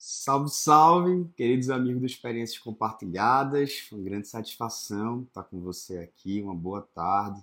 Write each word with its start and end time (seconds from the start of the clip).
Salve, 0.00 0.48
salve, 0.48 1.28
queridos 1.36 1.68
amigos 1.70 2.00
do 2.00 2.06
Experiências 2.06 2.56
Compartilhadas. 2.56 3.88
Uma 3.90 4.04
grande 4.04 4.28
satisfação 4.28 5.22
estar 5.22 5.42
com 5.42 5.60
você 5.60 5.98
aqui. 5.98 6.40
Uma 6.40 6.54
boa 6.54 6.82
tarde. 6.94 7.42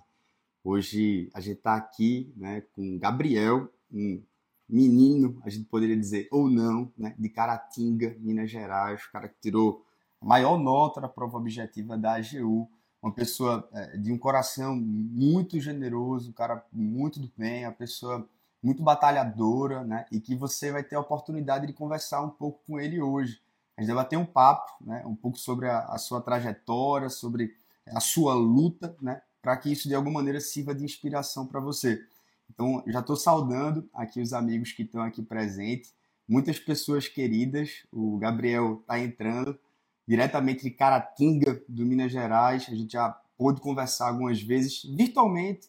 Hoje 0.64 1.28
a 1.34 1.40
gente 1.40 1.58
está 1.58 1.76
aqui 1.76 2.32
né, 2.34 2.62
com 2.72 2.98
Gabriel, 2.98 3.70
um 3.92 4.22
menino, 4.66 5.38
a 5.44 5.50
gente 5.50 5.66
poderia 5.66 5.98
dizer, 5.98 6.28
ou 6.32 6.48
não, 6.48 6.90
né, 6.96 7.14
de 7.18 7.28
Caratinga, 7.28 8.16
Minas 8.20 8.50
Gerais, 8.50 9.04
o 9.04 9.12
cara 9.12 9.28
que 9.28 9.36
tirou 9.38 9.84
a 10.18 10.24
maior 10.24 10.58
nota 10.58 10.98
da 10.98 11.08
prova 11.10 11.36
objetiva 11.36 11.98
da 11.98 12.14
AGU. 12.14 12.70
Uma 13.02 13.12
pessoa 13.12 13.68
é, 13.70 13.98
de 13.98 14.10
um 14.10 14.16
coração 14.16 14.74
muito 14.74 15.60
generoso, 15.60 16.30
um 16.30 16.32
cara 16.32 16.64
muito 16.72 17.20
do 17.20 17.30
bem, 17.36 17.66
uma 17.66 17.72
pessoa 17.72 18.26
muito 18.62 18.82
batalhadora, 18.82 19.84
né? 19.84 20.06
E 20.10 20.20
que 20.20 20.34
você 20.34 20.72
vai 20.72 20.82
ter 20.82 20.96
a 20.96 21.00
oportunidade 21.00 21.66
de 21.66 21.72
conversar 21.72 22.22
um 22.22 22.30
pouco 22.30 22.62
com 22.66 22.80
ele 22.80 23.00
hoje. 23.00 23.40
A 23.76 23.82
gente 23.82 23.92
vai 23.92 24.04
bater 24.04 24.16
um 24.16 24.26
papo, 24.26 24.72
né? 24.80 25.04
Um 25.06 25.14
pouco 25.14 25.38
sobre 25.38 25.68
a, 25.68 25.80
a 25.86 25.98
sua 25.98 26.20
trajetória, 26.20 27.08
sobre 27.08 27.54
a 27.88 28.00
sua 28.00 28.34
luta, 28.34 28.96
né? 29.00 29.20
Para 29.40 29.56
que 29.56 29.70
isso 29.70 29.88
de 29.88 29.94
alguma 29.94 30.14
maneira 30.14 30.40
sirva 30.40 30.74
de 30.74 30.84
inspiração 30.84 31.46
para 31.46 31.60
você. 31.60 32.02
Então, 32.50 32.82
já 32.86 33.00
estou 33.00 33.16
saudando 33.16 33.88
aqui 33.92 34.20
os 34.20 34.32
amigos 34.32 34.72
que 34.72 34.82
estão 34.82 35.02
aqui 35.02 35.22
presentes, 35.22 35.94
muitas 36.28 36.58
pessoas 36.58 37.08
queridas. 37.08 37.86
O 37.92 38.18
Gabriel 38.18 38.80
está 38.80 38.98
entrando 38.98 39.58
diretamente 40.06 40.62
de 40.62 40.70
Caratinga, 40.70 41.62
do 41.68 41.84
Minas 41.84 42.12
Gerais. 42.12 42.66
A 42.68 42.74
gente 42.74 42.92
já 42.92 43.10
pôde 43.36 43.60
conversar 43.60 44.08
algumas 44.08 44.40
vezes 44.40 44.82
virtualmente, 44.84 45.68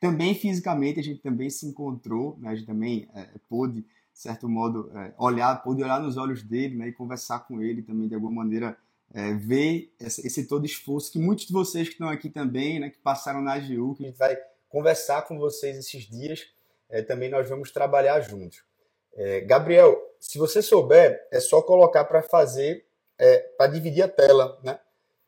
também 0.00 0.34
fisicamente 0.34 1.00
a 1.00 1.02
gente 1.02 1.20
também 1.20 1.50
se 1.50 1.66
encontrou, 1.66 2.38
né? 2.38 2.50
a 2.50 2.54
gente 2.54 2.66
também 2.66 3.08
é, 3.14 3.28
pôde, 3.48 3.82
de 3.82 3.86
certo 4.12 4.48
modo, 4.48 4.90
é, 4.96 5.12
olhar, 5.18 5.62
pôde 5.62 5.82
olhar 5.82 6.00
nos 6.00 6.16
olhos 6.16 6.42
dele 6.42 6.76
né? 6.76 6.88
e 6.88 6.92
conversar 6.92 7.40
com 7.40 7.60
ele 7.62 7.82
também, 7.82 8.08
de 8.08 8.14
alguma 8.14 8.32
maneira, 8.44 8.76
é, 9.12 9.32
ver 9.34 9.92
esse, 9.98 10.26
esse, 10.26 10.46
todo 10.46 10.66
esforço 10.66 11.10
que 11.10 11.18
muitos 11.18 11.46
de 11.46 11.52
vocês 11.52 11.88
que 11.88 11.94
estão 11.94 12.08
aqui 12.08 12.28
também, 12.30 12.78
né? 12.78 12.90
que 12.90 12.98
passaram 12.98 13.40
na 13.40 13.54
AGU, 13.54 13.94
que 13.94 14.04
a 14.04 14.06
gente 14.06 14.18
vai 14.18 14.36
conversar 14.68 15.22
com 15.22 15.38
vocês 15.38 15.76
esses 15.76 16.02
dias, 16.04 16.46
é, 16.88 17.02
também 17.02 17.30
nós 17.30 17.48
vamos 17.48 17.70
trabalhar 17.70 18.20
juntos. 18.20 18.62
É, 19.14 19.40
Gabriel, 19.40 19.96
se 20.20 20.38
você 20.38 20.62
souber, 20.62 21.26
é 21.32 21.40
só 21.40 21.60
colocar 21.62 22.04
para 22.04 22.22
fazer, 22.22 22.86
é, 23.18 23.38
para 23.56 23.72
dividir 23.72 24.02
a 24.02 24.08
tela, 24.08 24.58
né? 24.62 24.78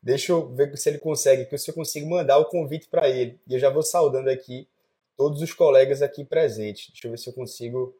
Deixa 0.01 0.31
eu 0.31 0.53
ver 0.53 0.75
se 0.77 0.89
ele 0.89 0.97
consegue, 0.97 1.45
que 1.45 1.55
eu 1.55 1.73
consigo 1.73 2.09
mandar 2.09 2.37
o 2.39 2.45
convite 2.45 2.87
para 2.87 3.07
ele. 3.07 3.39
E 3.47 3.53
eu 3.53 3.59
já 3.59 3.69
vou 3.69 3.83
saudando 3.83 4.29
aqui 4.29 4.67
todos 5.15 5.41
os 5.41 5.53
colegas 5.53 6.01
aqui 6.01 6.25
presentes. 6.25 6.89
Deixa 6.91 7.07
eu 7.07 7.11
ver 7.11 7.17
se 7.17 7.29
eu 7.29 7.33
consigo 7.33 7.95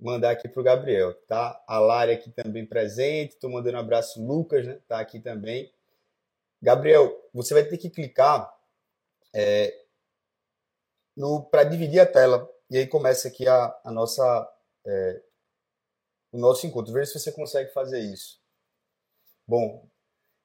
mandar 0.00 0.30
aqui 0.30 0.48
para 0.48 0.60
o 0.60 0.64
Gabriel, 0.64 1.14
tá? 1.26 1.62
A 1.66 1.78
Lari 1.78 2.12
aqui 2.12 2.30
também 2.30 2.64
presente. 2.64 3.34
Estou 3.34 3.50
mandando 3.50 3.76
um 3.76 3.80
abraço. 3.80 4.24
Lucas, 4.24 4.66
né? 4.66 4.78
Tá 4.88 4.98
aqui 4.98 5.20
também. 5.20 5.70
Gabriel, 6.62 7.28
você 7.32 7.52
vai 7.52 7.64
ter 7.64 7.76
que 7.76 7.90
clicar 7.90 8.50
é, 9.34 9.84
para 11.50 11.64
dividir 11.64 12.00
a 12.00 12.06
tela. 12.06 12.50
E 12.70 12.78
aí 12.78 12.86
começa 12.86 13.28
aqui 13.28 13.46
a, 13.46 13.78
a 13.84 13.92
nossa 13.92 14.50
é, 14.86 15.22
o 16.32 16.38
nosso 16.38 16.66
encontro. 16.66 16.92
Veja 16.92 17.12
se 17.12 17.20
você 17.20 17.30
consegue 17.30 17.70
fazer 17.72 18.00
isso. 18.00 18.40
Bom, 19.46 19.86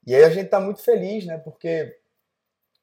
e 0.05 0.15
aí 0.15 0.23
a 0.23 0.29
gente 0.29 0.45
está 0.45 0.59
muito 0.59 0.81
feliz, 0.81 1.25
né? 1.25 1.37
Porque 1.37 1.97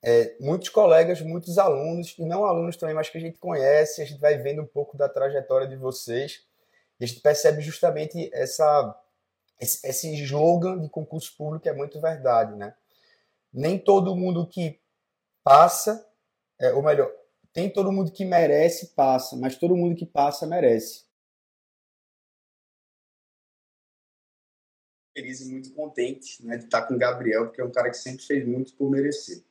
é, 0.03 0.37
muitos 0.39 0.69
colegas, 0.69 1.21
muitos 1.21 1.59
alunos, 1.59 2.15
e 2.19 2.25
não 2.25 2.45
alunos 2.45 2.77
também, 2.77 2.95
mas 2.95 3.09
que 3.09 3.19
a 3.19 3.21
gente 3.21 3.39
conhece, 3.39 4.03
a 4.03 4.05
gente 4.05 4.21
vai 4.21 4.37
vendo 4.39 4.63
um 4.63 4.67
pouco 4.67 4.97
da 4.97 5.09
trajetória 5.09 5.67
de 5.67 5.77
vocês, 5.77 6.45
e 7.01 7.05
a 7.05 7.07
gente 7.07 7.21
percebe 7.21 7.61
justamente 7.61 8.31
essa, 8.33 8.97
esse, 9.61 9.87
esse 9.87 10.15
slogan 10.23 10.79
de 10.81 10.89
concurso 10.89 11.37
público 11.37 11.69
é 11.69 11.73
muito 11.73 12.01
verdade, 12.01 12.55
né? 12.55 12.75
Nem 13.53 13.79
todo 13.79 14.15
mundo 14.15 14.47
que 14.47 14.79
passa, 15.43 16.07
é, 16.59 16.73
ou 16.73 16.83
melhor, 16.83 17.11
tem 17.53 17.71
todo 17.71 17.91
mundo 17.91 18.13
que 18.13 18.25
merece 18.25 18.89
passa, 18.89 19.35
mas 19.35 19.57
todo 19.57 19.77
mundo 19.77 19.97
que 19.97 20.05
passa 20.05 20.47
merece. 20.47 21.06
Feliz 25.17 25.41
e 25.41 25.51
muito 25.51 25.73
contente 25.73 26.45
né, 26.45 26.59
de 26.59 26.65
estar 26.65 26.83
com 26.83 26.95
o 26.95 26.99
Gabriel, 26.99 27.47
porque 27.47 27.63
é 27.63 27.65
um 27.65 27.73
cara 27.73 27.89
que 27.89 27.97
sempre 27.97 28.23
fez 28.23 28.47
muito 28.47 28.75
por 28.75 28.91
merecer. 28.91 29.43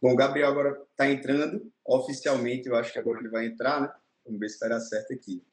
Bom, 0.00 0.12
o 0.12 0.16
Gabriel 0.16 0.48
agora 0.48 0.82
está 0.90 1.06
entrando, 1.06 1.70
oficialmente, 1.84 2.66
eu 2.66 2.74
acho 2.74 2.90
que 2.92 2.98
agora 2.98 3.20
ele 3.20 3.28
vai 3.28 3.44
entrar, 3.44 3.82
né? 3.82 3.92
Vamos 4.24 4.40
ver 4.40 4.48
se 4.48 4.58
vai 4.58 4.70
dar 4.70 4.80
certo 4.80 5.12
aqui. 5.12 5.44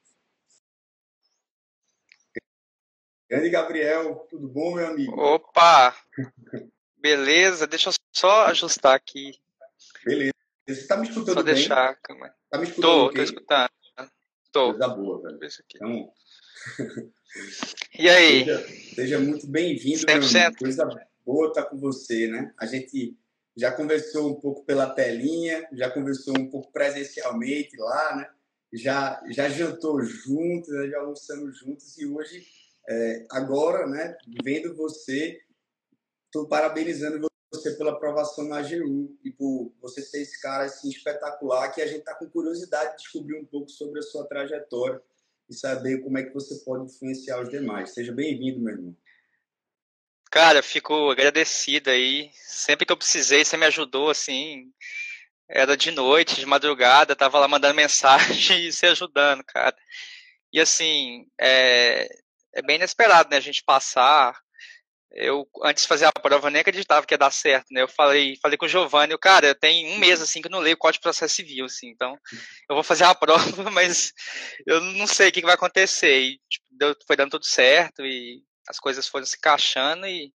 Grande 3.30 3.50
Gabriel, 3.50 4.26
tudo 4.30 4.48
bom, 4.48 4.76
meu 4.76 4.88
amigo? 4.88 5.20
Opa! 5.20 5.96
Beleza, 6.98 7.68
deixa 7.68 7.90
eu 7.90 7.94
só 8.16 8.46
ajustar 8.46 8.96
aqui. 8.96 9.38
Beleza. 10.04 10.34
Você 10.66 10.82
está 10.82 10.98
me 10.98 11.08
escutando 11.08 11.36
só 11.36 11.44
bem? 11.44 11.54
deixar, 11.56 11.96
calma. 12.02 12.34
Tá 12.50 12.58
me 12.58 12.64
escutando 12.64 13.10
Tô, 13.10 13.14
tô 13.14 13.22
escutando. 13.22 13.70
Tô. 14.52 14.72
Coisa 14.72 14.88
boa, 14.88 15.22
velho. 15.22 15.40
Então, 15.76 16.12
e 17.98 18.10
aí? 18.10 18.40
Seja, 18.40 18.68
seja 18.96 19.20
muito 19.20 19.48
bem-vindo, 19.48 20.06
Coisa 20.58 20.90
boa 21.26 21.50
estar 21.50 21.66
com 21.66 21.78
você, 21.78 22.28
né? 22.28 22.52
A 22.60 22.66
gente 22.66 23.16
já 23.56 23.72
conversou 23.72 24.32
um 24.32 24.40
pouco 24.40 24.66
pela 24.66 24.90
telinha, 24.90 25.68
já 25.74 25.92
conversou 25.92 26.34
um 26.38 26.50
pouco 26.50 26.72
presencialmente 26.72 27.78
lá, 27.78 28.16
né? 28.16 28.30
Já, 28.74 29.22
já 29.30 29.50
jantou 29.50 30.02
juntos, 30.02 30.70
né? 30.70 30.90
já 30.90 31.00
almoçamos 31.00 31.60
juntos 31.60 31.98
e 31.98 32.06
hoje, 32.06 32.44
é, 32.88 33.26
agora, 33.30 33.88
né? 33.88 34.18
Vendo 34.44 34.76
você, 34.76 35.40
estou 36.26 36.48
parabenizando 36.48 37.29
você 37.52 37.72
pela 37.72 37.92
aprovação 37.92 38.48
na 38.48 38.60
AGU 38.60 39.18
e 39.24 39.32
por 39.32 39.74
você 39.82 40.02
ser 40.02 40.22
esse 40.22 40.40
cara 40.42 40.66
assim, 40.66 40.90
espetacular 40.90 41.70
que 41.72 41.82
a 41.82 41.88
gente 41.88 42.00
está 42.00 42.14
com 42.14 42.30
curiosidade 42.30 42.92
de 42.92 43.04
descobrir 43.04 43.40
um 43.40 43.46
pouco 43.46 43.70
sobre 43.70 44.00
a 44.00 44.04
sua 44.04 44.28
trajetória 44.28 45.02
e 45.50 45.54
saber 45.54 46.00
como 46.04 46.18
é 46.18 46.24
que 46.24 46.34
você 46.34 46.64
pode 46.64 46.86
influenciar 46.86 47.42
os 47.42 47.50
demais. 47.50 47.94
Seja 47.94 48.12
bem-vindo, 48.14 48.60
meu 48.60 48.74
irmão. 48.74 48.96
Cara, 50.30 50.62
fico 50.62 51.10
agradecido 51.10 51.90
aí. 51.90 52.30
Sempre 52.34 52.86
que 52.86 52.92
eu 52.92 52.98
precisei, 52.98 53.44
você 53.44 53.58
me 53.58 53.66
ajudou, 53.66 54.12
assim. 54.12 54.72
Era 55.50 55.76
de 55.76 55.90
noite, 55.90 56.36
de 56.36 56.46
madrugada, 56.46 57.16
tava 57.16 57.40
lá 57.40 57.48
mandando 57.48 57.74
mensagem 57.76 58.68
e 58.68 58.72
se 58.72 58.86
ajudando, 58.86 59.44
cara. 59.44 59.76
E 60.54 60.60
assim, 60.60 61.28
é, 61.40 62.08
é 62.54 62.62
bem 62.62 62.76
inesperado, 62.76 63.30
né? 63.32 63.38
A 63.38 63.42
gente 63.42 63.64
passar 63.64 64.40
eu 65.12 65.48
antes 65.64 65.84
de 65.84 65.88
fazer 65.88 66.06
a 66.06 66.12
prova 66.12 66.50
nem 66.50 66.62
acreditava 66.62 67.06
que 67.06 67.14
ia 67.14 67.18
dar 67.18 67.32
certo, 67.32 67.68
né? 67.72 67.82
Eu 67.82 67.88
falei, 67.88 68.38
falei 68.42 68.58
com 68.58 68.66
o 68.66 68.70
Giovanni, 68.70 69.12
eu, 69.12 69.20
cara, 69.20 69.56
tenho 69.56 69.90
um 69.90 69.98
mês 69.98 70.22
assim 70.22 70.42
que 70.42 70.48
eu 70.48 70.52
não 70.52 70.60
leio 70.60 70.76
o 70.76 70.78
Código 70.78 71.00
de 71.00 71.04
Processo 71.04 71.36
Civil, 71.36 71.66
assim, 71.66 71.90
então 71.90 72.18
eu 72.70 72.76
vou 72.76 72.84
fazer 72.84 73.06
a 73.06 73.14
prova, 73.16 73.70
mas 73.72 74.14
eu 74.66 74.82
não 74.82 75.08
sei 75.08 75.30
o 75.30 75.32
que, 75.32 75.42
vai 75.42 75.56
acontecer. 75.56 76.20
E 76.20 76.40
tipo, 76.50 76.66
deu, 76.72 76.96
foi 77.08 77.16
dando 77.16 77.32
tudo 77.32 77.46
certo 77.46 78.06
e 78.06 78.44
as 78.68 78.80
coisas 78.80 79.08
foram 79.08 79.26
se 79.26 79.38
encaixando 79.38 80.06
e, 80.06 80.32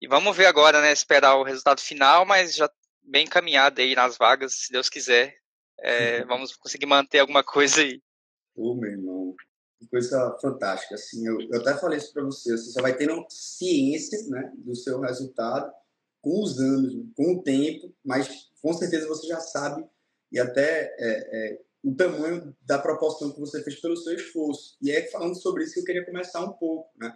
e 0.00 0.08
vamos 0.08 0.36
ver 0.36 0.46
agora, 0.46 0.80
né? 0.82 0.92
Esperar 0.92 1.36
o 1.36 1.44
resultado 1.44 1.80
final, 1.80 2.26
mas 2.26 2.54
já 2.54 2.70
bem 3.02 3.24
encaminhado 3.24 3.80
aí 3.80 3.94
nas 3.94 4.16
vagas, 4.18 4.54
se 4.54 4.72
Deus 4.72 4.88
quiser. 4.88 5.34
É, 5.80 6.24
vamos 6.26 6.54
conseguir 6.56 6.86
manter 6.86 7.20
alguma 7.20 7.42
coisa 7.42 7.80
aí. 7.80 8.00
Ô, 8.54 8.74
meu 8.74 8.90
irmão, 8.90 9.21
coisa 9.88 10.36
fantástica. 10.40 10.94
Assim, 10.94 11.26
eu, 11.26 11.40
eu 11.40 11.60
até 11.60 11.76
falei 11.76 11.98
isso 11.98 12.12
para 12.12 12.24
você. 12.24 12.56
Você 12.56 12.80
vai 12.80 12.96
tendo 12.96 13.24
ciência 13.28 14.18
né, 14.28 14.52
do 14.56 14.74
seu 14.74 15.00
resultado 15.00 15.72
com 16.20 16.42
os 16.42 16.58
anos, 16.58 16.94
com 17.16 17.34
o 17.34 17.42
tempo, 17.42 17.92
mas 18.04 18.50
com 18.60 18.72
certeza 18.72 19.08
você 19.08 19.26
já 19.26 19.40
sabe 19.40 19.84
e 20.30 20.38
até 20.38 20.94
é, 20.98 20.98
é, 20.98 21.60
o 21.82 21.94
tamanho 21.94 22.56
da 22.62 22.78
proporção 22.78 23.32
que 23.32 23.40
você 23.40 23.62
fez 23.62 23.80
pelo 23.80 23.96
seu 23.96 24.14
esforço. 24.14 24.76
E 24.80 24.90
é 24.90 25.06
falando 25.08 25.34
sobre 25.34 25.64
isso 25.64 25.74
que 25.74 25.80
eu 25.80 25.84
queria 25.84 26.06
começar 26.06 26.42
um 26.42 26.52
pouco. 26.52 26.90
Né? 26.96 27.12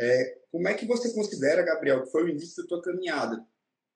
É, 0.00 0.38
como 0.50 0.66
é 0.66 0.74
que 0.74 0.86
você 0.86 1.12
considera, 1.12 1.62
Gabriel, 1.62 2.02
que 2.02 2.10
foi 2.10 2.24
o 2.24 2.28
início 2.28 2.62
da 2.62 2.68
tua 2.68 2.82
caminhada? 2.82 3.46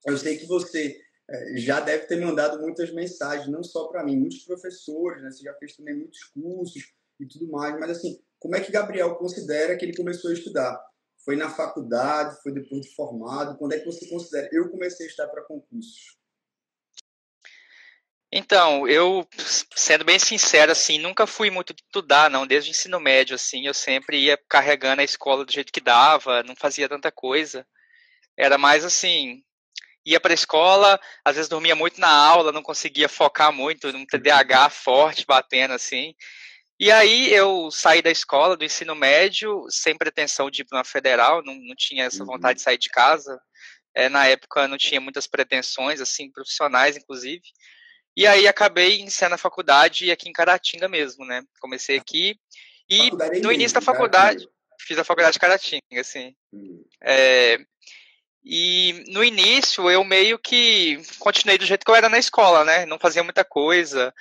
Eu 0.07 0.19
sei 0.19 0.37
que 0.37 0.47
você 0.47 1.01
é, 1.29 1.57
já 1.57 1.81
deve 1.81 2.07
ter 2.07 2.21
mandado 2.21 2.61
muitas 2.61 2.93
mensagens, 2.93 3.49
não 3.49 3.63
só 3.63 3.89
para 3.89 4.05
mim, 4.05 4.17
muitos 4.17 4.45
professores, 4.45 5.23
né? 5.23 5.31
você 5.31 5.43
já 5.43 5.55
fez 5.55 5.75
também 5.77 5.97
muitos 5.97 6.25
cursos, 6.25 6.93
e 7.23 7.29
tudo 7.29 7.51
mais. 7.51 7.79
Mas, 7.79 7.91
assim, 7.91 8.21
como 8.39 8.57
é 8.57 8.61
que 8.61 8.73
Gabriel 8.73 9.15
considera 9.17 9.77
que 9.77 9.85
ele 9.85 9.97
começou 9.97 10.31
a 10.31 10.35
estudar? 10.35 10.81
Foi 11.25 11.37
na 11.37 11.49
faculdade? 11.49 12.41
Foi 12.43 12.53
depois 12.53 12.83
de 12.83 12.95
formado? 12.95 13.57
Quando 13.57 13.73
é 13.73 13.79
que 13.79 13.87
você 13.87 14.09
considera? 14.09 14.49
Eu 14.53 14.71
comecei 14.71 15.07
a 15.07 15.09
estudar 15.09 15.29
para 15.29 15.45
concursos. 15.45 16.17
Então, 18.35 18.89
eu, 18.89 19.29
sendo 19.77 20.07
bem 20.07 20.19
sincero, 20.19 20.73
assim, 20.73 20.99
nunca 20.99 21.27
fui 21.27 21.51
muito 21.51 21.75
de 21.75 21.83
estudar, 21.83 22.31
não, 22.31 22.47
desde 22.47 22.71
o 22.71 22.73
ensino 22.73 22.99
médio, 22.99 23.35
assim, 23.35 23.67
eu 23.67 23.75
sempre 23.75 24.19
ia 24.19 24.39
carregando 24.49 25.03
a 25.03 25.05
escola 25.05 25.45
do 25.45 25.53
jeito 25.53 25.71
que 25.71 25.83
dava, 25.83 26.43
não 26.43 26.57
fazia 26.57 26.89
tanta 26.89 27.13
coisa. 27.13 27.67
Era 28.35 28.57
mais 28.57 28.87
assim, 28.87 29.45
ia 30.05 30.19
para 30.19 30.33
a 30.33 30.35
escola, 30.35 30.99
às 31.23 31.37
vezes 31.37 31.49
dormia 31.49 31.77
muito 31.77 32.01
na 32.01 32.09
aula, 32.09 32.53
não 32.53 32.63
conseguia 32.63 33.07
focar 33.07 33.53
muito, 33.53 33.89
um 33.89 34.07
TDAH 34.07 34.71
forte 34.71 35.27
batendo, 35.27 35.75
assim, 35.75 36.15
E 36.83 36.91
aí 36.91 37.33
eu 37.33 37.71
saí 37.71 38.03
da 38.03 38.11
escola, 38.11 38.57
do 38.57 38.65
ensino 38.65 38.93
médio, 38.97 39.65
sem 39.71 39.97
pretensão 39.97 40.51
de 40.51 40.63
ir 40.63 40.65
para 40.65 40.79
uma 40.79 40.85
federal, 40.85 41.41
não, 41.41 41.55
não 41.55 41.77
tinha 41.77 42.07
essa 42.07 42.25
vontade 42.25 42.55
uhum. 42.55 42.57
de 42.57 42.63
sair 42.63 42.77
de 42.77 42.89
casa. 42.89 43.41
É, 43.95 44.09
na 44.09 44.27
época 44.27 44.67
não 44.67 44.77
tinha 44.77 45.01
muitas 45.01 45.29
pretensões, 45.29 46.01
assim, 46.01 46.29
profissionais, 46.29 46.97
inclusive. 46.97 47.41
E 48.17 48.27
aí 48.27 48.49
acabei 48.49 48.99
iniciando 48.99 49.37
a 49.37 49.39
faculdade 49.39 50.11
aqui 50.11 50.29
em 50.29 50.33
Caratinga 50.33 50.89
mesmo, 50.89 51.25
né? 51.25 51.45
Comecei 51.61 51.97
aqui. 51.99 52.35
E 52.91 53.13
no 53.41 53.53
início 53.53 53.77
da 53.77 53.81
faculdade, 53.81 54.45
fiz 54.81 54.99
a 54.99 55.05
faculdade 55.05 55.35
de 55.35 55.39
Caratinga, 55.39 56.01
assim. 56.01 56.35
Hum. 56.53 56.85
É, 57.01 57.59
e 58.45 59.05
no 59.07 59.23
início 59.23 59.89
eu 59.89 60.03
meio 60.03 60.37
que 60.37 61.01
continuei 61.21 61.57
do 61.59 61.65
jeito 61.65 61.85
que 61.85 61.91
eu 61.93 61.95
era 61.95 62.09
na 62.09 62.19
escola, 62.19 62.65
né? 62.65 62.87
Não 62.87 62.99
fazia 62.99 63.23
muita 63.23 63.45
coisa. 63.45 64.13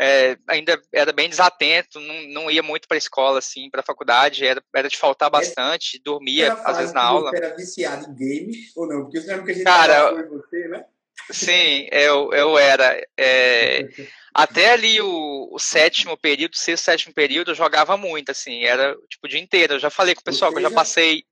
É, 0.00 0.36
ainda 0.48 0.80
era 0.92 1.12
bem 1.12 1.28
desatento, 1.28 2.00
não, 2.00 2.22
não 2.28 2.50
ia 2.50 2.62
muito 2.62 2.88
para 2.88 2.96
a 2.96 2.98
escola, 2.98 3.38
assim, 3.38 3.70
para 3.70 3.80
a 3.80 3.84
faculdade, 3.84 4.44
era, 4.44 4.62
era 4.74 4.88
de 4.88 4.96
faltar 4.96 5.30
bastante, 5.30 6.00
dormia 6.02 6.52
às 6.52 6.78
vezes 6.78 6.92
na 6.92 7.02
aula. 7.02 7.30
Você 7.30 7.36
era 7.36 7.54
viciado 7.54 8.06
em 8.06 8.14
games 8.14 8.76
ou 8.76 8.88
não? 8.88 9.02
Porque 9.02 9.18
eu 9.18 9.26
lembro 9.26 9.44
que 9.44 9.52
a 9.52 9.54
gente 9.54 9.64
Cara, 9.64 10.10
foi 10.10 10.28
você, 10.28 10.68
né? 10.68 10.84
Sim, 11.30 11.86
eu, 11.92 12.32
eu 12.32 12.58
era. 12.58 13.00
É, 13.16 13.88
até 14.34 14.72
ali 14.72 15.00
o, 15.00 15.48
o, 15.52 15.58
sétimo 15.58 16.16
período, 16.16 16.56
sexto, 16.56 16.84
sétimo 16.84 17.14
período, 17.14 17.52
eu 17.52 17.54
jogava 17.54 17.96
muito, 17.96 18.30
assim, 18.30 18.64
era 18.64 18.96
tipo 19.08 19.26
o 19.26 19.28
dia 19.28 19.40
inteiro. 19.40 19.74
Eu 19.74 19.78
já 19.78 19.90
falei 19.90 20.14
com 20.14 20.20
o 20.20 20.24
pessoal 20.24 20.50
que 20.50 20.58
eu 20.58 20.62
já 20.62 20.70
passei. 20.70 21.24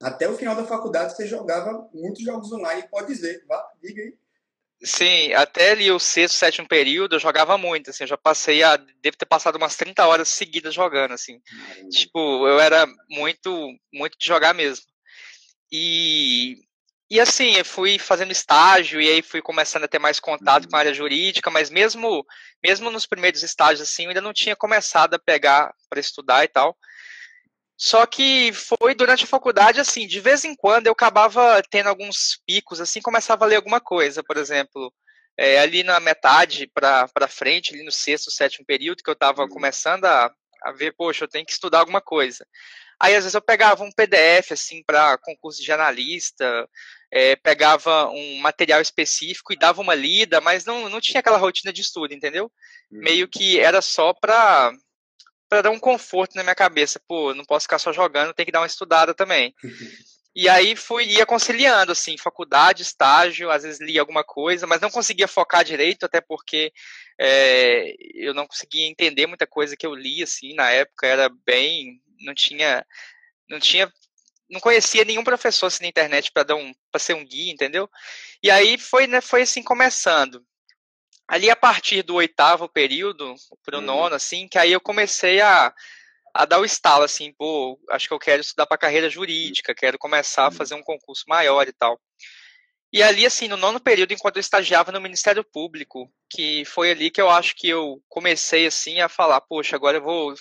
Até 0.00 0.28
o 0.28 0.36
final 0.36 0.54
da 0.54 0.64
faculdade 0.64 1.16
você 1.16 1.26
jogava 1.26 1.88
muitos 1.92 2.22
jogos 2.22 2.52
online, 2.52 2.86
pode 2.88 3.08
dizer, 3.08 3.44
vá, 3.48 3.66
diga 3.82 4.00
aí. 4.02 4.14
Sim, 4.86 5.32
até 5.32 5.72
ali 5.72 5.90
o 5.90 5.98
sexto, 5.98 6.36
sétimo 6.36 6.68
período 6.68 7.16
eu 7.16 7.20
jogava 7.20 7.58
muito, 7.58 7.90
assim, 7.90 8.04
eu 8.04 8.08
já 8.08 8.16
passei 8.16 8.62
a, 8.62 8.76
devo 8.76 9.16
ter 9.16 9.26
passado 9.26 9.56
umas 9.56 9.74
30 9.74 10.06
horas 10.06 10.28
seguidas 10.28 10.72
jogando, 10.72 11.10
assim. 11.10 11.40
Tipo, 11.90 12.46
eu 12.46 12.60
era 12.60 12.86
muito, 13.10 13.68
muito 13.92 14.16
de 14.16 14.24
jogar 14.24 14.54
mesmo. 14.54 14.86
E, 15.72 16.58
e 17.10 17.18
assim, 17.18 17.56
eu 17.56 17.64
fui 17.64 17.98
fazendo 17.98 18.30
estágio 18.30 19.00
e 19.00 19.08
aí 19.08 19.22
fui 19.22 19.42
começando 19.42 19.82
a 19.82 19.88
ter 19.88 19.98
mais 19.98 20.20
contato 20.20 20.64
uhum. 20.64 20.70
com 20.70 20.76
a 20.76 20.78
área 20.78 20.94
jurídica, 20.94 21.50
mas 21.50 21.68
mesmo, 21.68 22.24
mesmo 22.62 22.88
nos 22.88 23.06
primeiros 23.06 23.42
estágios, 23.42 23.80
assim, 23.80 24.04
eu 24.04 24.10
ainda 24.10 24.20
não 24.20 24.32
tinha 24.32 24.54
começado 24.54 25.14
a 25.14 25.18
pegar 25.18 25.74
para 25.90 25.98
estudar 25.98 26.44
e 26.44 26.48
tal. 26.48 26.78
Só 27.76 28.06
que 28.06 28.52
foi 28.52 28.94
durante 28.94 29.24
a 29.24 29.28
faculdade, 29.28 29.80
assim, 29.80 30.06
de 30.06 30.18
vez 30.18 30.44
em 30.44 30.54
quando 30.54 30.86
eu 30.86 30.92
acabava 30.92 31.62
tendo 31.70 31.88
alguns 31.88 32.40
picos, 32.46 32.80
assim, 32.80 33.02
começava 33.02 33.44
a 33.44 33.48
ler 33.48 33.56
alguma 33.56 33.80
coisa, 33.80 34.22
por 34.24 34.38
exemplo, 34.38 34.92
é, 35.36 35.58
ali 35.58 35.82
na 35.82 36.00
metade 36.00 36.70
para 36.72 37.28
frente, 37.28 37.74
ali 37.74 37.84
no 37.84 37.92
sexto, 37.92 38.30
sétimo 38.30 38.64
período, 38.64 39.02
que 39.02 39.10
eu 39.10 39.14
estava 39.14 39.42
uhum. 39.42 39.48
começando 39.48 40.06
a, 40.06 40.32
a 40.62 40.72
ver, 40.72 40.94
poxa, 40.96 41.24
eu 41.24 41.28
tenho 41.28 41.44
que 41.44 41.52
estudar 41.52 41.80
alguma 41.80 42.00
coisa. 42.00 42.46
Aí, 42.98 43.14
às 43.14 43.24
vezes, 43.24 43.34
eu 43.34 43.42
pegava 43.42 43.84
um 43.84 43.92
PDF, 43.92 44.52
assim, 44.52 44.82
para 44.82 45.18
concurso 45.18 45.62
de 45.62 45.70
analista, 45.70 46.66
é, 47.12 47.36
pegava 47.36 48.08
um 48.08 48.38
material 48.38 48.80
específico 48.80 49.52
e 49.52 49.58
dava 49.58 49.82
uma 49.82 49.94
lida, 49.94 50.40
mas 50.40 50.64
não, 50.64 50.88
não 50.88 50.98
tinha 50.98 51.20
aquela 51.20 51.36
rotina 51.36 51.70
de 51.70 51.82
estudo, 51.82 52.14
entendeu? 52.14 52.50
Uhum. 52.90 53.00
Meio 53.00 53.28
que 53.28 53.60
era 53.60 53.82
só 53.82 54.14
para 54.14 54.72
para 55.48 55.62
dar 55.62 55.70
um 55.70 55.78
conforto 55.78 56.34
na 56.34 56.42
minha 56.42 56.54
cabeça. 56.54 57.00
Pô, 57.06 57.34
não 57.34 57.44
posso 57.44 57.64
ficar 57.64 57.78
só 57.78 57.92
jogando, 57.92 58.34
tem 58.34 58.46
que 58.46 58.52
dar 58.52 58.60
uma 58.60 58.66
estudada 58.66 59.14
também. 59.14 59.54
E 60.34 60.50
aí 60.50 60.76
fui 60.76 61.04
ia 61.04 61.24
conciliando, 61.24 61.92
assim, 61.92 62.18
faculdade, 62.18 62.82
estágio, 62.82 63.50
às 63.50 63.62
vezes 63.62 63.80
lia 63.80 64.00
alguma 64.00 64.22
coisa, 64.22 64.66
mas 64.66 64.82
não 64.82 64.90
conseguia 64.90 65.26
focar 65.26 65.64
direito, 65.64 66.04
até 66.04 66.20
porque 66.20 66.70
é, 67.18 67.94
eu 68.14 68.34
não 68.34 68.46
conseguia 68.46 68.86
entender 68.86 69.26
muita 69.26 69.46
coisa 69.46 69.74
que 69.74 69.86
eu 69.86 69.94
li, 69.94 70.22
assim, 70.22 70.54
na 70.54 70.70
época 70.70 71.06
era 71.06 71.30
bem, 71.46 72.02
não 72.20 72.34
tinha, 72.34 72.84
não 73.48 73.58
tinha, 73.58 73.90
não 74.50 74.60
conhecia 74.60 75.06
nenhum 75.06 75.24
professor 75.24 75.68
assim 75.68 75.84
na 75.84 75.88
internet 75.88 76.30
para 76.30 76.42
dar 76.42 76.56
um, 76.56 76.74
para 76.92 76.98
ser 76.98 77.14
um 77.14 77.24
guia, 77.24 77.50
entendeu? 77.50 77.88
E 78.42 78.50
aí 78.50 78.76
foi, 78.76 79.06
né, 79.06 79.22
foi 79.22 79.40
assim 79.40 79.62
começando 79.62 80.44
ali 81.28 81.50
a 81.50 81.56
partir 81.56 82.02
do 82.02 82.14
oitavo 82.14 82.68
período 82.68 83.34
para 83.64 83.76
o 83.76 83.80
uhum. 83.80 83.86
nono, 83.86 84.14
assim, 84.14 84.46
que 84.48 84.58
aí 84.58 84.72
eu 84.72 84.80
comecei 84.80 85.40
a, 85.40 85.72
a 86.32 86.44
dar 86.44 86.60
o 86.60 86.64
estalo, 86.64 87.04
assim, 87.04 87.32
pô, 87.32 87.78
acho 87.90 88.06
que 88.08 88.14
eu 88.14 88.18
quero 88.18 88.40
estudar 88.40 88.66
para 88.66 88.78
carreira 88.78 89.10
jurídica, 89.10 89.74
quero 89.74 89.98
começar 89.98 90.44
a 90.44 90.46
uhum. 90.46 90.52
fazer 90.52 90.74
um 90.74 90.82
concurso 90.82 91.24
maior 91.28 91.66
e 91.66 91.72
tal. 91.72 92.00
E 92.92 93.02
ali, 93.02 93.26
assim, 93.26 93.48
no 93.48 93.56
nono 93.56 93.80
período, 93.80 94.12
enquanto 94.12 94.36
eu 94.36 94.40
estagiava 94.40 94.92
no 94.92 95.00
Ministério 95.00 95.44
Público, 95.44 96.10
que 96.30 96.64
foi 96.64 96.92
ali 96.92 97.10
que 97.10 97.20
eu 97.20 97.28
acho 97.28 97.54
que 97.56 97.68
eu 97.68 98.00
comecei, 98.08 98.66
assim, 98.66 99.00
a 99.00 99.08
falar, 99.08 99.40
poxa, 99.40 99.74
agora 99.74 99.98
eu 99.98 100.02
vou 100.02 100.34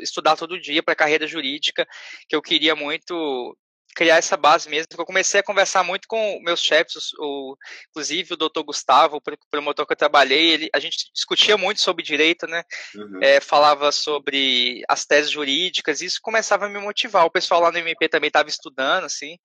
estudar 0.00 0.36
todo 0.36 0.60
dia 0.60 0.82
para 0.82 0.94
carreira 0.94 1.26
jurídica, 1.26 1.86
que 2.28 2.36
eu 2.36 2.40
queria 2.40 2.76
muito 2.76 3.56
criar 3.94 4.16
essa 4.16 4.36
base 4.36 4.68
mesmo, 4.68 4.86
eu 4.96 5.06
comecei 5.06 5.40
a 5.40 5.42
conversar 5.42 5.82
muito 5.82 6.06
com 6.06 6.40
meus 6.42 6.60
chefes, 6.60 7.12
o, 7.18 7.56
inclusive 7.90 8.34
o 8.34 8.36
doutor 8.36 8.62
Gustavo, 8.62 9.16
o 9.16 9.22
promotor 9.50 9.86
que 9.86 9.92
eu 9.92 9.96
trabalhei, 9.96 10.50
ele, 10.50 10.70
a 10.72 10.78
gente 10.78 11.10
discutia 11.12 11.56
muito 11.56 11.80
sobre 11.80 12.04
direito, 12.04 12.46
né, 12.46 12.62
uhum. 12.94 13.20
é, 13.22 13.40
falava 13.40 13.90
sobre 13.92 14.82
as 14.88 15.04
teses 15.04 15.30
jurídicas, 15.30 16.00
e 16.00 16.06
isso 16.06 16.20
começava 16.22 16.66
a 16.66 16.68
me 16.68 16.78
motivar, 16.78 17.24
o 17.24 17.30
pessoal 17.30 17.60
lá 17.60 17.72
no 17.72 17.78
MP 17.78 18.08
também 18.08 18.28
estava 18.28 18.48
estudando, 18.48 19.04
assim, 19.04 19.36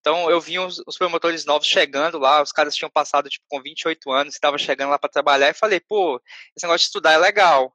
então 0.00 0.30
eu 0.30 0.40
vi 0.40 0.58
os, 0.58 0.82
os, 0.86 0.96
promotores 0.96 1.44
novos 1.44 1.68
chegando 1.68 2.18
lá, 2.18 2.42
os 2.42 2.52
caras 2.52 2.74
tinham 2.74 2.90
passado, 2.90 3.28
tipo, 3.28 3.44
com 3.48 3.60
28 3.60 4.10
anos, 4.10 4.34
estavam 4.34 4.58
chegando 4.58 4.90
lá 4.90 4.98
para 4.98 5.10
trabalhar, 5.10 5.50
e 5.50 5.54
falei, 5.54 5.80
pô, 5.80 6.20
esse 6.56 6.64
negócio 6.64 6.84
de 6.84 6.86
estudar 6.86 7.12
é 7.12 7.18
legal, 7.18 7.74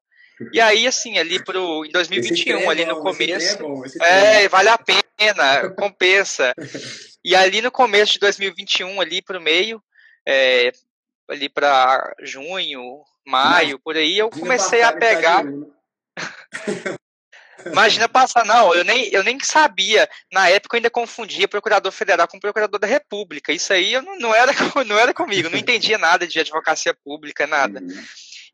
e 0.52 0.60
aí, 0.60 0.88
assim, 0.88 1.18
ali 1.18 1.44
pro, 1.44 1.86
em 1.86 1.92
2021, 1.92 2.70
ali 2.70 2.86
no 2.86 3.00
começo. 3.00 3.58
É, 4.02 4.44
é, 4.44 4.50
vale 4.50 4.70
a 4.70 4.78
pena, 4.78 5.70
compensa. 5.72 6.54
E 7.24 7.36
ali 7.36 7.62
no 7.62 7.72
começo 7.72 8.14
de 8.14 8.20
2021, 8.20 9.00
ali 9.00 9.22
pro 9.22 9.42
meio, 9.42 9.82
é, 10.28 10.72
ali 11.30 11.50
para 11.50 12.14
junho, 12.22 13.04
maio, 13.26 13.80
por 13.80 13.96
aí, 13.96 14.18
eu 14.18 14.30
comecei 14.30 14.82
a 14.82 14.92
pegar. 14.92 15.44
Imagina 17.72 18.08
passar, 18.08 18.46
não, 18.46 18.74
eu 18.74 18.84
nem, 18.84 19.10
eu 19.12 19.24
nem 19.24 19.40
sabia. 19.40 20.08
Na 20.32 20.50
época 20.50 20.76
eu 20.76 20.78
ainda 20.78 20.90
confundia 20.90 21.48
procurador 21.48 21.92
federal 21.92 22.28
com 22.28 22.40
procurador 22.40 22.80
da 22.80 22.88
República. 22.88 23.52
Isso 23.52 23.74
aí 23.74 23.94
eu 23.94 24.02
não, 24.02 24.18
não, 24.18 24.36
era, 24.36 24.52
não 24.86 24.98
era 24.98 25.14
comigo, 25.14 25.50
não 25.50 25.58
entendia 25.58 25.98
nada 25.98 26.28
de 26.28 26.40
advocacia 26.40 26.94
pública, 26.94 27.48
nada. 27.48 27.80
Uhum. 27.80 28.04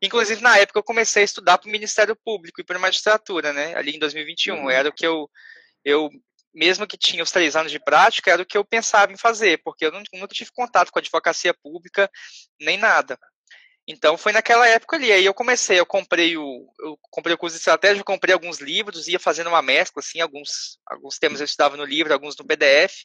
Inclusive, 0.02 0.42
na 0.42 0.58
época, 0.58 0.80
eu 0.80 0.82
comecei 0.82 1.22
a 1.22 1.24
estudar 1.24 1.58
para 1.58 1.68
o 1.68 1.72
Ministério 1.72 2.16
Público 2.16 2.60
e 2.60 2.64
para 2.64 2.76
a 2.76 2.80
magistratura, 2.80 3.52
né? 3.52 3.76
Ali 3.76 3.94
em 3.94 4.00
2021. 4.00 4.54
Uhum. 4.54 4.70
Era 4.70 4.88
o 4.88 4.92
que 4.92 5.06
eu, 5.06 5.30
eu, 5.84 6.10
mesmo 6.52 6.88
que 6.88 6.98
tinha 6.98 7.22
os 7.22 7.30
três 7.30 7.54
anos 7.54 7.70
de 7.70 7.78
prática, 7.78 8.32
era 8.32 8.42
o 8.42 8.46
que 8.46 8.58
eu 8.58 8.64
pensava 8.64 9.12
em 9.12 9.16
fazer, 9.16 9.62
porque 9.62 9.86
eu 9.86 9.92
nunca 9.92 10.34
tive 10.34 10.50
contato 10.52 10.90
com 10.90 10.98
a 10.98 11.00
advocacia 11.00 11.54
pública, 11.54 12.10
nem 12.60 12.76
nada. 12.76 13.16
Então 13.86 14.16
foi 14.16 14.32
naquela 14.32 14.66
época 14.66 14.96
ali. 14.96 15.12
Aí 15.12 15.24
eu 15.24 15.34
comecei, 15.34 15.78
eu 15.78 15.86
comprei 15.86 16.36
o, 16.36 16.68
eu 16.80 16.98
comprei 17.10 17.34
o 17.34 17.38
curso 17.38 17.54
de 17.54 17.60
estratégia, 17.60 18.00
eu 18.00 18.04
comprei 18.04 18.32
alguns 18.32 18.58
livros, 18.58 19.06
ia 19.06 19.20
fazendo 19.20 19.48
uma 19.48 19.62
mescla, 19.62 20.00
assim, 20.00 20.20
alguns, 20.20 20.78
alguns 20.86 21.18
temas 21.18 21.40
eu 21.40 21.44
estudava 21.44 21.76
no 21.76 21.84
livro, 21.84 22.12
alguns 22.12 22.36
no 22.36 22.44
PDF, 22.44 23.04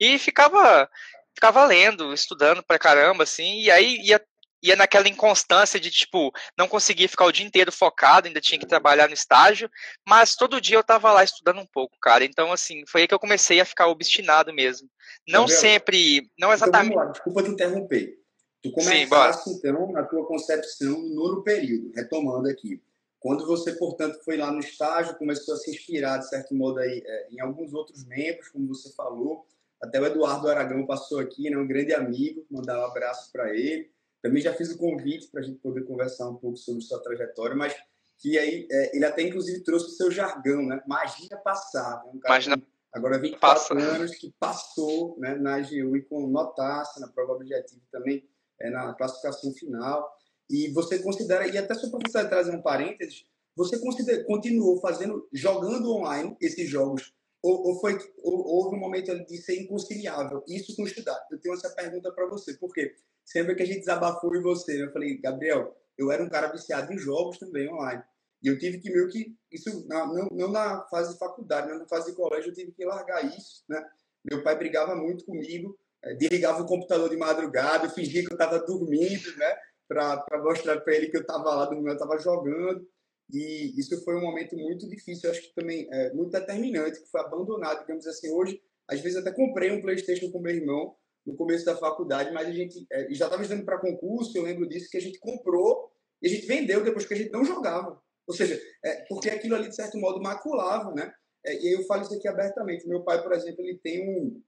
e 0.00 0.18
ficava, 0.18 0.88
ficava 1.34 1.64
lendo, 1.64 2.12
estudando 2.12 2.62
pra 2.62 2.78
caramba, 2.78 3.24
assim, 3.24 3.60
e 3.60 3.70
aí 3.70 3.98
ia 4.02 4.22
ia 4.62 4.76
naquela 4.76 5.08
inconstância 5.08 5.78
de, 5.78 5.90
tipo, 5.90 6.32
não 6.56 6.68
conseguia 6.68 7.08
ficar 7.08 7.24
o 7.24 7.32
dia 7.32 7.46
inteiro 7.46 7.70
focado, 7.70 8.26
ainda 8.26 8.40
tinha 8.40 8.58
que 8.58 8.66
trabalhar 8.66 9.08
no 9.08 9.14
estágio, 9.14 9.70
mas 10.06 10.36
todo 10.36 10.60
dia 10.60 10.76
eu 10.76 10.84
tava 10.84 11.12
lá 11.12 11.22
estudando 11.22 11.60
um 11.60 11.66
pouco, 11.66 11.96
cara. 12.00 12.24
Então, 12.24 12.52
assim, 12.52 12.84
foi 12.86 13.02
aí 13.02 13.08
que 13.08 13.14
eu 13.14 13.20
comecei 13.20 13.60
a 13.60 13.64
ficar 13.64 13.86
obstinado 13.88 14.52
mesmo. 14.52 14.88
Não 15.26 15.46
sempre, 15.46 16.28
não 16.38 16.52
exatamente... 16.52 16.90
Então, 16.90 16.98
vamos 16.98 17.06
lá, 17.06 17.12
desculpa 17.12 17.42
te 17.42 17.50
interromper. 17.50 18.18
Tu 18.62 18.72
começaste, 18.72 19.50
Sim, 19.50 19.56
então, 19.56 19.92
na 19.92 20.02
tua 20.04 20.26
concepção 20.26 21.00
no 21.00 21.14
nono 21.14 21.42
período, 21.42 21.92
retomando 21.94 22.48
aqui. 22.48 22.82
Quando 23.20 23.46
você, 23.46 23.72
portanto, 23.72 24.18
foi 24.24 24.36
lá 24.36 24.50
no 24.50 24.60
estágio, 24.60 25.16
começou 25.16 25.54
a 25.54 25.56
se 25.56 25.70
inspirar, 25.70 26.18
de 26.18 26.28
certo 26.28 26.54
modo, 26.54 26.78
aí, 26.78 27.02
é, 27.04 27.28
em 27.30 27.40
alguns 27.40 27.72
outros 27.72 28.04
membros, 28.04 28.48
como 28.48 28.68
você 28.68 28.92
falou, 28.94 29.46
até 29.80 30.00
o 30.00 30.06
Eduardo 30.06 30.48
Aragão 30.48 30.86
passou 30.86 31.20
aqui, 31.20 31.48
né, 31.50 31.56
um 31.56 31.66
grande 31.66 31.92
amigo, 31.92 32.44
mandar 32.50 32.80
um 32.80 32.84
abraço 32.84 33.30
para 33.32 33.54
ele. 33.54 33.90
Também 34.22 34.42
já 34.42 34.52
fiz 34.52 34.70
o 34.70 34.78
convite 34.78 35.28
para 35.28 35.40
a 35.40 35.44
gente 35.44 35.58
poder 35.60 35.84
conversar 35.84 36.28
um 36.28 36.36
pouco 36.36 36.56
sobre 36.56 36.82
sua 36.82 37.00
trajetória, 37.02 37.56
mas 37.56 37.74
que 38.18 38.36
aí 38.36 38.66
é, 38.70 38.96
ele 38.96 39.04
até 39.04 39.22
inclusive 39.22 39.62
trouxe 39.62 39.86
o 39.86 39.90
seu 39.90 40.10
jargão, 40.10 40.66
né? 40.66 40.82
Magia 40.86 41.36
passada. 41.36 42.04
Né? 42.06 42.12
Um 42.14 42.20
Imagina 42.24 42.62
agora 42.92 43.18
24 43.18 43.40
passa. 43.40 43.74
anos 43.74 44.14
que 44.16 44.34
passou 44.40 45.16
né, 45.18 45.36
na 45.36 45.56
AGU 45.56 45.96
e 45.96 46.02
com 46.02 46.26
notaça 46.26 46.98
na 47.00 47.08
prova 47.08 47.34
objetiva 47.34 47.80
também 47.92 48.28
é, 48.60 48.70
na 48.70 48.92
classificação 48.94 49.52
final. 49.54 50.10
E 50.50 50.68
você 50.72 50.98
considera, 50.98 51.46
e 51.46 51.56
até 51.56 51.74
só 51.74 51.88
para 51.90 52.00
você 52.04 52.28
trazer 52.28 52.50
um 52.50 52.62
parênteses, 52.62 53.24
você 53.54 53.78
considera, 53.78 54.24
continuou 54.24 54.80
fazendo, 54.80 55.28
jogando 55.32 55.92
online 55.92 56.36
esses 56.40 56.68
jogos 56.68 57.12
ou, 57.42 57.68
ou 57.68 57.80
foi 57.80 57.98
ou, 58.18 58.46
houve 58.46 58.76
um 58.76 58.80
momento 58.80 59.14
de 59.24 59.36
ser 59.38 59.60
inconciliável 59.60 60.42
isso 60.48 60.74
com 60.74 60.84
estudar? 60.84 61.18
Eu 61.30 61.40
tenho 61.40 61.54
essa 61.54 61.70
pergunta 61.70 62.12
para 62.12 62.26
você, 62.26 62.54
porque 62.54 62.94
sempre 63.24 63.54
que 63.54 63.62
a 63.62 63.66
gente 63.66 63.80
desabafou 63.80 64.34
em 64.34 64.42
você, 64.42 64.82
eu 64.82 64.92
falei, 64.92 65.18
Gabriel, 65.18 65.76
eu 65.96 66.10
era 66.10 66.22
um 66.22 66.28
cara 66.28 66.48
viciado 66.48 66.92
em 66.92 66.98
jogos 66.98 67.38
também 67.38 67.72
online. 67.72 68.02
E 68.42 68.48
eu 68.48 68.58
tive 68.58 68.78
que 68.78 68.90
meio 68.90 69.08
que, 69.08 69.36
isso 69.50 69.86
na, 69.88 70.06
não, 70.06 70.28
não 70.30 70.50
na 70.50 70.86
fase 70.88 71.12
de 71.12 71.18
faculdade, 71.18 71.68
mas 71.68 71.78
na 71.80 71.88
fase 71.88 72.10
de 72.10 72.16
colégio, 72.16 72.50
eu 72.50 72.54
tive 72.54 72.72
que 72.72 72.84
largar 72.84 73.24
isso, 73.24 73.64
né? 73.68 73.84
Meu 74.24 74.42
pai 74.42 74.56
brigava 74.56 74.94
muito 74.94 75.24
comigo, 75.24 75.76
é, 76.04 76.14
desligava 76.14 76.62
o 76.62 76.66
computador 76.66 77.08
de 77.10 77.16
madrugada, 77.16 77.86
eu 77.86 77.90
fingia 77.90 78.22
que 78.22 78.32
eu 78.32 78.36
estava 78.36 78.60
dormindo, 78.60 79.36
né? 79.36 79.56
Para 79.88 80.24
mostrar 80.42 80.80
para 80.80 80.94
ele 80.94 81.08
que 81.08 81.16
eu 81.16 81.22
estava 81.22 81.54
lá 81.54 81.68
eu 81.72 81.92
estava 81.92 82.18
jogando. 82.18 82.86
E 83.30 83.78
isso 83.78 84.02
foi 84.04 84.16
um 84.16 84.22
momento 84.22 84.56
muito 84.56 84.88
difícil, 84.88 85.30
acho 85.30 85.42
que 85.42 85.54
também 85.54 85.86
é, 85.92 86.12
muito 86.14 86.30
determinante, 86.30 87.00
que 87.00 87.10
foi 87.10 87.20
abandonado, 87.20 87.80
digamos 87.80 88.06
assim. 88.06 88.30
Hoje, 88.30 88.60
às 88.88 89.00
vezes, 89.00 89.18
até 89.18 89.30
comprei 89.30 89.70
um 89.70 89.82
PlayStation 89.82 90.30
com 90.30 90.40
meu 90.40 90.54
irmão 90.54 90.96
no 91.26 91.36
começo 91.36 91.64
da 91.64 91.76
faculdade, 91.76 92.32
mas 92.32 92.48
a 92.48 92.52
gente 92.52 92.86
é, 92.90 93.12
já 93.12 93.26
estava 93.26 93.42
estudando 93.42 93.66
para 93.66 93.78
concurso. 93.78 94.36
Eu 94.36 94.44
lembro 94.44 94.66
disso 94.66 94.90
que 94.90 94.96
a 94.96 95.00
gente 95.00 95.18
comprou 95.18 95.92
e 96.22 96.26
a 96.26 96.30
gente 96.30 96.46
vendeu 96.46 96.82
depois 96.82 97.04
que 97.04 97.12
a 97.12 97.16
gente 97.16 97.30
não 97.30 97.44
jogava. 97.44 98.00
Ou 98.26 98.34
seja, 98.34 98.58
é, 98.82 99.04
porque 99.08 99.28
aquilo 99.28 99.56
ali, 99.56 99.68
de 99.68 99.76
certo 99.76 99.98
modo, 99.98 100.22
maculava, 100.22 100.94
né? 100.94 101.12
É, 101.44 101.54
e 101.54 101.74
eu 101.74 101.84
falo 101.84 102.02
isso 102.02 102.14
aqui 102.14 102.26
abertamente. 102.26 102.88
Meu 102.88 103.02
pai, 103.02 103.22
por 103.22 103.32
exemplo, 103.32 103.62
ele 103.62 103.78
tem 103.78 104.08
um. 104.08 104.42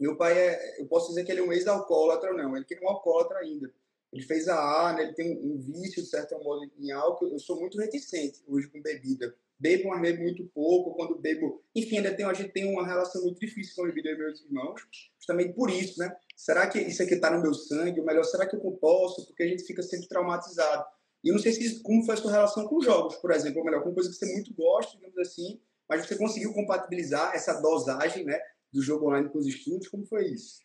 Meu 0.00 0.16
pai 0.16 0.38
é. 0.38 0.80
Eu 0.80 0.86
posso 0.86 1.08
dizer 1.08 1.24
que 1.24 1.32
ele 1.32 1.40
é 1.40 1.44
um 1.44 1.52
ex-alcoólatra, 1.52 2.32
não. 2.32 2.56
Ele 2.56 2.64
é 2.70 2.84
um 2.84 2.88
alcoólatra 2.88 3.38
ainda 3.38 3.70
ele 4.12 4.22
fez 4.22 4.46
a 4.46 4.56
A, 4.56 4.92
né? 4.92 5.04
ele 5.04 5.14
tem 5.14 5.38
um, 5.38 5.58
vício, 5.58 6.02
de 6.02 6.08
certo 6.08 6.38
modo, 6.44 6.70
em 6.78 6.90
álcool. 6.92 7.28
Eu 7.28 7.38
sou 7.38 7.58
muito 7.58 7.78
reticente 7.78 8.42
hoje 8.46 8.68
com 8.68 8.82
bebida. 8.82 9.34
Bebo, 9.58 9.88
mas 9.88 10.02
bebo 10.02 10.22
muito 10.22 10.44
pouco. 10.54 10.94
Quando 10.94 11.18
bebo. 11.18 11.64
Enfim, 11.74 11.96
ainda 11.96 12.14
tem, 12.14 12.26
a 12.26 12.34
gente 12.34 12.52
tem 12.52 12.70
uma 12.70 12.86
relação 12.86 13.22
muito 13.22 13.40
difícil 13.40 13.74
com 13.74 13.84
a 13.84 13.86
bebida 13.86 14.10
e 14.10 14.18
meus 14.18 14.44
irmãos. 14.44 14.82
Justamente 15.18 15.54
por 15.54 15.70
isso, 15.70 15.98
né? 15.98 16.14
Será 16.36 16.66
que 16.66 16.78
isso 16.78 17.02
aqui 17.02 17.14
está 17.14 17.30
no 17.30 17.40
meu 17.40 17.54
sangue? 17.54 18.00
Ou 18.00 18.06
melhor, 18.06 18.24
será 18.24 18.46
que 18.46 18.54
eu 18.54 18.60
posso? 18.72 19.26
Porque 19.26 19.44
a 19.44 19.48
gente 19.48 19.64
fica 19.64 19.82
sempre 19.82 20.08
traumatizado. 20.08 20.84
E 21.24 21.28
eu 21.28 21.34
não 21.34 21.40
sei 21.40 21.52
se, 21.52 21.80
como 21.82 22.04
foi 22.04 22.14
a 22.14 22.18
sua 22.18 22.32
relação 22.32 22.66
com 22.68 22.82
jogos, 22.82 23.16
por 23.16 23.30
exemplo. 23.30 23.60
Ou 23.60 23.64
melhor, 23.64 23.82
com 23.82 23.94
coisa 23.94 24.10
que 24.10 24.16
você 24.16 24.26
muito 24.30 24.52
gosta, 24.52 24.94
digamos 24.94 25.16
assim. 25.16 25.58
Mas 25.88 26.06
você 26.06 26.16
conseguiu 26.16 26.52
compatibilizar 26.52 27.34
essa 27.34 27.54
dosagem, 27.62 28.24
né? 28.24 28.38
Do 28.70 28.82
jogo 28.82 29.06
online 29.06 29.30
com 29.30 29.38
os 29.38 29.46
estudos. 29.46 29.88
Como 29.88 30.04
foi 30.04 30.26
isso? 30.26 30.60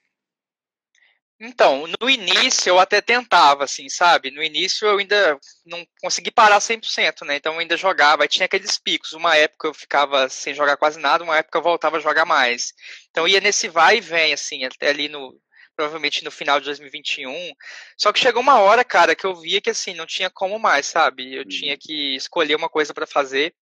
Então, 1.39 1.85
no 2.01 2.09
início 2.09 2.71
eu 2.71 2.79
até 2.79 2.99
tentava, 2.99 3.63
assim, 3.63 3.87
sabe? 3.89 4.31
No 4.31 4.41
início 4.41 4.87
eu 4.87 4.97
ainda 4.97 5.39
não 5.65 5.85
consegui 6.01 6.31
parar 6.31 6.59
100%, 6.59 7.23
né? 7.25 7.35
Então 7.35 7.53
eu 7.53 7.59
ainda 7.59 7.77
jogava, 7.77 8.23
aí 8.23 8.27
tinha 8.27 8.45
aqueles 8.45 8.79
picos. 8.79 9.13
Uma 9.13 9.35
época 9.35 9.67
eu 9.67 9.73
ficava 9.73 10.27
sem 10.29 10.55
jogar 10.55 10.77
quase 10.77 10.99
nada, 10.99 11.23
uma 11.23 11.37
época 11.37 11.59
eu 11.59 11.61
voltava 11.61 11.97
a 11.97 11.99
jogar 11.99 12.25
mais. 12.25 12.73
Então 13.11 13.27
ia 13.27 13.39
nesse 13.39 13.67
vai 13.67 13.97
e 13.97 14.01
vem, 14.01 14.33
assim, 14.33 14.63
até 14.63 14.89
ali 14.89 15.07
no. 15.07 15.39
Provavelmente 15.75 16.23
no 16.23 16.31
final 16.31 16.59
de 16.59 16.65
2021. 16.65 17.53
Só 17.95 18.11
que 18.11 18.19
chegou 18.19 18.41
uma 18.41 18.59
hora, 18.59 18.83
cara, 18.83 19.15
que 19.15 19.25
eu 19.25 19.35
via 19.35 19.61
que 19.61 19.69
assim, 19.69 19.93
não 19.93 20.07
tinha 20.07 20.27
como 20.27 20.57
mais, 20.57 20.87
sabe? 20.87 21.35
Eu 21.35 21.45
tinha 21.47 21.73
uhum. 21.73 21.79
que 21.79 22.15
escolher 22.15 22.55
uma 22.55 22.67
coisa 22.67 22.95
para 22.95 23.05
fazer. 23.05 23.53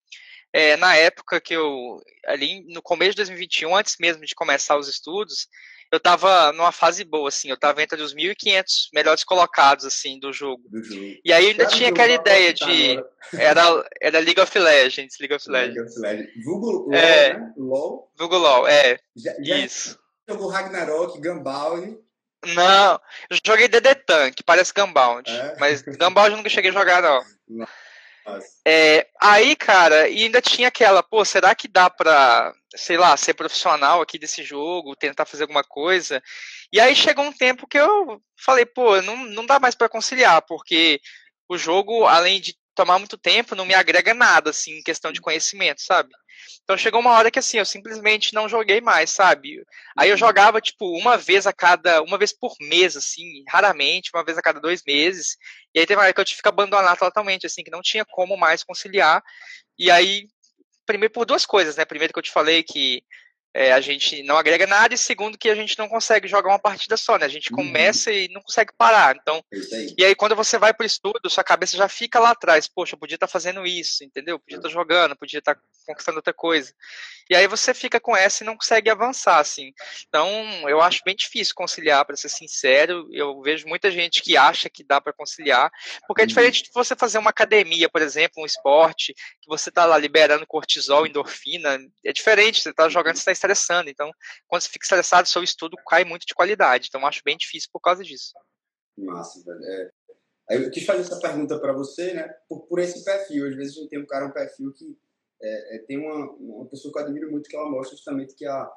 É, 0.53 0.77
na 0.77 0.95
época 0.95 1.41
que 1.41 1.53
eu, 1.53 2.01
ali 2.25 2.63
no 2.73 2.81
começo 2.81 3.11
de 3.11 3.17
2021, 3.17 3.75
antes 3.75 3.97
mesmo 3.99 4.25
de 4.25 4.33
começar 4.33 4.77
os 4.77 4.87
estudos, 4.87 5.49
eu 5.91 5.99
tava 5.99 6.51
numa 6.51 6.71
fase 6.71 7.03
boa, 7.03 7.29
assim, 7.29 7.49
eu 7.49 7.57
tava 7.57 7.81
entre 7.81 8.01
os 8.01 8.13
1.500 8.13 8.89
melhores 8.93 9.23
colocados, 9.23 9.85
assim, 9.85 10.19
do 10.19 10.33
jogo. 10.33 10.63
Do 10.69 10.83
jogo. 10.83 11.15
E 11.23 11.31
aí 11.31 11.47
ainda 11.47 11.65
tinha 11.65 11.89
aquela 11.89 12.11
ideia 12.11 12.53
de... 12.53 13.03
Era, 13.33 13.89
era 14.01 14.19
League 14.19 14.39
of 14.39 14.57
Legends, 14.57 15.17
League 15.19 15.33
of 15.33 15.49
Legends. 15.49 15.75
League 15.75 15.89
of 15.89 15.99
Legends. 15.99 16.45
Vulgo 16.45 16.71
LOL, 16.71 16.93
é, 16.93 17.33
né? 17.33 17.53
LOL. 17.57 18.11
Vulgo 18.17 18.37
LOL, 18.37 18.67
é. 18.67 18.99
Já, 19.15 19.33
já 19.41 19.57
Isso. 19.57 19.99
Jogou 20.27 20.47
Ragnarok, 20.47 21.19
Gunbound... 21.19 21.97
Não, 22.53 22.99
eu 23.29 23.37
joguei 23.43 23.67
DD 23.67 23.95
Tank, 23.95 24.35
parece 24.45 24.71
Gunbound. 24.71 25.27
É? 25.27 25.55
Mas 25.59 25.81
Gunbound 25.81 26.29
eu 26.29 26.37
nunca 26.37 26.49
cheguei 26.49 26.69
a 26.69 26.73
jogar, 26.73 27.01
não. 27.01 27.23
não. 27.47 27.67
É, 28.67 29.07
aí, 29.21 29.55
cara, 29.55 30.09
e 30.09 30.23
ainda 30.23 30.41
tinha 30.41 30.67
aquela, 30.67 31.03
pô, 31.03 31.23
será 31.23 31.53
que 31.53 31.67
dá 31.67 31.89
pra, 31.89 32.53
sei 32.75 32.97
lá, 32.97 33.15
ser 33.15 33.35
profissional 33.35 34.01
aqui 34.01 34.17
desse 34.17 34.43
jogo, 34.43 34.95
tentar 34.95 35.25
fazer 35.25 35.43
alguma 35.43 35.63
coisa? 35.63 36.21
E 36.73 36.79
aí 36.79 36.95
chegou 36.95 37.23
um 37.23 37.31
tempo 37.31 37.67
que 37.67 37.77
eu 37.77 38.21
falei, 38.35 38.65
pô, 38.65 39.01
não, 39.01 39.17
não 39.25 39.45
dá 39.45 39.59
mais 39.59 39.75
para 39.75 39.89
conciliar, 39.89 40.41
porque 40.41 40.99
o 41.47 41.57
jogo, 41.57 42.05
além 42.05 42.41
de 42.41 42.55
tomar 42.75 42.99
muito 42.99 43.17
tempo, 43.17 43.55
não 43.55 43.65
me 43.65 43.73
agrega 43.73 44.13
nada, 44.13 44.49
assim, 44.49 44.79
em 44.79 44.83
questão 44.83 45.11
de 45.11 45.21
conhecimento, 45.21 45.81
sabe? 45.81 46.09
Então 46.63 46.77
chegou 46.77 46.99
uma 46.99 47.11
hora 47.11 47.31
que 47.31 47.39
assim, 47.39 47.57
eu 47.57 47.65
simplesmente 47.65 48.33
não 48.33 48.49
joguei 48.49 48.81
mais, 48.81 49.09
sabe? 49.09 49.63
Aí 49.97 50.09
eu 50.09 50.13
uhum. 50.13 50.17
jogava, 50.17 50.59
tipo, 50.59 50.85
uma 50.97 51.17
vez 51.17 51.47
a 51.47 51.53
cada. 51.53 52.01
uma 52.01 52.17
vez 52.17 52.33
por 52.37 52.53
mês, 52.59 52.95
assim, 52.97 53.43
raramente, 53.47 54.11
uma 54.13 54.23
vez 54.23 54.37
a 54.37 54.41
cada 54.41 54.59
dois 54.59 54.83
meses. 54.85 55.37
E 55.73 55.79
aí 55.79 55.85
teve 55.85 55.97
uma 55.97 56.03
hora 56.03 56.13
que 56.13 56.19
eu 56.19 56.25
tive 56.25 56.41
que 56.41 56.49
abandonar 56.49 56.97
totalmente, 56.97 57.45
assim, 57.45 57.63
que 57.63 57.71
não 57.71 57.81
tinha 57.81 58.05
como 58.05 58.35
mais 58.37 58.63
conciliar. 58.63 59.23
E 59.77 59.89
aí, 59.89 60.27
primeiro 60.85 61.13
por 61.13 61.25
duas 61.25 61.45
coisas, 61.45 61.75
né? 61.75 61.85
Primeiro 61.85 62.13
que 62.13 62.19
eu 62.19 62.23
te 62.23 62.31
falei 62.31 62.63
que 62.63 63.03
é, 63.57 63.71
a 63.71 63.79
gente 63.79 64.21
não 64.23 64.35
agrega 64.35 64.67
nada, 64.67 64.93
e 64.93 64.97
segundo 64.97 65.37
que 65.37 65.49
a 65.49 65.55
gente 65.55 65.79
não 65.79 65.87
consegue 65.87 66.27
jogar 66.27 66.49
uma 66.49 66.59
partida 66.59 66.97
só, 66.97 67.17
né? 67.17 67.25
A 67.25 67.29
gente 67.29 67.51
uhum. 67.51 67.55
começa 67.55 68.09
uhum. 68.09 68.15
e 68.17 68.27
não 68.27 68.41
consegue 68.41 68.73
parar. 68.77 69.15
Então, 69.15 69.41
aí. 69.71 69.95
e 69.97 70.03
aí 70.03 70.13
quando 70.13 70.35
você 70.35 70.57
vai 70.57 70.73
para 70.73 70.83
o 70.83 70.85
estudo, 70.85 71.29
sua 71.29 71.41
cabeça 71.41 71.77
já 71.77 71.87
fica 71.87 72.19
lá 72.19 72.31
atrás. 72.31 72.67
Poxa, 72.67 72.95
eu 72.95 72.99
podia 72.99 73.15
estar 73.15 73.27
tá 73.27 73.31
fazendo 73.31 73.65
isso, 73.65 74.03
entendeu? 74.03 74.37
Podia 74.37 74.57
estar 74.57 74.67
tá 74.67 74.73
jogando, 74.73 75.15
podia 75.15 75.39
estar 75.39 75.55
tá 75.55 75.61
conquistando 75.87 76.17
outra 76.17 76.33
coisa. 76.33 76.73
E 77.29 77.35
aí 77.35 77.47
você 77.47 77.73
fica 77.73 77.97
com 77.97 78.15
essa 78.15 78.43
e 78.43 78.45
não 78.45 78.57
consegue 78.57 78.89
avançar, 78.89 79.39
assim. 79.39 79.71
Então, 80.07 80.29
eu 80.67 80.81
acho 80.81 81.01
bem 81.05 81.15
difícil 81.15 81.55
conciliar, 81.55 82.05
para 82.05 82.17
ser 82.17 82.29
sincero. 82.29 83.07
Eu 83.11 83.41
vejo 83.41 83.67
muita 83.67 83.89
gente 83.89 84.21
que 84.21 84.35
acha 84.35 84.69
que 84.69 84.83
dá 84.83 84.99
para 84.99 85.13
conciliar, 85.13 85.71
porque 86.07 86.21
é 86.21 86.23
uhum. 86.23 86.27
diferente 86.27 86.63
de 86.63 86.69
você 86.73 86.93
fazer 86.93 87.19
uma 87.19 87.29
academia, 87.29 87.89
por 87.89 88.01
exemplo, 88.01 88.43
um 88.43 88.45
esporte, 88.45 89.13
que 89.13 89.47
você 89.47 89.69
está 89.69 89.85
lá 89.85 89.97
liberando 89.97 90.45
cortisol, 90.45 91.07
endorfina. 91.07 91.79
É 92.03 92.11
diferente, 92.11 92.61
você 92.61 92.69
está 92.69 92.89
jogando, 92.89 93.15
você 93.15 93.21
está 93.21 93.31
estressando. 93.45 93.89
Então, 93.89 94.11
quando 94.47 94.61
você 94.61 94.69
fica 94.69 94.85
estressado, 94.85 95.27
seu 95.27 95.43
estudo 95.43 95.77
cai 95.87 96.03
muito 96.03 96.25
de 96.25 96.33
qualidade. 96.33 96.87
Então, 96.89 97.05
acho 97.05 97.21
bem 97.23 97.37
difícil 97.37 97.69
por 97.71 97.79
causa 97.79 98.03
disso. 98.03 98.33
Massa, 98.97 99.43
velho. 99.43 99.63
É. 99.63 99.91
Eu 100.49 100.69
quis 100.69 100.85
fazer 100.85 101.01
essa 101.01 101.19
pergunta 101.19 101.59
para 101.59 101.73
você, 101.73 102.13
né? 102.13 102.27
Por, 102.47 102.67
por 102.67 102.79
esse 102.79 103.03
perfil. 103.03 103.47
Às 103.47 103.55
vezes 103.55 103.77
a 103.77 103.81
gente 103.81 103.89
tem 103.89 103.99
um 103.99 104.05
cara, 104.05 104.25
um 104.27 104.31
perfil 104.31 104.71
que 104.73 104.97
é, 105.41 105.75
é, 105.75 105.79
tem 105.79 105.97
uma, 105.97 106.31
uma 106.33 106.65
pessoa 106.67 106.91
que 106.91 106.99
eu 106.99 107.03
admiro 107.03 107.31
muito 107.31 107.49
que 107.49 107.55
ela 107.55 107.69
mostra 107.69 107.95
justamente 107.95 108.35
que 108.35 108.45
a, 108.45 108.71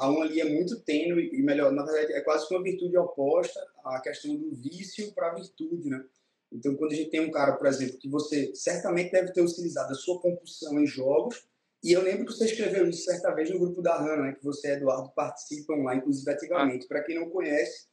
a 0.00 0.08
uma 0.08 0.26
é 0.26 0.44
muito 0.44 0.80
tênue 0.80 1.30
e 1.32 1.42
melhor, 1.42 1.72
na 1.72 1.84
verdade 1.84 2.12
é 2.12 2.20
quase 2.20 2.46
que 2.46 2.54
uma 2.54 2.62
virtude 2.62 2.96
oposta 2.96 3.60
à 3.84 4.00
questão 4.00 4.36
do 4.36 4.54
vício 4.54 5.12
para 5.14 5.30
a 5.30 5.34
virtude, 5.34 5.88
né? 5.88 6.04
Então, 6.52 6.74
quando 6.76 6.92
a 6.92 6.94
gente 6.94 7.10
tem 7.10 7.20
um 7.20 7.30
cara, 7.30 7.56
por 7.56 7.66
exemplo, 7.66 7.98
que 7.98 8.08
você 8.08 8.54
certamente 8.54 9.12
deve 9.12 9.32
ter 9.32 9.42
utilizado 9.42 9.92
a 9.92 9.94
sua 9.94 10.20
compulsão 10.20 10.78
em 10.80 10.86
jogos 10.86 11.46
e 11.82 11.92
eu 11.92 12.02
lembro 12.02 12.26
que 12.26 12.32
você 12.32 12.46
escreveu 12.46 12.88
isso 12.88 13.04
certa 13.04 13.32
vez 13.34 13.50
no 13.50 13.58
grupo 13.58 13.80
da 13.80 13.96
Hanna, 13.96 14.22
né, 14.24 14.32
que 14.32 14.44
você 14.44 14.68
e 14.68 14.72
Eduardo 14.72 15.12
participam 15.14 15.76
lá, 15.84 15.94
inclusive 15.94 16.30
ativamente. 16.30 16.84
Ah. 16.84 16.88
Para 16.88 17.04
quem 17.04 17.18
não 17.18 17.30
conhece, 17.30 17.86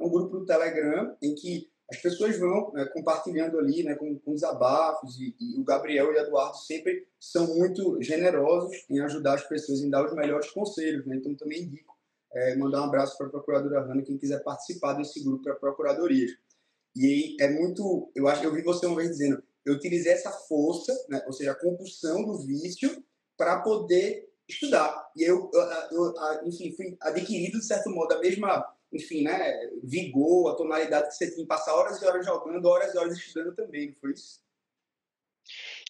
é 0.00 0.04
um 0.04 0.10
grupo 0.10 0.38
do 0.38 0.46
Telegram 0.46 1.16
em 1.20 1.34
que 1.34 1.70
as 1.90 2.00
pessoas 2.00 2.38
vão 2.38 2.72
né, 2.72 2.86
compartilhando 2.86 3.58
ali 3.58 3.82
né, 3.82 3.94
com, 3.94 4.18
com 4.20 4.32
desabafos 4.32 5.18
e, 5.20 5.36
e, 5.38 5.60
o 5.60 5.64
Gabriel 5.64 6.12
e 6.12 6.16
o 6.16 6.18
Eduardo 6.18 6.56
sempre 6.56 7.06
são 7.20 7.54
muito 7.54 8.00
generosos 8.00 8.84
em 8.88 9.00
ajudar 9.00 9.34
as 9.34 9.46
pessoas, 9.46 9.80
em 9.80 9.90
dar 9.90 10.06
os 10.06 10.14
melhores 10.14 10.50
conselhos. 10.50 11.04
Né? 11.04 11.16
Então, 11.16 11.34
também 11.34 11.62
indico 11.62 11.94
é, 12.32 12.56
mandar 12.56 12.80
um 12.80 12.84
abraço 12.84 13.18
para 13.18 13.26
a 13.26 13.30
Procuradora 13.30 13.82
Hanna, 13.82 14.02
quem 14.02 14.16
quiser 14.16 14.42
participar 14.42 14.94
desse 14.94 15.22
grupo 15.22 15.42
para 15.42 15.54
Procuradorias. 15.54 16.30
E 16.96 17.36
é 17.40 17.50
muito, 17.50 18.10
eu 18.14 18.26
acho 18.28 18.40
que 18.40 18.46
eu 18.46 18.54
vi 18.54 18.62
você 18.62 18.86
uma 18.86 18.96
vez 18.96 19.10
dizendo, 19.10 19.42
eu 19.64 19.74
utilizei 19.74 20.12
essa 20.12 20.30
força, 20.30 20.92
né, 21.08 21.22
ou 21.26 21.32
seja, 21.32 21.52
a 21.52 21.54
compulsão 21.54 22.24
do 22.24 22.38
vício 22.38 23.02
para 23.42 23.58
poder 23.58 24.28
estudar. 24.48 25.10
E 25.16 25.24
eu, 25.24 25.50
eu, 25.52 25.60
eu, 25.90 26.46
enfim, 26.46 26.72
fui 26.76 26.96
adquirido, 27.00 27.58
de 27.58 27.66
certo 27.66 27.90
modo, 27.90 28.14
a 28.14 28.20
mesma, 28.20 28.64
enfim, 28.92 29.24
né, 29.24 29.68
vigor, 29.82 30.52
a 30.52 30.54
tonalidade 30.54 31.08
que 31.08 31.14
você 31.14 31.34
tinha, 31.34 31.44
passar 31.44 31.74
horas 31.74 32.00
e 32.00 32.04
horas 32.06 32.24
jogando, 32.24 32.64
horas 32.66 32.94
e 32.94 32.98
horas 32.98 33.18
estudando 33.18 33.56
também, 33.56 33.88
não 33.88 33.96
foi 33.96 34.12
isso? 34.12 34.40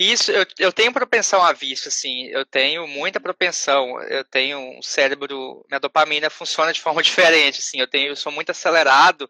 Isso, 0.00 0.32
eu, 0.32 0.46
eu 0.58 0.72
tenho 0.72 0.94
propensão 0.94 1.42
a 1.42 1.52
vício, 1.52 1.88
assim, 1.88 2.28
eu 2.28 2.46
tenho 2.46 2.88
muita 2.88 3.20
propensão, 3.20 4.00
eu 4.04 4.24
tenho 4.24 4.58
um 4.58 4.80
cérebro, 4.80 5.62
minha 5.68 5.78
dopamina 5.78 6.30
funciona 6.30 6.72
de 6.72 6.80
forma 6.80 7.02
diferente, 7.04 7.58
assim, 7.58 7.78
eu 7.78 7.86
tenho, 7.86 8.08
eu 8.08 8.16
sou 8.16 8.32
muito 8.32 8.48
acelerado, 8.48 9.28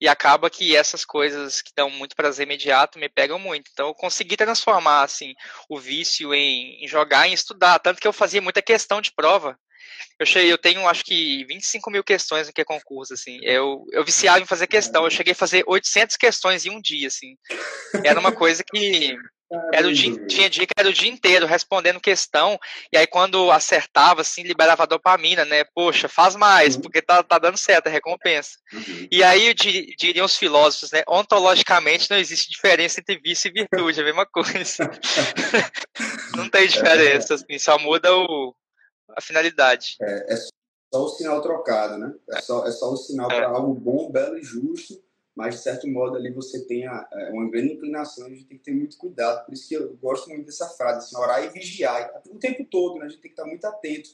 e 0.00 0.08
acaba 0.08 0.50
que 0.50 0.76
essas 0.76 1.04
coisas 1.04 1.62
que 1.62 1.72
dão 1.74 1.90
muito 1.90 2.16
prazer 2.16 2.46
imediato 2.46 2.98
me 2.98 3.08
pegam 3.08 3.38
muito. 3.38 3.70
Então 3.72 3.88
eu 3.88 3.94
consegui 3.94 4.36
transformar 4.36 5.02
assim 5.02 5.34
o 5.68 5.78
vício 5.78 6.34
em, 6.34 6.84
em 6.84 6.88
jogar, 6.88 7.28
em 7.28 7.32
estudar, 7.32 7.78
tanto 7.78 8.00
que 8.00 8.08
eu 8.08 8.12
fazia 8.12 8.42
muita 8.42 8.62
questão 8.62 9.00
de 9.00 9.12
prova. 9.12 9.58
Eu 10.18 10.26
cheguei, 10.26 10.52
eu 10.52 10.58
tenho 10.58 10.86
acho 10.88 11.04
que 11.04 11.44
25 11.44 11.90
mil 11.90 12.02
questões 12.02 12.46
no 12.46 12.52
que 12.52 12.60
é 12.60 12.64
concurso, 12.64 13.14
assim. 13.14 13.38
Eu, 13.42 13.84
eu 13.92 14.04
viciava 14.04 14.40
em 14.40 14.46
fazer 14.46 14.66
questão. 14.66 15.04
Eu 15.04 15.10
cheguei 15.10 15.32
a 15.32 15.36
fazer 15.36 15.62
800 15.66 16.16
questões 16.16 16.66
em 16.66 16.70
um 16.70 16.80
dia, 16.80 17.08
assim. 17.08 17.36
Era 18.04 18.18
uma 18.18 18.32
coisa 18.32 18.64
que 18.64 19.16
Era 19.72 19.86
o 19.86 19.92
dia, 19.92 20.26
tinha 20.26 20.50
dia 20.50 20.66
que 20.66 20.74
era 20.76 20.88
o 20.88 20.92
dia 20.92 21.08
inteiro 21.08 21.46
respondendo 21.46 22.00
questão, 22.00 22.58
e 22.92 22.96
aí 22.98 23.06
quando 23.06 23.50
acertava, 23.52 24.22
assim, 24.22 24.42
liberava 24.42 24.86
dopamina, 24.86 25.44
né? 25.44 25.62
Poxa, 25.72 26.08
faz 26.08 26.34
mais, 26.34 26.74
uhum. 26.74 26.82
porque 26.82 27.00
tá, 27.00 27.22
tá 27.22 27.38
dando 27.38 27.56
certo 27.56 27.86
a 27.86 27.90
recompensa. 27.90 28.58
Uhum. 28.72 29.06
E 29.10 29.22
aí 29.22 29.54
diriam 29.54 30.26
os 30.26 30.36
filósofos, 30.36 30.90
né? 30.90 31.04
Ontologicamente 31.08 32.10
não 32.10 32.16
existe 32.16 32.50
diferença 32.50 32.98
entre 32.98 33.20
vício 33.20 33.48
e 33.48 33.52
virtude, 33.52 34.00
é 34.00 34.02
a 34.02 34.06
mesma 34.06 34.26
coisa. 34.26 34.90
não 36.36 36.48
tem 36.50 36.66
diferença, 36.66 37.34
assim, 37.34 37.58
só 37.58 37.78
muda 37.78 38.12
o, 38.16 38.52
a 39.16 39.20
finalidade. 39.20 39.96
É, 40.02 40.34
é 40.34 40.36
só 40.92 41.04
o 41.04 41.08
sinal 41.08 41.40
trocado, 41.40 41.98
né? 41.98 42.12
É 42.32 42.40
só, 42.40 42.66
é 42.66 42.72
só 42.72 42.90
o 42.90 42.96
sinal 42.96 43.30
é. 43.30 43.36
para 43.36 43.48
algo 43.48 43.74
bom, 43.74 44.10
belo 44.10 44.36
e 44.36 44.42
justo 44.42 45.05
mas 45.36 45.56
de 45.56 45.62
certo 45.62 45.86
modo 45.86 46.16
ali 46.16 46.32
você 46.32 46.66
tem 46.66 46.86
a, 46.86 47.06
é, 47.12 47.30
uma 47.30 47.48
grande 47.50 47.74
inclinação, 47.74 48.26
a 48.26 48.30
gente 48.30 48.46
tem 48.46 48.56
que 48.56 48.64
ter 48.64 48.74
muito 48.74 48.96
cuidado, 48.96 49.44
por 49.44 49.52
isso 49.52 49.68
que 49.68 49.74
eu 49.74 49.94
gosto 49.98 50.30
muito 50.30 50.46
dessa 50.46 50.66
frase, 50.70 50.98
assim, 51.06 51.16
orar 51.16 51.44
e 51.44 51.50
vigiar, 51.50 52.22
o 52.30 52.38
tempo 52.38 52.64
todo, 52.64 52.98
né? 52.98 53.04
a 53.04 53.08
gente 53.10 53.20
tem 53.20 53.30
que 53.30 53.38
estar 53.38 53.44
muito 53.44 53.64
atento. 53.66 54.08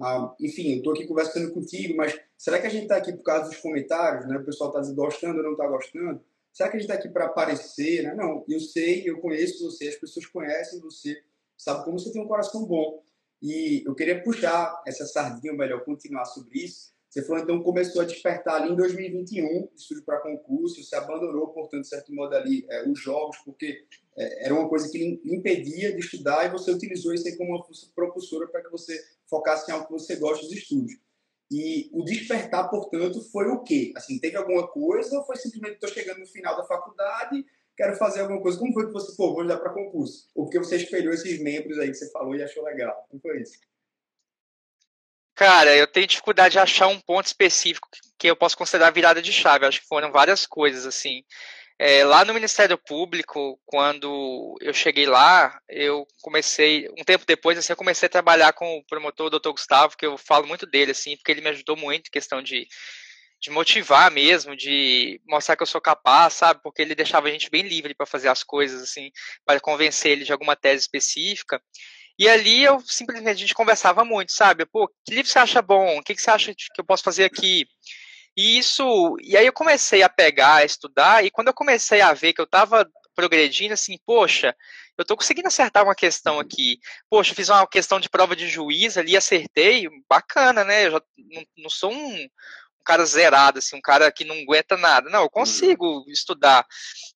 Ah, 0.00 0.34
enfim, 0.40 0.78
estou 0.78 0.94
aqui 0.94 1.06
conversando 1.06 1.52
contigo, 1.52 1.94
mas 1.94 2.18
será 2.38 2.58
que 2.58 2.66
a 2.66 2.70
gente 2.70 2.84
está 2.84 2.96
aqui 2.96 3.12
por 3.12 3.22
causa 3.22 3.50
dos 3.50 3.58
comentários, 3.58 4.26
né? 4.26 4.38
o 4.38 4.44
pessoal 4.44 4.70
está 4.70 4.94
gostando 4.94 5.36
ou 5.36 5.44
não 5.44 5.52
está 5.52 5.68
gostando? 5.68 6.24
Será 6.50 6.70
que 6.70 6.76
a 6.76 6.80
gente 6.80 6.90
está 6.90 6.98
aqui 6.98 7.08
para 7.12 7.26
aparecer? 7.26 8.02
Né? 8.02 8.14
Não, 8.14 8.42
eu 8.48 8.58
sei, 8.58 9.08
eu 9.08 9.20
conheço 9.20 9.62
você, 9.70 9.88
as 9.88 9.96
pessoas 9.96 10.24
conhecem 10.24 10.80
você, 10.80 11.22
sabe 11.56 11.84
como 11.84 11.98
você 11.98 12.10
tem 12.10 12.22
um 12.22 12.26
coração 12.26 12.64
bom. 12.64 13.02
E 13.42 13.82
eu 13.86 13.94
queria 13.94 14.22
puxar 14.22 14.82
essa 14.86 15.04
sardinha, 15.04 15.52
melhor, 15.52 15.84
continuar 15.84 16.24
sobre 16.24 16.60
isso, 16.60 16.91
você 17.12 17.22
falou, 17.26 17.42
então, 17.42 17.62
começou 17.62 18.00
a 18.00 18.06
despertar 18.06 18.62
ali 18.62 18.72
em 18.72 18.76
2021, 18.76 19.68
estudo 19.76 20.02
para 20.02 20.22
concurso, 20.22 20.82
você 20.82 20.96
abandonou, 20.96 21.48
portanto, 21.48 21.82
de 21.82 21.88
certo 21.88 22.10
modo 22.14 22.34
ali, 22.34 22.64
é, 22.70 22.88
os 22.88 22.98
jogos, 22.98 23.36
porque 23.44 23.84
é, 24.16 24.46
era 24.46 24.54
uma 24.54 24.66
coisa 24.66 24.90
que 24.90 24.96
lhe 24.96 25.20
impedia 25.26 25.92
de 25.92 25.98
estudar 25.98 26.46
e 26.46 26.50
você 26.50 26.70
utilizou 26.70 27.12
isso 27.12 27.28
aí 27.28 27.36
como 27.36 27.50
uma 27.50 27.62
força 27.62 27.86
propulsora 27.94 28.48
para 28.48 28.62
que 28.62 28.70
você 28.70 28.98
focasse 29.28 29.70
em 29.70 29.74
algo 29.74 29.88
que 29.88 29.92
você 29.92 30.16
gosta 30.16 30.42
dos 30.46 30.54
estudos. 30.54 30.94
E 31.50 31.90
o 31.92 32.02
despertar, 32.02 32.70
portanto, 32.70 33.20
foi 33.30 33.46
o 33.48 33.62
quê? 33.62 33.92
Assim, 33.94 34.18
teve 34.18 34.38
alguma 34.38 34.66
coisa 34.68 35.18
ou 35.18 35.26
foi 35.26 35.36
simplesmente 35.36 35.74
estou 35.74 35.90
chegando 35.90 36.20
no 36.20 36.26
final 36.26 36.56
da 36.56 36.64
faculdade, 36.64 37.44
quero 37.76 37.94
fazer 37.96 38.20
alguma 38.20 38.40
coisa? 38.40 38.58
Como 38.58 38.72
foi 38.72 38.86
que 38.86 38.92
você, 38.92 39.14
pô, 39.14 39.34
vou 39.34 39.46
para 39.46 39.74
concurso? 39.74 40.28
Ou 40.34 40.44
porque 40.44 40.58
você 40.58 40.76
espelhou 40.76 41.12
esses 41.12 41.38
membros 41.42 41.78
aí 41.78 41.88
que 41.88 41.94
você 41.94 42.10
falou 42.10 42.34
e 42.34 42.42
achou 42.42 42.64
legal? 42.64 43.06
Como 43.10 43.20
foi 43.20 43.42
isso? 43.42 43.58
Cara, 45.42 45.74
eu 45.74 45.88
tenho 45.88 46.06
dificuldade 46.06 46.52
de 46.52 46.60
achar 46.60 46.86
um 46.86 47.00
ponto 47.00 47.26
específico 47.26 47.88
que 48.16 48.30
eu 48.30 48.36
posso 48.36 48.56
considerar 48.56 48.92
virada 48.92 49.20
de 49.20 49.32
chave. 49.32 49.66
Acho 49.66 49.80
que 49.80 49.88
foram 49.88 50.12
várias 50.12 50.46
coisas, 50.46 50.86
assim. 50.86 51.24
É, 51.76 52.04
lá 52.04 52.24
no 52.24 52.32
Ministério 52.32 52.78
Público, 52.78 53.60
quando 53.66 54.56
eu 54.60 54.72
cheguei 54.72 55.04
lá, 55.04 55.60
eu 55.68 56.06
comecei, 56.20 56.88
um 56.96 57.02
tempo 57.02 57.26
depois, 57.26 57.58
assim, 57.58 57.72
eu 57.72 57.76
comecei 57.76 58.06
a 58.06 58.10
trabalhar 58.10 58.52
com 58.52 58.76
o 58.76 58.84
promotor, 58.84 59.26
o 59.26 59.30
doutor 59.30 59.50
Gustavo, 59.50 59.96
que 59.96 60.06
eu 60.06 60.16
falo 60.16 60.46
muito 60.46 60.64
dele, 60.64 60.92
assim, 60.92 61.16
porque 61.16 61.32
ele 61.32 61.40
me 61.40 61.48
ajudou 61.48 61.76
muito 61.76 62.06
em 62.06 62.12
questão 62.12 62.40
de, 62.40 62.68
de 63.40 63.50
motivar 63.50 64.12
mesmo, 64.12 64.54
de 64.54 65.20
mostrar 65.26 65.56
que 65.56 65.64
eu 65.64 65.66
sou 65.66 65.80
capaz, 65.80 66.34
sabe? 66.34 66.60
Porque 66.62 66.82
ele 66.82 66.94
deixava 66.94 67.26
a 67.26 67.32
gente 67.32 67.50
bem 67.50 67.62
livre 67.62 67.96
para 67.96 68.06
fazer 68.06 68.28
as 68.28 68.44
coisas, 68.44 68.80
assim, 68.80 69.10
para 69.44 69.58
convencer 69.58 70.12
ele 70.12 70.24
de 70.24 70.30
alguma 70.30 70.54
tese 70.54 70.82
específica. 70.82 71.60
E 72.18 72.28
ali 72.28 72.62
eu 72.62 72.80
simplesmente 72.80 73.30
a 73.30 73.34
gente 73.34 73.54
conversava 73.54 74.04
muito, 74.04 74.32
sabe? 74.32 74.66
Pô, 74.66 74.88
que 75.04 75.14
livro 75.14 75.30
você 75.30 75.38
acha 75.38 75.62
bom? 75.62 75.98
O 75.98 76.02
que, 76.02 76.14
que 76.14 76.22
você 76.22 76.30
acha 76.30 76.54
que 76.54 76.80
eu 76.80 76.84
posso 76.84 77.02
fazer 77.02 77.24
aqui? 77.24 77.66
E 78.36 78.58
isso, 78.58 79.16
e 79.20 79.36
aí 79.36 79.46
eu 79.46 79.52
comecei 79.52 80.02
a 80.02 80.08
pegar, 80.08 80.56
a 80.56 80.64
estudar, 80.64 81.24
e 81.24 81.30
quando 81.30 81.48
eu 81.48 81.54
comecei 81.54 82.00
a 82.00 82.14
ver 82.14 82.32
que 82.32 82.40
eu 82.40 82.46
estava 82.46 82.88
progredindo, 83.14 83.74
assim, 83.74 83.98
poxa, 84.06 84.56
eu 84.96 85.02
estou 85.02 85.16
conseguindo 85.16 85.48
acertar 85.48 85.84
uma 85.84 85.94
questão 85.94 86.38
aqui. 86.38 86.78
Poxa, 87.10 87.34
fiz 87.34 87.48
uma 87.48 87.66
questão 87.66 88.00
de 88.00 88.08
prova 88.08 88.34
de 88.34 88.48
juiz 88.48 88.96
ali, 88.96 89.16
acertei, 89.16 89.88
bacana, 90.08 90.64
né? 90.64 90.86
Eu 90.86 90.92
já 90.92 91.02
não, 91.30 91.44
não 91.58 91.70
sou 91.70 91.92
um, 91.92 92.14
um 92.22 92.84
cara 92.84 93.04
zerado, 93.04 93.58
assim, 93.58 93.76
um 93.76 93.80
cara 93.80 94.10
que 94.10 94.24
não 94.24 94.36
aguenta 94.36 94.76
nada. 94.76 95.10
Não, 95.10 95.22
eu 95.22 95.30
consigo 95.30 96.04
estudar. 96.08 96.66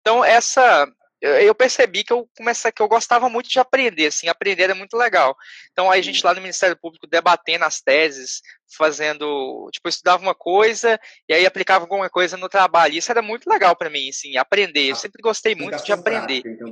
Então, 0.00 0.24
essa 0.24 0.86
eu 1.20 1.54
percebi 1.54 2.04
que 2.04 2.12
eu 2.12 2.28
comecei 2.36 2.70
que 2.70 2.82
eu 2.82 2.88
gostava 2.88 3.28
muito 3.28 3.48
de 3.48 3.58
aprender, 3.58 4.06
assim, 4.06 4.28
aprender 4.28 4.64
era 4.64 4.74
muito 4.74 4.96
legal. 4.96 5.36
Então 5.72 5.90
aí 5.90 6.00
a 6.00 6.02
gente 6.02 6.24
lá 6.24 6.34
no 6.34 6.40
Ministério 6.40 6.76
Público 6.76 7.06
debatendo 7.06 7.64
as 7.64 7.80
teses, 7.80 8.42
fazendo, 8.76 9.68
tipo, 9.72 9.86
eu 9.86 9.90
estudava 9.90 10.22
uma 10.22 10.34
coisa 10.34 11.00
e 11.28 11.32
aí 11.34 11.46
aplicava 11.46 11.84
alguma 11.84 12.10
coisa 12.10 12.36
no 12.36 12.48
trabalho. 12.48 12.94
Isso 12.94 13.10
era 13.10 13.22
muito 13.22 13.48
legal 13.48 13.74
para 13.76 13.88
mim, 13.88 14.08
assim, 14.08 14.36
aprender. 14.36 14.90
Eu 14.90 14.96
sempre 14.96 15.22
gostei 15.22 15.54
muito 15.54 15.82
de 15.82 15.92
aprender. 15.92 16.42
Prática, 16.42 16.64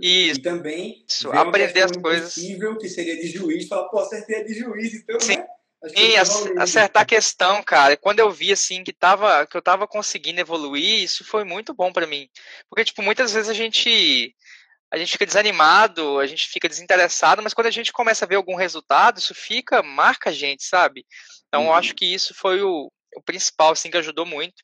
Isso. 0.00 0.40
E 0.40 0.42
também 0.42 1.04
Isso, 1.08 1.30
aprender 1.30 1.82
as 1.82 1.92
coisas. 1.92 2.34
Possível 2.34 2.76
que 2.78 2.88
seria 2.88 3.16
de 3.16 3.28
juiz, 3.28 3.68
falar, 3.68 3.88
pô, 3.88 4.00
acertei 4.00 4.44
de 4.44 4.54
juiz, 4.54 4.94
então, 4.94 5.20
Sim. 5.20 5.36
né? 5.36 5.46
E 5.96 6.16
acertar 6.16 7.02
a 7.02 7.06
questão, 7.06 7.62
cara. 7.62 7.96
Quando 7.96 8.20
eu 8.20 8.30
vi 8.30 8.52
assim 8.52 8.84
que 8.84 8.92
tava 8.92 9.46
que 9.46 9.56
eu 9.56 9.62
tava 9.62 9.86
conseguindo 9.88 10.40
evoluir, 10.40 11.02
isso 11.02 11.24
foi 11.24 11.44
muito 11.44 11.74
bom 11.74 11.92
para 11.92 12.06
mim. 12.06 12.28
Porque 12.68 12.84
tipo, 12.84 13.02
muitas 13.02 13.32
vezes 13.32 13.48
a 13.48 13.54
gente 13.54 14.34
a 14.92 14.98
gente 14.98 15.12
fica 15.12 15.26
desanimado, 15.26 16.20
a 16.20 16.26
gente 16.26 16.48
fica 16.48 16.68
desinteressado, 16.68 17.42
mas 17.42 17.54
quando 17.54 17.66
a 17.66 17.70
gente 17.70 17.92
começa 17.92 18.24
a 18.24 18.28
ver 18.28 18.36
algum 18.36 18.54
resultado, 18.54 19.18
isso 19.18 19.34
fica, 19.34 19.82
marca 19.82 20.30
a 20.30 20.32
gente, 20.32 20.64
sabe? 20.64 21.06
Então, 21.48 21.62
uhum. 21.62 21.68
eu 21.68 21.74
acho 21.74 21.94
que 21.94 22.04
isso 22.04 22.34
foi 22.34 22.62
o, 22.62 22.92
o 23.16 23.22
principal, 23.22 23.72
assim, 23.72 23.90
que 23.90 23.96
ajudou 23.96 24.26
muito. 24.26 24.62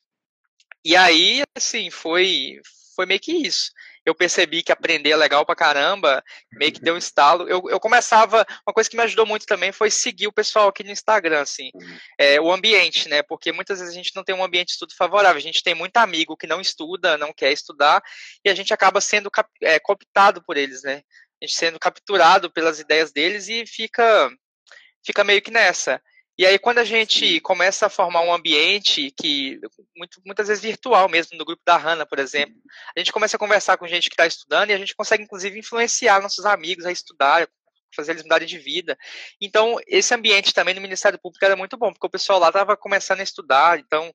E 0.85 0.95
aí, 0.95 1.41
assim, 1.57 1.89
foi, 1.89 2.59
foi 2.95 3.07
meio 3.07 3.19
que 3.19 3.31
isso 3.31 3.71
eu 4.09 4.15
percebi 4.15 4.63
que 4.63 4.71
aprender 4.71 5.11
é 5.11 5.15
legal 5.15 5.45
pra 5.45 5.55
caramba, 5.55 6.23
meio 6.53 6.71
que 6.71 6.81
deu 6.81 6.95
um 6.95 6.97
estalo. 6.97 7.47
Eu, 7.47 7.63
eu 7.69 7.79
começava, 7.79 8.45
uma 8.67 8.73
coisa 8.73 8.89
que 8.89 8.97
me 8.97 9.03
ajudou 9.03 9.25
muito 9.25 9.45
também 9.45 9.71
foi 9.71 9.91
seguir 9.91 10.27
o 10.27 10.33
pessoal 10.33 10.67
aqui 10.67 10.83
no 10.83 10.91
Instagram, 10.91 11.41
assim, 11.41 11.69
é, 12.17 12.41
o 12.41 12.51
ambiente, 12.51 13.07
né? 13.07 13.21
Porque 13.21 13.51
muitas 13.51 13.79
vezes 13.79 13.93
a 13.93 13.97
gente 13.97 14.15
não 14.15 14.23
tem 14.23 14.35
um 14.35 14.43
ambiente 14.43 14.67
de 14.67 14.73
estudo 14.73 14.95
favorável, 14.95 15.37
a 15.37 15.41
gente 15.41 15.63
tem 15.63 15.75
muito 15.75 15.97
amigo 15.97 16.35
que 16.35 16.47
não 16.47 16.59
estuda, 16.59 17.17
não 17.17 17.31
quer 17.31 17.51
estudar, 17.51 18.01
e 18.43 18.49
a 18.49 18.55
gente 18.55 18.73
acaba 18.73 18.99
sendo 18.99 19.29
é, 19.61 19.79
cooptado 19.79 20.43
por 20.43 20.57
eles, 20.57 20.83
né? 20.83 21.01
A 21.41 21.45
gente 21.45 21.55
sendo 21.55 21.79
capturado 21.79 22.51
pelas 22.51 22.79
ideias 22.79 23.11
deles 23.11 23.47
e 23.47 23.65
fica, 23.65 24.29
fica 25.05 25.23
meio 25.23 25.41
que 25.41 25.51
nessa. 25.51 26.01
E 26.39 26.45
aí, 26.45 26.57
quando 26.57 26.77
a 26.77 26.85
gente 26.85 27.41
começa 27.41 27.87
a 27.87 27.89
formar 27.89 28.21
um 28.21 28.33
ambiente 28.33 29.11
que, 29.11 29.59
muito, 29.93 30.21
muitas 30.25 30.47
vezes 30.47 30.63
virtual 30.63 31.09
mesmo, 31.09 31.37
no 31.37 31.43
grupo 31.43 31.61
da 31.65 31.75
Hanna, 31.75 32.05
por 32.05 32.17
exemplo, 32.17 32.55
a 32.95 32.97
gente 32.97 33.11
começa 33.11 33.35
a 33.35 33.39
conversar 33.39 33.75
com 33.75 33.85
gente 33.85 34.09
que 34.09 34.13
está 34.13 34.25
estudando 34.25 34.69
e 34.69 34.73
a 34.73 34.77
gente 34.77 34.95
consegue, 34.95 35.21
inclusive, 35.21 35.59
influenciar 35.59 36.21
nossos 36.21 36.45
amigos 36.45 36.85
a 36.85 36.93
estudar, 36.93 37.45
fazer 37.93 38.13
eles 38.13 38.23
mudarem 38.23 38.47
de 38.47 38.57
vida. 38.57 38.97
Então, 39.41 39.81
esse 39.85 40.13
ambiente 40.13 40.53
também 40.53 40.73
no 40.73 40.79
Ministério 40.79 41.19
Público 41.19 41.43
era 41.43 41.57
muito 41.57 41.75
bom, 41.75 41.91
porque 41.91 42.07
o 42.07 42.09
pessoal 42.09 42.39
lá 42.39 42.47
estava 42.47 42.77
começando 42.77 43.19
a 43.19 43.23
estudar, 43.23 43.77
então 43.77 44.09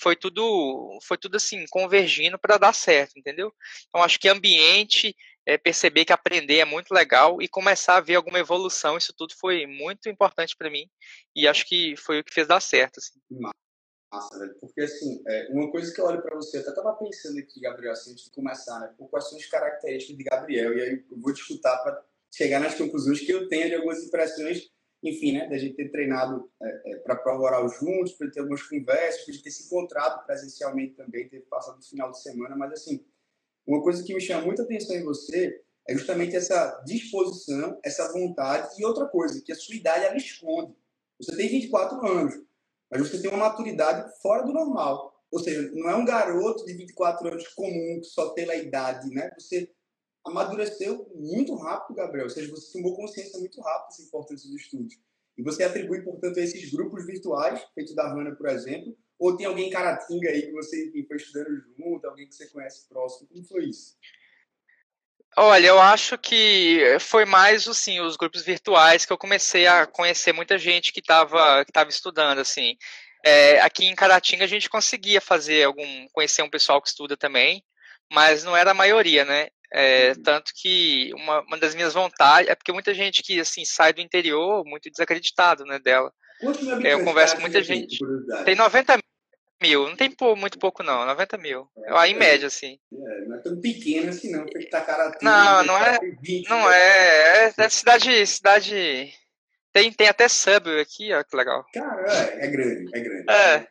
foi 0.00 0.16
tudo, 0.16 0.98
foi 1.02 1.18
tudo 1.18 1.36
assim, 1.36 1.66
convergindo 1.68 2.38
para 2.38 2.56
dar 2.56 2.72
certo, 2.72 3.18
entendeu? 3.18 3.52
Então, 3.88 4.02
acho 4.02 4.18
que 4.18 4.30
ambiente 4.30 5.14
é, 5.46 5.56
perceber 5.56 6.04
que 6.04 6.12
aprender 6.12 6.58
é 6.58 6.64
muito 6.64 6.92
legal 6.92 7.40
e 7.40 7.46
começar 7.48 7.96
a 7.96 8.00
ver 8.00 8.16
alguma 8.16 8.38
evolução. 8.38 8.96
Isso 8.98 9.14
tudo 9.16 9.34
foi 9.34 9.64
muito 9.66 10.08
importante 10.08 10.56
para 10.56 10.68
mim 10.68 10.90
e 11.34 11.46
acho 11.46 11.66
que 11.66 11.96
foi 11.96 12.18
o 12.18 12.24
que 12.24 12.34
fez 12.34 12.48
dar 12.48 12.60
certo. 12.60 12.98
Assim. 12.98 13.20
Massa, 14.12 14.38
velho. 14.38 14.54
Porque, 14.60 14.80
assim, 14.80 15.22
é, 15.26 15.48
uma 15.50 15.70
coisa 15.70 15.92
que 15.92 16.00
eu 16.00 16.04
olho 16.04 16.22
para 16.22 16.34
você, 16.34 16.56
eu 16.56 16.62
até 16.62 16.70
estava 16.70 16.92
pensando 16.94 17.38
aqui, 17.38 17.60
Gabriel, 17.60 17.92
assim, 17.92 18.12
antes 18.12 18.24
de 18.24 18.30
começar, 18.30 18.80
né? 18.80 18.92
Por 18.98 19.08
as 19.16 19.46
características 19.46 20.16
de 20.16 20.24
Gabriel? 20.24 20.76
E 20.76 20.80
aí 20.82 21.04
eu 21.10 21.20
vou 21.20 21.32
te 21.32 21.40
escutar 21.40 21.76
para 21.78 22.04
chegar 22.32 22.60
nas 22.60 22.74
conclusões 22.74 23.20
que 23.20 23.32
eu 23.32 23.48
tenho 23.48 23.68
de 23.68 23.74
algumas 23.74 24.02
impressões, 24.02 24.68
enfim, 25.02 25.32
né? 25.32 25.48
Da 25.48 25.58
gente 25.58 25.76
ter 25.76 25.90
treinado 25.90 26.50
é, 26.62 26.92
é, 26.92 26.96
para 26.98 27.16
prova 27.16 27.42
oral 27.42 27.68
juntos, 27.68 28.12
para 28.12 28.30
ter 28.30 28.40
algumas 28.40 28.62
conversas, 28.62 29.24
para 29.24 29.42
ter 29.42 29.50
se 29.50 29.66
encontrado 29.66 30.24
presencialmente 30.24 30.94
também, 30.94 31.28
ter 31.28 31.40
passado 31.42 31.78
o 31.78 31.82
final 31.82 32.10
de 32.10 32.22
semana, 32.22 32.56
mas, 32.56 32.72
assim, 32.72 33.04
uma 33.66 33.82
coisa 33.82 34.02
que 34.02 34.14
me 34.14 34.20
chama 34.20 34.44
muita 34.44 34.62
atenção 34.62 34.96
em 34.96 35.02
você 35.02 35.60
é 35.88 35.94
justamente 35.94 36.36
essa 36.36 36.82
disposição, 36.84 37.78
essa 37.84 38.12
vontade 38.12 38.80
e 38.80 38.84
outra 38.84 39.06
coisa, 39.06 39.40
que 39.42 39.52
a 39.52 39.56
sua 39.56 39.74
idade 39.74 40.04
ela 40.04 40.16
esconde. 40.16 40.74
Você 41.20 41.36
tem 41.36 41.48
24 41.48 42.06
anos, 42.06 42.34
mas 42.90 43.00
você 43.00 43.20
tem 43.20 43.30
uma 43.30 43.48
maturidade 43.48 44.10
fora 44.20 44.42
do 44.42 44.52
normal. 44.52 45.14
Ou 45.30 45.40
seja, 45.40 45.70
não 45.74 45.90
é 45.90 45.96
um 45.96 46.04
garoto 46.04 46.64
de 46.64 46.72
24 46.74 47.28
anos 47.28 47.48
comum 47.48 48.00
que 48.00 48.06
só 48.06 48.30
pela 48.30 48.54
idade, 48.54 49.10
né? 49.10 49.30
Você 49.38 49.70
amadureceu 50.24 51.10
muito 51.14 51.54
rápido, 51.56 51.96
Gabriel. 51.96 52.26
Ou 52.26 52.30
seja, 52.30 52.50
você 52.50 52.72
tomou 52.72 52.96
consciência 52.96 53.38
muito 53.38 53.60
rápido 53.60 53.98
da 53.98 54.04
importância 54.04 54.48
dos 54.48 54.60
estudos. 54.60 54.94
E 55.36 55.42
você 55.42 55.64
atribui, 55.64 56.02
portanto, 56.02 56.38
a 56.38 56.42
esses 56.42 56.70
grupos 56.70 57.04
virtuais, 57.04 57.62
feito 57.74 57.94
da 57.94 58.08
Hanna, 58.08 58.34
por 58.34 58.48
exemplo, 58.48 58.96
ou 59.18 59.36
tem 59.36 59.46
alguém 59.46 59.68
em 59.68 59.70
Caratinga 59.70 60.28
aí 60.28 60.42
que 60.42 60.52
você 60.52 60.92
foi 61.06 61.16
estudando 61.16 61.64
junto, 61.76 62.06
alguém 62.06 62.28
que 62.28 62.34
você 62.34 62.46
conhece 62.48 62.88
próximo? 62.88 63.28
Como 63.28 63.44
foi 63.44 63.64
isso? 63.64 63.96
Olha, 65.38 65.66
eu 65.66 65.78
acho 65.78 66.16
que 66.16 66.96
foi 66.98 67.26
mais 67.26 67.68
assim, 67.68 68.00
os 68.00 68.16
grupos 68.16 68.42
virtuais 68.42 69.04
que 69.04 69.12
eu 69.12 69.18
comecei 69.18 69.66
a 69.66 69.86
conhecer 69.86 70.32
muita 70.32 70.56
gente 70.56 70.92
que 70.92 71.00
estava 71.00 71.64
que 71.64 71.72
tava 71.72 71.90
estudando, 71.90 72.38
assim. 72.38 72.76
É, 73.24 73.60
aqui 73.60 73.84
em 73.84 73.94
Caratinga 73.94 74.44
a 74.44 74.48
gente 74.48 74.70
conseguia 74.70 75.20
fazer 75.20 75.64
algum, 75.64 76.06
conhecer 76.12 76.42
um 76.42 76.48
pessoal 76.48 76.80
que 76.80 76.88
estuda 76.88 77.16
também, 77.16 77.62
mas 78.10 78.44
não 78.44 78.56
era 78.56 78.70
a 78.70 78.74
maioria, 78.74 79.24
né? 79.24 79.48
É, 79.72 80.14
tanto 80.14 80.52
que 80.54 81.12
uma, 81.14 81.40
uma 81.42 81.58
das 81.58 81.74
minhas 81.74 81.92
vontades 81.92 82.48
é 82.48 82.54
porque 82.54 82.72
muita 82.72 82.94
gente 82.94 83.22
que 83.22 83.40
assim 83.40 83.64
sai 83.64 83.92
do 83.92 84.00
interior 84.00 84.64
muito 84.64 84.90
desacreditado 84.90 85.64
né, 85.64 85.78
dela. 85.78 86.12
É, 86.82 86.94
eu 86.94 87.04
converso 87.04 87.34
com 87.34 87.42
muita 87.42 87.62
gente. 87.62 87.98
Tem 88.44 88.54
90 88.54 88.98
mil, 89.60 89.88
não 89.88 89.96
tem 89.96 90.14
muito 90.36 90.58
pouco 90.58 90.82
não, 90.82 91.06
90 91.06 91.38
mil. 91.38 91.68
É, 91.78 92.08
em 92.08 92.14
é. 92.14 92.18
média, 92.18 92.46
assim. 92.46 92.78
É, 92.92 93.24
não 93.26 93.36
é 93.36 93.40
tão 93.40 93.60
pequeno 93.60 94.10
assim 94.10 94.30
não, 94.30 94.46
tem 94.46 94.62
que 94.62 94.70
tacar 94.70 95.12
Não, 95.22 95.64
não 95.64 95.78
é. 95.78 95.98
20, 96.22 96.48
não 96.48 96.68
né? 96.68 96.76
é, 96.76 97.54
é. 97.56 97.68
cidade. 97.68 98.26
cidade 98.26 99.12
tem, 99.72 99.92
tem 99.92 100.08
até 100.08 100.26
sub 100.28 100.80
aqui, 100.80 101.12
ó, 101.12 101.22
que 101.22 101.36
legal. 101.36 101.66
Cara, 101.74 102.10
é, 102.10 102.46
é 102.46 102.46
grande, 102.46 102.90
é 102.96 103.00
grande. 103.00 103.30
É. 103.30 103.66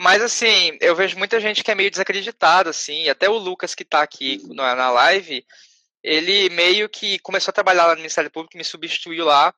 Mas 0.00 0.22
assim, 0.22 0.76
eu 0.80 0.96
vejo 0.96 1.18
muita 1.18 1.38
gente 1.38 1.62
que 1.62 1.70
é 1.70 1.74
meio 1.74 1.90
desacreditada, 1.90 2.70
assim, 2.70 3.08
até 3.08 3.28
o 3.28 3.36
Lucas 3.36 3.74
que 3.74 3.84
tá 3.84 4.02
aqui 4.02 4.40
na, 4.54 4.74
na 4.74 4.90
live, 4.90 5.44
ele 6.02 6.48
meio 6.50 6.88
que 6.88 7.18
começou 7.20 7.50
a 7.50 7.54
trabalhar 7.54 7.86
lá 7.86 7.92
no 7.92 8.00
Ministério 8.00 8.30
Público, 8.30 8.56
me 8.56 8.64
substituiu 8.64 9.24
lá, 9.24 9.54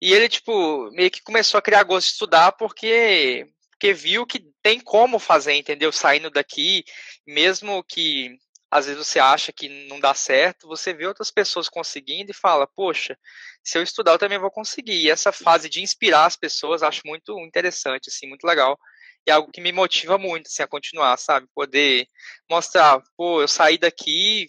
e 0.00 0.12
ele, 0.12 0.28
tipo, 0.28 0.90
meio 0.92 1.10
que 1.10 1.22
começou 1.22 1.58
a 1.58 1.62
criar 1.62 1.82
gosto 1.82 2.06
de 2.06 2.12
estudar 2.12 2.52
porque, 2.52 3.46
porque 3.78 3.94
viu 3.94 4.26
que 4.26 4.44
tem 4.60 4.80
como 4.80 5.20
fazer, 5.20 5.54
entendeu? 5.54 5.92
Saindo 5.92 6.30
daqui, 6.30 6.84
mesmo 7.24 7.82
que 7.84 8.36
às 8.68 8.86
vezes 8.86 9.06
você 9.06 9.20
acha 9.20 9.52
que 9.52 9.68
não 9.86 10.00
dá 10.00 10.12
certo, 10.12 10.66
você 10.66 10.92
vê 10.92 11.06
outras 11.06 11.30
pessoas 11.30 11.68
conseguindo 11.68 12.32
e 12.32 12.34
fala, 12.34 12.66
poxa, 12.66 13.16
se 13.62 13.78
eu 13.78 13.82
estudar 13.82 14.12
eu 14.12 14.18
também 14.18 14.38
vou 14.38 14.50
conseguir. 14.50 15.04
E 15.04 15.10
essa 15.10 15.30
fase 15.30 15.68
de 15.70 15.80
inspirar 15.80 16.26
as 16.26 16.36
pessoas 16.36 16.82
acho 16.82 17.02
muito 17.06 17.38
interessante, 17.38 18.08
assim, 18.08 18.26
muito 18.26 18.44
legal. 18.44 18.78
E 19.26 19.30
é 19.30 19.34
algo 19.34 19.52
que 19.52 19.60
me 19.60 19.70
motiva 19.70 20.18
muito, 20.18 20.48
assim, 20.48 20.62
a 20.62 20.66
continuar, 20.66 21.16
sabe? 21.16 21.46
Poder 21.54 22.06
mostrar, 22.50 23.00
pô, 23.16 23.40
eu 23.40 23.48
saí 23.48 23.78
daqui 23.78 24.46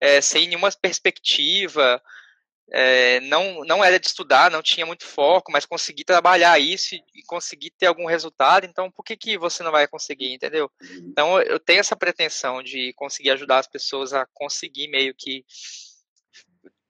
é, 0.00 0.20
sem 0.22 0.48
nenhuma 0.48 0.72
perspectiva, 0.72 2.02
é, 2.70 3.20
não, 3.20 3.64
não 3.64 3.84
era 3.84 3.98
de 3.98 4.06
estudar, 4.06 4.50
não 4.50 4.62
tinha 4.62 4.86
muito 4.86 5.04
foco, 5.04 5.50
mas 5.50 5.66
consegui 5.66 6.04
trabalhar 6.04 6.58
isso 6.58 6.94
e, 6.94 7.02
e 7.14 7.22
consegui 7.24 7.70
ter 7.70 7.86
algum 7.86 8.06
resultado, 8.06 8.64
então 8.64 8.90
por 8.90 9.04
que, 9.04 9.16
que 9.16 9.36
você 9.36 9.62
não 9.62 9.72
vai 9.72 9.86
conseguir, 9.88 10.32
entendeu? 10.32 10.70
Uhum. 10.80 11.08
Então 11.10 11.40
eu 11.42 11.58
tenho 11.58 11.80
essa 11.80 11.96
pretensão 11.96 12.62
de 12.62 12.92
conseguir 12.94 13.30
ajudar 13.30 13.58
as 13.58 13.66
pessoas 13.66 14.12
a 14.12 14.26
conseguir 14.34 14.88
meio 14.88 15.14
que 15.16 15.44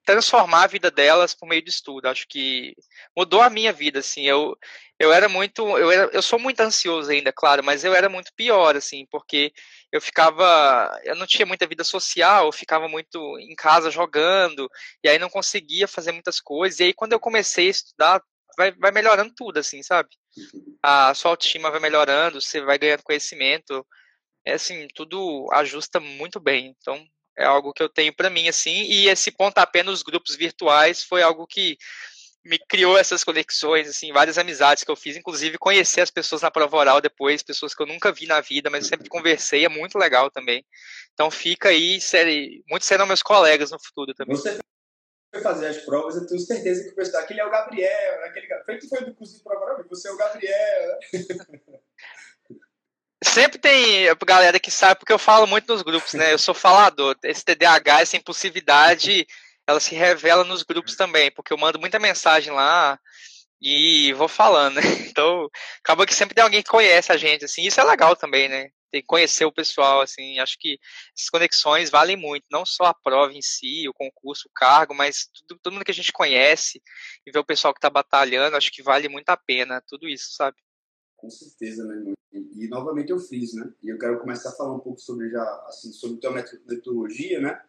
transformar 0.04 0.64
a 0.64 0.68
vida 0.68 0.90
delas 0.90 1.34
por 1.34 1.48
meio 1.48 1.62
do 1.62 1.68
estudo. 1.68 2.06
Acho 2.06 2.26
que 2.28 2.74
mudou 3.16 3.40
a 3.40 3.50
minha 3.50 3.72
vida, 3.72 4.00
assim. 4.00 4.22
Eu, 4.22 4.56
eu 5.02 5.12
era 5.12 5.28
muito, 5.28 5.76
eu, 5.76 5.90
era, 5.90 6.10
eu 6.12 6.22
sou 6.22 6.38
muito 6.38 6.60
ansioso 6.60 7.10
ainda, 7.10 7.32
claro, 7.32 7.64
mas 7.64 7.82
eu 7.82 7.92
era 7.92 8.08
muito 8.08 8.32
pior, 8.36 8.76
assim, 8.76 9.04
porque 9.10 9.52
eu 9.90 10.00
ficava, 10.00 10.96
eu 11.02 11.16
não 11.16 11.26
tinha 11.26 11.44
muita 11.44 11.66
vida 11.66 11.82
social, 11.82 12.46
eu 12.46 12.52
ficava 12.52 12.86
muito 12.88 13.18
em 13.40 13.52
casa 13.56 13.90
jogando, 13.90 14.70
e 15.02 15.08
aí 15.08 15.18
não 15.18 15.28
conseguia 15.28 15.88
fazer 15.88 16.12
muitas 16.12 16.40
coisas. 16.40 16.78
E 16.78 16.84
aí 16.84 16.94
quando 16.94 17.14
eu 17.14 17.18
comecei 17.18 17.66
a 17.66 17.70
estudar, 17.70 18.22
vai, 18.56 18.70
vai 18.70 18.92
melhorando 18.92 19.32
tudo, 19.34 19.58
assim, 19.58 19.82
sabe? 19.82 20.08
A 20.80 21.12
sua 21.14 21.32
autoestima 21.32 21.68
vai 21.68 21.80
melhorando, 21.80 22.40
você 22.40 22.60
vai 22.60 22.78
ganhando 22.78 23.02
conhecimento. 23.02 23.84
É 24.44 24.52
assim, 24.52 24.86
tudo 24.94 25.48
ajusta 25.52 25.98
muito 25.98 26.38
bem. 26.38 26.76
Então, 26.78 27.04
é 27.36 27.44
algo 27.44 27.72
que 27.72 27.82
eu 27.82 27.88
tenho 27.88 28.14
para 28.14 28.30
mim, 28.30 28.48
assim, 28.48 28.82
e 28.82 29.08
esse 29.08 29.32
pontapé 29.32 29.82
nos 29.82 30.02
grupos 30.02 30.36
virtuais 30.36 31.02
foi 31.02 31.22
algo 31.22 31.44
que 31.46 31.76
me 32.44 32.58
criou 32.58 32.98
essas 32.98 33.22
conexões, 33.22 33.88
assim, 33.88 34.12
várias 34.12 34.36
amizades 34.36 34.82
que 34.82 34.90
eu 34.90 34.96
fiz, 34.96 35.16
inclusive 35.16 35.58
conhecer 35.58 36.00
as 36.00 36.10
pessoas 36.10 36.42
na 36.42 36.50
prova 36.50 36.76
oral 36.76 37.00
depois, 37.00 37.42
pessoas 37.42 37.74
que 37.74 37.82
eu 37.82 37.86
nunca 37.86 38.10
vi 38.10 38.26
na 38.26 38.40
vida, 38.40 38.68
mas 38.68 38.84
eu 38.84 38.90
sempre 38.90 39.08
conversei, 39.08 39.64
é 39.64 39.68
muito 39.68 39.96
legal 39.96 40.30
também. 40.30 40.64
Então 41.14 41.30
fica 41.30 41.68
aí, 41.68 42.00
série, 42.00 42.64
muitos 42.68 42.88
serão 42.88 43.06
meus 43.06 43.22
colegas 43.22 43.70
no 43.70 43.78
futuro 43.78 44.12
também. 44.14 44.36
Você 44.36 44.58
foi 45.32 45.42
fazer 45.42 45.68
as 45.68 45.78
provas, 45.78 46.16
eu 46.16 46.26
tenho 46.26 46.40
certeza 46.40 46.82
que 46.82 46.90
o 46.90 46.94
pessoal, 46.94 47.22
aquele 47.22 47.40
é 47.40 47.46
o 47.46 47.50
Gabriel, 47.50 48.24
aquele 48.24 48.48
Feito 48.64 48.88
foi 48.88 49.04
do 49.04 49.14
curso 49.14 49.36
de 49.36 49.44
prova 49.44 49.64
oral, 49.64 49.84
você 49.88 50.08
é 50.08 50.12
o 50.12 50.16
Gabriel. 50.16 50.98
Sempre 53.24 53.58
tem 53.58 54.06
galera 54.26 54.58
que 54.58 54.70
sabe, 54.70 54.98
porque 54.98 55.12
eu 55.12 55.18
falo 55.18 55.46
muito 55.46 55.72
nos 55.72 55.82
grupos, 55.82 56.12
né? 56.14 56.32
Eu 56.32 56.38
sou 56.38 56.52
falador. 56.52 57.16
Esse 57.22 57.44
TDAH, 57.44 58.00
essa 58.00 58.16
impulsividade, 58.16 59.26
ela 59.66 59.80
se 59.80 59.94
revela 59.94 60.44
nos 60.44 60.62
grupos 60.62 60.96
também, 60.96 61.30
porque 61.30 61.52
eu 61.52 61.58
mando 61.58 61.78
muita 61.78 61.98
mensagem 61.98 62.52
lá 62.52 62.98
e 63.60 64.12
vou 64.14 64.28
falando, 64.28 64.76
né? 64.76 64.82
Então, 65.12 65.48
acaba 65.84 66.06
que 66.06 66.14
sempre 66.14 66.34
tem 66.34 66.42
alguém 66.42 66.62
que 66.62 66.70
conhece 66.70 67.12
a 67.12 67.16
gente, 67.16 67.44
assim. 67.44 67.62
Isso 67.62 67.80
é 67.80 67.84
legal 67.84 68.16
também, 68.16 68.48
né? 68.48 68.70
Tem 68.90 69.00
que 69.00 69.06
conhecer 69.06 69.44
o 69.44 69.52
pessoal, 69.52 70.00
assim. 70.00 70.38
Acho 70.40 70.56
que 70.58 70.78
essas 71.16 71.30
conexões 71.30 71.90
valem 71.90 72.16
muito. 72.16 72.44
Não 72.50 72.66
só 72.66 72.84
a 72.84 72.94
prova 72.94 73.32
em 73.32 73.42
si, 73.42 73.88
o 73.88 73.94
concurso, 73.94 74.48
o 74.48 74.52
cargo, 74.54 74.94
mas 74.94 75.28
tudo, 75.46 75.60
todo 75.62 75.72
mundo 75.74 75.84
que 75.84 75.90
a 75.90 75.94
gente 75.94 76.12
conhece 76.12 76.82
e 77.26 77.30
ver 77.30 77.38
o 77.38 77.44
pessoal 77.44 77.72
que 77.72 77.78
está 77.78 77.88
batalhando, 77.88 78.56
acho 78.56 78.72
que 78.72 78.82
vale 78.82 79.08
muito 79.08 79.28
a 79.28 79.36
pena. 79.36 79.82
Tudo 79.86 80.08
isso, 80.08 80.34
sabe? 80.34 80.56
Com 81.16 81.30
certeza, 81.30 81.84
meu 81.84 81.96
irmão. 81.98 82.14
E, 82.32 82.64
e, 82.64 82.68
novamente 82.68 83.12
eu 83.12 83.18
fiz, 83.18 83.54
né? 83.54 83.70
E 83.82 83.90
eu 83.90 83.98
quero 83.98 84.18
começar 84.18 84.48
a 84.48 84.56
falar 84.56 84.74
um 84.74 84.80
pouco 84.80 84.98
sobre 84.98 85.30
já, 85.30 85.42
assim, 85.68 85.92
sobre 85.92 86.18
tua 86.18 86.32
metodologia, 86.32 87.40
né? 87.40 87.62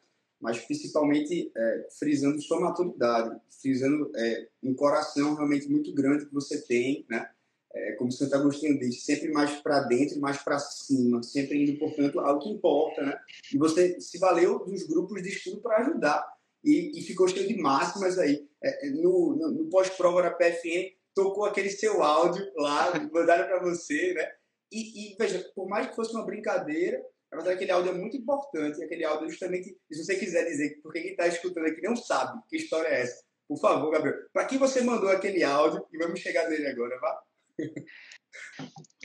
Mas 0.44 0.60
principalmente 0.60 1.50
é, 1.56 1.88
frisando 1.98 2.42
sua 2.42 2.60
maturidade, 2.60 3.40
frisando 3.62 4.12
é, 4.14 4.48
um 4.62 4.76
coração 4.76 5.36
realmente 5.36 5.70
muito 5.70 5.94
grande 5.94 6.26
que 6.26 6.34
você 6.34 6.62
tem, 6.62 7.06
né? 7.10 7.30
É, 7.74 7.94
como 7.94 8.12
Santo 8.12 8.36
Agostinho 8.36 8.78
disse, 8.78 9.00
sempre 9.06 9.32
mais 9.32 9.52
para 9.62 9.80
dentro 9.84 10.20
mais 10.20 10.38
para 10.38 10.60
cima, 10.60 11.24
sempre 11.24 11.64
indo, 11.64 11.80
portanto, 11.80 12.20
ao 12.20 12.38
que 12.40 12.50
importa, 12.50 13.02
né? 13.04 13.18
E 13.54 13.58
você 13.58 14.00
se 14.02 14.20
valeu 14.20 14.60
dos 14.66 14.84
grupos 14.84 15.24
de 15.24 15.30
estudo 15.30 15.62
para 15.62 15.78
ajudar 15.78 16.24
e, 16.62 16.92
e, 17.00 17.02
ficou 17.02 17.28
cheio 17.28 17.48
de 17.48 17.58
máximas 17.62 18.20
aí. 18.20 18.46
É, 18.62 18.90
no, 18.90 19.36
no, 19.38 19.52
no 19.52 19.70
pós-prova 19.70 20.24
da 20.24 20.32
PFN, 20.32 20.92
tocou 21.16 21.46
aquele 21.46 21.70
seu 21.70 22.04
áudio 22.04 22.46
lá, 22.58 22.92
mandaram 23.12 23.48
para 23.48 23.64
você, 23.64 24.14
né? 24.14 24.30
E, 24.70 25.14
e, 25.14 25.16
veja, 25.18 25.40
por 25.56 25.70
mais 25.70 25.88
que 25.88 25.96
fosse 25.96 26.14
uma 26.14 26.26
brincadeira, 26.26 27.02
na 27.34 27.38
verdade 27.42 27.56
aquele 27.56 27.72
áudio 27.72 27.92
é 27.92 27.96
muito 27.96 28.16
importante. 28.16 28.84
Aquele 28.84 29.04
áudio, 29.04 29.30
justamente, 29.30 29.76
se 29.92 30.04
você 30.04 30.16
quiser 30.16 30.46
dizer, 30.46 30.80
porque 30.84 31.02
quem 31.02 31.12
está 31.12 31.28
escutando 31.28 31.66
aqui 31.66 31.82
não 31.82 31.96
sabe 31.96 32.40
que 32.48 32.58
história 32.58 32.88
é 32.88 33.02
essa, 33.02 33.24
por 33.48 33.60
favor, 33.60 33.90
Gabriel, 33.92 34.18
para 34.32 34.46
quem 34.46 34.60
você 34.60 34.82
mandou 34.82 35.10
aquele 35.10 35.44
áudio, 35.44 35.86
e 35.92 35.98
vamos 35.98 36.20
chegar 36.20 36.48
nele 36.48 36.68
agora, 36.68 37.00
vá? 37.00 37.22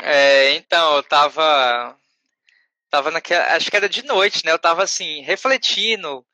É, 0.00 0.54
então, 0.54 0.96
eu 0.96 1.02
tava. 1.02 1.94
Tava 2.88 3.10
naquela. 3.10 3.54
Acho 3.54 3.70
que 3.70 3.76
era 3.76 3.90
de 3.90 4.02
noite, 4.02 4.42
né? 4.42 4.52
Eu 4.52 4.58
tava 4.58 4.82
assim, 4.82 5.20
refletindo 5.20 6.24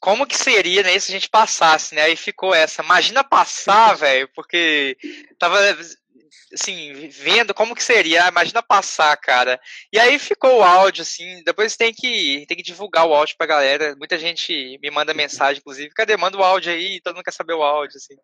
como 0.00 0.26
que 0.26 0.36
seria, 0.36 0.82
né, 0.82 0.98
se 0.98 1.12
a 1.12 1.14
gente 1.14 1.28
passasse, 1.28 1.94
né? 1.94 2.02
Aí 2.02 2.16
ficou 2.16 2.52
essa. 2.52 2.82
Imagina 2.82 3.22
passar, 3.22 3.94
velho, 3.94 4.28
porque 4.34 4.96
tava 5.38 5.58
assim, 6.52 7.08
vendo 7.08 7.54
como 7.54 7.74
que 7.74 7.82
seria, 7.82 8.24
ah, 8.24 8.28
imagina 8.28 8.62
passar, 8.62 9.16
cara. 9.16 9.60
E 9.92 9.98
aí 9.98 10.18
ficou 10.18 10.58
o 10.58 10.62
áudio, 10.62 11.02
assim, 11.02 11.42
depois 11.44 11.76
tem 11.76 11.92
que, 11.92 12.44
tem 12.46 12.56
que 12.56 12.62
divulgar 12.62 13.06
o 13.06 13.14
áudio 13.14 13.36
pra 13.36 13.46
galera. 13.46 13.94
Muita 13.96 14.18
gente 14.18 14.78
me 14.82 14.90
manda 14.90 15.14
mensagem, 15.14 15.60
inclusive, 15.60 15.94
cadê? 15.94 16.16
Manda 16.16 16.36
o 16.36 16.44
áudio 16.44 16.72
aí, 16.72 17.00
todo 17.00 17.14
mundo 17.14 17.24
quer 17.24 17.32
saber 17.32 17.54
o 17.54 17.62
áudio, 17.62 17.96
assim. 17.96 18.14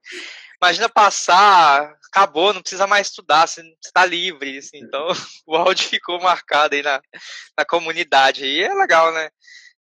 Imagina 0.62 0.88
passar, 0.88 1.94
acabou, 2.12 2.52
não 2.52 2.60
precisa 2.60 2.86
mais 2.86 3.08
estudar, 3.08 3.46
você 3.46 3.62
está 3.84 4.04
livre, 4.04 4.58
assim. 4.58 4.78
Então, 4.78 5.06
o 5.46 5.56
áudio 5.56 5.88
ficou 5.88 6.20
marcado 6.20 6.74
aí 6.74 6.82
na, 6.82 7.00
na 7.58 7.64
comunidade. 7.64 8.44
E 8.44 8.62
é 8.62 8.74
legal, 8.74 9.12
né? 9.12 9.30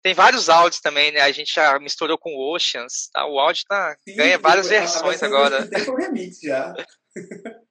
Tem 0.02 0.14
vários 0.14 0.48
áudios 0.48 0.80
também, 0.80 1.12
né? 1.12 1.20
A 1.20 1.30
gente 1.30 1.54
já 1.54 1.78
misturou 1.78 2.18
com 2.18 2.36
Oceans. 2.36 3.08
Tá? 3.12 3.24
O 3.24 3.38
áudio 3.38 3.64
tá, 3.68 3.96
Sim, 4.06 4.16
ganha 4.16 4.36
várias 4.36 4.68
versões 4.68 5.22
agora. 5.22 5.66
Tem 5.68 5.88
um 5.88 5.94
remix 5.94 6.40
já. 6.40 6.74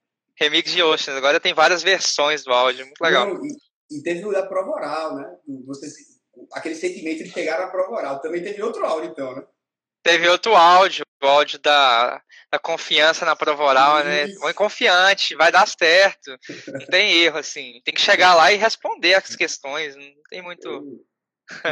remix 0.42 0.72
de 0.72 0.82
Oceans. 0.82 1.16
Agora 1.16 1.38
tem 1.38 1.54
várias 1.54 1.82
versões 1.82 2.42
do 2.42 2.52
áudio. 2.52 2.84
Muito 2.84 3.00
legal. 3.00 3.34
Não, 3.34 3.44
e, 3.44 3.56
e, 3.90 4.02
teve 4.02 4.24
o 4.24 4.32
da 4.32 4.44
prova 4.44 4.70
oral, 4.70 5.16
né? 5.16 5.36
Aquele 6.52 6.74
sentimento 6.74 7.22
de 7.22 7.30
chegar 7.30 7.60
na 7.60 7.68
prova 7.68 7.92
oral. 7.92 8.20
Também 8.20 8.42
teve 8.42 8.62
outro 8.62 8.84
áudio, 8.84 9.10
então, 9.10 9.36
né? 9.36 9.44
Teve 10.02 10.28
outro 10.28 10.56
áudio, 10.56 11.04
o 11.22 11.26
áudio 11.26 11.60
da, 11.60 12.20
da 12.50 12.58
confiança 12.58 13.24
na 13.24 13.36
prova 13.36 13.62
oral, 13.62 14.04
né? 14.04 14.24
Isso. 14.24 14.34
né? 14.34 14.40
Muito 14.40 14.56
confiante, 14.56 15.36
vai 15.36 15.52
dar 15.52 15.66
certo. 15.68 16.36
Não 16.66 16.86
tem 16.86 17.22
erro, 17.22 17.38
assim. 17.38 17.80
Tem 17.84 17.94
que 17.94 18.00
chegar 18.00 18.34
lá 18.34 18.52
e 18.52 18.56
responder 18.56 19.14
as 19.14 19.36
questões. 19.36 19.94
Não 19.94 20.12
tem 20.28 20.42
muito. 20.42 21.04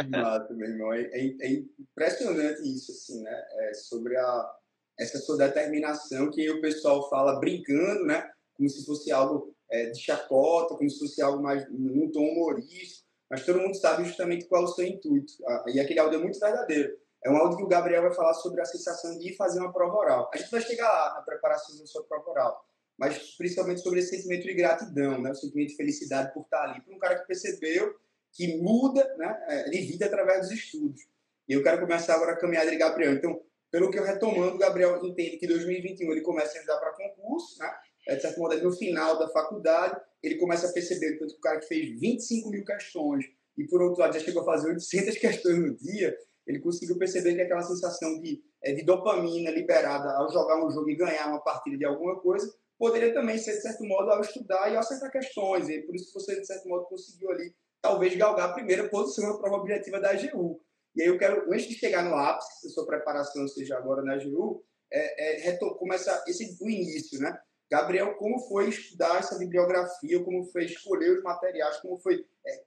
Massa, 0.09 0.53
meu 0.53 0.69
irmão. 0.69 0.93
É, 0.93 1.01
é, 1.01 1.25
é, 1.41 1.61
impressionante 1.77 2.61
isso, 2.61 2.91
assim, 2.93 3.21
né? 3.21 3.43
É 3.69 3.73
sobre 3.73 4.15
a, 4.15 4.51
essa 4.97 5.17
sua 5.19 5.37
determinação 5.37 6.31
que 6.31 6.49
o 6.49 6.61
pessoal 6.61 7.09
fala 7.09 7.39
brincando, 7.39 8.05
né? 8.05 8.29
Como 8.61 8.69
se 8.69 8.85
fosse 8.85 9.11
algo 9.11 9.55
é, 9.71 9.87
de 9.87 9.99
chacota, 9.99 10.75
como 10.75 10.87
se 10.87 10.99
fosse 10.99 11.19
algo 11.19 11.41
mais 11.41 11.67
num 11.71 12.11
tom 12.11 12.21
humorístico, 12.21 13.07
mas 13.27 13.43
todo 13.43 13.59
mundo 13.59 13.73
sabe 13.75 14.05
justamente 14.05 14.45
qual 14.45 14.61
é 14.61 14.65
o 14.65 14.67
seu 14.67 14.85
intuito. 14.85 15.33
E 15.73 15.79
aquele 15.79 15.99
áudio 15.99 16.19
é 16.19 16.21
muito 16.21 16.39
verdadeiro. 16.39 16.95
É 17.25 17.31
um 17.31 17.37
áudio 17.37 17.57
que 17.57 17.63
o 17.63 17.67
Gabriel 17.67 18.03
vai 18.03 18.13
falar 18.13 18.35
sobre 18.35 18.61
a 18.61 18.65
sensação 18.65 19.17
de 19.17 19.35
fazer 19.35 19.59
uma 19.59 19.73
prova 19.73 19.95
oral. 19.95 20.29
A 20.31 20.37
gente 20.37 20.51
vai 20.51 20.61
chegar 20.61 20.87
lá 20.87 21.15
na 21.15 21.21
preparação 21.21 21.75
da 21.79 21.85
sua 21.87 22.03
prova 22.03 22.29
oral, 22.29 22.63
mas 22.97 23.35
principalmente 23.37 23.81
sobre 23.81 23.99
esse 23.99 24.15
sentimento 24.15 24.43
de 24.43 24.53
gratidão, 24.53 25.19
né? 25.19 25.31
o 25.31 25.35
sentimento 25.35 25.69
de 25.69 25.75
felicidade 25.75 26.31
por 26.33 26.43
estar 26.43 26.69
ali. 26.69 26.81
Para 26.81 26.93
um 26.93 26.99
cara 26.99 27.19
que 27.19 27.25
percebeu 27.25 27.95
que 28.31 28.57
muda 28.57 29.03
né, 29.17 29.43
é, 29.47 29.69
de 29.69 29.81
vida 29.81 30.05
através 30.05 30.41
dos 30.41 30.51
estudos. 30.51 31.01
E 31.47 31.53
eu 31.53 31.63
quero 31.63 31.81
começar 31.81 32.15
agora 32.15 32.33
a 32.33 32.37
caminhada 32.37 32.69
de 32.69 32.77
Gabriel. 32.77 33.13
Então, 33.13 33.41
pelo 33.71 33.89
que 33.89 33.97
eu 33.97 34.03
retomando, 34.03 34.55
o 34.55 34.59
Gabriel 34.59 35.03
entende 35.05 35.37
que 35.37 35.45
em 35.45 35.49
2021 35.49 36.11
ele 36.11 36.21
começa 36.21 36.57
a 36.57 36.61
estudar 36.61 36.77
para 36.77 36.93
concurso, 36.93 37.57
né? 37.59 37.73
É, 38.07 38.15
de 38.15 38.21
certo 38.21 38.39
modo, 38.39 38.61
no 38.61 38.71
final 38.71 39.17
da 39.19 39.29
faculdade, 39.29 39.99
ele 40.23 40.35
começa 40.35 40.67
a 40.67 40.71
perceber 40.71 41.17
que 41.17 41.25
o 41.25 41.39
cara 41.39 41.59
que 41.59 41.67
fez 41.67 41.99
25 41.99 42.49
mil 42.49 42.65
questões 42.65 43.25
e, 43.57 43.65
por 43.65 43.81
outro 43.81 44.01
lado, 44.01 44.13
já 44.13 44.19
chegou 44.19 44.41
a 44.41 44.45
fazer 44.45 44.69
800 44.69 45.17
questões 45.19 45.57
no 45.57 45.75
dia, 45.75 46.15
ele 46.47 46.59
conseguiu 46.59 46.97
perceber 46.97 47.35
que 47.35 47.41
aquela 47.41 47.61
sensação 47.61 48.19
de, 48.19 48.41
é, 48.63 48.73
de 48.73 48.83
dopamina 48.83 49.51
liberada 49.51 50.11
ao 50.17 50.31
jogar 50.31 50.63
um 50.65 50.71
jogo 50.71 50.89
e 50.89 50.95
ganhar 50.95 51.27
uma 51.27 51.41
partida 51.41 51.77
de 51.77 51.85
alguma 51.85 52.19
coisa 52.19 52.51
poderia 52.77 53.13
também 53.13 53.37
ser, 53.37 53.53
de 53.53 53.61
certo 53.61 53.83
modo, 53.83 54.09
ao 54.09 54.21
estudar 54.21 54.67
e 54.71 54.73
ao 54.73 54.79
acertar 54.79 55.11
questões. 55.11 55.69
E 55.69 55.83
por 55.83 55.95
isso 55.95 56.11
você, 56.13 56.39
de 56.39 56.47
certo 56.47 56.67
modo, 56.67 56.85
conseguiu 56.85 57.29
ali, 57.29 57.53
talvez, 57.79 58.15
galgar 58.15 58.49
a 58.49 58.53
primeira 58.53 58.89
posição 58.89 59.29
na 59.29 59.37
prova 59.37 59.57
objetiva 59.57 59.99
da 59.99 60.09
AGU. 60.09 60.59
E 60.95 61.03
aí 61.03 61.07
eu 61.07 61.17
quero, 61.17 61.53
antes 61.53 61.67
de 61.67 61.75
chegar 61.75 62.03
no 62.03 62.15
ápice, 62.15 62.61
se 62.61 62.67
a 62.67 62.69
sua 62.71 62.87
preparação 62.87 63.47
seja 63.47 63.77
agora 63.77 64.01
na 64.01 64.15
AGU, 64.15 64.63
é, 64.91 65.49
é, 65.49 65.57
começa 65.57 66.23
esse, 66.27 66.57
o 66.59 66.67
início, 66.67 67.19
né? 67.19 67.39
Gabriel, 67.71 68.15
como 68.15 68.37
foi 68.37 68.67
estudar 68.67 69.19
essa 69.19 69.37
bibliografia, 69.37 70.21
como 70.21 70.43
foi 70.43 70.65
escolher 70.65 71.17
os 71.17 71.23
materiais, 71.23 71.77
como 71.77 71.97
foi 71.97 72.25
é, 72.45 72.63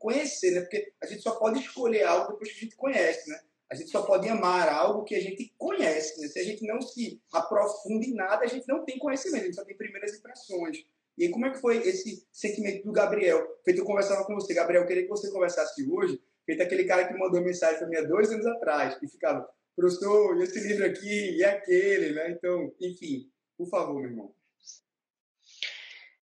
conhecer, 0.00 0.50
né? 0.50 0.60
Porque 0.62 0.92
a 1.00 1.06
gente 1.06 1.22
só 1.22 1.36
pode 1.36 1.60
escolher 1.60 2.02
algo 2.02 2.32
depois 2.32 2.50
que 2.50 2.58
a 2.58 2.60
gente 2.62 2.74
conhece, 2.74 3.30
né? 3.30 3.40
A 3.70 3.76
gente 3.76 3.90
só 3.90 4.02
pode 4.02 4.28
amar 4.28 4.68
algo 4.68 5.04
que 5.04 5.14
a 5.14 5.20
gente 5.20 5.54
conhece, 5.56 6.20
né? 6.20 6.26
Se 6.26 6.40
a 6.40 6.42
gente 6.42 6.66
não 6.66 6.80
se 6.80 7.22
aprofunda 7.32 8.04
em 8.04 8.14
nada, 8.14 8.42
a 8.44 8.48
gente 8.48 8.66
não 8.66 8.84
tem 8.84 8.98
conhecimento, 8.98 9.42
a 9.42 9.46
gente 9.46 9.54
só 9.54 9.64
tem 9.64 9.76
primeiras 9.76 10.18
impressões. 10.18 10.84
E 11.16 11.28
como 11.28 11.46
é 11.46 11.50
que 11.50 11.60
foi 11.60 11.76
esse 11.86 12.26
sentimento 12.32 12.84
do 12.84 12.92
Gabriel? 12.92 13.46
Feito 13.64 13.82
eu 13.82 13.84
conversava 13.84 14.24
com 14.24 14.34
você, 14.34 14.52
Gabriel, 14.52 14.82
eu 14.82 14.88
queria 14.88 15.04
que 15.04 15.08
você 15.08 15.30
conversasse 15.30 15.88
hoje, 15.88 16.20
feito 16.44 16.60
aquele 16.60 16.84
cara 16.84 17.06
que 17.06 17.16
mandou 17.16 17.40
mensagem 17.40 17.78
para 17.78 17.86
mim 17.86 17.96
há 17.96 18.02
dois 18.02 18.32
anos 18.32 18.46
atrás, 18.46 18.98
e 19.00 19.06
ficava, 19.06 19.48
professor, 19.76 20.42
esse 20.42 20.58
livro 20.58 20.84
aqui 20.86 21.36
e 21.36 21.44
aquele, 21.44 22.14
né? 22.14 22.32
Então, 22.32 22.74
enfim, 22.80 23.30
por 23.56 23.68
favor, 23.68 23.94
meu 23.94 24.10
irmão. 24.10 24.34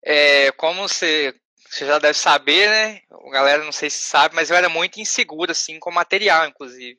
É, 0.02 0.50
como 0.52 0.88
você, 0.88 1.34
você 1.68 1.86
já 1.86 1.98
deve 1.98 2.18
saber, 2.18 2.68
né? 2.70 3.02
A 3.10 3.30
galera 3.30 3.64
não 3.64 3.72
sei 3.72 3.90
se 3.90 3.98
sabe, 3.98 4.34
mas 4.34 4.50
eu 4.50 4.56
era 4.56 4.68
muito 4.68 5.00
inseguro, 5.00 5.52
assim, 5.52 5.78
com 5.78 5.90
material, 5.90 6.46
inclusive. 6.46 6.98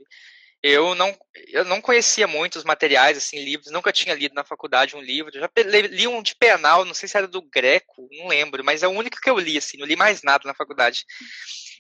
Eu 0.62 0.94
não, 0.94 1.18
eu 1.48 1.64
não 1.64 1.80
conhecia 1.82 2.28
muitos 2.28 2.66
materiais, 2.66 3.18
assim, 3.18 3.42
livros, 3.42 3.72
nunca 3.72 3.94
tinha 3.94 4.14
lido 4.14 4.36
na 4.36 4.44
faculdade 4.44 4.96
um 4.96 5.02
livro. 5.02 5.32
Eu 5.34 5.42
já 5.42 5.50
li 5.88 6.08
um 6.08 6.22
de 6.22 6.36
penal, 6.36 6.84
não 6.84 6.94
sei 6.94 7.08
se 7.08 7.18
era 7.18 7.28
do 7.28 7.42
Greco, 7.42 8.10
não 8.12 8.28
lembro, 8.28 8.64
mas 8.64 8.84
é 8.84 8.88
o 8.88 8.92
único 8.92 9.22
que 9.22 9.30
eu 9.30 9.40
li, 9.40 9.58
assim, 9.58 9.78
não 9.78 9.88
li 9.88 9.96
mais 9.96 10.22
nada 10.22 10.46
na 10.46 10.54
faculdade. 10.54 11.06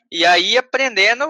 E 0.09 0.25
aí, 0.25 0.57
aprendendo, 0.57 1.27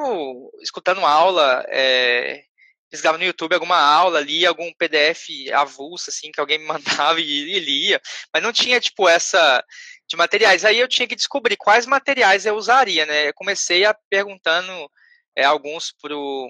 escutando 0.62 1.06
aula, 1.06 1.66
é, 1.68 2.44
pesquisava 2.90 3.18
no 3.18 3.24
YouTube 3.24 3.54
alguma 3.54 3.80
aula, 3.80 4.20
lia 4.20 4.50
algum 4.50 4.72
PDF 4.74 5.28
avulso, 5.54 6.10
assim, 6.10 6.32
que 6.32 6.40
alguém 6.40 6.58
me 6.58 6.66
mandava 7.14 7.20
e, 7.20 7.24
e, 7.26 7.60
lia, 7.60 8.02
mas 8.34 8.44
não 8.44 8.52
tinha, 8.52 8.80
tipo, 8.80 9.08
essa 9.08 9.64
de 10.08 10.18
materiais. 10.18 10.66
Aí 10.66 10.80
eu 10.80 10.88
tinha 10.88 11.08
que 11.08 11.16
descobrir 11.16 11.56
quais 11.56 11.86
materiais 11.86 12.46
eu 12.46 12.56
usaria, 12.56 13.06
né? 13.06 13.30
Eu 13.30 13.34
comecei 13.34 13.86
a 13.86 13.96
perguntando 14.10 14.92
é, 15.36 15.44
alguns 15.44 15.94
pro 16.02 16.50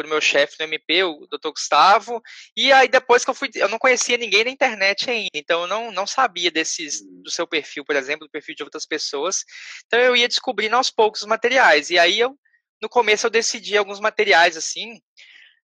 pro 0.00 0.08
meu 0.08 0.20
chefe 0.20 0.56
no 0.58 0.64
MP, 0.64 1.04
o 1.04 1.26
Dr. 1.26 1.50
Gustavo, 1.50 2.22
e 2.56 2.72
aí 2.72 2.88
depois 2.88 3.22
que 3.22 3.30
eu 3.30 3.34
fui, 3.34 3.50
eu 3.54 3.68
não 3.68 3.78
conhecia 3.78 4.16
ninguém 4.16 4.44
na 4.44 4.50
internet 4.50 5.10
ainda, 5.10 5.28
então 5.34 5.62
eu 5.62 5.66
não, 5.66 5.92
não 5.92 6.06
sabia 6.06 6.50
desses, 6.50 7.02
do 7.22 7.30
seu 7.30 7.46
perfil, 7.46 7.84
por 7.84 7.96
exemplo, 7.96 8.26
do 8.26 8.30
perfil 8.30 8.54
de 8.54 8.62
outras 8.62 8.86
pessoas, 8.86 9.44
então 9.84 10.00
eu 10.00 10.16
ia 10.16 10.28
descobrindo 10.28 10.76
aos 10.76 10.90
poucos 10.90 11.20
os 11.20 11.28
materiais, 11.28 11.90
e 11.90 11.98
aí 11.98 12.18
eu, 12.18 12.34
no 12.80 12.88
começo 12.88 13.26
eu 13.26 13.30
decidi 13.30 13.76
alguns 13.76 14.00
materiais, 14.00 14.56
assim, 14.56 14.98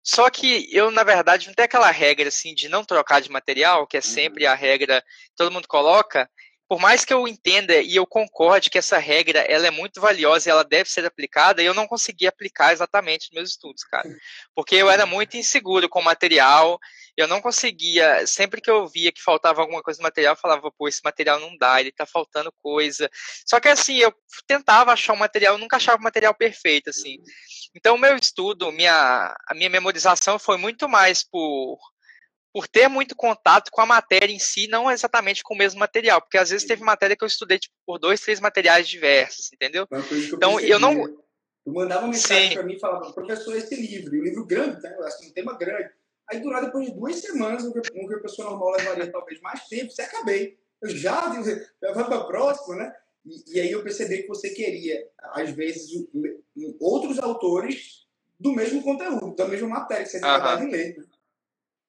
só 0.05 0.29
que 0.29 0.69
eu, 0.71 0.91
na 0.91 1.03
verdade, 1.03 1.47
não 1.47 1.55
tenho 1.55 1.65
aquela 1.65 1.91
regra 1.91 2.29
assim 2.29 2.55
de 2.55 2.69
não 2.69 2.85
trocar 2.85 3.23
de 3.23 3.31
material, 3.31 3.87
que 3.87 3.97
é 3.97 4.03
sempre 4.03 4.45
uhum. 4.45 4.53
a 4.53 4.55
regra 4.55 5.01
que 5.01 5.35
todo 5.35 5.51
mundo 5.51 5.67
coloca. 5.67 6.31
Por 6.69 6.81
mais 6.81 7.05
que 7.05 7.13
eu 7.13 7.29
entenda 7.29 7.77
e 7.77 7.95
eu 7.95 8.07
concorde 8.07 8.71
que 8.71 8.79
essa 8.79 8.99
regra 8.99 9.41
ela 9.41 9.67
é 9.67 9.71
muito 9.71 10.01
valiosa 10.01 10.49
e 10.49 10.51
ela 10.51 10.65
deve 10.65 10.91
ser 10.91 11.05
aplicada, 11.05 11.63
eu 11.63 11.75
não 11.75 11.87
consegui 11.87 12.27
aplicar 12.27 12.73
exatamente 12.73 13.29
nos 13.29 13.35
meus 13.35 13.51
estudos, 13.51 13.85
cara. 13.85 14.09
Porque 14.55 14.75
eu 14.75 14.91
era 14.91 15.05
muito 15.05 15.37
inseguro 15.37 15.89
com 15.89 16.01
o 16.01 16.05
material, 16.05 16.79
eu 17.17 17.29
não 17.29 17.41
conseguia, 17.41 18.27
sempre 18.27 18.61
que 18.61 18.71
eu 18.71 18.89
via 18.89 19.13
que 19.13 19.23
faltava 19.23 19.61
alguma 19.61 19.83
coisa 19.83 19.99
no 19.99 20.05
material, 20.05 20.33
eu 20.33 20.41
falava, 20.41 20.73
pô, 20.73 20.89
esse 20.89 21.01
material 21.05 21.39
não 21.39 21.57
dá, 21.57 21.81
ele 21.81 21.93
tá 21.93 22.07
faltando 22.07 22.53
coisa. 22.63 23.11
Só 23.47 23.61
que 23.61 23.69
assim, 23.69 23.99
eu 23.99 24.13
tentava 24.47 24.93
achar 24.93 25.13
um 25.13 25.17
material, 25.17 25.59
nunca 25.59 25.77
achava 25.77 25.99
o 25.99 26.03
material 26.03 26.35
perfeito, 26.35 26.91
assim. 26.91 27.19
Então, 27.75 27.97
o 27.97 27.99
meu 27.99 28.17
estudo, 28.17 28.73
minha, 28.73 29.37
a 29.49 29.55
minha 29.55 29.69
memorização 29.69 30.39
foi 30.39 30.57
muito 30.57 30.89
mais 30.89 31.23
por 31.23 31.79
por 32.55 32.69
ter 32.69 32.87
muito 32.87 33.17
contato 33.17 33.69
com 33.73 33.81
a 33.81 33.87
matéria 33.87 34.33
em 34.33 34.39
si, 34.39 34.69
não 34.69 34.89
exatamente 34.89 35.43
com 35.43 35.55
o 35.55 35.59
mesmo 35.59 35.81
material, 35.81 36.23
porque 36.23 36.39
às 36.39 36.51
vezes 36.51 36.65
teve 36.65 36.85
matéria 36.85 37.17
que 37.17 37.25
eu 37.25 37.27
estudei 37.29 37.59
tipo, 37.59 37.75
por 37.85 37.99
dois, 37.99 38.21
três 38.21 38.39
materiais 38.39 38.87
diversos, 38.87 39.53
entendeu? 39.53 39.89
Eu 39.91 39.99
então 40.33 40.61
eu 40.61 40.79
não. 40.79 41.05
Tu 41.65 41.73
mandava 41.73 42.03
uma 42.03 42.13
mensagem 42.13 42.55
para 42.55 42.63
mim 42.63 42.75
e 42.75 42.79
falava, 42.79 43.13
professor, 43.13 43.57
esse 43.57 43.75
livro, 43.75 44.13
o 44.13 44.23
livro 44.23 44.47
grande, 44.47 44.81
tá? 44.81 44.89
assim, 45.01 45.31
um 45.31 45.33
tema 45.33 45.59
grande. 45.59 45.91
Aí, 46.31 46.41
durante 46.41 46.67
depois 46.67 46.87
de 46.87 46.95
duas 46.95 47.17
semanas, 47.17 47.65
o 47.65 47.73
que 47.73 48.15
a 48.15 48.21
pessoa 48.21 48.51
normal 48.51 48.77
levaria 48.77 49.11
talvez 49.11 49.41
mais 49.41 49.67
tempo, 49.67 49.91
você 49.91 50.03
acabei. 50.03 50.57
Eu 50.81 50.91
já, 50.91 51.35
eu 51.83 51.95
vou 51.95 52.05
para 52.05 52.17
a 52.19 52.25
próxima, 52.25 52.77
né? 52.77 52.95
E, 53.27 53.57
e, 53.57 53.61
aí 53.61 53.73
eu 53.73 53.83
percebi 53.83 54.23
que 54.23 54.29
você 54.29 54.51
queria, 54.51 55.09
às 55.33 55.51
vezes, 55.51 55.91
outros 56.79 57.19
autores 57.19 58.07
do 58.39 58.53
mesmo 58.53 58.83
conteúdo, 58.83 59.35
da 59.35 59.49
mesma 59.49 59.69
matéria 59.69 60.05
que 60.05 60.11
você 60.11 60.19
acabava 60.19 60.63
uhum. 60.63 60.71
de 60.71 60.77
ler. 60.77 60.97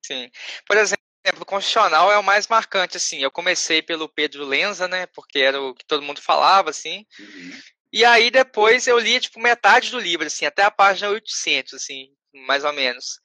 Sim. 0.05 0.29
Por 0.67 0.77
exemplo, 0.77 1.03
o 1.39 1.45
constitucional 1.45 2.11
é 2.11 2.17
o 2.17 2.23
mais 2.23 2.47
marcante, 2.47 2.97
assim. 2.97 3.19
Eu 3.19 3.31
comecei 3.31 3.81
pelo 3.81 4.07
Pedro 4.07 4.45
Lenza, 4.45 4.87
né? 4.87 5.07
Porque 5.07 5.39
era 5.39 5.61
o 5.61 5.73
que 5.73 5.85
todo 5.85 6.03
mundo 6.03 6.21
falava, 6.21 6.69
assim. 6.69 7.05
Uhum. 7.19 7.59
E 7.91 8.03
aí 8.05 8.29
depois 8.29 8.87
eu 8.87 8.99
li, 8.99 9.19
tipo, 9.19 9.39
metade 9.39 9.89
do 9.89 9.99
livro, 9.99 10.27
assim, 10.27 10.45
até 10.45 10.63
a 10.63 10.71
página 10.71 11.09
800, 11.09 11.73
assim, 11.73 12.09
mais 12.45 12.63
ou 12.63 12.73
menos. 12.73 13.19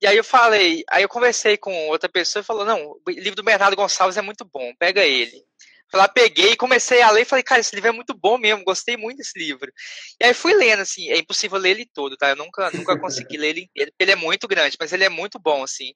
E 0.00 0.06
aí 0.06 0.16
eu 0.16 0.24
falei, 0.24 0.84
aí 0.90 1.02
eu 1.02 1.08
conversei 1.08 1.56
com 1.56 1.88
outra 1.88 2.08
pessoa 2.08 2.40
e 2.42 2.44
falou, 2.44 2.64
não, 2.64 2.82
o 2.86 3.10
livro 3.10 3.36
do 3.36 3.42
Bernardo 3.42 3.76
Gonçalves 3.76 4.16
é 4.16 4.22
muito 4.22 4.44
bom, 4.44 4.74
pega 4.78 5.04
ele. 5.04 5.44
Fui 5.90 5.98
lá, 5.98 6.06
peguei, 6.06 6.56
comecei 6.56 7.02
a 7.02 7.10
ler 7.10 7.22
e 7.22 7.24
falei, 7.24 7.42
cara, 7.42 7.60
esse 7.60 7.74
livro 7.74 7.88
é 7.88 7.92
muito 7.92 8.14
bom 8.14 8.38
mesmo, 8.38 8.62
gostei 8.64 8.96
muito 8.96 9.18
desse 9.18 9.36
livro. 9.38 9.72
E 10.20 10.24
aí 10.24 10.32
fui 10.32 10.54
lendo, 10.54 10.80
assim, 10.80 11.10
é 11.10 11.18
impossível 11.18 11.58
ler 11.58 11.70
ele 11.70 11.86
todo, 11.92 12.16
tá? 12.16 12.30
Eu 12.30 12.36
nunca, 12.36 12.70
nunca 12.70 12.98
consegui 12.98 13.36
ler 13.38 13.48
ele 13.48 13.62
inteiro, 13.62 13.92
ele 13.98 14.12
é 14.12 14.16
muito 14.16 14.46
grande, 14.46 14.76
mas 14.78 14.92
ele 14.92 15.04
é 15.04 15.08
muito 15.08 15.38
bom, 15.38 15.64
assim. 15.64 15.92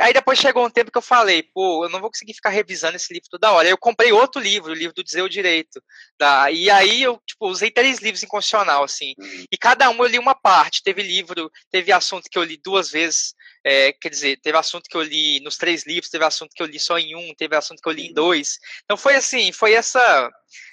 Aí 0.00 0.12
depois 0.12 0.38
chegou 0.38 0.66
um 0.66 0.70
tempo 0.70 0.90
que 0.90 0.98
eu 0.98 1.02
falei, 1.02 1.42
pô, 1.42 1.84
eu 1.84 1.88
não 1.88 2.00
vou 2.00 2.10
conseguir 2.10 2.34
ficar 2.34 2.50
revisando 2.50 2.96
esse 2.96 3.12
livro 3.12 3.28
toda 3.30 3.52
hora. 3.52 3.68
Aí 3.68 3.72
eu 3.72 3.78
comprei 3.78 4.12
outro 4.12 4.40
livro, 4.40 4.72
o 4.72 4.74
livro 4.74 4.94
do 4.94 5.04
Dizer 5.04 5.22
o 5.22 5.28
Direito. 5.28 5.82
Tá? 6.18 6.50
E 6.50 6.68
aí 6.68 7.02
eu, 7.02 7.20
tipo, 7.24 7.48
usei 7.48 7.70
três 7.70 8.00
livros 8.00 8.22
em 8.22 8.26
constitucional, 8.26 8.82
assim. 8.82 9.14
Uhum. 9.18 9.44
E 9.50 9.56
cada 9.56 9.88
um 9.90 9.96
eu 9.98 10.06
li 10.06 10.18
uma 10.18 10.34
parte. 10.34 10.82
Teve 10.82 11.02
livro, 11.02 11.50
teve 11.70 11.92
assunto 11.92 12.28
que 12.28 12.38
eu 12.38 12.42
li 12.42 12.56
duas 12.56 12.90
vezes, 12.90 13.34
é, 13.64 13.92
quer 13.92 14.08
dizer, 14.08 14.40
teve 14.40 14.58
assunto 14.58 14.88
que 14.88 14.96
eu 14.96 15.02
li 15.02 15.40
nos 15.40 15.56
três 15.56 15.86
livros, 15.86 16.10
teve 16.10 16.24
assunto 16.24 16.50
que 16.54 16.62
eu 16.62 16.66
li 16.66 16.80
só 16.80 16.98
em 16.98 17.14
um, 17.14 17.34
teve 17.34 17.56
assunto 17.56 17.80
que 17.80 17.88
eu 17.88 17.92
li 17.92 18.06
em 18.06 18.08
uhum. 18.08 18.14
dois. 18.14 18.58
Então 18.84 18.96
foi 18.96 19.14
assim, 19.14 19.52
foi 19.52 19.74
essa 19.74 20.30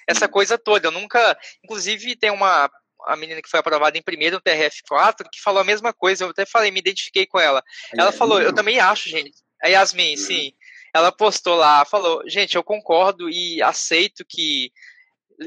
essa 0.08 0.28
coisa 0.28 0.58
toda. 0.58 0.88
Eu 0.88 0.92
nunca, 0.92 1.38
inclusive 1.64 2.16
tem 2.16 2.30
uma 2.30 2.70
a 3.06 3.16
menina 3.16 3.42
que 3.42 3.48
foi 3.48 3.60
aprovada 3.60 3.96
em 3.96 4.02
primeiro 4.02 4.36
no 4.36 4.42
TRF4, 4.42 5.28
que 5.30 5.40
falou 5.40 5.60
a 5.60 5.64
mesma 5.64 5.92
coisa, 5.92 6.24
eu 6.24 6.30
até 6.30 6.44
falei, 6.46 6.70
me 6.70 6.80
identifiquei 6.80 7.26
com 7.26 7.38
ela. 7.38 7.62
Ela 7.96 8.12
falou, 8.12 8.40
eu 8.40 8.54
também 8.54 8.78
acho, 8.80 9.08
gente. 9.08 9.32
A 9.62 9.68
Yasmin, 9.68 10.16
sim. 10.16 10.52
Ela 10.94 11.10
postou 11.10 11.54
lá, 11.54 11.84
falou, 11.84 12.22
gente, 12.28 12.56
eu 12.56 12.64
concordo 12.64 13.30
e 13.30 13.62
aceito 13.62 14.24
que 14.28 14.72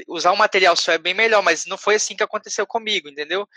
usar 0.08 0.32
um 0.32 0.36
material 0.36 0.76
só 0.76 0.92
é 0.92 0.98
bem 0.98 1.14
melhor, 1.14 1.42
mas 1.42 1.66
não 1.66 1.78
foi 1.78 1.94
assim 1.94 2.16
que 2.16 2.22
aconteceu 2.22 2.66
comigo, 2.66 3.08
entendeu? 3.08 3.48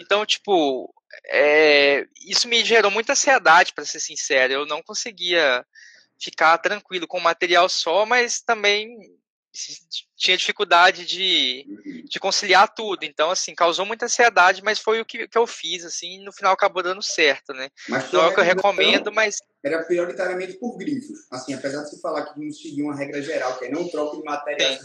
Então, 0.00 0.24
tipo, 0.24 0.92
é, 1.26 2.06
isso 2.26 2.48
me 2.48 2.64
gerou 2.64 2.90
muita 2.90 3.12
ansiedade, 3.12 3.72
para 3.72 3.84
ser 3.84 4.00
sincero. 4.00 4.52
Eu 4.52 4.66
não 4.66 4.82
conseguia 4.82 5.64
ficar 6.20 6.58
tranquilo 6.58 7.06
com 7.06 7.18
o 7.18 7.22
material 7.22 7.68
só, 7.68 8.04
mas 8.04 8.40
também 8.40 8.88
tinha 10.16 10.36
dificuldade 10.36 11.04
de, 11.04 11.64
uhum. 11.68 12.04
de 12.04 12.20
conciliar 12.20 12.72
tudo. 12.74 13.04
Então, 13.04 13.30
assim, 13.30 13.54
causou 13.54 13.84
muita 13.86 14.06
ansiedade, 14.06 14.62
mas 14.62 14.78
foi 14.78 15.00
o 15.00 15.04
que, 15.04 15.28
que 15.28 15.38
eu 15.38 15.46
fiz, 15.46 15.84
assim, 15.84 16.20
e 16.20 16.24
no 16.24 16.32
final 16.32 16.52
acabou 16.52 16.82
dando 16.82 17.02
certo, 17.02 17.52
né? 17.52 17.68
Mas 17.88 18.10
não 18.12 18.22
é 18.22 18.26
o 18.28 18.34
que 18.34 18.40
eu 18.40 18.44
recomendo, 18.44 19.12
mas... 19.12 19.38
Era 19.64 19.82
prioritariamente 19.84 20.54
por 20.54 20.76
grifos. 20.76 21.26
Assim, 21.30 21.54
apesar 21.54 21.82
de 21.82 21.90
se 21.90 22.00
falar 22.00 22.26
que 22.26 22.40
não 22.40 22.50
seguir 22.50 22.82
uma 22.82 22.96
regra 22.96 23.20
geral, 23.20 23.58
que 23.58 23.66
é 23.66 23.70
não 23.70 23.88
troca 23.88 24.16
de 24.16 24.22
matéria... 24.24 24.78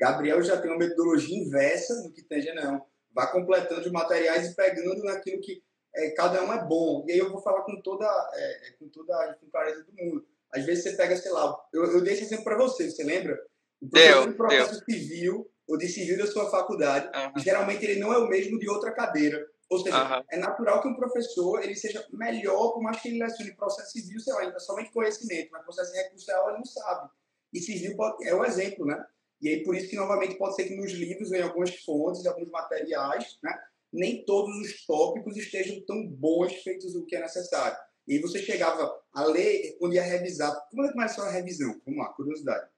Gabriel 0.00 0.42
já 0.42 0.56
tem 0.56 0.70
uma 0.70 0.78
metodologia 0.78 1.36
inversa 1.36 2.02
do 2.02 2.10
que 2.10 2.22
Tanja 2.22 2.54
não. 2.54 2.82
Vá 3.12 3.26
completando 3.26 3.82
os 3.82 3.92
materiais 3.92 4.48
e 4.48 4.56
pegando 4.56 5.04
naquilo 5.04 5.42
que 5.42 5.62
é, 5.94 6.10
cada 6.12 6.42
um 6.42 6.52
é 6.52 6.64
bom. 6.64 7.04
E 7.06 7.12
aí 7.12 7.18
eu 7.18 7.30
vou 7.30 7.42
falar 7.42 7.62
com 7.62 7.78
toda, 7.82 8.06
é, 8.32 8.70
com 8.78 8.88
toda 8.88 9.14
a 9.14 9.34
clareza 9.52 9.84
do 9.84 9.92
mundo. 9.92 10.26
Às 10.52 10.64
vezes 10.64 10.84
você 10.84 10.92
pega, 10.92 11.16
sei 11.16 11.30
lá, 11.30 11.54
eu, 11.72 11.84
eu 11.92 12.00
deixo 12.00 12.22
exemplo 12.22 12.44
para 12.44 12.56
você, 12.56 12.90
você 12.90 13.04
lembra? 13.04 13.38
Deu, 13.80 14.34
processo 14.34 14.84
deu. 14.86 14.98
civil, 14.98 15.50
ou 15.68 15.78
de 15.78 15.88
civil 15.88 16.18
da 16.18 16.26
sua 16.26 16.50
faculdade, 16.50 17.06
uhum. 17.06 17.42
geralmente 17.42 17.84
ele 17.84 18.00
não 18.00 18.12
é 18.12 18.18
o 18.18 18.28
mesmo 18.28 18.58
de 18.58 18.68
outra 18.68 18.92
cadeira. 18.92 19.46
Ou 19.70 19.78
seja, 19.78 20.02
uhum. 20.02 20.24
é 20.30 20.36
natural 20.36 20.82
que 20.82 20.88
um 20.88 20.96
professor 20.96 21.62
ele 21.62 21.76
seja 21.76 22.04
melhor, 22.12 22.72
por 22.72 22.82
mais 22.82 23.00
que 23.00 23.08
ele 23.08 23.22
lecione 23.22 23.54
processo 23.54 23.92
civil, 23.92 24.18
sei 24.18 24.32
lá, 24.34 24.40
ainda 24.40 24.58
somente 24.58 24.90
conhecimento, 24.90 25.48
mas 25.52 25.62
processo 25.62 25.94
recursal 25.94 26.48
ele 26.48 26.58
não 26.58 26.64
sabe. 26.64 27.08
E 27.52 27.60
civil 27.60 27.96
pode, 27.96 28.26
é 28.26 28.34
o 28.34 28.44
exemplo, 28.44 28.84
né? 28.84 29.04
E 29.40 29.48
aí 29.48 29.64
por 29.64 29.74
isso 29.76 29.88
que 29.88 29.96
novamente 29.96 30.36
pode 30.36 30.56
ser 30.56 30.64
que 30.64 30.74
nos 30.74 30.92
livros, 30.92 31.32
em 31.32 31.40
algumas 31.40 31.74
fontes, 31.84 32.24
em 32.24 32.28
alguns 32.28 32.50
materiais, 32.50 33.38
né, 33.42 33.56
nem 33.92 34.24
todos 34.24 34.54
os 34.58 34.84
tópicos 34.84 35.36
estejam 35.36 35.80
tão 35.86 36.06
bons 36.06 36.54
feitos 36.62 36.94
o 36.94 37.04
que 37.06 37.16
é 37.16 37.20
necessário. 37.20 37.76
E 38.06 38.14
aí 38.14 38.20
você 38.20 38.40
chegava 38.40 38.92
a 39.12 39.24
ler, 39.24 39.76
quando 39.78 39.94
ia 39.94 40.02
revisar. 40.02 40.52
Como 40.70 40.84
é 40.84 40.88
que 40.88 40.94
começou 40.94 41.24
a 41.24 41.30
revisão? 41.30 41.80
Vamos 41.86 42.00
lá, 42.00 42.12
curiosidade. 42.12 42.68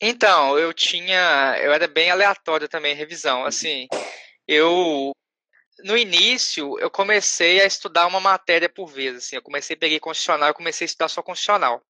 Então, 0.00 0.58
eu 0.58 0.72
tinha. 0.72 1.56
Eu 1.60 1.72
era 1.72 1.88
bem 1.88 2.10
aleatório 2.10 2.68
também 2.68 2.94
revisão. 2.94 3.40
Uhum. 3.40 3.46
Assim, 3.46 3.86
eu. 4.46 5.12
No 5.84 5.96
início, 5.96 6.78
eu 6.78 6.90
comecei 6.90 7.60
a 7.60 7.66
estudar 7.66 8.06
uma 8.06 8.20
matéria 8.20 8.68
por 8.68 8.86
vez. 8.86 9.16
Assim, 9.16 9.36
eu 9.36 9.42
comecei, 9.42 9.76
peguei 9.76 10.00
constitucional, 10.00 10.48
eu 10.48 10.54
comecei 10.54 10.84
a 10.84 10.86
estudar 10.86 11.08
só 11.08 11.22
constitucional. 11.22 11.82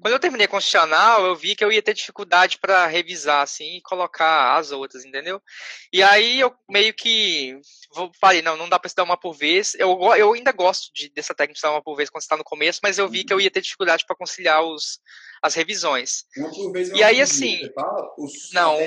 Quando 0.00 0.14
eu 0.14 0.20
terminei 0.20 0.46
constitucional, 0.46 1.24
eu 1.24 1.34
vi 1.34 1.56
que 1.56 1.64
eu 1.64 1.72
ia 1.72 1.82
ter 1.82 1.94
dificuldade 1.94 2.58
para 2.58 2.86
revisar, 2.86 3.42
assim, 3.42 3.76
e 3.76 3.82
colocar 3.82 4.56
as 4.56 4.70
outras, 4.70 5.04
entendeu? 5.04 5.42
E 5.92 6.02
aí 6.02 6.40
eu 6.40 6.54
meio 6.68 6.94
que 6.94 7.58
falei, 8.20 8.42
não, 8.42 8.56
não 8.56 8.68
dá 8.68 8.78
para 8.78 8.86
estudar 8.86 9.04
uma 9.04 9.16
por 9.16 9.32
vez. 9.32 9.74
Eu, 9.74 9.98
eu 10.16 10.32
ainda 10.32 10.52
gosto 10.52 10.92
de, 10.94 11.08
dessa 11.10 11.34
técnica 11.34 11.54
de 11.54 11.58
estudar 11.58 11.72
uma 11.72 11.82
por 11.82 11.96
vez 11.96 12.08
quando 12.08 12.22
está 12.22 12.36
no 12.36 12.44
começo, 12.44 12.80
mas 12.82 12.98
eu 12.98 13.08
vi 13.08 13.24
que 13.24 13.32
eu 13.32 13.40
ia 13.40 13.50
ter 13.50 13.60
dificuldade 13.60 14.04
para 14.06 14.16
conciliar 14.16 14.62
os, 14.62 15.00
as 15.42 15.54
revisões. 15.54 16.24
Uma 16.36 16.50
por 16.50 16.72
vez 16.72 16.90
é 16.90 16.94
E 16.96 17.02
aí, 17.02 17.20
assim. 17.20 17.68
Fala, 17.74 18.08
não, 18.52 18.78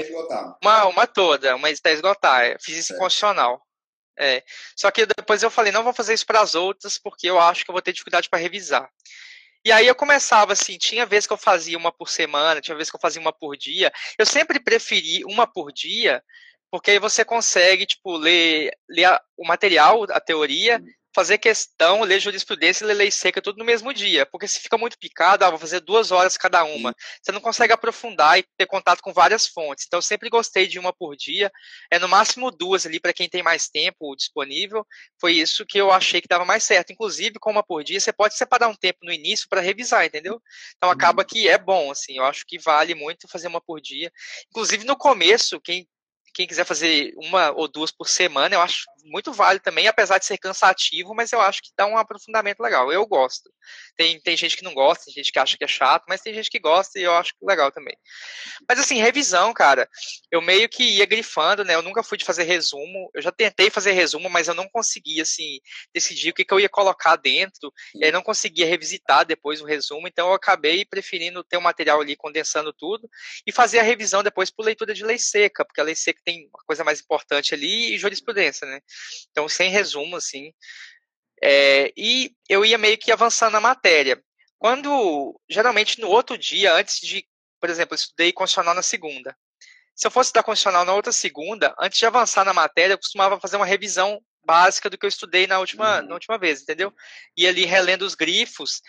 uma, 0.62 0.86
uma 0.86 1.08
toda, 1.08 1.55
uma 1.55 1.69
até 1.69 1.93
esgotar. 1.93 2.58
fiz 2.62 2.77
isso 2.77 2.93
em 2.93 2.97
constitucional. 2.97 3.62
É. 4.17 4.43
Só 4.75 4.89
que 4.91 5.05
depois 5.05 5.43
eu 5.43 5.51
falei, 5.51 5.71
não 5.71 5.84
vou 5.84 5.93
fazer 5.93 6.13
isso 6.13 6.25
para 6.25 6.39
as 6.39 6.55
outras, 6.55 6.97
porque 6.97 7.27
eu 7.29 7.38
acho 7.39 7.65
que 7.65 7.69
eu 7.69 7.73
vou 7.73 7.81
ter 7.81 7.91
dificuldade 7.91 8.29
para 8.29 8.39
revisar. 8.39 8.89
E 9.65 9.71
aí 9.71 9.88
eu 9.88 9.95
começava 9.95 10.54
assim, 10.54 10.78
tinha 10.78 11.08
vezes 11.08 11.25
que 11.25 11.34
eu 11.34 11.38
fazia 11.38 11.75
uma 11.75 11.91
por 11.91 12.08
semana, 12.08 12.62
tinha 12.62 12.78
vezes 12.78 12.91
que 12.91 12.97
eu 12.97 13.01
fazia 13.01 13.19
uma 13.19 13.34
por 13.34 13.58
dia. 13.58 13.91
Eu 14.15 14.25
sempre 14.25 14.60
preferi 14.60 15.25
uma 15.25 15.47
por 15.47 15.71
dia, 15.71 16.23
porque 16.69 16.91
aí 16.91 16.99
você 16.99 17.25
consegue, 17.25 17.88
tipo, 17.88 18.15
ler, 18.15 18.71
ler 18.88 19.19
o 19.36 19.43
material, 19.47 20.06
a 20.12 20.19
teoria, 20.19 20.80
fazer 21.15 21.38
questão, 21.38 22.04
ler 22.04 22.19
jurisprudência 22.19 22.84
e 22.84 22.88
ler 22.88 22.93
lei 22.93 23.10
seca 23.10 23.41
tudo 23.41 23.58
no 23.58 23.63
mesmo 23.63 23.93
dia, 23.93 24.25
porque 24.25 24.49
se 24.49 24.60
fica 24.60 24.78
muito 24.78 24.99
picado, 24.99 25.45
ah, 25.45 25.49
vou 25.49 25.58
fazer 25.58 25.80
duas 25.80 26.12
horas 26.12 26.36
cada 26.36 26.65
uma. 26.65 26.93
Você 27.21 27.32
não 27.32 27.39
consegue 27.39 27.71
aprofundar 27.71 28.38
e 28.38 28.43
ter 28.58 28.65
contato 28.65 29.01
com 29.01 29.13
várias 29.13 29.47
fontes. 29.47 29.86
Então, 29.88 29.97
eu 29.97 30.01
sempre 30.01 30.30
gostei 30.30 30.67
de 30.67 30.78
uma 30.78 30.91
por 30.91 31.15
dia, 31.15 31.49
é 31.89 31.97
no 31.97 32.10
máximo 32.10 32.51
duas 32.51 32.86
ali 32.86 32.99
para 32.99 33.13
quem 33.13 33.30
tem 33.30 33.41
mais 33.41 33.69
tempo 33.69 34.13
disponível. 34.13 34.86
Foi 35.19 35.32
isso 35.32 35.65
que 35.65 35.78
eu 35.78 35.89
achei 35.89 36.19
que 36.19 36.28
dava 36.28 36.43
mais 36.43 36.65
certo. 36.65 36.91
Inclusive, 36.91 37.39
com 37.39 37.49
uma 37.51 37.63
por 37.63 37.82
dia, 37.82 37.99
você 37.99 38.12
pode 38.12 38.36
separar 38.36 38.67
um 38.67 38.75
tempo 38.75 38.99
no 39.04 39.12
início 39.12 39.47
para 39.47 39.62
revisar, 39.62 40.06
entendeu? 40.06 40.41
Então, 40.75 40.89
acaba 40.89 41.23
que 41.23 41.47
é 41.47 41.58
bom, 41.58 41.91
assim. 41.91 42.17
Eu 42.17 42.25
acho 42.25 42.45
que 42.45 42.60
vale 42.60 42.93
muito 42.93 43.25
fazer 43.30 43.47
uma 43.47 43.62
por 43.62 43.80
dia. 43.80 44.12
Inclusive, 44.49 44.84
no 44.84 44.97
começo, 44.97 45.62
quem 45.62 45.88
quem 46.36 46.45
quiser 46.45 46.65
fazer 46.65 47.13
uma 47.15 47.52
ou 47.52 47.65
duas 47.65 47.91
por 47.91 48.10
semana, 48.10 48.54
eu 48.54 48.62
acho 48.62 48.84
muito 49.06 49.32
válido 49.32 49.63
também, 49.63 49.88
apesar 49.88 50.17
de 50.17 50.26
ser 50.26 50.38
cansativo, 50.38 51.15
mas 51.15 51.32
eu 51.32 51.39
acho 51.39 51.62
que 51.62 51.69
dá 51.78 51.86
um 51.86 51.98
aprofundamento 51.98 52.60
legal. 52.60 52.91
Eu 52.91 53.06
gosto. 53.08 53.50
Tem, 53.95 54.19
tem 54.19 54.36
gente 54.36 54.58
que 54.58 54.63
não 54.63 54.74
gosta, 54.74 55.06
tem 55.06 55.13
gente 55.13 55.32
que 55.32 55.39
acha 55.39 55.58
que 55.58 55.63
é 55.63 55.67
chato, 55.67 56.04
mas 56.10 56.19
tem 56.19 56.34
gente 56.34 56.50
que 56.50 56.60
gosta 56.60 57.00
e 57.00 57.04
eu 57.04 57.13
acho 57.13 57.34
legal 57.41 57.71
também. 57.71 57.95
Mas 58.67 58.80
assim, 58.80 58.98
revisão, 58.98 59.54
cara, 59.54 59.88
eu 60.30 60.41
meio 60.41 60.67
que 60.67 60.84
ia 60.84 61.06
grifando, 61.06 61.63
né? 61.63 61.74
Eu 61.74 61.82
nunca 61.82 62.04
fui 62.04 62.17
de 62.17 62.26
fazer 62.26 62.43
resumo. 62.43 63.10
Eu 63.13 63.21
já 63.21 63.32
tentei 63.32 63.69
fazer 63.69 63.93
resumo, 63.93 64.30
mas 64.30 64.50
eu 64.50 64.54
não 64.54 64.67
conseguia, 64.67 65.24
assim, 65.24 65.60
decidir 65.93 66.32
o 66.32 66.34
que, 66.34 66.43
que 66.43 66.54
eu 66.54 66.60
ia 66.60 66.67
colocar 66.67 67.15
dentro, 67.15 67.71
e 67.95 68.04
aí 68.04 68.12
não 68.12 68.21
conseguia 68.21 68.65
revisitar 68.65 69.26
depois 69.26 69.62
o 69.62 69.65
resumo, 69.65 70.06
então 70.08 70.28
eu 70.28 70.34
acabei 70.34 70.84
preferindo 70.84 71.43
ter 71.45 71.56
o 71.56 71.62
material 71.62 72.02
ali 72.02 72.17
condensando 72.17 72.74
tudo 72.74 73.10
e 73.48 73.52
fazer 73.54 73.80
a 73.80 73.84
revisão 73.84 74.21
depois 74.21 74.52
por 74.52 74.65
leitura 74.65 74.93
de 74.93 75.06
lei 75.06 75.17
seca, 75.17 75.63
porque 75.63 75.80
a 75.80 75.84
lei 75.84 75.95
seca 75.95 76.24
tem 76.25 76.49
uma 76.53 76.63
coisa 76.65 76.83
mais 76.83 76.99
importante 76.99 77.53
ali 77.53 77.93
e 77.93 77.97
jurisprudência, 77.97 78.67
né? 78.67 78.81
Então, 79.31 79.47
sem 79.47 79.69
resumo, 79.69 80.17
assim. 80.17 80.51
É, 81.41 81.93
e 81.95 82.31
eu 82.49 82.65
ia 82.65 82.77
meio 82.77 82.97
que 82.97 83.11
avançando 83.11 83.53
na 83.53 83.61
matéria. 83.61 84.21
Quando, 84.57 85.39
geralmente, 85.49 86.01
no 86.01 86.09
outro 86.09 86.38
dia, 86.38 86.73
antes 86.73 86.99
de, 86.99 87.25
por 87.59 87.69
exemplo, 87.69 87.93
eu 87.93 87.97
estudei 87.97 88.33
constitucional 88.33 88.73
na 88.73 88.81
segunda. 88.81 89.38
Se 89.95 90.07
eu 90.07 90.11
fosse 90.11 90.29
estudar 90.29 90.43
constitucional 90.43 90.83
na 90.83 90.93
outra 90.93 91.11
segunda, 91.11 91.73
antes 91.79 91.99
de 91.99 92.05
avançar 92.05 92.43
na 92.43 92.53
matéria, 92.53 92.93
eu 92.93 92.97
costumava 92.97 93.39
fazer 93.39 93.55
uma 93.55 93.65
revisão 93.65 94.21
básica 94.43 94.89
do 94.89 94.97
que 94.97 95.05
eu 95.05 95.09
estudei 95.09 95.47
na 95.47 95.59
última, 95.59 96.01
uhum. 96.01 96.07
na 96.07 96.13
última 96.13 96.38
vez, 96.38 96.61
entendeu? 96.61 96.93
E 97.35 97.47
ali 97.47 97.65
relendo 97.65 98.03
os 98.03 98.15
grifos. 98.15 98.81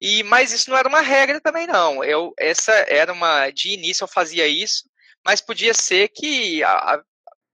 E 0.00 0.22
mas 0.24 0.52
isso 0.52 0.70
não 0.70 0.76
era 0.76 0.88
uma 0.88 1.00
regra 1.00 1.40
também 1.40 1.66
não. 1.66 2.04
Eu 2.04 2.34
essa 2.38 2.72
era 2.72 3.12
uma 3.12 3.50
de 3.50 3.70
início 3.70 4.04
eu 4.04 4.08
fazia 4.08 4.46
isso, 4.46 4.88
mas 5.26 5.40
podia 5.40 5.74
ser 5.74 6.08
que 6.08 6.62
a, 6.62 7.02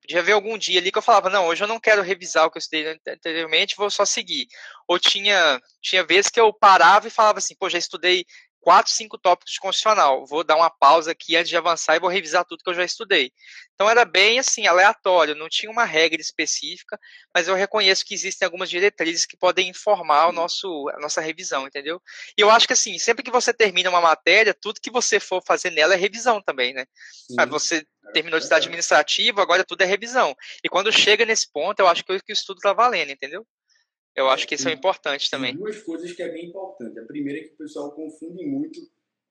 podia 0.03 0.21
haver 0.21 0.33
algum 0.33 0.59
dia 0.59 0.79
ali 0.79 0.93
que 0.93 0.99
eu 0.99 1.03
falava, 1.03 1.31
não, 1.31 1.47
hoje 1.47 1.65
eu 1.65 1.69
não 1.69 1.81
quero 1.81 2.03
revisar 2.03 2.45
o 2.45 2.51
que 2.51 2.59
eu 2.59 2.61
estudei 2.61 3.01
anteriormente, 3.09 3.77
vou 3.77 3.91
só 3.91 4.05
seguir. 4.05 4.47
Ou 4.87 4.99
tinha, 4.99 5.59
tinha 5.81 6.05
vezes 6.05 6.31
que 6.31 6.39
eu 6.39 6.53
parava 6.53 7.09
e 7.09 7.11
falava 7.11 7.39
assim, 7.39 7.55
pô, 7.59 7.71
já 7.71 7.79
estudei 7.79 8.27
quatro, 8.62 8.92
cinco 8.92 9.18
tópicos 9.18 9.53
de 9.53 9.61
constitucional. 9.61 10.25
Vou 10.25 10.42
dar 10.44 10.57
uma 10.57 10.70
pausa 10.70 11.11
aqui 11.11 11.37
antes 11.37 11.51
de 11.51 11.57
avançar 11.57 11.96
e 11.96 12.01
vou 12.01 12.09
revisar 12.09 12.44
tudo 12.44 12.62
que 12.62 12.70
eu 12.70 12.75
já 12.75 12.85
estudei. 12.85 13.33
Então 13.75 13.90
era 13.90 14.05
bem 14.05 14.38
assim, 14.38 14.66
aleatório, 14.66 15.35
não 15.35 15.48
tinha 15.48 15.70
uma 15.70 15.85
regra 15.85 16.20
específica, 16.20 16.98
mas 17.35 17.48
eu 17.48 17.55
reconheço 17.55 18.05
que 18.05 18.14
existem 18.14 18.46
algumas 18.46 18.70
diretrizes 18.70 19.27
que 19.27 19.37
podem 19.37 19.68
informar 19.68 20.29
o 20.29 20.33
nosso, 20.33 20.88
a 20.90 21.01
nossa 21.01 21.20
revisão, 21.20 21.66
entendeu? 21.66 22.01
E 22.38 22.40
eu 22.40 22.51
acho 22.51 22.66
que 22.66 22.72
assim, 22.72 22.98
sempre 22.98 23.25
que 23.25 23.31
você 23.31 23.53
termina 23.53 23.90
uma 23.90 24.01
matéria, 24.01 24.55
tudo 24.55 24.81
que 24.81 24.90
você 24.90 25.18
for 25.18 25.42
fazer 25.44 25.70
nela 25.70 25.94
é 25.94 25.96
revisão 25.96 26.40
também, 26.40 26.72
né? 26.72 26.87
Sim. 27.29 27.37
Você 27.48 27.85
terminou 28.14 28.38
de 28.38 28.44
estado 28.44 28.59
administrativo, 28.59 29.40
agora 29.40 29.64
tudo 29.64 29.83
é 29.83 29.85
revisão. 29.85 30.35
E 30.62 30.68
quando 30.68 30.92
chega 30.92 31.27
nesse 31.27 31.51
ponto, 31.51 31.81
eu 31.81 31.88
acho 31.88 32.05
que 32.05 32.12
o 32.12 32.20
estudo 32.29 32.59
está 32.59 32.72
valendo, 32.72 33.11
entendeu? 33.11 33.44
Eu 34.14 34.29
acho 34.29 34.46
que 34.46 34.55
isso 34.55 34.68
é 34.68 34.72
importante 34.72 35.31
também. 35.31 35.53
Tem 35.53 35.61
duas 35.61 35.83
coisas 35.83 36.12
que 36.12 36.22
é 36.22 36.29
bem 36.29 36.46
importante. 36.48 36.98
A 36.98 37.05
primeira 37.05 37.40
é 37.40 37.42
que 37.44 37.55
o 37.55 37.57
pessoal 37.57 37.92
confunde 37.92 38.44
muito 38.46 38.81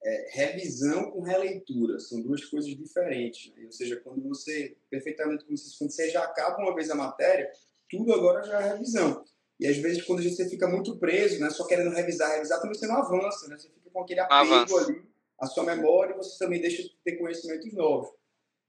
é, 0.04 0.30
revisão 0.32 1.12
com 1.12 1.22
releitura. 1.22 2.00
São 2.00 2.22
duas 2.22 2.44
coisas 2.46 2.76
diferentes. 2.76 3.54
Né? 3.56 3.66
Ou 3.66 3.72
seja, 3.72 3.98
quando 3.98 4.28
você, 4.28 4.76
perfeitamente 4.90 5.46
como 5.46 5.58
quando 5.78 5.92
você 5.92 6.10
já 6.10 6.24
acaba 6.24 6.62
uma 6.62 6.74
vez 6.74 6.90
a 6.90 6.96
matéria, 6.96 7.50
tudo 7.90 8.14
agora 8.14 8.44
já 8.44 8.60
é 8.60 8.74
revisão. 8.74 9.24
E 9.60 9.68
às 9.68 9.78
vezes, 9.78 10.04
quando 10.04 10.24
você 10.24 10.50
fica 10.50 10.68
muito 10.68 10.98
preso, 10.98 11.40
né, 11.40 11.50
só 11.52 11.68
querendo 11.68 11.92
revisar, 11.92 12.32
revisar, 12.32 12.60
também 12.60 12.74
você 12.74 12.88
não 12.88 12.96
avança. 12.96 13.48
Né? 13.48 13.58
Você 13.60 13.70
fica 13.70 13.92
com 13.92 14.02
aquele 14.02 14.20
apego 14.20 14.78
ali, 14.80 15.04
a 15.40 15.46
sua 15.46 15.64
memória, 15.64 16.14
e 16.14 16.18
você 16.18 16.38
também 16.40 16.60
deixa 16.60 16.82
de 16.82 16.90
ter 17.04 17.18
conhecimentos 17.18 17.72
novos. 17.74 18.10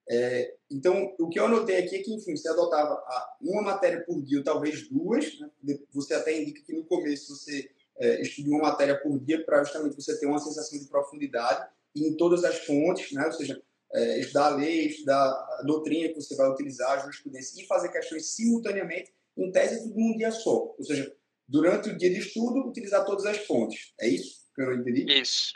É, 0.08 0.54
então, 0.70 1.14
o 1.18 1.28
que 1.28 1.38
eu 1.38 1.46
anotei 1.46 1.76
aqui 1.78 1.96
é 1.96 2.02
que, 2.02 2.12
enfim, 2.12 2.36
você 2.36 2.48
adotava 2.48 3.02
uma 3.40 3.62
matéria 3.62 4.04
por 4.04 4.20
dia, 4.22 4.38
ou 4.38 4.44
talvez 4.44 4.88
duas. 4.88 5.38
Né? 5.38 5.78
Você 5.92 6.14
até 6.14 6.40
indica 6.40 6.62
que 6.62 6.72
no 6.72 6.84
começo 6.84 7.36
você 7.36 7.70
é, 7.98 8.20
estuda 8.20 8.50
uma 8.50 8.62
matéria 8.62 8.98
por 9.00 9.18
dia 9.20 9.44
para 9.44 9.62
justamente 9.62 9.96
você 9.96 10.18
ter 10.18 10.26
uma 10.26 10.38
sensação 10.38 10.78
de 10.78 10.86
profundidade 10.86 11.68
em 11.94 12.16
todas 12.16 12.44
as 12.44 12.58
fontes, 12.64 13.12
né? 13.12 13.26
ou 13.26 13.32
seja, 13.32 13.62
é, 13.94 14.20
estudar 14.20 14.46
a 14.46 14.56
lei, 14.56 14.86
estudar 14.86 15.28
a 15.58 15.62
doutrina 15.64 16.08
que 16.08 16.20
você 16.20 16.34
vai 16.34 16.48
utilizar, 16.50 16.92
a 16.92 17.02
jurisprudência, 17.02 17.62
e 17.62 17.66
fazer 17.66 17.90
questões 17.90 18.26
simultaneamente, 18.34 19.12
em 19.36 19.50
tese, 19.50 19.82
tudo 19.82 19.98
num 19.98 20.16
dia 20.16 20.30
só. 20.30 20.74
Ou 20.76 20.84
seja, 20.84 21.14
durante 21.46 21.90
o 21.90 21.96
dia 21.96 22.10
de 22.10 22.18
estudo, 22.18 22.66
utilizar 22.68 23.04
todas 23.04 23.26
as 23.26 23.38
fontes. 23.38 23.92
É 24.00 24.08
isso 24.08 24.42
que 24.54 24.62
eu 24.62 24.74
entendi? 24.74 25.04
Isso. 25.20 25.52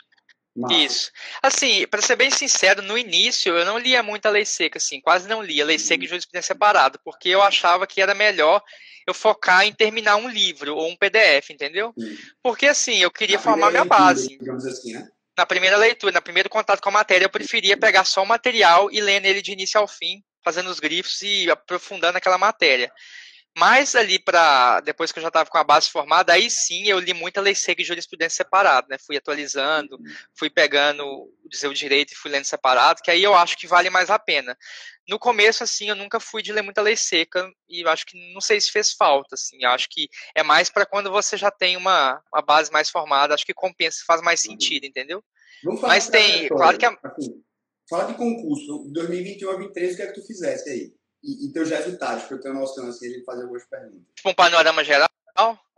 Isso. 0.71 1.11
Assim, 1.41 1.85
para 1.87 2.01
ser 2.01 2.15
bem 2.15 2.31
sincero, 2.31 2.81
no 2.81 2.97
início 2.97 3.55
eu 3.55 3.65
não 3.65 3.77
lia 3.77 4.01
muito 4.01 4.25
a 4.25 4.29
lei 4.29 4.45
seca, 4.45 4.77
assim, 4.77 4.99
quase 4.99 5.27
não 5.27 5.41
lia 5.41 5.65
lei 5.65 5.77
seca 5.77 6.03
e 6.03 6.05
uhum. 6.05 6.09
jurisprudência 6.09 6.53
separada, 6.53 6.99
porque 7.03 7.29
eu 7.29 7.41
achava 7.41 7.85
que 7.85 8.01
era 8.01 8.15
melhor 8.15 8.63
eu 9.05 9.13
focar 9.13 9.65
em 9.65 9.71
terminar 9.71 10.15
um 10.17 10.27
livro 10.27 10.75
ou 10.75 10.89
um 10.89 10.97
PDF, 10.97 11.51
entendeu? 11.51 11.93
Porque 12.41 12.65
assim, 12.65 12.97
eu 12.97 13.11
queria 13.11 13.39
formar 13.39 13.69
minha 13.69 13.83
leitura, 13.83 13.99
base. 13.99 14.37
Assim, 14.67 14.93
né? 14.93 15.07
Na 15.37 15.45
primeira 15.45 15.77
leitura, 15.77 16.13
no 16.13 16.21
primeiro 16.21 16.49
contato 16.49 16.81
com 16.81 16.89
a 16.89 16.93
matéria, 16.93 17.25
eu 17.25 17.29
preferia 17.29 17.77
pegar 17.77 18.03
só 18.03 18.23
o 18.23 18.27
material 18.27 18.89
e 18.91 18.99
ler 18.99 19.21
nele 19.21 19.41
de 19.41 19.51
início 19.51 19.79
ao 19.79 19.87
fim, 19.87 20.23
fazendo 20.43 20.69
os 20.69 20.79
grifos 20.79 21.21
e 21.21 21.49
aprofundando 21.51 22.17
aquela 22.17 22.39
matéria. 22.39 22.91
Mas 23.57 23.95
ali 23.95 24.19
para 24.19 24.81
depois 24.81 25.11
que 25.11 25.17
eu 25.17 25.21
já 25.21 25.29
estava 25.29 25.49
com 25.49 25.57
a 25.57 25.63
base 25.63 25.89
formada, 25.89 26.31
aí 26.31 26.47
sim 26.47 26.87
eu 26.87 26.99
li 26.99 27.11
muita 27.11 27.41
lei 27.41 27.55
seca 27.55 27.81
e 27.81 27.85
jurisprudência 27.85 28.43
separado, 28.43 28.87
né? 28.87 28.97
Fui 28.99 29.17
atualizando, 29.17 29.95
uhum. 29.95 30.05
fui 30.37 30.47
pegando 30.47 31.03
o 31.03 31.49
dizer 31.49 31.67
o 31.67 31.73
direito 31.73 32.13
e 32.13 32.15
fui 32.15 32.29
lendo 32.29 32.45
separado, 32.45 33.01
que 33.01 33.09
aí 33.09 33.23
eu 33.23 33.33
acho 33.33 33.57
que 33.57 33.65
vale 33.65 33.89
mais 33.89 34.11
a 34.11 34.19
pena. 34.19 34.55
No 35.09 35.17
começo 35.17 35.63
assim, 35.63 35.89
eu 35.89 35.95
nunca 35.95 36.19
fui 36.19 36.43
de 36.43 36.53
ler 36.53 36.61
muita 36.61 36.83
lei 36.83 36.95
seca 36.95 37.49
e 37.67 37.81
eu 37.81 37.89
acho 37.89 38.05
que 38.05 38.31
não 38.31 38.41
sei 38.41 38.61
se 38.61 38.71
fez 38.71 38.93
falta, 38.93 39.33
assim. 39.33 39.57
Eu 39.59 39.71
acho 39.71 39.87
que 39.89 40.07
é 40.35 40.43
mais 40.43 40.69
para 40.69 40.85
quando 40.85 41.09
você 41.09 41.35
já 41.35 41.49
tem 41.49 41.75
uma, 41.75 42.21
uma 42.31 42.43
base 42.43 42.71
mais 42.71 42.91
formada, 42.91 43.33
acho 43.33 43.45
que 43.45 43.55
compensa, 43.55 44.03
faz 44.05 44.21
mais 44.21 44.43
uhum. 44.45 44.51
sentido, 44.51 44.85
entendeu? 44.85 45.23
Mas 45.81 46.07
tem, 46.07 46.47
claro 46.49 46.77
que 46.77 46.85
a... 46.85 46.95
assim, 47.03 47.41
Fala 47.89 48.03
de 48.03 48.15
concurso, 48.15 48.89
2021 48.91 49.49
a 49.49 49.53
2023, 49.53 49.93
o 49.93 49.95
que 49.95 50.01
é 50.01 50.07
que 50.07 50.19
tu 50.19 50.27
fizesse 50.27 50.69
aí? 50.69 50.93
E, 51.23 51.47
e 51.47 51.51
teus 51.51 51.69
resultados, 51.69 52.23
para 52.25 52.37
eu 52.37 52.41
ter 52.41 52.49
uma 52.49 52.61
noção, 52.61 52.87
assim, 52.87 53.07
a 53.07 53.09
gente 53.09 53.25
fazer 53.25 53.43
algumas 53.43 53.65
perguntas. 53.65 54.01
Tipo 54.15 54.29
um 54.29 54.33
panorama 54.33 54.83
geral? 54.83 55.09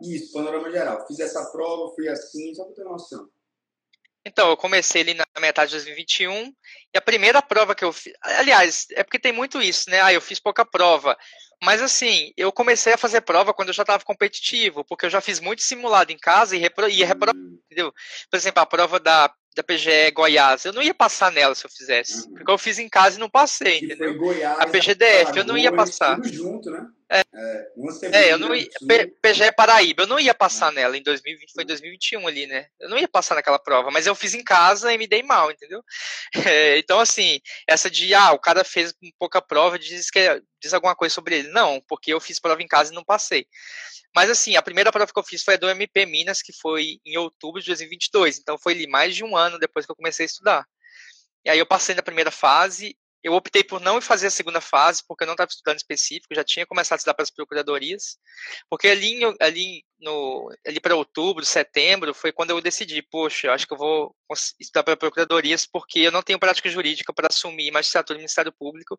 Isso, 0.00 0.32
panorama 0.32 0.70
geral. 0.70 1.06
Fiz 1.06 1.18
essa 1.20 1.44
prova, 1.50 1.94
fui 1.94 2.08
assim, 2.08 2.54
só 2.54 2.64
para 2.64 2.74
ter 2.74 2.82
uma 2.82 2.92
noção. 2.92 3.28
Então, 4.24 4.50
eu 4.50 4.56
comecei 4.56 5.00
ali 5.00 5.14
na 5.14 5.24
metade 5.40 5.70
de 5.70 5.76
2021, 5.76 6.52
e 6.94 6.98
a 6.98 7.00
primeira 7.00 7.40
prova 7.40 7.74
que 7.74 7.84
eu 7.84 7.92
fiz. 7.92 8.12
Aliás, 8.22 8.86
é 8.90 9.02
porque 9.02 9.18
tem 9.18 9.32
muito 9.32 9.62
isso, 9.62 9.88
né? 9.88 10.00
Ah, 10.02 10.12
eu 10.12 10.20
fiz 10.20 10.38
pouca 10.38 10.64
prova. 10.64 11.16
Mas 11.62 11.82
assim, 11.82 12.32
eu 12.36 12.50
comecei 12.52 12.92
a 12.92 12.98
fazer 12.98 13.20
prova 13.22 13.52
quando 13.52 13.68
eu 13.68 13.74
já 13.74 13.82
estava 13.82 14.02
competitivo, 14.04 14.84
porque 14.84 15.06
eu 15.06 15.10
já 15.10 15.20
fiz 15.20 15.40
muito 15.40 15.62
simulado 15.62 16.10
em 16.10 16.18
casa 16.18 16.56
e 16.56 16.58
repro, 16.58 16.88
ia 16.88 17.06
reprovar, 17.06 17.36
hum. 17.36 17.58
entendeu? 17.66 17.92
Por 18.30 18.36
exemplo, 18.36 18.62
a 18.62 18.66
prova 18.66 18.98
da 18.98 19.32
da 19.54 19.62
PGE 19.62 20.10
Goiás. 20.12 20.64
Eu 20.64 20.72
não 20.72 20.82
ia 20.82 20.94
passar 20.94 21.32
nela 21.32 21.54
se 21.54 21.64
eu 21.64 21.70
fizesse. 21.70 22.26
Uhum. 22.26 22.34
Porque 22.34 22.50
eu 22.50 22.58
fiz 22.58 22.78
em 22.78 22.88
casa 22.88 23.16
e 23.16 23.20
não 23.20 23.28
passei, 23.28 23.78
entendeu? 23.78 24.16
Goiás, 24.16 24.58
a 24.60 24.66
PGDF, 24.66 25.36
eu 25.36 25.44
não 25.44 25.58
ia 25.58 25.72
passar. 25.72 26.16
Tudo 26.16 26.32
junto, 26.32 26.70
né? 26.70 26.86
É, 27.12 27.22
é, 27.34 27.66
é 28.12 28.32
eu 28.32 28.38
não 28.38 28.54
ia. 28.54 28.68
PGE 29.20 29.52
Paraíba, 29.56 30.04
eu 30.04 30.06
não 30.06 30.20
ia 30.20 30.32
passar 30.32 30.68
uhum. 30.68 30.74
nela 30.74 30.96
em 30.96 31.02
2020, 31.02 31.52
foi 31.52 31.64
em 31.64 31.66
2021 31.66 32.28
ali, 32.28 32.46
né? 32.46 32.68
Eu 32.78 32.88
não 32.88 32.96
ia 32.96 33.08
passar 33.08 33.34
naquela 33.34 33.58
prova, 33.58 33.90
mas 33.90 34.06
eu 34.06 34.14
fiz 34.14 34.32
em 34.32 34.44
casa 34.44 34.92
e 34.92 34.98
me 34.98 35.08
dei 35.08 35.22
mal, 35.22 35.50
entendeu? 35.50 35.82
É, 36.50 36.78
então, 36.78 37.00
assim, 37.00 37.40
essa 37.66 37.90
de, 37.90 38.14
ah, 38.14 38.32
o 38.32 38.38
cara 38.38 38.64
fez 38.64 38.94
pouca 39.18 39.42
prova, 39.42 39.78
diz 39.78 40.10
que 40.10 40.42
diz 40.60 40.72
alguma 40.72 40.94
coisa 40.94 41.14
sobre 41.14 41.38
ele. 41.38 41.48
Não, 41.48 41.82
porque 41.88 42.12
eu 42.12 42.20
fiz 42.20 42.38
prova 42.38 42.62
em 42.62 42.68
casa 42.68 42.92
e 42.92 42.94
não 42.94 43.04
passei. 43.04 43.46
Mas 44.14 44.30
assim, 44.30 44.56
a 44.56 44.62
primeira 44.62 44.92
prova 44.92 45.12
que 45.12 45.18
eu 45.18 45.24
fiz 45.24 45.42
foi 45.42 45.54
a 45.54 45.56
do 45.56 45.68
MP 45.68 46.06
Minas, 46.06 46.42
que 46.42 46.52
foi 46.52 47.00
em 47.04 47.16
outubro 47.16 47.60
de 47.60 47.66
2022. 47.68 48.38
Então 48.38 48.58
foi 48.58 48.74
ali 48.74 48.86
mais 48.86 49.14
de 49.14 49.24
um 49.24 49.36
ano 49.36 49.58
depois 49.58 49.86
que 49.86 49.92
eu 49.92 49.96
comecei 49.96 50.24
a 50.24 50.26
estudar. 50.26 50.66
E 51.44 51.50
aí 51.50 51.58
eu 51.58 51.66
passei 51.66 51.94
na 51.94 52.02
primeira 52.02 52.30
fase 52.30 52.96
eu 53.22 53.34
optei 53.34 53.62
por 53.62 53.80
não 53.80 54.00
fazer 54.00 54.28
a 54.28 54.30
segunda 54.30 54.60
fase, 54.60 55.02
porque 55.06 55.24
eu 55.24 55.26
não 55.26 55.34
estava 55.34 55.48
estudando 55.50 55.76
específico, 55.76 56.34
já 56.34 56.44
tinha 56.44 56.66
começado 56.66 56.96
a 56.96 57.00
estudar 57.00 57.14
para 57.14 57.22
as 57.22 57.30
procuradorias, 57.30 58.16
porque 58.68 58.88
ali, 58.88 59.20
ali, 59.40 59.84
ali 60.66 60.80
para 60.80 60.96
outubro, 60.96 61.44
setembro, 61.44 62.14
foi 62.14 62.32
quando 62.32 62.50
eu 62.50 62.60
decidi, 62.60 63.02
poxa, 63.02 63.52
acho 63.52 63.66
que 63.66 63.74
eu 63.74 63.78
vou 63.78 64.14
estudar 64.58 64.82
para 64.82 64.96
procuradorias, 64.96 65.66
porque 65.66 66.00
eu 66.00 66.12
não 66.12 66.22
tenho 66.22 66.38
prática 66.38 66.68
jurídica 66.70 67.12
para 67.12 67.28
assumir 67.30 67.70
magistratura 67.70 68.16
do 68.16 68.20
Ministério 68.20 68.52
Público, 68.52 68.98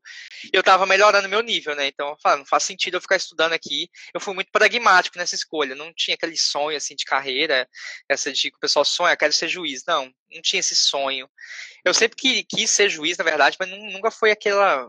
eu 0.54 0.60
estava 0.60 0.86
melhorando 0.86 1.28
meu 1.28 1.42
nível, 1.42 1.76
né, 1.76 1.88
então 1.88 2.16
falei, 2.22 2.40
não 2.40 2.46
faz 2.46 2.64
sentido 2.64 2.98
eu 2.98 3.02
ficar 3.02 3.16
estudando 3.16 3.54
aqui, 3.54 3.90
eu 4.14 4.20
fui 4.20 4.34
muito 4.34 4.52
pragmático 4.52 5.18
nessa 5.18 5.36
escolha, 5.36 5.76
não 5.76 5.92
tinha 5.94 6.16
aquele 6.16 6.38
sonho, 6.38 6.78
assim, 6.78 6.96
de 6.96 7.06
carreira, 7.06 7.68
essa 8.08 8.32
de 8.32 8.52
que 8.52 8.58
o 8.58 8.60
pessoal 8.60 8.86
sonha, 8.86 9.18
quero 9.18 9.34
ser 9.34 9.48
juiz, 9.48 9.84
não, 9.88 10.12
não 10.32 10.42
tinha 10.42 10.60
esse 10.60 10.76
sonho, 10.76 11.30
eu 11.84 11.94
sempre 11.94 12.18
que, 12.18 12.44
quis 12.44 12.70
ser 12.70 12.90
juiz, 12.90 13.18
na 13.18 13.24
verdade, 13.24 13.58
mas 13.60 13.70
nunca 13.70 14.12
foi 14.12 14.32
aquela, 14.32 14.88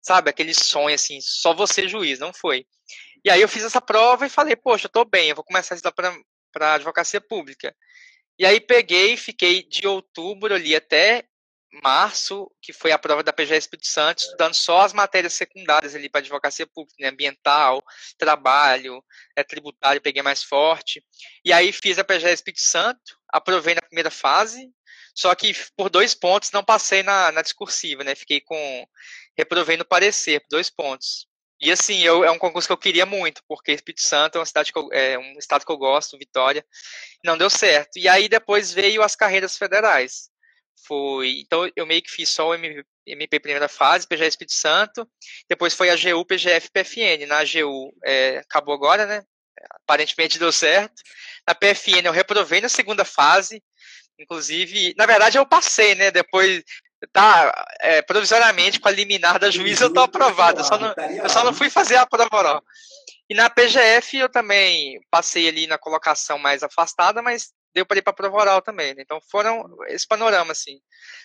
sabe, 0.00 0.30
aquele 0.30 0.54
sonho 0.54 0.94
assim, 0.94 1.20
só 1.20 1.54
você 1.54 1.88
juiz, 1.88 2.18
não 2.18 2.32
foi. 2.32 2.66
E 3.24 3.30
aí 3.30 3.40
eu 3.40 3.48
fiz 3.48 3.62
essa 3.62 3.80
prova 3.80 4.26
e 4.26 4.30
falei, 4.30 4.56
poxa, 4.56 4.86
eu 4.86 4.90
tô 4.90 5.04
bem, 5.04 5.28
eu 5.28 5.36
vou 5.36 5.44
começar 5.44 5.74
a 5.74 5.76
estudar 5.76 5.92
para 6.52 6.74
advocacia 6.74 7.20
pública. 7.20 7.74
E 8.38 8.46
aí 8.46 8.60
peguei, 8.60 9.16
fiquei 9.16 9.62
de 9.62 9.86
outubro 9.86 10.54
ali 10.54 10.74
até 10.74 11.24
março, 11.82 12.50
que 12.60 12.72
foi 12.72 12.92
a 12.92 12.98
prova 12.98 13.22
da 13.22 13.32
PGE 13.32 13.54
Espírito 13.54 13.86
Santo, 13.86 14.18
estudando 14.18 14.54
só 14.54 14.82
as 14.82 14.92
matérias 14.92 15.32
secundárias 15.32 15.94
ali 15.94 16.08
para 16.08 16.20
advocacia 16.20 16.66
pública, 16.66 16.96
né, 17.00 17.08
ambiental, 17.08 17.82
trabalho, 18.18 19.02
é, 19.34 19.42
tributário, 19.42 20.02
peguei 20.02 20.22
mais 20.22 20.42
forte. 20.42 21.02
E 21.44 21.52
aí 21.52 21.72
fiz 21.72 21.98
a 21.98 22.04
PGE 22.04 22.28
Espírito 22.28 22.60
Santo, 22.60 23.18
aprovei 23.32 23.74
na 23.74 23.82
primeira 23.82 24.10
fase, 24.10 24.70
só 25.14 25.34
que 25.34 25.54
por 25.76 25.90
dois 25.90 26.14
pontos 26.14 26.50
não 26.52 26.64
passei 26.64 27.02
na, 27.02 27.32
na 27.32 27.42
discursiva, 27.42 28.04
né? 28.04 28.14
Fiquei 28.14 28.40
com. 28.40 28.86
reprovei 29.36 29.76
no 29.76 29.84
parecer, 29.84 30.42
dois 30.50 30.70
pontos. 30.70 31.26
E 31.60 31.70
assim, 31.70 32.00
eu, 32.00 32.24
é 32.24 32.30
um 32.30 32.38
concurso 32.38 32.66
que 32.66 32.72
eu 32.72 32.78
queria 32.78 33.06
muito, 33.06 33.40
porque 33.46 33.70
Espírito 33.70 34.02
Santo 34.02 34.36
é 34.36 34.40
uma 34.40 34.46
cidade 34.46 34.72
que 34.72 34.78
eu, 34.78 34.88
é 34.92 35.16
um 35.16 35.38
estado 35.38 35.64
que 35.64 35.70
eu 35.70 35.76
gosto, 35.78 36.18
Vitória, 36.18 36.64
não 37.24 37.38
deu 37.38 37.48
certo. 37.48 37.98
E 37.98 38.08
aí 38.08 38.28
depois 38.28 38.72
veio 38.72 39.00
as 39.02 39.14
carreiras 39.14 39.56
federais. 39.56 40.28
Foi, 40.86 41.40
então 41.40 41.70
eu 41.76 41.86
meio 41.86 42.02
que 42.02 42.10
fiz 42.10 42.30
só 42.30 42.48
o 42.48 42.54
MP, 42.54 42.84
MP 43.06 43.38
primeira 43.38 43.68
fase, 43.68 44.08
PGF 44.08 44.28
Espírito 44.28 44.54
Santo, 44.54 45.08
depois 45.48 45.74
foi 45.74 45.90
a 45.90 45.94
AGU, 45.94 46.24
PGF, 46.26 46.68
PFN. 46.72 47.26
Na 47.28 47.38
AGU 47.38 47.94
é, 48.04 48.38
acabou 48.38 48.74
agora, 48.74 49.06
né? 49.06 49.22
Aparentemente 49.70 50.38
deu 50.38 50.52
certo. 50.52 51.02
Na 51.46 51.54
PFN 51.54 52.06
eu 52.06 52.12
reprovei 52.12 52.60
na 52.60 52.68
segunda 52.68 53.04
fase, 53.04 53.62
Inclusive, 54.18 54.94
na 54.96 55.06
verdade 55.06 55.38
eu 55.38 55.46
passei, 55.46 55.94
né? 55.94 56.10
Depois, 56.10 56.62
tá, 57.12 57.66
é, 57.80 58.02
provisoriamente 58.02 58.78
com 58.78 58.88
a 58.88 58.92
liminar 58.92 59.38
da 59.38 59.50
juíza 59.50 59.84
eu 59.84 59.92
tô 59.92 60.00
aprovado. 60.00 60.60
Eu 60.60 60.64
só 60.64 60.78
não, 60.78 60.94
eu 61.22 61.28
só 61.28 61.44
não 61.44 61.52
fui 61.52 61.68
fazer 61.68 61.96
a 61.96 62.06
prova 62.06 62.36
oral. 62.36 62.62
E 63.28 63.34
na 63.34 63.50
PGF 63.50 64.18
eu 64.18 64.28
também 64.28 65.00
passei 65.10 65.48
ali 65.48 65.66
na 65.66 65.78
colocação 65.78 66.38
mais 66.38 66.62
afastada, 66.62 67.22
mas 67.22 67.52
deu 67.74 67.86
para 67.86 67.98
ir 67.98 68.02
para 68.02 68.12
prova 68.12 68.36
oral 68.36 68.62
também. 68.62 68.94
Né? 68.94 69.02
Então 69.02 69.20
foram 69.30 69.76
esse 69.88 70.06
panorama, 70.06 70.52
assim. 70.52 70.78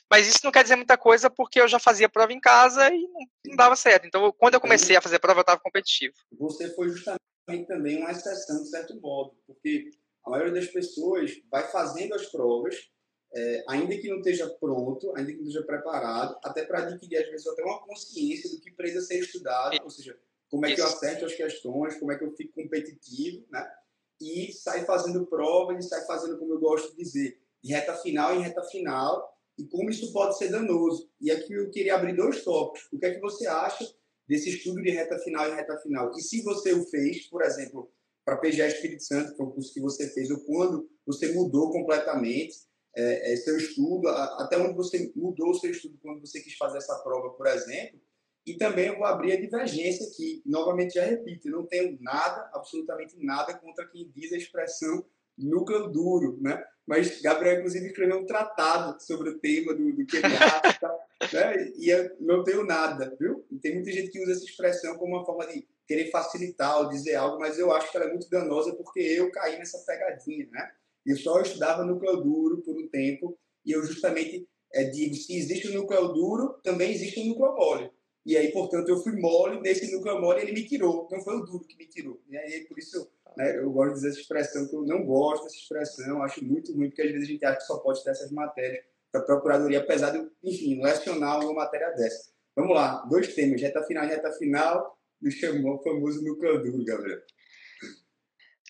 Mas 0.10 0.28
isso 0.28 0.40
não 0.44 0.52
quer 0.52 0.64
dizer 0.64 0.78
muita 0.78 0.98
coisa 0.98 1.30
porque 1.30 1.60
eu 1.60 1.68
já 1.68 1.80
fazia 1.80 2.08
prova 2.10 2.32
em 2.32 2.40
casa 2.40 2.88
e 2.88 2.98
não, 2.98 3.22
não 3.48 3.56
dava 3.58 3.76
certo. 3.76 4.08
Então, 4.08 4.34
quando 4.38 4.54
eu 4.54 4.62
comecei 4.62 4.96
a 4.96 5.02
fazer 5.02 5.20
prova, 5.20 5.40
eu 5.40 5.42
estava 5.42 5.60
competitivo. 5.60 6.16
Você 6.40 6.74
foi 6.74 6.90
justamente 6.90 7.27
também 7.66 7.98
uma 7.98 8.12
exceção, 8.12 8.62
de 8.62 8.70
certo 8.70 9.00
modo, 9.00 9.38
porque 9.46 9.90
a 10.26 10.30
maioria 10.30 10.54
das 10.54 10.68
pessoas 10.68 11.32
vai 11.50 11.72
fazendo 11.72 12.14
as 12.14 12.26
provas, 12.26 12.76
é, 13.34 13.64
ainda 13.70 13.98
que 13.98 14.10
não 14.10 14.18
esteja 14.18 14.50
pronto, 14.60 15.14
ainda 15.16 15.32
que 15.32 15.38
não 15.38 15.48
esteja 15.48 15.66
preparado, 15.66 16.38
até 16.44 16.66
para 16.66 16.80
adquirir, 16.80 17.18
às 17.18 17.30
vezes, 17.30 17.48
até 17.48 17.64
uma 17.64 17.80
consciência 17.80 18.50
do 18.50 18.60
que 18.60 18.72
precisa 18.72 19.06
ser 19.06 19.20
estudado, 19.20 19.78
ou 19.84 19.90
seja, 19.90 20.18
como 20.50 20.66
é 20.66 20.76
que 20.76 20.82
eu 20.82 20.86
acerto 20.86 21.26
as 21.26 21.34
questões, 21.34 21.96
como 21.98 22.12
é 22.12 22.18
que 22.18 22.24
eu 22.24 22.32
fico 22.36 22.54
competitivo, 22.62 23.46
né? 23.50 23.70
E 24.20 24.52
sai 24.52 24.86
fazendo 24.86 25.26
prova, 25.26 25.74
e 25.74 25.82
sai 25.82 26.06
fazendo, 26.06 26.38
como 26.38 26.54
eu 26.54 26.60
gosto 26.60 26.92
de 26.92 27.04
dizer, 27.04 27.40
de 27.64 27.72
reta 27.72 27.94
final 27.96 28.36
em 28.36 28.42
reta 28.42 28.64
final, 28.64 29.38
e 29.58 29.66
como 29.66 29.90
isso 29.90 30.12
pode 30.14 30.38
ser 30.38 30.50
danoso. 30.50 31.10
E 31.20 31.32
aqui 31.32 31.54
eu 31.54 31.70
queria 31.70 31.96
abrir 31.96 32.16
dois 32.16 32.44
tópicos. 32.44 32.88
O 32.92 33.00
que 33.00 33.06
é 33.06 33.14
que 33.14 33.20
você 33.20 33.48
acha 33.48 33.92
desse 34.28 34.50
estudo 34.50 34.82
de 34.82 34.92
reta 34.92 35.18
final 35.20 35.48
e 35.50 35.56
reta 35.56 35.78
final? 35.78 36.12
E 36.16 36.22
se 36.22 36.42
você 36.44 36.74
o 36.74 36.86
fez, 36.86 37.28
por 37.28 37.42
exemplo, 37.42 37.92
para 38.26 38.38
PGE 38.38 38.62
Espírito 38.62 39.04
Santo, 39.04 39.32
que 39.32 39.38
foi 39.38 39.46
o 39.46 39.52
curso 39.52 39.74
que 39.74 39.80
você 39.80 40.10
fez, 40.10 40.30
ou 40.30 40.40
quando 40.42 40.90
você 41.06 41.32
mudou 41.34 41.72
completamente 41.72 42.58
é, 42.96 43.34
é, 43.34 43.36
seu 43.38 43.56
estudo, 43.56 44.08
até 44.08 44.58
onde 44.58 44.76
você 44.76 45.12
mudou 45.16 45.52
o 45.52 45.54
seu 45.54 45.72
estudo 45.72 45.98
quando 46.02 46.20
você 46.20 46.42
quis 46.42 46.56
fazer 46.58 46.80
essa 46.80 46.98
prova, 47.00 47.30
por 47.30 47.48
exemplo. 47.48 48.02
E 48.46 48.56
também 48.58 48.88
eu 48.88 48.98
vou 48.98 49.06
abrir 49.06 49.34
a 49.34 49.40
divergência 49.40 50.08
aqui, 50.08 50.42
novamente 50.46 50.96
já 50.96 51.06
repito, 51.06 51.50
não 51.50 51.66
tenho 51.66 51.98
nada, 52.02 52.50
absolutamente 52.54 53.16
nada 53.24 53.54
contra 53.54 53.88
quem 53.88 54.10
diz 54.16 54.32
a 54.34 54.38
expressão 54.38 55.06
núcleo 55.38 55.90
duro, 55.90 56.42
né? 56.42 56.64
Mas 56.88 57.22
Gabriel, 57.22 57.58
inclusive, 57.58 57.88
escreveu 57.88 58.20
um 58.20 58.26
tratado 58.26 58.98
sobre 59.04 59.30
o 59.30 59.40
tema 59.40 59.74
do, 59.74 59.92
do 59.92 60.06
que 60.06 60.18
ele 60.18 60.28
acha, 60.28 60.90
né? 61.34 61.72
E 61.76 61.90
eu 61.90 62.16
não 62.22 62.44
tenho 62.44 62.64
nada, 62.64 63.14
viu? 63.20 63.46
E 63.52 63.60
tem 63.60 63.76
muita 63.76 63.92
gente 63.92 64.10
que 64.10 64.24
usa 64.24 64.32
essa 64.32 64.46
expressão 64.46 64.96
como 64.98 65.16
uma 65.16 65.26
forma 65.26 65.46
de 65.48 65.68
querer 65.86 66.10
facilitar 66.10 66.80
ou 66.80 66.90
dizer 66.90 67.16
algo, 67.16 67.40
mas 67.40 67.60
eu 67.60 67.74
acho 67.74 67.92
que 67.92 67.98
ela 67.98 68.06
é 68.06 68.10
muito 68.10 68.30
danosa 68.30 68.74
porque 68.76 69.02
eu 69.02 69.30
caí 69.32 69.58
nessa 69.58 69.80
pegadinha, 69.80 70.48
né? 70.52 70.72
Eu 71.06 71.18
só 71.18 71.42
estudava 71.42 71.84
núcleo 71.84 72.18
duro 72.18 72.62
por 72.62 72.76
um 72.76 72.88
tempo 72.88 73.38
e 73.66 73.72
eu 73.72 73.84
justamente 73.84 74.48
é, 74.74 74.86
digo, 74.86 75.16
se 75.16 75.36
existe 75.36 75.68
o 75.68 75.72
um 75.72 75.82
núcleo 75.82 76.08
duro, 76.10 76.60
também 76.64 76.92
existe 76.92 77.20
o 77.20 77.24
um 77.24 77.28
núcleo 77.28 77.56
mole. 77.56 77.92
E 78.26 78.36
aí, 78.36 78.52
portanto, 78.52 78.90
eu 78.90 79.02
fui 79.02 79.14
mole 79.14 79.62
nesse 79.62 79.90
núcleo 79.94 80.20
mole 80.20 80.40
e 80.40 80.44
ele 80.44 80.52
me 80.52 80.68
tirou. 80.68 81.08
Não 81.10 81.22
foi 81.22 81.36
o 81.38 81.46
duro 81.46 81.66
que 81.66 81.78
me 81.78 81.86
tirou. 81.88 82.22
E 82.30 82.38
aí, 82.38 82.66
por 82.66 82.78
isso, 82.78 83.10
né, 83.36 83.58
eu 83.58 83.72
gosto 83.72 83.90
de 83.90 83.96
dizer 83.96 84.10
essa 84.10 84.20
expressão, 84.20 84.68
que 84.68 84.76
eu 84.76 84.86
não 84.86 85.06
gosto 85.06 85.44
dessa 85.44 85.56
expressão, 85.56 86.24
acho 86.24 86.44
muito 86.46 86.74
ruim, 86.74 86.90
porque 86.90 87.02
às 87.02 87.12
vezes 87.12 87.28
a 87.28 87.32
gente 87.32 87.46
acha 87.46 87.58
que 87.58 87.64
só 87.64 87.80
pode 87.80 88.04
ter 88.04 88.12
essas 88.12 88.32
matérias 88.32 88.84
para 89.12 89.22
a 89.22 89.26
Procuradoria, 89.26 89.80
apesar 89.80 90.12
de, 90.12 90.28
enfim, 90.44 90.82
lecionar 90.82 91.40
uma 91.40 91.54
matéria 91.54 91.90
dessa. 91.92 92.32
Vamos 92.56 92.76
lá, 92.76 93.06
dois 93.10 93.34
temas, 93.34 93.62
reta 93.62 93.84
final 93.84 94.06
reta 94.06 94.32
final 94.34 94.98
me 95.22 95.32
chamou 95.32 95.82
famoso 95.82 96.24
no 96.24 96.38
Cadu, 96.38 96.84
Gabriel. 96.84 97.20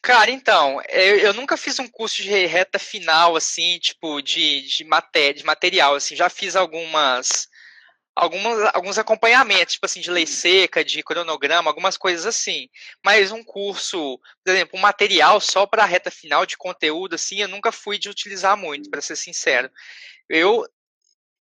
Cara, 0.01 0.31
então, 0.31 0.81
eu, 0.89 1.17
eu, 1.17 1.33
nunca 1.33 1.57
fiz 1.57 1.79
um 1.79 1.87
curso 1.87 2.21
de 2.21 2.45
reta 2.45 2.79
final, 2.79 3.35
assim, 3.35 3.77
tipo, 3.79 4.21
de, 4.21 4.61
de, 4.61 4.85
matéria, 4.85 5.33
de 5.33 5.43
material, 5.43 5.95
assim, 5.95 6.15
já 6.15 6.29
fiz 6.29 6.55
algumas, 6.55 7.47
algumas, 8.17 8.73
alguns 8.73 8.97
acompanhamentos, 8.97 9.75
tipo 9.75 9.85
assim, 9.85 10.01
de 10.01 10.09
lei 10.09 10.25
seca, 10.25 10.83
de 10.83 11.03
cronograma, 11.03 11.69
algumas 11.69 11.95
coisas 11.95 12.25
assim, 12.25 12.67
mas 13.05 13.31
um 13.31 13.43
curso, 13.43 14.19
por 14.43 14.51
exemplo, 14.51 14.77
um 14.77 14.81
material 14.81 15.39
só 15.39 15.67
para 15.67 15.83
a 15.83 15.85
reta 15.85 16.09
final 16.09 16.45
de 16.45 16.57
conteúdo, 16.57 17.13
assim, 17.13 17.41
eu 17.41 17.47
nunca 17.47 17.71
fui 17.71 17.99
de 17.99 18.09
utilizar 18.09 18.57
muito, 18.57 18.89
para 18.89 19.01
ser 19.01 19.15
sincero. 19.15 19.69
Eu, 20.27 20.65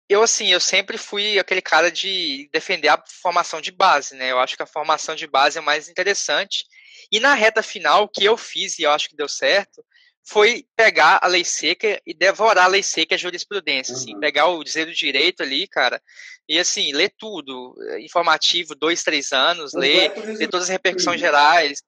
eu, 0.08 0.22
assim, 0.22 0.48
eu 0.50 0.60
sempre 0.60 0.98
fui 0.98 1.40
aquele 1.40 1.62
cara 1.62 1.92
de 1.92 2.48
defender 2.54 2.90
a 2.90 3.04
formação 3.22 3.60
de 3.60 3.72
base, 3.72 4.16
né? 4.16 4.32
Eu 4.32 4.40
acho 4.40 4.56
que 4.56 4.64
a 4.64 4.68
formação 4.68 5.16
de 5.16 5.26
base 5.26 5.58
é 5.58 5.62
mais 5.62 5.90
interessante. 5.90 6.66
E 7.12 7.20
na 7.20 7.34
reta 7.34 7.64
final, 7.64 8.04
o 8.04 8.10
que 8.10 8.24
eu 8.24 8.38
fiz, 8.38 8.78
e 8.78 8.84
eu 8.84 8.92
acho 8.92 9.10
que 9.10 9.16
deu 9.16 9.28
certo, 9.28 9.84
foi 10.30 10.64
pegar 10.76 11.20
a 11.24 11.28
lei 11.28 11.44
seca 11.44 12.00
e 12.06 12.14
devorar 12.14 12.66
a 12.66 12.68
lei 12.68 12.84
seca 12.84 13.14
e 13.14 13.16
a 13.16 13.18
jurisprudência, 13.18 13.96
assim, 13.96 14.12
uhum. 14.12 14.18
assim, 14.18 14.20
pegar 14.20 14.46
o 14.46 14.64
dizer 14.64 14.86
do 14.86 14.94
direito 14.94 15.42
ali, 15.42 15.68
cara, 15.68 16.00
e 16.48 16.60
assim, 16.60 16.94
ler 16.94 17.12
tudo, 17.18 17.76
informativo, 18.00 18.76
dois, 18.76 19.04
três 19.04 19.32
anos, 19.32 19.74
ler, 19.74 20.14
ler 20.16 20.48
todas 20.48 20.66
as 20.66 20.70
repercussões 20.70 21.20
gerais, 21.20 21.82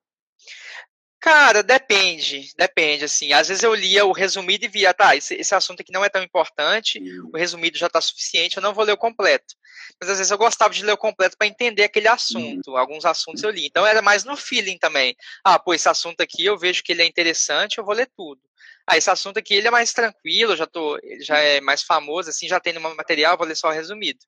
Cara, 1.21 1.61
depende, 1.61 2.51
depende, 2.57 3.05
assim. 3.05 3.31
Às 3.31 3.47
vezes 3.47 3.61
eu 3.61 3.75
lia 3.75 4.03
o 4.03 4.11
resumido 4.11 4.65
e 4.65 4.67
via, 4.67 4.91
tá, 4.91 5.15
esse, 5.15 5.35
esse 5.35 5.53
assunto 5.53 5.81
aqui 5.81 5.91
não 5.91 6.03
é 6.03 6.09
tão 6.09 6.23
importante, 6.23 6.99
o 7.31 7.37
resumido 7.37 7.77
já 7.77 7.85
está 7.85 8.01
suficiente, 8.01 8.57
eu 8.57 8.63
não 8.63 8.73
vou 8.73 8.83
ler 8.83 8.93
o 8.93 8.97
completo. 8.97 9.53
Mas 9.99 10.09
às 10.09 10.17
vezes 10.17 10.31
eu 10.31 10.37
gostava 10.37 10.73
de 10.73 10.83
ler 10.83 10.93
o 10.93 10.97
completo 10.97 11.37
para 11.37 11.45
entender 11.45 11.83
aquele 11.83 12.07
assunto. 12.07 12.75
Alguns 12.75 13.05
assuntos 13.05 13.43
eu 13.43 13.51
li. 13.51 13.67
Então 13.67 13.85
era 13.85 14.01
mais 14.01 14.23
no 14.23 14.35
feeling 14.35 14.79
também. 14.79 15.15
Ah, 15.43 15.59
pô, 15.59 15.75
esse 15.75 15.87
assunto 15.87 16.21
aqui 16.21 16.43
eu 16.43 16.57
vejo 16.57 16.81
que 16.81 16.91
ele 16.91 17.03
é 17.03 17.05
interessante, 17.05 17.77
eu 17.77 17.85
vou 17.85 17.93
ler 17.93 18.09
tudo. 18.17 18.41
Ah, 18.87 18.97
esse 18.97 19.11
assunto 19.11 19.37
aqui 19.37 19.53
ele 19.53 19.67
é 19.67 19.71
mais 19.71 19.93
tranquilo, 19.93 20.55
já 20.55 20.65
tô, 20.65 20.97
ele 21.03 21.23
já 21.23 21.37
é 21.37 21.61
mais 21.61 21.83
famoso, 21.83 22.31
assim, 22.31 22.47
já 22.47 22.59
tem 22.59 22.73
no 22.73 22.81
material, 22.81 23.37
vou 23.37 23.45
ler 23.45 23.55
só 23.55 23.67
o 23.67 23.71
resumido. 23.71 24.19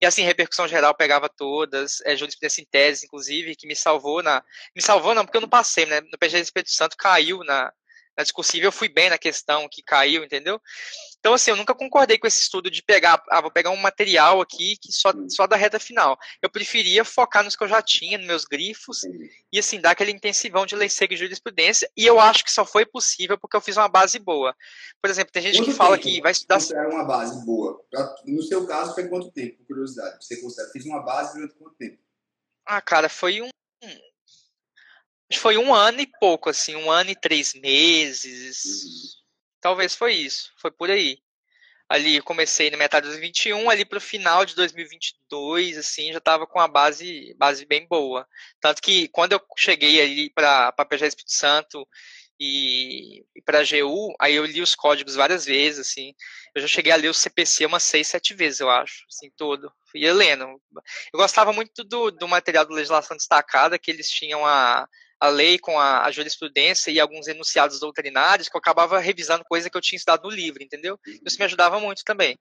E 0.00 0.06
assim, 0.06 0.22
repercussão 0.22 0.68
geral 0.68 0.94
pegava 0.94 1.28
todas, 1.28 2.00
é, 2.02 2.16
jurisprudência 2.16 2.60
em 2.60 2.66
tese, 2.66 3.06
inclusive, 3.06 3.56
que 3.56 3.66
me 3.66 3.76
salvou 3.76 4.22
na. 4.22 4.42
Me 4.74 4.82
salvou 4.82 5.14
não, 5.14 5.24
porque 5.24 5.36
eu 5.36 5.42
não 5.42 5.48
passei, 5.48 5.86
né? 5.86 6.00
No 6.00 6.18
PG 6.18 6.38
do 6.38 6.42
Espírito 6.42 6.70
Santo 6.70 6.96
caiu 6.96 7.38
na, 7.44 7.72
na 8.16 8.22
discursiva, 8.22 8.66
eu 8.66 8.72
fui 8.72 8.88
bem 8.88 9.10
na 9.10 9.18
questão 9.18 9.68
que 9.68 9.82
caiu, 9.82 10.24
entendeu? 10.24 10.60
Então, 11.18 11.34
assim, 11.34 11.50
eu 11.50 11.56
nunca 11.56 11.74
concordei 11.74 12.18
com 12.18 12.26
esse 12.26 12.42
estudo 12.42 12.70
de 12.70 12.82
pegar, 12.82 13.22
ah, 13.30 13.40
vou 13.40 13.50
pegar 13.50 13.70
um 13.70 13.76
material 13.76 14.40
aqui 14.40 14.76
que 14.80 14.92
só, 14.92 15.12
só 15.28 15.46
da 15.46 15.56
reta 15.56 15.80
final. 15.80 16.18
Eu 16.42 16.50
preferia 16.50 17.04
focar 17.04 17.42
nos 17.42 17.56
que 17.56 17.64
eu 17.64 17.68
já 17.68 17.82
tinha, 17.82 18.18
nos 18.18 18.26
meus 18.26 18.44
grifos, 18.44 19.00
e 19.52 19.58
assim, 19.58 19.80
dar 19.80 19.92
aquele 19.92 20.12
intensivão 20.12 20.66
de 20.66 20.76
lei 20.76 20.88
seca 20.88 21.14
e 21.14 21.16
jurisprudência, 21.16 21.90
e 21.96 22.04
eu 22.06 22.20
acho 22.20 22.44
que 22.44 22.52
só 22.52 22.64
foi 22.64 22.84
possível 22.86 23.38
porque 23.38 23.56
eu 23.56 23.60
fiz 23.60 23.76
uma 23.76 23.88
base 23.88 24.18
boa. 24.18 24.54
Por 25.02 25.10
exemplo, 25.10 25.32
tem 25.32 25.42
gente 25.42 25.58
quanto 25.58 25.70
que 25.70 25.76
fala 25.76 25.98
que 25.98 26.20
vai 26.20 26.32
estudar... 26.32 26.56
Considera 26.56 26.90
uma 26.90 27.04
base 27.04 27.44
boa? 27.44 27.80
No 28.26 28.42
seu 28.42 28.66
caso, 28.66 28.94
foi 28.94 29.08
quanto 29.08 29.32
tempo, 29.32 29.58
por 29.58 29.66
curiosidade? 29.66 30.24
Você 30.24 30.40
considera, 30.40 30.70
fez 30.70 30.84
uma 30.84 31.02
base 31.02 31.34
durante 31.34 31.54
quanto 31.54 31.74
tempo? 31.76 31.98
Ah, 32.66 32.80
cara, 32.80 33.08
foi 33.08 33.42
um... 33.42 33.48
Foi 35.32 35.56
um 35.56 35.74
ano 35.74 36.00
e 36.00 36.06
pouco, 36.20 36.50
assim, 36.50 36.74
um 36.76 36.90
ano 36.90 37.10
e 37.10 37.20
três 37.20 37.54
meses... 37.54 38.64
Uhum 38.64 39.24
Talvez 39.64 39.94
foi 39.94 40.12
isso, 40.12 40.52
foi 40.58 40.70
por 40.70 40.90
aí. 40.90 41.16
Ali 41.88 42.20
comecei 42.20 42.70
na 42.70 42.76
metade 42.76 43.04
de 43.04 43.12
2021, 43.12 43.70
ali 43.70 43.86
para 43.86 43.96
o 43.96 44.00
final 44.00 44.44
de 44.44 44.54
2022, 44.54 45.78
assim, 45.78 46.12
já 46.12 46.18
estava 46.18 46.46
com 46.46 46.60
a 46.60 46.68
base, 46.68 47.34
base 47.38 47.64
bem 47.64 47.86
boa. 47.88 48.28
Tanto 48.60 48.82
que 48.82 49.08
quando 49.08 49.32
eu 49.32 49.40
cheguei 49.56 50.02
ali 50.02 50.28
para 50.28 50.70
PJ 50.70 51.06
Espírito 51.06 51.32
Santo 51.32 51.88
e, 52.38 53.24
e 53.34 53.40
para 53.40 53.60
a 53.60 53.62
GU, 53.62 54.14
aí 54.20 54.34
eu 54.34 54.44
li 54.44 54.60
os 54.60 54.74
códigos 54.74 55.14
várias 55.14 55.46
vezes, 55.46 55.88
assim. 55.88 56.14
Eu 56.54 56.60
já 56.60 56.68
cheguei 56.68 56.92
a 56.92 56.96
ler 56.96 57.08
o 57.08 57.14
CPC 57.14 57.64
umas 57.64 57.84
seis, 57.84 58.06
sete 58.08 58.34
vezes, 58.34 58.60
eu 58.60 58.68
acho, 58.68 59.06
assim, 59.08 59.30
todo. 59.34 59.72
Ia 59.94 60.12
lendo. 60.12 60.44
Eu 61.10 61.18
gostava 61.18 61.54
muito 61.54 61.82
do, 61.84 62.10
do 62.10 62.28
material 62.28 62.66
do 62.66 62.74
Legislação 62.74 63.16
Destacada, 63.16 63.78
que 63.78 63.90
eles 63.90 64.10
tinham 64.10 64.44
a, 64.44 64.86
a 65.24 65.28
lei 65.28 65.58
com 65.58 65.78
a, 65.78 66.04
a, 66.04 66.10
jurisprudência 66.10 66.90
e 66.90 67.00
alguns 67.00 67.26
enunciados 67.26 67.80
doutrinários 67.80 68.48
que 68.48 68.56
eu 68.56 68.58
acabava 68.58 68.98
revisando 68.98 69.44
coisa 69.44 69.70
que 69.70 69.76
eu 69.76 69.80
tinha 69.80 69.96
estudado 69.96 70.24
no 70.24 70.30
livro, 70.30 70.62
entendeu? 70.62 70.98
Isso 71.24 71.38
me 71.38 71.44
ajudava 71.46 71.80
muito 71.80 72.04
também. 72.04 72.38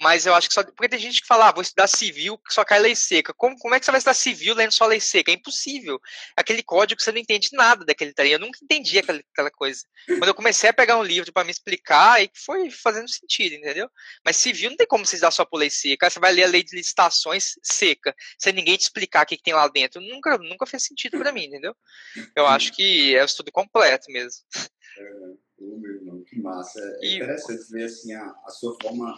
Mas 0.00 0.24
eu 0.24 0.34
acho 0.34 0.48
que 0.48 0.54
só. 0.54 0.62
Porque 0.62 0.88
tem 0.88 0.98
gente 1.00 1.20
que 1.20 1.26
fala, 1.26 1.48
ah, 1.48 1.52
vou 1.52 1.62
estudar 1.62 1.88
civil, 1.88 2.38
que 2.38 2.54
só 2.54 2.64
cai 2.64 2.78
lei 2.78 2.94
seca. 2.94 3.34
Como, 3.34 3.56
como 3.58 3.74
é 3.74 3.80
que 3.80 3.84
você 3.84 3.90
vai 3.90 3.98
estudar 3.98 4.14
civil 4.14 4.54
lendo 4.54 4.72
só 4.72 4.86
lei 4.86 5.00
seca? 5.00 5.32
É 5.32 5.34
impossível. 5.34 6.00
Aquele 6.36 6.62
código 6.62 7.02
você 7.02 7.10
não 7.10 7.18
entende 7.18 7.48
nada 7.52 7.84
daquele 7.84 8.12
trem. 8.12 8.32
Eu 8.32 8.38
nunca 8.38 8.58
entendi 8.62 8.98
aquela, 8.98 9.20
aquela 9.32 9.50
coisa. 9.50 9.82
Quando 10.06 10.28
eu 10.28 10.34
comecei 10.34 10.70
a 10.70 10.72
pegar 10.72 10.96
um 10.98 11.02
livro 11.02 11.32
para 11.32 11.44
me 11.44 11.50
explicar, 11.50 12.14
aí 12.14 12.30
foi 12.34 12.70
fazendo 12.70 13.08
sentido, 13.08 13.54
entendeu? 13.54 13.88
Mas 14.24 14.36
civil 14.36 14.70
não 14.70 14.76
tem 14.76 14.86
como 14.86 15.04
você 15.04 15.16
estudar 15.16 15.32
só 15.32 15.44
por 15.44 15.58
lei 15.58 15.70
seca. 15.70 16.08
Você 16.08 16.20
vai 16.20 16.32
ler 16.32 16.44
a 16.44 16.48
lei 16.48 16.62
de 16.62 16.76
licitações 16.76 17.54
seca, 17.62 18.14
sem 18.38 18.52
ninguém 18.52 18.76
te 18.76 18.82
explicar 18.82 19.24
o 19.24 19.26
que, 19.26 19.36
que 19.36 19.42
tem 19.42 19.54
lá 19.54 19.66
dentro. 19.68 20.00
Nunca, 20.00 20.38
nunca 20.38 20.66
fez 20.66 20.84
sentido 20.84 21.18
para 21.18 21.32
mim, 21.32 21.46
entendeu? 21.46 21.74
Eu 22.36 22.46
acho 22.46 22.72
que 22.72 23.14
é 23.14 23.22
o 23.22 23.26
estudo 23.26 23.50
completo 23.52 24.10
mesmo. 24.10 24.42
É, 24.98 25.32
que 26.26 26.40
massa. 26.40 26.80
É 27.00 27.06
e... 27.06 27.16
interessante 27.16 27.70
ver 27.70 27.84
assim, 27.84 28.12
a, 28.12 28.34
a 28.44 28.50
sua 28.50 28.76
forma 28.80 29.16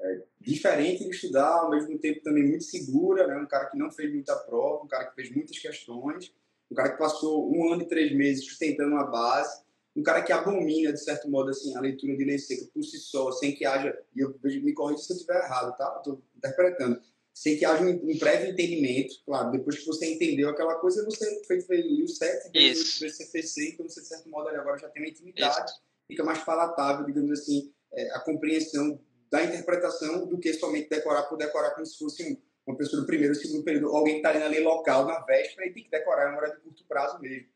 é, 0.00 0.22
diferente 0.40 1.04
de 1.04 1.10
estudar, 1.10 1.48
ao 1.48 1.70
mesmo 1.70 1.98
tempo 1.98 2.22
também 2.22 2.46
muito 2.46 2.64
segura, 2.64 3.26
né? 3.26 3.36
um 3.36 3.46
cara 3.46 3.66
que 3.66 3.78
não 3.78 3.90
fez 3.90 4.12
muita 4.12 4.36
prova, 4.36 4.84
um 4.84 4.88
cara 4.88 5.06
que 5.06 5.14
fez 5.14 5.34
muitas 5.34 5.58
questões, 5.58 6.32
um 6.70 6.74
cara 6.74 6.90
que 6.90 6.98
passou 6.98 7.50
um 7.50 7.72
ano 7.72 7.82
e 7.82 7.88
três 7.88 8.12
meses 8.14 8.44
sustentando 8.44 8.90
uma 8.90 9.06
base, 9.06 9.64
um 9.94 10.02
cara 10.02 10.22
que 10.22 10.32
abomina, 10.32 10.92
de 10.92 11.02
certo 11.02 11.28
modo, 11.30 11.50
assim, 11.50 11.74
a 11.74 11.80
leitura 11.80 12.16
de 12.16 12.24
lei 12.24 12.38
seca 12.38 12.66
por 12.72 12.82
si 12.82 12.98
só, 12.98 13.32
sem 13.32 13.54
que 13.54 13.64
haja, 13.64 13.98
e 14.14 14.20
eu 14.20 14.38
me 14.42 14.74
corrija 14.74 15.02
se 15.02 15.12
eu 15.12 15.16
estiver 15.16 15.42
errado, 15.42 15.74
tá? 15.76 15.94
Estou 15.96 16.22
interpretando, 16.36 17.00
sem 17.36 17.58
que 17.58 17.66
haja 17.66 17.84
um, 17.84 17.90
um, 17.90 18.18
prévio 18.18 18.50
entendimento, 18.50 19.14
claro, 19.26 19.50
depois 19.50 19.78
que 19.78 19.84
você 19.84 20.14
entendeu 20.14 20.48
aquela 20.48 20.76
coisa, 20.76 21.04
você 21.04 21.44
fez, 21.44 21.66
fez 21.66 21.84
o 21.84 22.08
certo, 22.08 22.50
fez 22.50 22.80
o 22.80 23.18
CFC, 23.18 23.72
então 23.74 23.86
você, 23.86 24.00
de 24.00 24.08
certo 24.08 24.30
modo, 24.30 24.48
agora 24.48 24.78
já 24.78 24.88
tem 24.88 25.02
uma 25.02 25.10
intimidade, 25.10 25.70
Isso. 25.70 25.82
fica 26.08 26.24
mais 26.24 26.42
palatável, 26.42 27.04
digamos 27.04 27.30
assim, 27.30 27.70
é, 27.92 28.10
a 28.12 28.20
compreensão 28.20 28.98
da 29.30 29.44
interpretação 29.44 30.26
do 30.26 30.38
que 30.38 30.54
somente 30.54 30.88
decorar 30.88 31.24
por 31.24 31.36
decorar 31.36 31.72
como 31.72 31.84
se 31.84 31.98
fosse 31.98 32.42
uma 32.66 32.74
pessoa 32.74 33.02
do 33.02 33.06
primeiro, 33.06 33.34
segundo 33.34 33.64
período, 33.64 33.94
alguém 33.94 34.14
que 34.14 34.20
está 34.20 34.30
ali 34.30 34.38
na 34.38 34.46
lei 34.46 34.62
local, 34.62 35.04
na 35.04 35.20
véspera, 35.20 35.68
e 35.68 35.74
tem 35.74 35.84
que 35.84 35.90
decorar, 35.90 36.28
é 36.28 36.30
uma 36.30 36.38
hora 36.38 36.56
de 36.56 36.62
curto 36.62 36.86
prazo 36.88 37.20
mesmo. 37.20 37.48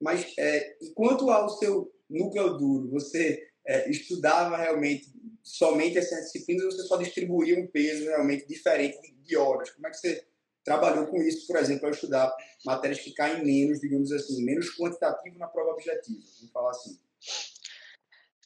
Mas, 0.00 0.34
é, 0.38 0.76
e 0.80 0.90
quanto 0.90 1.28
ao 1.32 1.48
seu 1.48 1.92
núcleo 2.08 2.56
duro, 2.56 2.88
você 2.92 3.44
é, 3.66 3.90
estudava 3.90 4.56
realmente 4.56 5.10
somente 5.46 5.96
essas 5.96 6.24
disciplinas 6.24 6.64
ou 6.64 6.72
você 6.72 6.82
só 6.82 6.96
distribuía 6.96 7.58
um 7.58 7.68
peso 7.68 8.04
realmente 8.04 8.46
diferente 8.46 9.00
de, 9.00 9.12
de 9.12 9.36
horas? 9.36 9.70
Como 9.70 9.86
é 9.86 9.90
que 9.90 9.96
você 9.96 10.26
trabalhou 10.64 11.06
com 11.06 11.22
isso, 11.22 11.46
por 11.46 11.56
exemplo, 11.56 11.86
ao 11.86 11.92
estudar 11.92 12.34
matérias 12.64 12.98
que 12.98 13.14
caem 13.14 13.44
menos, 13.44 13.80
digamos 13.80 14.10
assim, 14.10 14.44
menos 14.44 14.76
quantitativo 14.76 15.38
na 15.38 15.46
prova 15.46 15.70
objetiva? 15.70 16.20
Vamos 16.38 16.52
falar 16.52 16.70
assim. 16.72 16.98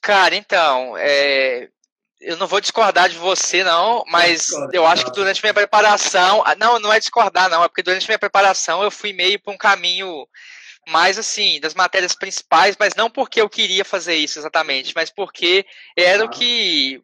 Cara, 0.03 0.37
então, 0.37 0.97
é, 0.99 1.71
eu 2.21 2.37
não 2.37 2.47
vou 2.47 2.61
discordar 2.61 3.09
de 3.09 3.17
você, 3.17 3.65
não, 3.65 4.05
mas 4.09 4.51
eu 4.73 4.87
acho 4.87 5.07
que 5.07 5.13
durante 5.13 5.43
minha 5.43 5.55
preparação. 5.55 6.45
Não, 6.59 6.79
não 6.79 6.93
é 6.93 6.99
discordar, 6.99 7.49
não, 7.49 7.65
é 7.65 7.69
porque 7.69 7.83
durante 7.83 8.07
minha 8.07 8.19
preparação 8.19 8.83
eu 8.83 8.91
fui 8.91 9.15
meio 9.15 9.41
para 9.41 9.55
um 9.55 9.59
caminho 9.59 10.27
mais 10.91 11.19
assim, 11.19 11.61
das 11.61 11.75
matérias 11.75 12.15
principais, 12.15 12.77
mas 12.79 12.95
não 12.95 13.09
porque 13.09 13.41
eu 13.41 13.49
queria 13.49 13.85
fazer 13.85 14.15
isso 14.17 14.39
exatamente, 14.39 14.93
mas 14.95 15.11
porque 15.11 15.65
era 15.97 16.25
o 16.25 16.29
que. 16.29 17.03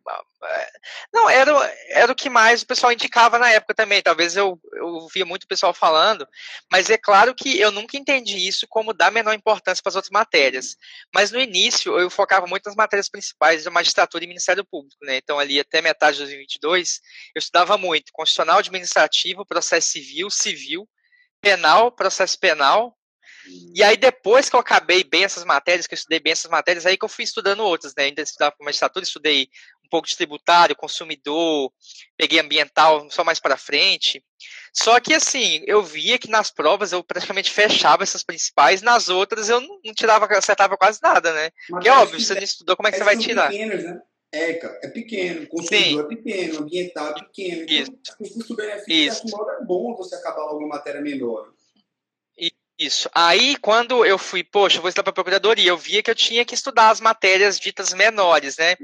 Não, 1.13 1.29
era, 1.31 1.53
era 1.89 2.13
o 2.13 2.15
que 2.15 2.29
mais 2.29 2.63
o 2.63 2.67
pessoal 2.67 2.93
indicava 2.93 3.39
na 3.39 3.51
época 3.51 3.75
também. 3.75 4.03
Talvez 4.03 4.37
eu, 4.37 4.61
eu 4.75 5.07
via 5.13 5.25
muito 5.25 5.45
o 5.45 5.49
pessoal 5.49 5.73
falando, 5.73 6.27
mas 6.71 6.91
é 6.91 6.99
claro 6.99 7.35
que 7.35 7.59
eu 7.59 7.73
nunca 7.73 7.97
entendi 7.97 8.47
isso 8.47 8.67
como 8.69 8.93
dar 8.93 9.11
menor 9.11 9.35
importância 9.35 9.83
para 9.83 9.91
as 9.91 9.97
outras 9.97 10.11
matérias. 10.11 10.77
Mas 11.15 11.31
no 11.31 11.41
início 11.41 11.99
eu 11.99 12.11
focava 12.11 12.47
muito 12.47 12.67
nas 12.67 12.77
matérias 12.77 13.09
principais 13.09 13.65
da 13.65 13.71
magistratura 13.71 14.25
e 14.25 14.29
Ministério 14.29 14.65
Público, 14.65 14.99
né? 15.03 15.17
Então 15.17 15.39
ali 15.39 15.59
até 15.59 15.81
metade 15.81 16.17
de 16.17 16.25
2022 16.25 17.01
eu 17.35 17.39
estudava 17.39 17.79
muito 17.79 18.13
constitucional, 18.13 18.59
administrativo, 18.59 19.47
processo 19.47 19.89
civil, 19.89 20.31
civil, 20.31 20.89
penal, 21.41 21.93
processo 21.93 22.39
penal, 22.39 22.96
e 23.75 23.83
aí, 23.83 23.97
depois 23.97 24.49
que 24.49 24.57
eu 24.57 24.61
acabei 24.61 25.05
bem 25.05 25.25
essas 25.25 25.45
matérias, 25.45 25.87
que 25.87 25.95
eu 25.95 25.97
estudei 25.97 26.21
bem 26.21 26.33
essas 26.33 26.51
matérias, 26.51 26.87
aí 26.87 26.97
que 26.97 27.05
eu 27.05 27.09
fui 27.09 27.25
estudando 27.25 27.61
outras, 27.61 27.95
né? 27.97 28.05
Ainda 28.05 28.23
estudava 28.23 28.55
com 28.57 28.65
magistratura, 28.65 29.05
estudei 29.05 29.49
um 29.85 29.89
pouco 29.89 30.09
de 30.09 30.17
tributário, 30.17 30.75
consumidor, 30.75 31.73
peguei 32.17 32.41
ambiental 32.41 33.09
só 33.11 33.23
mais 33.23 33.39
para 33.39 33.57
frente. 33.57 34.23
Só 34.73 34.99
que, 35.01 35.15
assim, 35.15 35.63
eu 35.67 35.83
via 35.83 36.19
que 36.19 36.29
nas 36.29 36.51
provas 36.51 36.93
eu 36.93 37.03
praticamente 37.03 37.51
fechava 37.51 38.03
essas 38.03 38.23
principais, 38.23 38.83
nas 38.83 39.09
outras 39.09 39.49
eu 39.49 39.61
não, 39.61 39.81
tirava, 39.95 40.27
acertava 40.27 40.77
quase 40.77 40.99
nada, 41.03 41.33
né? 41.33 41.51
Porque, 41.69 41.89
é 41.89 41.93
óbvio, 41.93 42.21
você 42.21 42.35
não 42.35 42.43
estudou, 42.43 42.77
como 42.77 42.89
é 42.89 42.91
que 42.91 42.99
você 42.99 43.05
vai 43.05 43.17
tirar? 43.17 43.51
Pequenos, 43.51 43.85
né? 43.85 44.01
ECA 44.33 44.79
é 44.83 44.89
pequeno, 44.89 45.47
consumidor 45.47 45.89
Sim. 45.89 46.01
é 46.01 46.17
pequeno, 46.17 46.59
ambiental 46.59 47.11
é 47.11 47.15
pequeno. 47.15 47.67
Então, 47.69 47.95
o 48.21 48.35
custo-benefício, 48.35 49.29
é 49.61 49.65
bom 49.65 49.95
você 49.97 50.17
acabar 50.17 50.43
logo 50.43 50.59
uma 50.59 50.69
matéria 50.69 51.01
menor. 51.01 51.53
Isso. 52.79 53.09
Aí, 53.15 53.57
quando 53.57 54.05
eu 54.05 54.19
fui, 54.19 54.45
poxa, 54.45 54.81
vou 54.81 54.89
estudar 54.89 55.05
para 55.05 55.13
procuradoria, 55.13 55.71
eu 55.71 55.79
via 55.79 56.03
que 56.03 56.11
eu 56.11 56.15
tinha 56.15 56.45
que 56.45 56.55
estudar 56.55 56.91
as 56.91 57.01
matérias 57.01 57.59
ditas 57.59 57.95
menores, 57.95 58.57
né? 58.59 58.77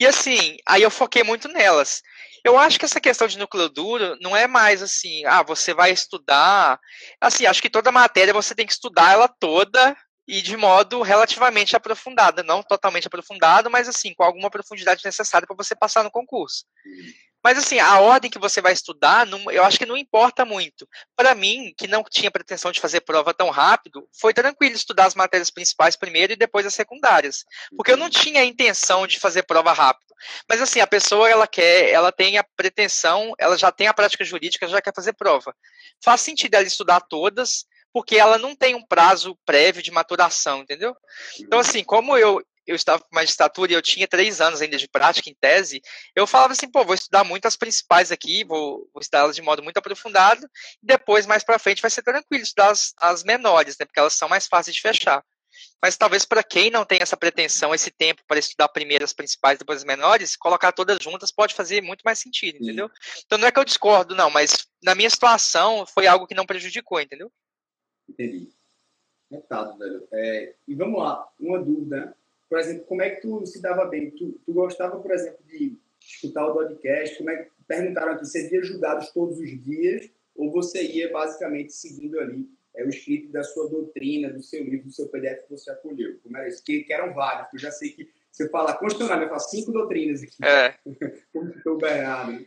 E 0.00 0.06
assim, 0.06 0.56
aí 0.66 0.82
eu 0.82 0.90
foquei 0.90 1.22
muito 1.22 1.48
nelas. 1.48 2.02
Eu 2.44 2.58
acho 2.58 2.78
que 2.78 2.84
essa 2.84 3.00
questão 3.00 3.26
de 3.26 3.38
núcleo 3.38 3.68
duro 3.68 4.16
não 4.20 4.36
é 4.36 4.46
mais 4.46 4.82
assim, 4.82 5.24
ah, 5.26 5.42
você 5.42 5.74
vai 5.74 5.90
estudar. 5.90 6.80
Assim, 7.20 7.46
acho 7.46 7.62
que 7.62 7.70
toda 7.70 7.92
matéria 7.92 8.32
você 8.32 8.54
tem 8.54 8.66
que 8.66 8.72
estudar 8.72 9.12
ela 9.12 9.28
toda 9.28 9.96
e 10.26 10.42
de 10.42 10.56
modo 10.56 11.00
relativamente 11.00 11.74
aprofundado, 11.74 12.44
não 12.44 12.62
totalmente 12.62 13.06
aprofundado, 13.06 13.70
mas 13.70 13.88
assim, 13.88 14.12
com 14.14 14.22
alguma 14.22 14.50
profundidade 14.50 15.02
necessária 15.04 15.46
para 15.46 15.56
você 15.56 15.74
passar 15.74 16.04
no 16.04 16.10
concurso. 16.10 16.64
Mas 17.42 17.58
assim, 17.58 17.78
a 17.78 18.00
ordem 18.00 18.30
que 18.30 18.38
você 18.38 18.60
vai 18.60 18.72
estudar, 18.72 19.26
não, 19.26 19.50
eu 19.50 19.64
acho 19.64 19.78
que 19.78 19.86
não 19.86 19.96
importa 19.96 20.44
muito. 20.44 20.88
Para 21.16 21.34
mim, 21.34 21.72
que 21.76 21.86
não 21.86 22.02
tinha 22.02 22.30
pretensão 22.30 22.72
de 22.72 22.80
fazer 22.80 23.00
prova 23.02 23.32
tão 23.32 23.50
rápido, 23.50 24.08
foi 24.20 24.34
tranquilo 24.34 24.74
estudar 24.74 25.06
as 25.06 25.14
matérias 25.14 25.50
principais 25.50 25.96
primeiro 25.96 26.32
e 26.32 26.36
depois 26.36 26.66
as 26.66 26.74
secundárias, 26.74 27.44
porque 27.76 27.92
eu 27.92 27.96
não 27.96 28.10
tinha 28.10 28.40
a 28.40 28.44
intenção 28.44 29.06
de 29.06 29.20
fazer 29.20 29.44
prova 29.44 29.72
rápido. 29.72 30.08
Mas 30.48 30.60
assim, 30.60 30.80
a 30.80 30.86
pessoa 30.86 31.28
ela 31.28 31.46
quer, 31.46 31.90
ela 31.90 32.10
tem 32.10 32.38
a 32.38 32.44
pretensão, 32.56 33.32
ela 33.38 33.56
já 33.56 33.70
tem 33.70 33.86
a 33.86 33.94
prática 33.94 34.24
jurídica, 34.24 34.66
já 34.66 34.82
quer 34.82 34.92
fazer 34.94 35.12
prova. 35.12 35.54
Faz 36.02 36.20
sentido 36.20 36.54
ela 36.54 36.64
estudar 36.64 37.00
todas, 37.00 37.66
porque 37.92 38.16
ela 38.16 38.38
não 38.38 38.54
tem 38.54 38.74
um 38.74 38.84
prazo 38.84 39.38
prévio 39.46 39.82
de 39.82 39.90
maturação, 39.90 40.60
entendeu? 40.60 40.94
Então, 41.40 41.58
assim, 41.58 41.82
como 41.82 42.16
eu, 42.16 42.42
eu 42.68 42.76
estava 42.76 43.02
com 43.02 43.14
magistratura 43.14 43.72
e 43.72 43.74
eu 43.74 43.82
tinha 43.82 44.06
três 44.06 44.40
anos 44.40 44.60
ainda 44.60 44.76
de 44.76 44.86
prática 44.86 45.30
em 45.30 45.34
tese, 45.34 45.80
eu 46.14 46.26
falava 46.26 46.52
assim, 46.52 46.70
pô, 46.70 46.84
vou 46.84 46.94
estudar 46.94 47.24
muito 47.24 47.46
as 47.46 47.56
principais 47.56 48.12
aqui, 48.12 48.44
vou, 48.44 48.88
vou 48.92 49.00
estudar 49.00 49.20
elas 49.20 49.36
de 49.36 49.42
modo 49.42 49.62
muito 49.62 49.78
aprofundado, 49.78 50.46
e 50.82 50.86
depois, 50.86 51.26
mais 51.26 51.42
para 51.42 51.58
frente, 51.58 51.80
vai 51.80 51.90
ser 51.90 52.02
tranquilo 52.02 52.42
estudar 52.42 52.70
as, 52.70 52.92
as 53.00 53.24
menores, 53.24 53.76
né, 53.78 53.86
porque 53.86 53.98
elas 53.98 54.12
são 54.12 54.28
mais 54.28 54.46
fáceis 54.46 54.76
de 54.76 54.82
fechar. 54.82 55.24
Mas 55.82 55.96
talvez 55.96 56.24
para 56.24 56.42
quem 56.42 56.70
não 56.70 56.84
tem 56.84 56.98
essa 57.00 57.16
pretensão, 57.16 57.74
esse 57.74 57.90
tempo 57.90 58.22
para 58.28 58.38
estudar 58.38 58.68
primeiro 58.68 59.04
as 59.04 59.12
principais, 59.12 59.58
depois 59.58 59.78
as 59.78 59.84
menores, 59.84 60.36
colocar 60.36 60.70
todas 60.72 61.02
juntas 61.02 61.32
pode 61.32 61.54
fazer 61.54 61.82
muito 61.82 62.02
mais 62.02 62.18
sentido, 62.18 62.56
entendeu? 62.56 62.90
Então 63.24 63.38
não 63.38 63.48
é 63.48 63.52
que 63.52 63.58
eu 63.58 63.64
discordo, 63.64 64.14
não, 64.14 64.30
mas 64.30 64.68
na 64.82 64.94
minha 64.94 65.08
situação 65.08 65.86
foi 65.86 66.06
algo 66.06 66.26
que 66.26 66.34
não 66.34 66.46
prejudicou, 66.46 67.00
entendeu? 67.00 67.32
Entendi. 68.08 68.50
Notado, 69.30 69.76
velho. 69.78 70.08
É, 70.12 70.54
e 70.66 70.74
vamos 70.74 71.00
lá, 71.00 71.28
uma 71.38 71.58
dúvida. 71.62 72.16
Por 72.48 72.58
exemplo, 72.58 72.84
como 72.84 73.02
é 73.02 73.10
que 73.10 73.22
tu 73.22 73.44
se 73.46 73.60
dava 73.60 73.84
bem? 73.86 74.10
Tu, 74.10 74.40
tu 74.44 74.52
gostava, 74.52 74.98
por 74.98 75.10
exemplo, 75.10 75.44
de 75.46 75.78
escutar 76.00 76.46
o 76.46 76.54
podcast? 76.54 77.18
Como 77.18 77.30
é 77.30 77.44
que 77.44 77.50
perguntaram 77.66 78.12
aqui, 78.12 78.26
você 78.26 78.48
via 78.48 78.62
julgados 78.62 79.10
todos 79.12 79.38
os 79.38 79.64
dias 79.64 80.10
ou 80.34 80.50
você 80.50 80.82
ia 80.82 81.12
basicamente 81.12 81.72
seguindo 81.72 82.18
ali 82.18 82.48
é, 82.74 82.84
o 82.84 82.88
escrito 82.88 83.30
da 83.30 83.42
sua 83.42 83.68
doutrina, 83.68 84.30
do 84.30 84.42
seu 84.42 84.62
livro, 84.64 84.86
do 84.86 84.92
seu 84.92 85.08
PDF 85.08 85.42
que 85.44 85.50
você 85.50 85.70
acolheu? 85.70 86.18
Como 86.22 86.36
era 86.36 86.48
isso? 86.48 86.62
Que, 86.64 86.84
que 86.84 86.92
eram 86.92 87.12
vários, 87.12 87.48
eu 87.52 87.58
já 87.58 87.70
sei 87.70 87.90
que 87.90 88.08
você 88.30 88.48
fala 88.48 88.72
constitucional, 88.74 89.20
eu 89.20 89.28
falo 89.28 89.40
cinco 89.40 89.72
doutrinas 89.72 90.22
aqui. 90.22 90.44
É. 90.44 90.78
Como 91.32 91.52
ficou 91.52 91.74
o 91.74 91.78
Bernardo. 91.78 92.46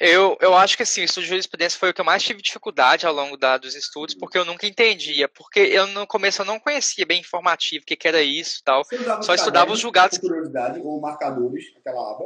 Eu, 0.00 0.36
eu 0.40 0.56
acho 0.56 0.76
que 0.76 0.82
assim, 0.82 1.02
o 1.02 1.04
estudo 1.04 1.22
de 1.22 1.28
jurisprudência 1.28 1.78
foi 1.78 1.90
o 1.90 1.94
que 1.94 2.00
eu 2.00 2.04
mais 2.04 2.22
tive 2.22 2.42
dificuldade 2.42 3.06
ao 3.06 3.14
longo 3.14 3.36
da, 3.36 3.56
dos 3.56 3.74
estudos, 3.74 4.14
porque 4.14 4.36
eu 4.36 4.44
nunca 4.44 4.66
entendia, 4.66 5.28
porque 5.28 5.60
eu 5.60 5.86
no 5.86 6.06
começo 6.06 6.42
eu 6.42 6.46
não 6.46 6.58
conhecia 6.58 7.06
bem 7.06 7.20
informativo, 7.20 7.82
o 7.82 7.86
que, 7.86 7.96
que 7.96 8.08
era 8.08 8.22
isso 8.22 8.60
e 8.60 8.64
tal. 8.64 8.82
Só 9.22 9.34
estudava 9.34 9.72
os 9.72 9.80
julgados. 9.80 10.18
curiosidade, 10.18 10.80
ou 10.80 11.00
marcadores, 11.00 11.64
aquela 11.76 12.10
aba? 12.10 12.24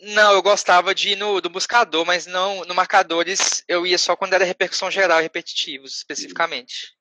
Não, 0.00 0.32
eu 0.32 0.42
gostava 0.42 0.94
de 0.94 1.10
ir 1.10 1.16
no, 1.16 1.40
do 1.40 1.48
buscador, 1.48 2.04
mas 2.04 2.26
não 2.26 2.64
no 2.64 2.74
marcadores 2.74 3.64
eu 3.66 3.86
ia 3.86 3.96
só 3.96 4.14
quando 4.14 4.34
era 4.34 4.44
repercussão 4.44 4.90
geral 4.90 5.20
e 5.20 5.22
repetitivos, 5.22 5.96
especificamente. 5.96 6.95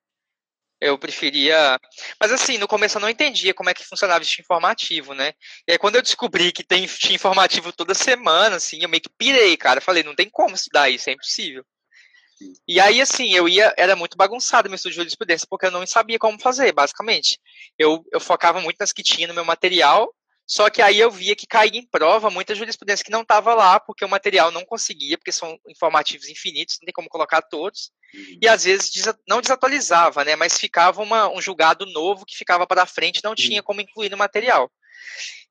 Eu 0.79 0.97
preferia. 0.97 1.79
Mas 2.19 2.31
assim, 2.31 2.57
no 2.57 2.67
começo 2.67 2.97
eu 2.97 3.01
não 3.01 3.09
entendia 3.09 3.53
como 3.53 3.69
é 3.69 3.73
que 3.73 3.85
funcionava 3.85 4.23
esse 4.23 4.41
informativo, 4.41 5.13
né? 5.13 5.33
E 5.67 5.71
aí 5.71 5.77
quando 5.77 5.95
eu 5.95 6.01
descobri 6.01 6.51
que 6.51 6.63
tem 6.63 6.85
informativo 7.11 7.71
toda 7.71 7.93
semana, 7.93 8.57
assim, 8.57 8.79
eu 8.81 8.89
meio 8.89 9.01
que 9.01 9.09
pirei, 9.17 9.55
cara. 9.57 9.81
Falei, 9.81 10.03
não 10.03 10.15
tem 10.15 10.29
como 10.29 10.55
estudar 10.55 10.89
isso, 10.89 11.09
é 11.09 11.13
impossível. 11.13 11.65
E 12.67 12.79
aí, 12.79 13.01
assim, 13.01 13.33
eu 13.33 13.47
ia, 13.47 13.73
era 13.77 13.95
muito 13.95 14.17
bagunçado 14.17 14.69
meu 14.69 14.75
estudo 14.75 14.91
de 14.91 14.97
jurisprudência, 14.97 15.47
porque 15.49 15.67
eu 15.67 15.71
não 15.71 15.85
sabia 15.87 16.19
como 16.19 16.39
fazer, 16.39 16.71
basicamente. 16.73 17.39
Eu, 17.77 18.03
eu 18.11 18.19
focava 18.19 18.59
muito 18.59 18.77
nas 18.79 18.91
que 18.91 19.03
tinha 19.03 19.27
no 19.27 19.33
meu 19.33 19.45
material, 19.45 20.13
só 20.47 20.69
que 20.69 20.81
aí 20.81 20.99
eu 20.99 21.09
via 21.09 21.35
que 21.35 21.47
caía 21.47 21.79
em 21.79 21.87
prova 21.87 22.29
muita 22.29 22.53
jurisprudência 22.53 23.03
que 23.03 23.11
não 23.11 23.21
estava 23.21 23.55
lá, 23.55 23.79
porque 23.79 24.05
o 24.05 24.09
material 24.09 24.51
não 24.51 24.63
conseguia, 24.63 25.17
porque 25.17 25.31
são 25.31 25.57
informativos 25.67 26.29
infinitos, 26.29 26.77
não 26.79 26.85
tem 26.85 26.93
como 26.93 27.09
colocar 27.09 27.41
todos. 27.41 27.91
Uhum. 28.13 28.39
E 28.41 28.47
às 28.47 28.63
vezes 28.63 28.91
não 29.27 29.41
desatualizava, 29.41 30.23
né? 30.23 30.35
Mas 30.35 30.59
ficava 30.59 31.01
uma, 31.01 31.29
um 31.29 31.41
julgado 31.41 31.85
novo 31.87 32.25
que 32.25 32.37
ficava 32.37 32.67
para 32.67 32.85
frente, 32.85 33.23
não 33.23 33.33
tinha 33.33 33.63
como 33.63 33.81
incluir 33.81 34.09
no 34.09 34.17
material. 34.17 34.71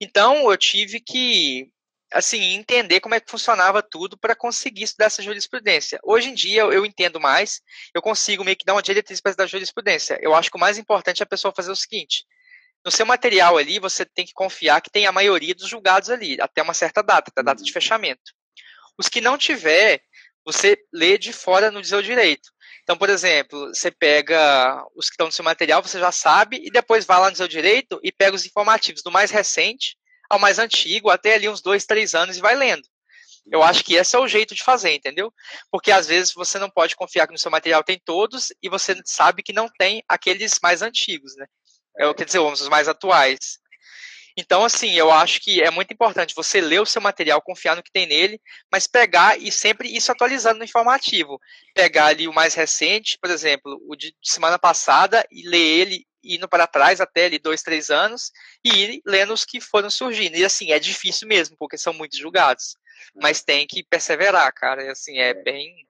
Então 0.01 0.49
eu 0.51 0.57
tive 0.57 1.01
que 1.01 1.69
assim 2.13 2.55
entender 2.55 3.01
como 3.01 3.17
é 3.17 3.21
que 3.21 3.31
funcionava 3.31 3.83
tudo 3.83 4.17
para 4.17 4.37
conseguir 4.37 4.85
estudar 4.85 5.07
essa 5.07 5.23
jurisprudência. 5.23 5.99
Hoje 6.05 6.31
em 6.31 6.35
dia 6.35 6.63
eu 6.63 6.87
entendo 6.87 7.21
mais, 7.21 7.61
eu 7.93 8.01
consigo 8.01 8.45
meio 8.45 8.57
que 8.57 8.65
dar 8.65 8.75
uma 8.75 8.83
diretriz 8.83 9.21
para 9.21 9.31
estudar 9.31 9.47
jurisprudência. 9.49 10.19
Eu 10.23 10.35
acho 10.35 10.51
que 10.51 10.57
o 10.57 10.61
mais 10.61 10.79
importante 10.79 11.21
é 11.21 11.25
a 11.25 11.27
pessoa 11.27 11.53
fazer 11.55 11.73
o 11.73 11.77
seguinte: 11.77 12.25
no 12.85 12.91
seu 12.91 13.07
material 13.07 13.57
ali, 13.57 13.79
você 13.79 14.05
tem 14.05 14.27
que 14.27 14.35
confiar 14.35 14.81
que 14.81 14.91
tem 14.91 15.07
a 15.07 15.13
maioria 15.13 15.55
dos 15.55 15.69
julgados 15.69 16.11
ali, 16.11 16.37
até 16.41 16.63
uma 16.63 16.75
certa 16.75 17.03
data, 17.03 17.31
até 17.31 17.41
a 17.41 17.45
data 17.45 17.63
de 17.63 17.71
uhum. 17.71 17.75
fechamento. 17.75 18.33
Os 18.99 19.09
que 19.09 19.21
não 19.21 19.39
tiver, 19.39 20.03
você 20.45 20.77
lê 20.93 21.17
de 21.17 21.33
fora 21.33 21.71
no 21.71 21.83
seu 21.83 22.03
direito. 22.03 22.51
Então, 22.83 22.99
por 22.99 23.09
exemplo, 23.09 23.69
você 23.69 23.91
pega 23.91 24.85
os 24.95 25.09
que 25.09 25.15
estão 25.15 25.27
no 25.27 25.33
seu 25.33 25.45
material, 25.45 25.83
você 25.83 25.99
já 25.99 26.13
sabe, 26.13 26.61
e 26.63 26.71
depois 26.71 27.07
vai 27.07 27.19
lá 27.19 27.31
no 27.31 27.37
seu 27.37 27.49
direito 27.49 27.99
e 28.03 28.13
pega 28.13 28.37
os 28.37 28.45
informativos 28.45 29.03
do 29.03 29.11
mais 29.11 29.31
recente 29.31 29.97
ao 30.29 30.39
mais 30.39 30.59
antigo, 30.59 31.11
até 31.11 31.35
ali 31.35 31.49
uns 31.49 31.63
dois, 31.63 31.87
três 31.87 32.15
anos, 32.15 32.37
e 32.37 32.41
vai 32.41 32.55
lendo. 32.55 32.87
Eu 33.51 33.63
acho 33.63 33.85
que 33.85 33.95
esse 33.95 34.17
é 34.17 34.19
o 34.19 34.29
jeito 34.29 34.55
de 34.55 34.63
fazer, 34.63 34.95
entendeu? 34.95 35.33
Porque 35.71 35.91
às 35.91 36.07
vezes 36.07 36.33
você 36.33 36.59
não 36.59 36.71
pode 36.71 36.97
confiar 36.97 37.27
que 37.27 37.33
no 37.33 37.39
seu 37.39 37.51
material 37.51 37.83
tem 37.83 38.01
todos 38.03 38.53
e 38.63 38.69
você 38.69 38.99
sabe 39.05 39.43
que 39.43 39.53
não 39.53 39.69
tem 39.69 40.03
aqueles 40.09 40.59
mais 40.63 40.81
antigos, 40.83 41.37
né? 41.37 41.47
É, 41.99 42.13
quer 42.15 42.25
dizer, 42.25 42.39
os 42.41 42.69
mais 42.69 42.89
atuais. 42.89 43.59
Então, 44.37 44.65
assim, 44.65 44.95
eu 44.95 45.13
acho 45.13 45.41
que 45.41 45.63
é 45.63 45.71
muito 45.71 45.93
importante 45.93 46.35
você 46.35 46.61
ler 46.61 46.81
o 46.81 46.87
seu 46.87 47.01
material, 47.01 47.41
confiar 47.41 47.77
no 47.77 47.83
que 47.83 47.93
tem 47.93 48.07
nele, 48.07 48.41
mas 48.71 48.87
pegar 48.87 49.41
e 49.41 49.53
sempre 49.53 49.89
isso 49.89 50.11
atualizando 50.11 50.59
no 50.59 50.65
informativo. 50.65 51.39
Pegar 51.73 52.07
ali 52.07 52.27
o 52.27 52.33
mais 52.33 52.55
recente, 52.55 53.17
por 53.21 53.31
exemplo, 53.31 53.81
o 53.89 53.95
de 53.95 54.13
semana 54.23 54.59
passada, 54.59 55.25
e 55.31 55.49
ler 55.49 55.81
ele 55.81 56.07
indo 56.25 56.49
para 56.49 56.67
trás 56.67 57.01
até 57.01 57.27
ali 57.27 57.39
dois, 57.39 57.63
três 57.63 57.91
anos, 57.91 58.33
e 58.65 58.71
ir 58.71 59.03
lendo 59.07 59.33
os 59.33 59.45
que 59.45 59.61
foram 59.61 59.91
surgindo. 59.91 60.37
E 60.37 60.45
assim, 60.45 60.73
é 60.73 60.81
difícil 60.81 61.29
mesmo, 61.29 61.57
porque 61.57 61.79
são 61.79 61.93
muitos 61.93 62.19
julgados. 62.19 62.77
Mas 63.15 63.43
tem 63.43 63.67
que 63.67 63.85
perseverar, 63.85 64.53
cara. 64.53 64.83
E, 64.83 64.89
assim, 64.89 65.19
é, 65.19 65.29
é. 65.29 65.35
bem. 65.35 65.87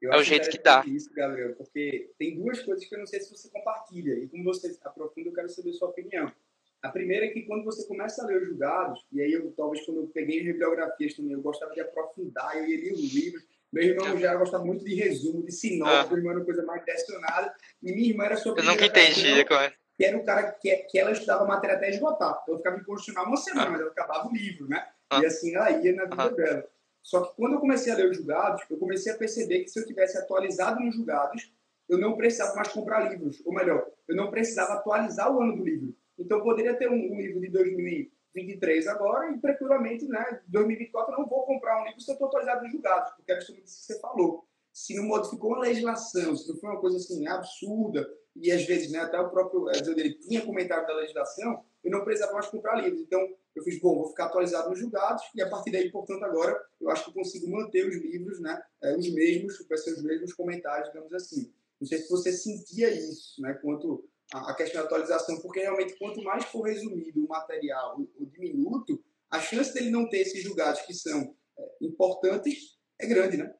Eu 0.00 0.12
é 0.12 0.18
o 0.18 0.22
jeito 0.22 0.48
que 0.48 0.58
dá. 0.58 0.84
Isso, 0.86 1.12
Gabriel, 1.12 1.54
porque 1.56 2.12
tem 2.18 2.36
duas 2.36 2.60
coisas 2.62 2.84
que 2.84 2.94
eu 2.94 3.00
não 3.00 3.06
sei 3.06 3.20
se 3.20 3.30
você 3.36 3.48
compartilha. 3.50 4.14
E 4.14 4.28
como 4.28 4.44
você 4.44 4.76
aprofunda, 4.84 5.28
eu 5.28 5.34
quero 5.34 5.48
saber 5.48 5.70
a 5.70 5.72
sua 5.72 5.88
opinião. 5.88 6.32
A 6.80 6.88
primeira 6.90 7.26
é 7.26 7.28
que 7.30 7.42
quando 7.42 7.64
você 7.64 7.86
começa 7.86 8.22
a 8.22 8.26
ler 8.26 8.40
os 8.40 8.48
julgados, 8.48 9.04
e 9.10 9.20
aí 9.20 9.32
eu 9.32 9.52
talvez 9.56 9.84
quando 9.84 10.02
eu 10.02 10.06
peguei 10.06 10.38
as 10.38 10.46
bibliografias 10.46 11.14
também, 11.14 11.32
eu 11.32 11.42
gostava 11.42 11.74
de 11.74 11.80
aprofundar, 11.80 12.56
eu 12.56 12.68
ia 12.68 12.76
ler 12.76 12.92
os 12.92 13.12
livros. 13.12 13.44
Meu 13.72 13.82
irmão 13.82 14.16
já 14.18 14.34
gostava 14.36 14.64
muito 14.64 14.84
de 14.84 14.94
resumo, 14.94 15.44
de 15.44 15.52
sinopse, 15.52 15.92
ah. 15.92 16.06
meu 16.06 16.18
irmão 16.18 16.30
era 16.30 16.40
uma 16.40 16.46
coisa 16.46 16.62
mais 16.62 16.84
direcionada, 16.84 17.54
e 17.82 17.92
minha 17.92 18.08
irmã 18.10 18.24
era 18.24 18.36
sua 18.36 18.54
Eu 18.56 18.64
nunca 18.64 18.86
entendi 18.86 19.44
como 19.44 19.60
é. 19.60 19.74
Que 19.96 20.04
era 20.04 20.16
o 20.16 20.24
cara 20.24 20.52
que, 20.52 20.74
que 20.76 20.98
ela 20.98 21.10
estudava 21.10 21.44
matéria 21.44 21.76
até 21.76 21.90
esgotar. 21.90 22.38
Então 22.42 22.54
eu 22.54 22.58
ficava 22.58 22.76
em 22.78 22.84
constitucional 22.84 23.26
uma 23.26 23.36
semana, 23.36 23.66
ah. 23.66 23.70
mas 23.70 23.80
ela 23.80 23.90
acabava 23.90 24.28
o 24.28 24.32
livro, 24.32 24.68
né? 24.68 24.86
Ah. 25.10 25.20
E 25.20 25.26
assim 25.26 25.54
ela 25.56 25.70
ia 25.72 25.92
na 25.92 26.04
vida 26.04 26.30
dela. 26.30 26.70
Só 27.08 27.22
que 27.22 27.36
quando 27.36 27.54
eu 27.54 27.60
comecei 27.60 27.90
a 27.90 27.96
ler 27.96 28.10
os 28.10 28.18
julgados, 28.18 28.62
eu 28.68 28.76
comecei 28.76 29.10
a 29.10 29.16
perceber 29.16 29.60
que 29.60 29.70
se 29.70 29.80
eu 29.80 29.86
tivesse 29.86 30.18
atualizado 30.18 30.78
nos 30.78 30.94
julgados, 30.94 31.50
eu 31.88 31.96
não 31.96 32.18
precisava 32.18 32.54
mais 32.54 32.68
comprar 32.68 33.10
livros. 33.10 33.40
Ou 33.46 33.54
melhor, 33.54 33.90
eu 34.06 34.14
não 34.14 34.30
precisava 34.30 34.74
atualizar 34.74 35.34
o 35.34 35.40
ano 35.40 35.56
do 35.56 35.64
livro. 35.64 35.96
Então, 36.18 36.42
poderia 36.42 36.76
ter 36.76 36.90
um, 36.90 37.18
livro 37.18 37.40
de 37.40 37.48
2023 37.48 38.88
agora 38.88 39.32
e, 39.32 39.40
tranquilamente, 39.40 40.04
né, 40.06 40.42
2024 40.48 41.14
eu 41.14 41.20
não 41.20 41.26
vou 41.26 41.46
comprar 41.46 41.80
um 41.80 41.86
livro 41.86 41.98
se 41.98 42.10
eu 42.10 42.12
estou 42.12 42.28
atualizado 42.28 42.64
nos 42.64 42.72
julgados, 42.72 43.14
porque 43.14 43.32
é 43.32 43.36
justamente 43.36 43.68
isso 43.68 43.78
que 43.78 43.94
você 43.94 44.00
falou. 44.00 44.44
Se 44.70 44.94
não 44.94 45.04
modificou 45.04 45.54
a 45.54 45.60
legislação, 45.60 46.36
se 46.36 46.46
não 46.46 46.60
foi 46.60 46.68
uma 46.68 46.80
coisa 46.80 46.98
assim 46.98 47.26
absurda, 47.26 48.06
e 48.36 48.52
às 48.52 48.66
vezes 48.66 48.92
né, 48.92 48.98
até 48.98 49.18
o 49.18 49.30
próprio 49.30 49.70
ele 49.70 50.12
tinha 50.12 50.44
comentário 50.44 50.86
da 50.86 50.94
legislação, 50.94 51.64
eu 51.82 51.90
não 51.90 52.04
precisava 52.04 52.34
mais 52.34 52.48
comprar 52.48 52.82
livros. 52.82 53.00
Então, 53.00 53.26
eu 53.58 53.64
fiz, 53.64 53.80
bom, 53.80 53.96
vou 53.96 54.08
ficar 54.08 54.26
atualizado 54.26 54.70
nos 54.70 54.78
julgados, 54.78 55.22
e 55.34 55.42
a 55.42 55.48
partir 55.48 55.70
daí, 55.70 55.90
portanto, 55.90 56.24
agora 56.24 56.58
eu 56.80 56.90
acho 56.90 57.04
que 57.04 57.10
eu 57.10 57.14
consigo 57.14 57.50
manter 57.50 57.86
os 57.86 57.96
livros, 57.96 58.40
né, 58.40 58.60
é, 58.82 58.96
os 58.96 59.10
mesmos, 59.12 59.66
vai 59.68 59.78
ser 59.78 59.92
os 59.92 60.02
mesmos 60.02 60.32
comentários, 60.32 60.88
digamos 60.88 61.12
assim. 61.12 61.52
Não 61.80 61.86
sei 61.86 61.98
se 61.98 62.08
você 62.08 62.32
sentia 62.32 62.90
isso, 62.90 63.40
né, 63.40 63.54
quanto 63.54 64.08
a 64.32 64.54
questão 64.54 64.82
da 64.82 64.86
atualização, 64.86 65.40
porque 65.40 65.60
realmente 65.60 65.98
quanto 65.98 66.22
mais 66.22 66.44
for 66.44 66.62
resumido 66.62 67.24
o 67.24 67.28
material, 67.28 67.98
o, 67.98 68.26
diminuto, 68.26 69.02
a 69.30 69.40
chance 69.40 69.72
dele 69.72 69.90
não 69.90 70.08
ter 70.08 70.18
esses 70.18 70.42
julgados 70.42 70.82
que 70.82 70.92
são 70.92 71.34
é, 71.58 71.76
importantes 71.80 72.78
é 72.98 73.06
grande, 73.06 73.38
né? 73.38 73.54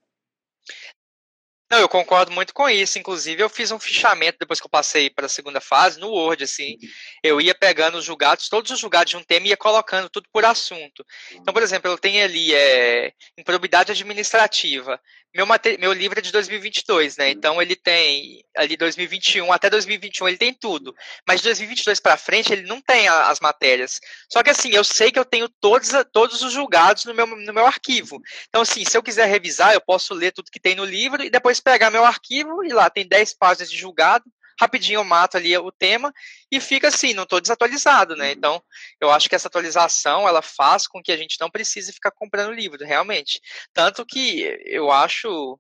Não, 1.71 1.79
eu 1.79 1.89
concordo 1.89 2.33
muito 2.33 2.55
com 2.55 2.69
isso. 2.69 2.99
Inclusive, 2.99 3.43
eu 3.43 3.49
fiz 3.49 3.71
um 3.71 3.79
fichamento 3.79 4.39
depois 4.41 4.61
que 4.61 4.66
eu 4.66 4.71
passei 4.71 5.11
para 5.11 5.27
a 5.27 5.29
segunda 5.29 5.61
fase 5.61 6.01
no 6.01 6.09
Word, 6.09 6.45
assim. 6.45 6.79
Uhum. 6.83 6.89
Eu 7.23 7.41
ia 7.41 7.55
pegando 7.55 7.99
os 7.99 8.05
julgados, 8.05 8.49
todos 8.49 8.71
os 8.71 8.79
julgados 8.79 9.11
de 9.11 9.16
um 9.16 9.23
tema 9.23 9.47
e 9.47 9.51
ia 9.51 9.57
colocando 9.57 10.09
tudo 10.09 10.29
por 10.33 10.45
assunto. 10.45 11.05
Então, 11.33 11.53
por 11.53 11.62
exemplo, 11.62 11.91
eu 11.91 11.99
tenho 11.99 12.25
ali 12.25 12.55
é, 12.55 13.12
improbidade 13.37 13.93
administrativa. 13.93 14.99
meu, 15.35 15.47
meu 15.79 15.93
livro 15.93 16.19
é 16.19 16.23
de 16.23 16.33
2022, 16.33 17.16
né? 17.19 17.31
Então 17.31 17.61
ele 17.61 17.77
tem 17.77 18.43
ali 18.57 18.77
2021 18.77 19.53
até 19.53 19.71
2021 19.71 20.29
ele 20.29 20.37
tem 20.37 20.53
tudo, 20.53 20.95
mas 21.27 21.41
de 21.41 21.45
2022 21.49 22.01
para 22.01 22.16
frente 22.16 22.53
ele 22.53 22.62
não 22.62 22.81
tem 22.81 23.09
a, 23.09 23.29
as 23.29 23.41
matérias. 23.41 24.01
Só 24.29 24.43
que 24.43 24.51
assim, 24.51 24.71
eu 24.71 24.83
sei 24.83 25.12
que 25.12 25.19
eu 25.19 25.25
tenho 25.25 25.49
todos, 25.61 25.91
todos 26.12 26.43
os 26.43 26.53
julgados 26.53 27.05
no 27.05 27.14
meu, 27.14 27.27
no 27.27 27.53
meu 27.53 27.66
arquivo. 27.66 28.21
Então 28.49 28.62
assim, 28.62 28.85
se 28.85 28.97
eu 28.97 29.03
quiser 29.03 29.27
revisar, 29.27 29.75
eu 29.75 29.81
posso 29.81 30.14
ler 30.14 30.33
tudo 30.33 30.51
que 30.51 30.61
tem 30.61 30.75
no 30.75 30.85
livro 30.85 31.23
e 31.23 31.31
depois 31.31 31.58
pegar 31.61 31.91
meu 31.91 32.05
arquivo 32.05 32.65
e 32.65 32.73
lá 32.73 32.91
tem 32.91 33.07
10 33.07 33.35
páginas 33.35 33.71
de 33.71 33.77
julgado, 33.77 34.25
rapidinho 34.61 34.99
eu 34.99 35.05
mato 35.05 35.37
ali 35.37 35.57
o 35.57 35.71
tema 35.71 36.13
e 36.51 36.61
fica 36.61 36.89
assim, 36.89 37.15
não 37.15 37.23
estou 37.23 37.41
desatualizado, 37.41 38.17
né? 38.17 38.27
Uhum. 38.27 38.33
Então, 38.33 38.63
eu 39.01 39.11
acho 39.11 39.29
que 39.29 39.35
essa 39.35 39.49
atualização 39.49 40.27
ela 40.27 40.43
faz 40.43 40.87
com 40.87 41.03
que 41.03 41.13
a 41.13 41.17
gente 41.17 41.37
não 41.41 41.51
precise 41.51 41.93
ficar 41.93 42.11
comprando 42.11 42.53
livro, 42.53 42.85
realmente. 42.85 43.41
Tanto 43.73 44.05
que 44.05 44.43
eu 44.67 44.91
acho 44.91 45.59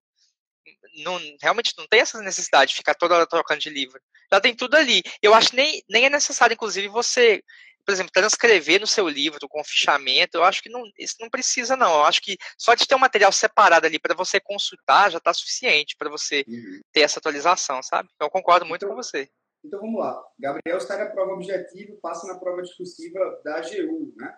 não, 1.04 1.20
realmente 1.40 1.74
não 1.78 1.86
tem 1.86 2.00
essa 2.00 2.20
necessidade 2.20 2.70
de 2.70 2.76
ficar 2.76 2.94
toda 2.94 3.14
hora 3.14 3.26
trocando 3.26 3.60
de 3.60 3.70
livro. 3.70 4.00
Já 4.32 4.40
tem 4.40 4.54
tudo 4.54 4.74
ali. 4.74 5.02
Eu 5.22 5.34
acho 5.34 5.50
que 5.50 5.56
nem, 5.56 5.82
nem 5.88 6.06
é 6.06 6.10
necessário, 6.10 6.54
inclusive, 6.54 6.88
você 6.88 7.42
por 7.88 7.92
exemplo, 7.92 8.12
transcrever 8.12 8.82
no 8.82 8.86
seu 8.86 9.08
livro 9.08 9.48
com 9.48 9.64
fichamento, 9.64 10.36
eu 10.36 10.44
acho 10.44 10.62
que 10.62 10.68
não, 10.68 10.82
isso 10.98 11.14
não 11.18 11.30
precisa, 11.30 11.74
não. 11.74 11.90
Eu 11.90 12.04
acho 12.04 12.20
que 12.20 12.36
só 12.58 12.74
de 12.74 12.86
ter 12.86 12.94
um 12.94 12.98
material 12.98 13.32
separado 13.32 13.86
ali 13.86 13.98
para 13.98 14.14
você 14.14 14.38
consultar 14.38 15.10
já 15.10 15.16
está 15.16 15.32
suficiente 15.32 15.96
para 15.96 16.10
você 16.10 16.44
uhum. 16.46 16.80
ter 16.92 17.00
essa 17.00 17.18
atualização, 17.18 17.82
sabe? 17.82 18.10
Então, 18.14 18.26
eu 18.26 18.30
concordo 18.30 18.66
muito 18.66 18.84
então, 18.84 18.94
com 18.94 19.02
você. 19.02 19.26
Então 19.64 19.80
vamos 19.80 19.98
lá. 19.98 20.22
Gabriel 20.38 20.78
sai 20.82 20.98
da 20.98 21.06
prova 21.06 21.32
objetiva, 21.32 21.96
passa 22.02 22.26
na 22.26 22.38
prova 22.38 22.60
discursiva 22.60 23.40
da 23.42 23.56
AGU, 23.56 24.12
né? 24.18 24.36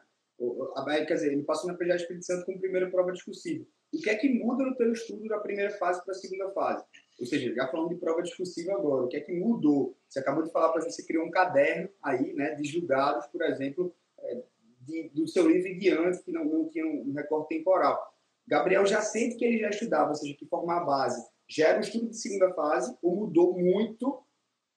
Quer 1.09 1.15
dizer, 1.15 1.33
ele 1.33 1.43
passou 1.43 1.73
na 1.73 1.77
PGA 1.77 1.97
Espírito 1.97 2.27
Santo 2.27 2.47
como 2.47 2.61
primeira 2.61 2.89
prova 2.89 3.11
discursiva. 3.11 3.67
O 3.93 3.99
que 4.01 4.11
é 4.11 4.15
que 4.15 4.29
muda 4.29 4.65
no 4.65 4.77
teu 4.77 4.93
estudo 4.93 5.27
da 5.27 5.41
primeira 5.41 5.77
fase 5.77 6.01
para 6.05 6.13
a 6.13 6.19
segunda 6.19 6.53
fase? 6.53 6.85
Ou 7.21 7.27
seja, 7.27 7.55
já 7.55 7.69
falando 7.69 7.91
de 7.91 7.97
prova 7.97 8.23
discursiva 8.23 8.73
agora, 8.73 9.05
o 9.05 9.09
que 9.09 9.17
é 9.17 9.21
que 9.21 9.33
mudou? 9.33 9.95
Você 10.09 10.19
acabou 10.19 10.43
de 10.43 10.51
falar 10.51 10.71
para 10.73 10.83
você 10.83 11.05
criou 11.05 11.27
um 11.27 11.31
caderno 11.31 11.91
aí, 12.03 12.33
né, 12.33 12.55
de 12.55 12.65
julgados, 12.65 13.27
por 13.27 13.43
exemplo, 13.43 13.95
é, 14.19 14.43
de, 14.81 15.11
do 15.11 15.29
seu 15.29 15.47
livro 15.47 15.79
de 15.79 15.91
antes, 15.91 16.23
que 16.23 16.33
não, 16.33 16.45
não 16.47 16.69
tinha 16.71 16.87
um 16.87 17.13
recorte 17.13 17.57
temporal. 17.57 18.01
Gabriel 18.49 18.87
já 18.87 19.03
sente 19.03 19.37
que 19.37 19.45
ele 19.45 19.59
já 19.59 19.69
estudava, 19.69 20.09
ou 20.09 20.15
seja, 20.15 20.35
que 20.35 20.47
formar 20.47 20.79
a 20.79 20.85
base 20.85 21.23
já 21.51 21.69
era 21.69 21.79
um 21.79 21.83
estudo 21.83 22.09
de 22.09 22.17
segunda 22.17 22.55
fase, 22.55 22.97
ou 23.03 23.17
mudou 23.17 23.59
muito 23.59 24.23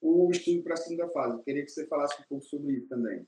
o 0.01 0.29
estudo 0.31 0.63
para 0.63 0.73
a 0.73 0.77
segunda 0.77 1.07
fase? 1.09 1.41
Queria 1.43 1.63
que 1.63 1.71
você 1.71 1.85
falasse 1.85 2.19
um 2.19 2.25
pouco 2.27 2.43
sobre 2.45 2.73
isso 2.73 2.89
também. 2.89 3.25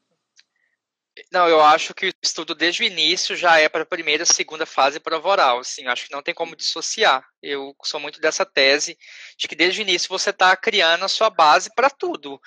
Não, 1.31 1.47
eu 1.47 1.61
acho 1.61 1.93
que 1.93 2.07
o 2.07 2.13
estudo 2.21 2.53
desde 2.53 2.83
o 2.83 2.85
início 2.85 3.35
já 3.35 3.57
é 3.59 3.69
para 3.69 3.83
a 3.83 3.85
primeira, 3.85 4.25
segunda 4.25 4.65
fase 4.65 4.99
prova 4.99 5.29
oral. 5.29 5.59
Assim, 5.59 5.87
acho 5.87 6.05
que 6.07 6.11
não 6.11 6.21
tem 6.21 6.33
como 6.33 6.55
dissociar. 6.55 7.25
Eu 7.41 7.73
sou 7.83 7.99
muito 7.99 8.19
dessa 8.19 8.45
tese 8.45 8.97
de 9.37 9.47
que 9.47 9.55
desde 9.55 9.81
o 9.81 9.83
início 9.83 10.09
você 10.09 10.31
está 10.31 10.55
criando 10.57 11.05
a 11.05 11.09
sua 11.09 11.29
base 11.29 11.73
para 11.73 11.89
tudo. 11.89 12.39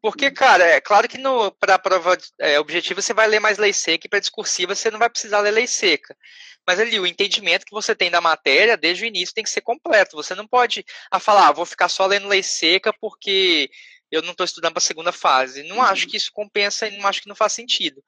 Porque, 0.00 0.30
cara, 0.30 0.64
é 0.64 0.80
claro 0.80 1.08
que 1.08 1.16
para 1.60 1.74
a 1.76 1.78
prova 1.78 2.16
é, 2.40 2.58
objetiva 2.58 3.00
você 3.00 3.14
vai 3.14 3.28
ler 3.28 3.40
mais 3.40 3.58
lei 3.58 3.72
seca 3.72 4.06
e 4.06 4.10
para 4.10 4.18
discursiva 4.18 4.74
você 4.74 4.90
não 4.90 4.98
vai 4.98 5.08
precisar 5.08 5.40
ler 5.40 5.52
lei 5.52 5.66
seca. 5.66 6.16
Mas 6.66 6.78
ali, 6.80 6.98
o 6.98 7.06
entendimento 7.06 7.64
que 7.64 7.72
você 7.72 7.94
tem 7.94 8.10
da 8.10 8.20
matéria, 8.20 8.76
desde 8.76 9.04
o 9.04 9.06
início, 9.06 9.34
tem 9.34 9.44
que 9.44 9.50
ser 9.50 9.60
completo. 9.60 10.16
Você 10.16 10.34
não 10.34 10.46
pode 10.46 10.84
a 11.10 11.18
falar, 11.20 11.48
ah, 11.48 11.52
vou 11.52 11.64
ficar 11.66 11.88
só 11.88 12.06
lendo 12.06 12.28
lei 12.28 12.42
seca 12.42 12.92
porque 13.00 13.70
eu 14.12 14.22
não 14.22 14.32
estou 14.32 14.44
estudando 14.44 14.74
para 14.74 14.78
a 14.78 14.82
segunda 14.82 15.10
fase. 15.10 15.62
Não 15.62 15.76
uhum. 15.76 15.82
acho 15.82 16.06
que 16.06 16.18
isso 16.18 16.30
compensa 16.30 16.86
e 16.86 16.98
não 16.98 17.08
acho 17.08 17.22
que 17.22 17.28
não 17.28 17.34
faz 17.34 17.54
sentido. 17.54 18.04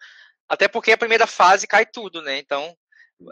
Até 0.46 0.68
porque 0.68 0.92
a 0.92 0.98
primeira 0.98 1.26
fase 1.26 1.66
cai 1.66 1.86
tudo, 1.86 2.20
né? 2.20 2.38
Então, 2.38 2.76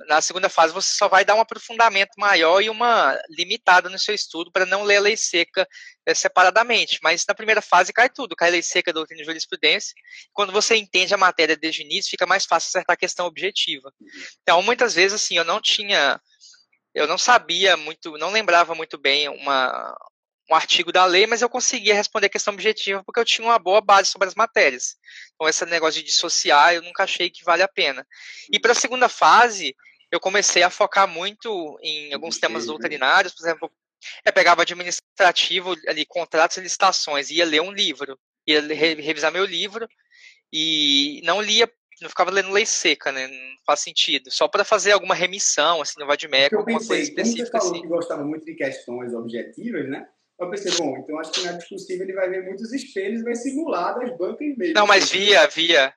na 0.07 0.23
segunda 0.23 0.49
fase 0.49 0.73
você 0.73 0.95
só 0.95 1.07
vai 1.07 1.25
dar 1.25 1.35
um 1.35 1.41
aprofundamento 1.41 2.13
maior 2.17 2.63
e 2.63 2.71
uma 2.71 3.19
limitada 3.29 3.91
no 3.91 3.99
seu 3.99 4.15
estudo 4.15 4.51
para 4.51 4.65
não 4.65 4.85
ler 4.85 4.97
a 4.97 5.01
lei 5.01 5.17
seca 5.17 5.69
é, 6.07 6.15
separadamente. 6.15 6.99
Mas 7.03 7.27
na 7.29 7.35
primeira 7.35 7.61
fase 7.61 7.93
cai 7.93 8.09
tudo, 8.09 8.35
cai 8.35 8.49
a 8.49 8.53
lei 8.53 8.63
seca, 8.63 8.93
doutrina 8.93 9.21
de 9.21 9.27
jurisprudência. 9.27 9.93
Quando 10.33 10.53
você 10.53 10.75
entende 10.77 11.13
a 11.13 11.19
matéria 11.19 11.57
desde 11.57 11.83
o 11.83 11.85
início, 11.85 12.11
fica 12.11 12.27
mais 12.27 12.47
fácil 12.47 12.69
acertar 12.69 12.95
a 12.95 12.99
questão 12.99 13.27
objetiva. 13.27 13.93
Então, 14.43 14.63
muitas 14.63 14.95
vezes, 14.95 15.23
assim, 15.23 15.37
eu 15.37 15.45
não 15.45 15.61
tinha 15.61 16.19
eu 16.95 17.07
não 17.07 17.17
sabia 17.17 17.77
muito, 17.77 18.19
não 18.19 18.31
lembrava 18.31 18.75
muito 18.75 18.99
bem 18.99 19.29
uma, 19.29 19.97
um 20.53 20.57
artigo 20.57 20.93
da 20.93 21.05
lei, 21.05 21.27
mas 21.27 21.43
eu 21.43 21.49
conseguia 21.49 21.95
responder 21.95 22.27
a 22.27 22.31
questão 22.31 22.55
objetiva 22.55 23.03
porque 23.05 23.19
eu 23.19 23.25
tinha 23.25 23.47
uma 23.47 23.59
boa 23.59 23.81
base 23.81 24.11
sobre 24.11 24.29
as 24.29 24.35
matérias. 24.35 24.97
Então, 25.35 25.49
esse 25.49 25.65
negócio 25.67 26.01
de 26.01 26.07
dissociar, 26.07 26.75
eu 26.75 26.83
nunca 26.83 27.05
achei 27.05 27.31
que 27.31 27.45
vale 27.45 27.63
a 27.63 27.69
pena. 27.69 28.07
E 28.51 28.61
para 28.61 28.73
a 28.73 28.75
segunda 28.75 29.09
fase, 29.09 29.75
eu 30.11 30.21
comecei 30.21 30.63
a 30.63 30.71
focar 30.71 31.09
muito 31.09 31.79
em 31.83 32.13
alguns 32.13 32.39
temas 32.39 32.67
doutrinários, 32.67 33.35
por 33.35 33.43
exemplo, 33.43 33.73
eu 34.25 34.33
pegava 34.33 34.63
administrativo, 34.63 35.75
ali, 35.89 36.05
contratos 36.05 36.57
e 36.57 36.61
licitações, 36.61 37.31
ia 37.31 37.47
ler 37.47 37.63
um 37.63 37.73
livro, 37.73 38.19
ia 38.47 38.61
revisar 38.61 39.33
meu 39.33 39.45
livro, 39.45 39.89
e 40.53 41.23
não 41.25 41.41
lia, 41.41 41.71
não 42.01 42.11
ficava 42.11 42.31
lendo 42.31 42.51
lei 42.51 42.67
seca, 42.67 43.11
né? 43.11 43.27
Não 43.27 43.57
faz 43.65 43.81
sentido. 43.81 44.31
Só 44.31 44.49
para 44.49 44.65
fazer 44.65 44.93
alguma 44.93 45.15
remissão, 45.15 45.81
assim, 45.81 45.99
no 45.99 46.07
Vadimec, 46.07 46.55
alguma 46.55 46.79
pensei, 46.79 46.89
coisa 46.89 47.03
específica. 47.03 47.47
Você 47.47 47.53
falou 47.53 47.73
assim. 47.73 47.81
que 47.81 47.89
gostava 47.89 48.25
muito 48.25 48.45
de 48.45 48.55
questões 48.55 49.15
objetivas, 49.15 49.89
né? 49.89 50.07
Eu 50.39 50.51
pensei, 50.51 50.73
bom, 50.77 50.97
então 50.99 51.19
acho 51.19 51.31
que 51.33 51.43
na 51.43 51.53
discussível 51.53 52.05
ele 52.05 52.15
vai 52.15 52.29
ver 52.29 52.45
muitos 52.45 52.73
espelhos 52.73 53.21
e 53.21 53.25
vai 53.25 53.35
simular 53.35 53.99
das 53.99 54.17
bancas 54.17 54.57
mesmo. 54.57 54.75
Não, 54.75 54.87
mas 54.87 55.11
via, 55.11 55.47
via. 55.47 55.95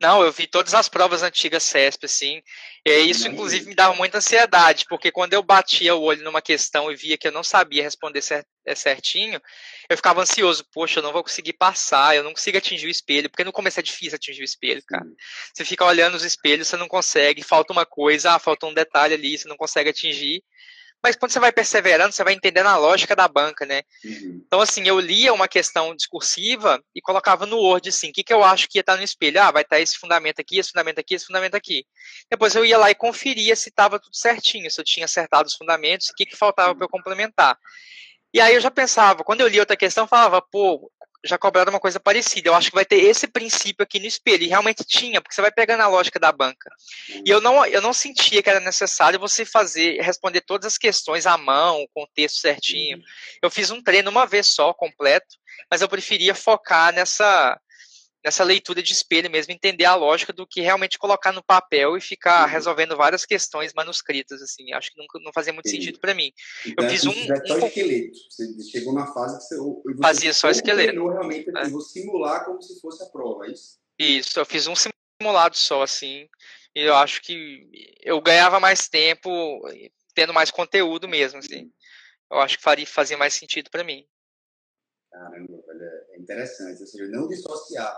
Não, 0.00 0.22
eu 0.22 0.32
vi 0.32 0.46
todas 0.46 0.74
as 0.74 0.88
provas 0.88 1.22
antigas 1.22 1.62
CESP, 1.62 2.06
assim. 2.06 2.42
E 2.86 2.98
isso, 3.00 3.28
inclusive, 3.28 3.66
me 3.66 3.74
dava 3.74 3.94
muita 3.94 4.18
ansiedade, 4.18 4.86
porque 4.88 5.10
quando 5.10 5.34
eu 5.34 5.42
batia 5.42 5.94
o 5.94 6.02
olho 6.02 6.24
numa 6.24 6.42
questão 6.42 6.90
e 6.90 6.96
via 6.96 7.18
que 7.18 7.28
eu 7.28 7.32
não 7.32 7.44
sabia 7.44 7.82
responder 7.82 8.20
é, 8.66 8.74
certinho, 8.74 9.40
eu 9.88 9.96
ficava 9.96 10.22
ansioso. 10.22 10.64
Poxa, 10.72 10.98
eu 10.98 11.02
não 11.02 11.12
vou 11.12 11.22
conseguir 11.22 11.52
passar, 11.52 12.16
eu 12.16 12.24
não 12.24 12.32
consigo 12.32 12.58
atingir 12.58 12.86
o 12.86 12.90
espelho, 12.90 13.28
porque 13.30 13.44
no 13.44 13.52
começo 13.52 13.78
é 13.78 13.82
difícil 13.82 14.16
atingir 14.16 14.42
o 14.42 14.44
espelho, 14.44 14.82
cara. 14.86 15.06
Você 15.52 15.64
fica 15.64 15.84
olhando 15.84 16.14
os 16.14 16.24
espelhos, 16.24 16.68
você 16.68 16.76
não 16.76 16.88
consegue, 16.88 17.42
falta 17.42 17.72
uma 17.72 17.86
coisa, 17.86 18.32
ah, 18.32 18.38
falta 18.38 18.66
um 18.66 18.74
detalhe 18.74 19.14
ali, 19.14 19.36
você 19.36 19.48
não 19.48 19.56
consegue 19.56 19.90
atingir 19.90 20.42
mas 21.04 21.16
quando 21.16 21.32
você 21.32 21.38
vai 21.38 21.52
perseverando, 21.52 22.14
você 22.14 22.24
vai 22.24 22.32
entendendo 22.32 22.68
a 22.68 22.78
lógica 22.78 23.14
da 23.14 23.28
banca, 23.28 23.66
né? 23.66 23.82
Uhum. 24.02 24.42
Então, 24.46 24.62
assim, 24.62 24.88
eu 24.88 24.98
lia 24.98 25.34
uma 25.34 25.46
questão 25.46 25.94
discursiva 25.94 26.82
e 26.94 27.00
colocava 27.02 27.44
no 27.44 27.58
Word, 27.58 27.90
assim, 27.90 28.08
o 28.08 28.12
que, 28.14 28.24
que 28.24 28.32
eu 28.32 28.42
acho 28.42 28.66
que 28.66 28.78
ia 28.78 28.80
estar 28.80 28.96
no 28.96 29.02
espelho? 29.02 29.42
Ah, 29.42 29.50
vai 29.50 29.64
estar 29.64 29.78
esse 29.78 29.98
fundamento 29.98 30.40
aqui, 30.40 30.58
esse 30.58 30.70
fundamento 30.70 30.98
aqui, 30.98 31.14
esse 31.14 31.26
fundamento 31.26 31.54
aqui. 31.56 31.84
Depois 32.30 32.54
eu 32.54 32.64
ia 32.64 32.78
lá 32.78 32.90
e 32.90 32.94
conferia 32.94 33.54
se 33.54 33.68
estava 33.68 34.00
tudo 34.00 34.16
certinho, 34.16 34.70
se 34.70 34.80
eu 34.80 34.84
tinha 34.84 35.04
acertado 35.04 35.46
os 35.46 35.54
fundamentos, 35.54 36.08
o 36.08 36.14
que, 36.14 36.24
que 36.24 36.36
faltava 36.36 36.74
para 36.74 36.86
eu 36.86 36.88
complementar. 36.88 37.58
E 38.32 38.40
aí 38.40 38.54
eu 38.54 38.60
já 38.62 38.70
pensava, 38.70 39.22
quando 39.22 39.42
eu 39.42 39.46
li 39.48 39.60
outra 39.60 39.76
questão, 39.76 40.04
eu 40.04 40.08
falava, 40.08 40.40
pô, 40.40 40.90
já 41.24 41.38
cobraram 41.38 41.72
uma 41.72 41.80
coisa 41.80 41.98
parecida. 41.98 42.48
Eu 42.48 42.54
acho 42.54 42.68
que 42.68 42.74
vai 42.74 42.84
ter 42.84 42.96
esse 42.96 43.26
princípio 43.26 43.82
aqui 43.82 43.98
no 43.98 44.06
espelho. 44.06 44.44
E 44.44 44.48
realmente 44.48 44.84
tinha, 44.84 45.20
porque 45.20 45.34
você 45.34 45.40
vai 45.40 45.50
pegando 45.50 45.80
a 45.80 45.88
lógica 45.88 46.20
da 46.20 46.30
banca. 46.30 46.70
E 47.24 47.30
eu 47.30 47.40
não, 47.40 47.64
eu 47.66 47.80
não 47.80 47.92
sentia 47.92 48.42
que 48.42 48.50
era 48.50 48.60
necessário 48.60 49.18
você 49.18 49.44
fazer, 49.44 50.00
responder 50.02 50.42
todas 50.42 50.66
as 50.66 50.78
questões 50.78 51.26
à 51.26 51.38
mão, 51.38 51.86
com 51.94 52.02
o 52.02 52.08
texto 52.14 52.40
certinho. 52.40 53.00
Eu 53.42 53.50
fiz 53.50 53.70
um 53.70 53.82
treino 53.82 54.10
uma 54.10 54.26
vez 54.26 54.48
só, 54.48 54.74
completo, 54.74 55.36
mas 55.70 55.80
eu 55.80 55.88
preferia 55.88 56.34
focar 56.34 56.92
nessa 56.92 57.58
nessa 58.24 58.42
leitura 58.42 58.82
de 58.82 58.92
espelho 58.92 59.30
mesmo, 59.30 59.52
entender 59.52 59.84
a 59.84 59.94
lógica 59.94 60.32
do 60.32 60.46
que 60.46 60.62
realmente 60.62 60.98
colocar 60.98 61.30
no 61.30 61.44
papel 61.44 61.94
e 61.94 62.00
ficar 62.00 62.46
uhum. 62.46 62.50
resolvendo 62.50 62.96
várias 62.96 63.26
questões 63.26 63.74
manuscritas, 63.74 64.40
assim. 64.40 64.72
Acho 64.72 64.90
que 64.90 64.98
nunca, 64.98 65.20
não 65.20 65.32
fazia 65.32 65.52
muito 65.52 65.68
Sim. 65.68 65.76
sentido 65.76 66.00
para 66.00 66.14
mim. 66.14 66.32
Então, 66.66 66.84
eu 66.84 66.90
fiz 66.90 67.04
um, 67.04 67.12
é 67.12 67.46
só 67.46 67.54
um... 67.56 67.66
esqueleto. 67.66 68.16
Você 68.30 68.62
chegou 68.70 68.94
na 68.94 69.06
fase 69.12 69.36
que 69.36 69.44
você, 69.44 69.56
você 69.56 69.96
fazia 70.00 70.32
só 70.32 70.48
esqueleto. 70.48 71.06
realmente 71.06 71.50
é. 71.54 71.68
vou 71.68 71.82
simular 71.82 72.46
como 72.46 72.62
se 72.62 72.80
fosse 72.80 73.02
a 73.02 73.06
prova, 73.06 73.46
é 73.46 73.50
isso? 73.50 73.78
Isso, 73.98 74.40
eu 74.40 74.46
fiz 74.46 74.66
um 74.66 74.74
simulado 74.74 75.56
só, 75.56 75.82
assim. 75.82 76.26
E 76.74 76.80
eu 76.80 76.94
acho 76.96 77.20
que 77.20 77.68
eu 78.02 78.20
ganhava 78.22 78.58
mais 78.58 78.88
tempo 78.88 79.60
tendo 80.14 80.32
mais 80.32 80.50
conteúdo 80.50 81.06
mesmo, 81.06 81.40
assim. 81.40 81.70
Eu 82.30 82.38
acho 82.38 82.56
que 82.56 82.64
faria, 82.64 82.86
fazia 82.86 83.18
mais 83.18 83.34
sentido 83.34 83.70
para 83.70 83.84
mim. 83.84 84.06
Caramba, 85.12 85.62
é 86.10 86.18
interessante. 86.18 86.80
Ou 86.80 86.86
seja, 86.86 87.06
não 87.08 87.28
dissociar 87.28 87.94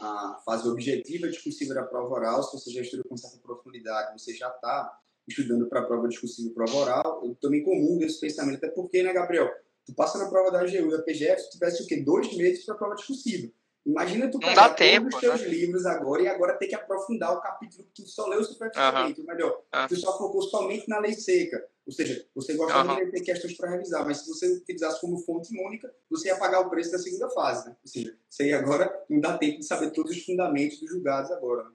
a 0.00 0.40
fase 0.44 0.68
objetiva 0.68 1.28
discursiva 1.28 1.74
da 1.74 1.82
prova 1.82 2.14
oral, 2.14 2.42
se 2.42 2.58
você 2.58 2.70
já 2.70 2.80
estuda 2.80 3.02
com 3.08 3.16
certa 3.16 3.38
profundidade, 3.38 4.18
você 4.18 4.34
já 4.34 4.48
está 4.48 4.98
estudando 5.28 5.68
para 5.68 5.80
a 5.80 5.84
prova 5.84 6.08
discursiva 6.08 6.48
e 6.48 6.54
prova 6.54 6.76
oral, 6.76 7.22
eu 7.24 7.34
também 7.36 7.62
comum 7.62 8.00
esse 8.02 8.18
pensamento, 8.20 8.56
até 8.56 8.68
porque, 8.68 9.02
né, 9.02 9.12
Gabriel? 9.12 9.50
Tu 9.84 9.94
passa 9.94 10.18
na 10.18 10.28
prova 10.28 10.50
da 10.50 10.60
AGU 10.60 10.88
e 10.88 10.90
da 10.90 11.02
PGF, 11.02 11.44
tu 11.44 11.50
tivesse 11.50 11.82
o 11.82 11.86
quê? 11.86 12.02
Dois 12.02 12.34
meses 12.36 12.64
para 12.64 12.74
a 12.74 12.78
prova 12.78 12.94
discursiva. 12.94 13.52
Imagina 13.84 14.30
tu 14.30 14.38
pegar 14.38 14.74
todos 14.74 15.14
os 15.14 15.20
teus 15.20 15.40
né? 15.40 15.48
livros 15.48 15.86
agora 15.86 16.22
e 16.22 16.28
agora 16.28 16.58
ter 16.58 16.66
que 16.66 16.74
aprofundar 16.74 17.32
o 17.32 17.40
capítulo 17.40 17.84
que 17.84 18.02
tu 18.02 18.08
só 18.08 18.26
leu 18.26 18.44
superficialmente, 18.44 19.20
uhum. 19.20 19.26
melhor, 19.26 19.62
uhum. 19.74 19.88
tu 19.88 19.96
só 19.96 20.18
focou 20.18 20.42
somente 20.42 20.88
na 20.88 20.98
lei 20.98 21.14
seca. 21.14 21.66
Ou 21.86 21.92
seja, 21.92 22.24
você 22.34 22.54
gostaria 22.54 22.92
uhum. 22.92 23.04
de 23.06 23.10
ter 23.10 23.20
questões 23.22 23.56
para 23.56 23.70
revisar, 23.70 24.04
mas 24.04 24.18
se 24.18 24.28
você 24.28 24.52
utilizasse 24.52 25.00
como 25.00 25.18
fonte 25.18 25.48
única, 25.58 25.92
você 26.10 26.28
ia 26.28 26.36
pagar 26.36 26.60
o 26.60 26.70
preço 26.70 26.92
da 26.92 26.98
segunda 26.98 27.30
fase, 27.30 27.68
né? 27.68 27.76
Ou 27.82 27.88
seja, 27.88 28.16
você 28.28 28.48
ia 28.48 28.58
agora 28.58 28.92
não 29.08 29.18
dá 29.18 29.38
tempo 29.38 29.58
de 29.58 29.66
saber 29.66 29.90
todos 29.90 30.12
os 30.12 30.22
fundamentos 30.24 30.78
dos 30.78 30.90
julgados 30.90 31.30
agora. 31.32 31.64
Né? 31.64 31.70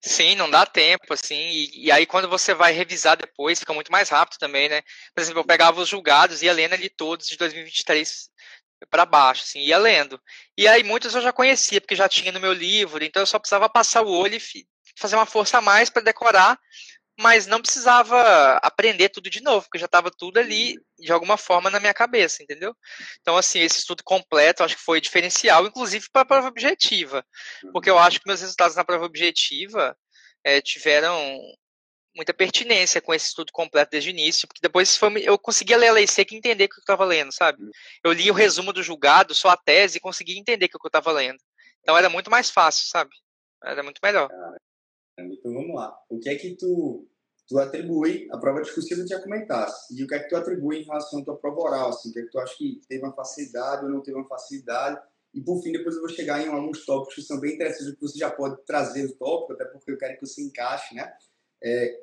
Sim, 0.00 0.34
não 0.36 0.50
dá 0.50 0.66
tempo, 0.66 1.12
assim, 1.12 1.34
e, 1.34 1.86
e, 1.86 1.90
aí 1.90 2.06
quando 2.06 2.28
você 2.28 2.54
vai 2.54 2.72
revisar 2.72 3.16
depois, 3.16 3.58
fica 3.58 3.74
muito 3.74 3.90
mais 3.90 4.08
rápido 4.08 4.38
também, 4.38 4.68
né? 4.68 4.82
Por 5.14 5.20
exemplo, 5.20 5.40
eu 5.40 5.46
pegava 5.46 5.80
os 5.80 5.88
julgados 5.88 6.42
e 6.42 6.46
ia 6.46 6.52
lendo 6.52 6.74
ali 6.74 6.88
todos 6.88 7.26
de 7.26 7.36
2023 7.36 8.30
para 8.86 9.04
baixo, 9.04 9.42
assim, 9.42 9.60
ia 9.60 9.78
lendo. 9.78 10.20
E 10.56 10.68
aí 10.68 10.82
muitos 10.82 11.14
eu 11.14 11.20
já 11.20 11.32
conhecia, 11.32 11.80
porque 11.80 11.96
já 11.96 12.08
tinha 12.08 12.32
no 12.32 12.40
meu 12.40 12.52
livro, 12.52 13.04
então 13.04 13.22
eu 13.22 13.26
só 13.26 13.38
precisava 13.38 13.68
passar 13.68 14.02
o 14.02 14.10
olho 14.10 14.36
e 14.36 14.66
fazer 14.98 15.16
uma 15.16 15.26
força 15.26 15.58
a 15.58 15.60
mais 15.60 15.90
para 15.90 16.02
decorar, 16.02 16.58
mas 17.20 17.46
não 17.48 17.60
precisava 17.60 18.58
aprender 18.62 19.08
tudo 19.08 19.28
de 19.28 19.42
novo, 19.42 19.62
porque 19.62 19.78
já 19.78 19.86
estava 19.86 20.10
tudo 20.10 20.38
ali 20.38 20.76
de 20.98 21.12
alguma 21.12 21.36
forma 21.36 21.68
na 21.68 21.80
minha 21.80 21.92
cabeça, 21.92 22.42
entendeu? 22.42 22.74
Então, 23.20 23.36
assim, 23.36 23.58
esse 23.58 23.80
estudo 23.80 24.04
completo 24.04 24.62
acho 24.62 24.76
que 24.76 24.82
foi 24.82 25.00
diferencial, 25.00 25.66
inclusive 25.66 26.06
para 26.12 26.22
a 26.22 26.26
prova 26.26 26.48
objetiva, 26.48 27.24
porque 27.72 27.90
eu 27.90 27.98
acho 27.98 28.20
que 28.20 28.26
meus 28.26 28.40
resultados 28.40 28.76
na 28.76 28.84
prova 28.84 29.04
objetiva 29.04 29.96
é, 30.44 30.60
tiveram 30.60 31.40
muita 32.14 32.34
pertinência 32.34 33.00
com 33.00 33.14
esse 33.14 33.26
estudo 33.26 33.52
completo 33.52 33.92
desde 33.92 34.10
o 34.10 34.12
início, 34.12 34.48
porque 34.48 34.60
depois 34.60 34.96
foi, 34.96 35.22
eu 35.22 35.38
conseguia 35.38 35.76
ler 35.76 35.88
a 35.88 35.92
lei 35.92 36.06
seca 36.06 36.34
e 36.34 36.38
entender 36.38 36.64
o 36.64 36.68
que 36.68 36.78
eu 36.78 36.82
estava 36.82 37.04
lendo, 37.04 37.32
sabe? 37.32 37.58
Eu 38.02 38.12
li 38.12 38.30
o 38.30 38.34
resumo 38.34 38.72
do 38.72 38.82
julgado, 38.82 39.34
só 39.34 39.50
a 39.50 39.56
tese, 39.56 39.98
e 39.98 40.00
conseguia 40.00 40.38
entender 40.38 40.66
o 40.66 40.68
que 40.68 40.76
eu 40.76 40.88
estava 40.88 41.12
lendo. 41.12 41.38
Então 41.80 41.96
era 41.96 42.08
muito 42.08 42.30
mais 42.30 42.50
fácil, 42.50 42.86
sabe? 42.88 43.10
Era 43.64 43.82
muito 43.82 44.00
melhor. 44.02 44.28
Então 45.18 45.52
vamos 45.52 45.74
lá. 45.74 45.96
O 46.08 46.18
que 46.18 46.28
é 46.28 46.34
que 46.36 46.56
tu, 46.56 47.08
tu 47.48 47.58
atribui, 47.58 48.28
a 48.30 48.38
prova 48.38 48.62
discursiva 48.62 49.06
já 49.06 49.20
comentasse, 49.20 49.94
e 49.94 50.02
o 50.02 50.06
que 50.06 50.14
é 50.14 50.18
que 50.18 50.28
tu 50.28 50.36
atribui 50.36 50.80
em 50.80 50.84
relação 50.84 51.20
à 51.20 51.24
tua 51.24 51.36
prova 51.36 51.60
oral? 51.60 51.88
Assim, 51.90 52.10
o 52.10 52.12
que 52.12 52.20
é 52.20 52.22
que 52.22 52.30
tu 52.30 52.38
acha 52.38 52.56
que 52.56 52.80
teve 52.88 53.04
uma 53.04 53.14
facilidade 53.14 53.84
ou 53.84 53.90
não 53.90 54.02
teve 54.02 54.16
uma 54.16 54.28
facilidade? 54.28 55.00
E 55.34 55.40
por 55.40 55.62
fim, 55.62 55.72
depois 55.72 55.94
eu 55.94 56.00
vou 56.00 56.10
chegar 56.10 56.40
em 56.40 56.48
alguns 56.48 56.84
tópicos 56.84 57.14
que 57.14 57.22
são 57.22 57.38
bem 57.38 57.54
interessantes, 57.54 57.94
que 57.94 58.00
você 58.00 58.18
já 58.18 58.30
pode 58.30 58.62
trazer 58.64 59.04
o 59.04 59.14
tópico, 59.14 59.52
até 59.52 59.64
porque 59.66 59.90
eu 59.90 59.98
quero 59.98 60.14
que 60.18 60.26
você 60.26 60.42
encaixe, 60.42 60.94
né? 60.94 61.14
É, 61.62 62.02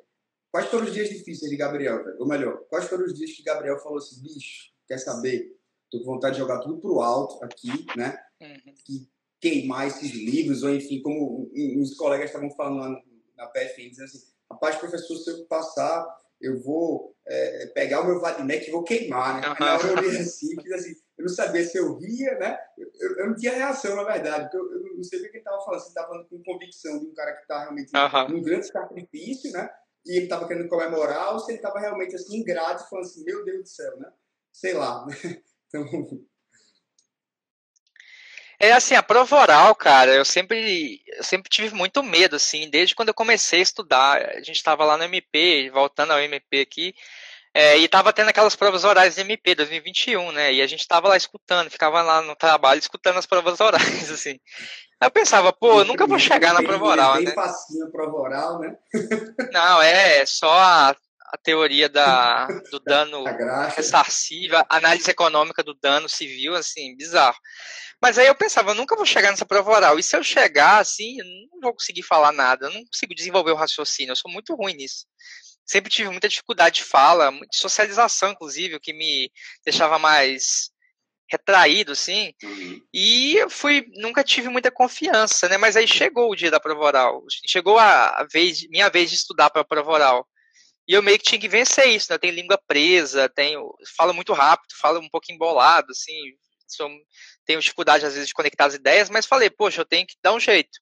quais 0.50 0.68
foram 0.68 0.86
os 0.86 0.92
dias 0.92 1.08
difíceis 1.08 1.50
de 1.50 1.56
Gabriel, 1.56 2.02
Ou 2.18 2.26
melhor, 2.26 2.58
quais 2.68 2.86
foram 2.86 3.04
os 3.04 3.14
dias 3.14 3.32
que 3.32 3.42
Gabriel 3.42 3.78
falou 3.78 3.98
assim, 3.98 4.20
bicho, 4.22 4.70
quer 4.86 4.98
saber? 4.98 5.56
Tô 5.90 5.98
com 6.00 6.04
vontade 6.04 6.34
de 6.34 6.40
jogar 6.40 6.60
tudo 6.60 6.78
pro 6.78 7.00
alto 7.00 7.42
aqui, 7.44 7.86
né? 7.96 8.18
Uhum. 8.40 8.74
Que 8.84 9.08
queimar 9.40 9.86
esses 9.86 10.12
livros, 10.12 10.62
ou 10.62 10.74
enfim, 10.74 11.00
como 11.02 11.50
os 11.80 11.94
colegas 11.94 12.26
estavam 12.26 12.50
falando 12.50 12.80
lá 12.80 13.02
na 13.36 13.46
PFN, 13.48 13.90
dizendo 13.90 14.04
assim, 14.06 14.22
rapaz, 14.50 14.76
professor, 14.76 15.16
se 15.16 15.30
eu 15.30 15.44
passar, 15.46 16.06
eu 16.40 16.60
vou 16.60 17.14
é, 17.26 17.66
pegar 17.74 18.00
o 18.00 18.06
meu 18.06 18.20
Vadimec 18.20 18.66
e 18.66 18.72
vou 18.72 18.82
queimar, 18.82 19.40
né? 19.40 19.48
Uhum. 19.48 19.54
Na 19.60 19.74
hora 19.74 19.88
eu 19.88 20.10
li 20.10 20.16
assim, 20.16 20.56
assim, 20.72 20.94
eu 21.18 21.24
não 21.24 21.28
sabia 21.28 21.64
se 21.64 21.78
eu 21.78 21.96
ria, 21.96 22.38
né? 22.38 22.58
Eu, 22.76 23.18
eu 23.18 23.26
não 23.28 23.36
tinha 23.36 23.54
reação, 23.54 23.96
na 23.96 24.04
verdade, 24.04 24.44
porque 24.44 24.56
eu, 24.56 24.72
eu 24.72 24.96
não 24.96 25.02
sei 25.02 25.18
o 25.18 25.22
que 25.22 25.28
ele 25.28 25.38
estava 25.38 25.64
falando, 25.64 25.80
se 25.80 25.88
estava 25.88 26.08
falando 26.08 26.28
com 26.28 26.42
convicção 26.42 26.98
de 26.98 27.06
um 27.06 27.14
cara 27.14 27.32
que 27.32 27.42
está 27.42 27.60
realmente 27.60 27.90
uhum. 27.96 28.28
num 28.28 28.42
grande 28.42 28.66
sacrifício, 28.66 29.50
né? 29.52 29.70
E 30.04 30.16
ele 30.16 30.24
estava 30.24 30.46
querendo 30.46 30.68
comemorar, 30.68 31.32
ou 31.32 31.40
se 31.40 31.52
ele 31.52 31.58
estava 31.58 31.80
realmente 31.80 32.14
assim, 32.14 32.36
ingrato, 32.36 32.88
falando 32.88 33.06
assim, 33.06 33.24
meu 33.24 33.44
Deus 33.44 33.62
do 33.62 33.68
céu, 33.68 33.96
né? 33.98 34.12
Sei 34.52 34.74
lá, 34.74 35.06
né? 35.06 35.14
Então, 35.68 35.84
é 38.58 38.72
assim, 38.72 38.94
a 38.94 39.02
prova 39.02 39.36
oral, 39.36 39.74
cara, 39.74 40.14
eu 40.14 40.24
sempre, 40.24 41.02
eu 41.06 41.22
sempre 41.22 41.50
tive 41.50 41.74
muito 41.74 42.02
medo, 42.02 42.36
assim, 42.36 42.70
desde 42.70 42.94
quando 42.94 43.08
eu 43.08 43.14
comecei 43.14 43.58
a 43.58 43.62
estudar. 43.62 44.22
A 44.30 44.38
gente 44.38 44.56
estava 44.56 44.82
lá 44.84 44.96
no 44.96 45.04
MP, 45.04 45.68
voltando 45.70 46.12
ao 46.12 46.20
MP 46.20 46.60
aqui, 46.60 46.94
é, 47.58 47.78
e 47.78 47.88
tava 47.88 48.12
tendo 48.12 48.28
aquelas 48.28 48.54
provas 48.54 48.84
orais 48.84 49.14
de 49.14 49.22
MP 49.22 49.54
2021, 49.54 50.30
né? 50.30 50.52
E 50.52 50.60
a 50.60 50.66
gente 50.66 50.86
tava 50.86 51.08
lá 51.08 51.16
escutando, 51.16 51.70
ficava 51.70 52.02
lá 52.02 52.20
no 52.20 52.36
trabalho 52.36 52.78
escutando 52.78 53.16
as 53.16 53.24
provas 53.24 53.58
orais, 53.60 53.80
assim. 54.12 54.38
Aí 55.00 55.06
eu 55.06 55.10
pensava, 55.10 55.54
pô, 55.54 55.80
eu 55.80 55.86
nunca 55.86 56.06
vou 56.06 56.18
chegar 56.18 56.52
na 56.52 56.62
prova 56.62 56.84
oral, 56.84 57.14
bem 57.14 57.24
né? 57.24 57.32
facinho 57.32 57.86
a 57.86 57.90
prova 57.90 58.14
oral, 58.14 58.60
né? 58.60 58.76
Não, 59.50 59.80
é, 59.80 60.18
é 60.18 60.26
só 60.26 60.52
a, 60.52 60.90
a 60.90 61.38
teoria 61.42 61.88
da, 61.88 62.46
do 62.70 62.78
dano 62.78 63.24
ressarcível, 63.74 64.62
análise 64.68 65.10
econômica 65.10 65.62
do 65.62 65.72
dano 65.72 66.10
civil, 66.10 66.54
assim, 66.54 66.94
bizarro. 66.94 67.38
Mas 68.02 68.18
aí 68.18 68.26
eu 68.26 68.34
pensava, 68.34 68.72
eu 68.72 68.74
nunca 68.74 68.94
vou 68.94 69.06
chegar 69.06 69.30
nessa 69.30 69.46
prova 69.46 69.70
oral. 69.70 69.98
E 69.98 70.02
se 70.02 70.14
eu 70.14 70.22
chegar, 70.22 70.78
assim, 70.78 71.18
eu 71.20 71.24
não 71.24 71.60
vou 71.62 71.72
conseguir 71.72 72.02
falar 72.02 72.32
nada, 72.32 72.66
eu 72.66 72.70
não 72.74 72.84
consigo 72.84 73.14
desenvolver 73.14 73.52
o 73.52 73.56
raciocínio, 73.56 74.12
eu 74.12 74.16
sou 74.16 74.30
muito 74.30 74.54
ruim 74.54 74.74
nisso. 74.74 75.06
Sempre 75.66 75.90
tive 75.90 76.08
muita 76.10 76.28
dificuldade 76.28 76.76
de 76.76 76.84
fala, 76.84 77.30
de 77.32 77.56
socialização, 77.56 78.30
inclusive, 78.30 78.76
o 78.76 78.80
que 78.80 78.92
me 78.92 79.30
deixava 79.64 79.98
mais 79.98 80.70
retraído, 81.28 81.90
assim, 81.90 82.32
uhum. 82.40 82.80
e 82.94 83.36
eu 83.36 83.50
fui, 83.50 83.84
nunca 83.96 84.22
tive 84.22 84.48
muita 84.48 84.70
confiança, 84.70 85.48
né, 85.48 85.56
mas 85.56 85.76
aí 85.76 85.84
chegou 85.88 86.30
o 86.30 86.36
dia 86.36 86.52
da 86.52 86.60
prova 86.60 86.84
oral, 86.84 87.24
chegou 87.48 87.80
a, 87.80 88.24
vez, 88.30 88.64
minha 88.68 88.88
vez 88.88 89.10
de 89.10 89.16
estudar 89.16 89.50
para 89.50 89.62
a 89.62 89.64
prova 89.64 89.90
oral, 89.90 90.28
e 90.88 90.92
eu 90.94 91.02
meio 91.02 91.18
que 91.18 91.24
tinha 91.24 91.40
que 91.40 91.48
vencer 91.48 91.88
isso, 91.88 92.12
né? 92.12 92.18
Tem 92.18 92.30
língua 92.30 92.56
presa, 92.64 93.28
tenho, 93.28 93.74
falo 93.96 94.14
muito 94.14 94.32
rápido, 94.32 94.72
falo 94.80 95.00
um 95.00 95.08
pouco 95.08 95.32
embolado, 95.32 95.90
assim, 95.90 96.16
sou, 96.68 96.88
tenho 97.44 97.60
dificuldade 97.60 98.06
às 98.06 98.14
vezes 98.14 98.28
de 98.28 98.34
conectar 98.34 98.66
as 98.66 98.74
ideias, 98.74 99.10
mas 99.10 99.26
falei, 99.26 99.50
poxa, 99.50 99.80
eu 99.80 99.84
tenho 99.84 100.06
que 100.06 100.14
dar 100.22 100.32
um 100.32 100.40
jeito. 100.40 100.78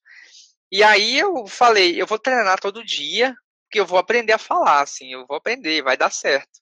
E 0.71 0.83
aí 0.83 1.19
eu 1.19 1.47
falei, 1.47 2.01
eu 2.01 2.07
vou 2.07 2.19
treinar 2.19 2.61
todo 2.61 2.85
dia, 2.85 3.35
porque 3.75 3.81
eu 3.81 3.87
vou 3.87 3.99
aprender 3.99 4.33
a 4.33 4.39
falar, 4.39 4.83
assim, 4.83 5.13
eu 5.13 5.27
vou 5.27 5.37
aprender, 5.37 5.83
vai 5.83 5.97
dar 5.97 6.11
certo. 6.11 6.61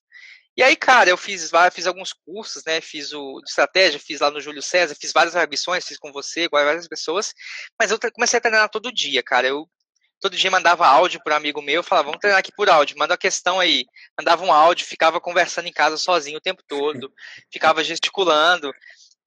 E 0.57 0.63
aí, 0.63 0.75
cara, 0.75 1.11
eu 1.11 1.17
fiz, 1.17 1.51
fiz 1.71 1.85
alguns 1.85 2.11
cursos, 2.11 2.63
né? 2.65 2.81
Fiz 2.81 3.13
o 3.13 3.39
de 3.39 3.49
estratégia, 3.49 3.99
fiz 3.99 4.19
lá 4.19 4.31
no 4.31 4.41
Júlio 4.41 4.63
César, 4.63 4.95
fiz 4.99 5.13
várias 5.13 5.35
revisões, 5.35 5.85
fiz 5.85 5.97
com 5.99 6.11
você, 6.11 6.49
com 6.49 6.57
várias 6.57 6.87
pessoas, 6.87 7.33
mas 7.79 7.91
eu 7.91 7.99
comecei 8.11 8.37
a 8.37 8.41
treinar 8.41 8.69
todo 8.69 8.91
dia, 8.91 9.21
cara. 9.21 9.47
Eu 9.47 9.67
todo 10.19 10.35
dia 10.35 10.49
mandava 10.49 10.87
áudio 10.87 11.21
para 11.23 11.35
um 11.35 11.37
amigo 11.37 11.61
meu, 11.61 11.83
falava, 11.83 12.07
vamos 12.07 12.19
treinar 12.19 12.39
aqui 12.39 12.51
por 12.55 12.67
áudio, 12.67 12.97
manda 12.97 13.13
uma 13.13 13.17
questão 13.17 13.59
aí. 13.59 13.85
Mandava 14.17 14.43
um 14.43 14.51
áudio, 14.51 14.87
ficava 14.87 15.21
conversando 15.21 15.67
em 15.67 15.73
casa 15.73 15.97
sozinho 15.97 16.37
o 16.37 16.41
tempo 16.41 16.63
todo, 16.67 17.13
ficava 17.51 17.83
gesticulando. 17.83 18.73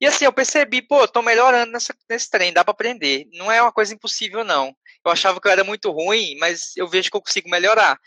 E 0.01 0.07
assim, 0.07 0.26
eu 0.26 0.32
percebi, 0.32 0.82
pô, 0.82 1.09
tô 1.09 1.22
melhorando 1.22 1.72
nessa, 1.72 1.94
nesse 2.09 2.30
treino, 2.30 2.55
dá 2.55 2.64
para 2.64 2.72
aprender. 2.72 3.26
Não 3.32 3.51
é 3.51 3.62
uma 3.62 3.72
coisa 3.72 3.94
impossível, 3.94 4.44
não. 4.44 4.76
Eu 5.05 5.11
achava 5.11 5.40
que 5.40 5.49
eu 5.49 5.53
era 5.53 5.64
muito 5.64 5.90
ruim, 5.90 6.36
mas 6.38 6.76
eu 6.76 6.86
vejo 6.86 7.11
que 7.11 7.16
eu 7.16 7.22
consigo 7.22 7.49
melhorar. 7.49 7.99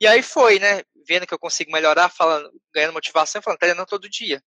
E 0.00 0.06
aí 0.06 0.22
foi, 0.22 0.58
né? 0.58 0.82
Vendo 1.06 1.26
que 1.26 1.34
eu 1.34 1.38
consigo 1.38 1.72
melhorar, 1.72 2.08
falando, 2.08 2.50
ganhando 2.72 2.92
motivação, 2.92 3.42
falando, 3.42 3.58
treinando 3.58 3.86
todo 3.86 4.08
dia. 4.08 4.42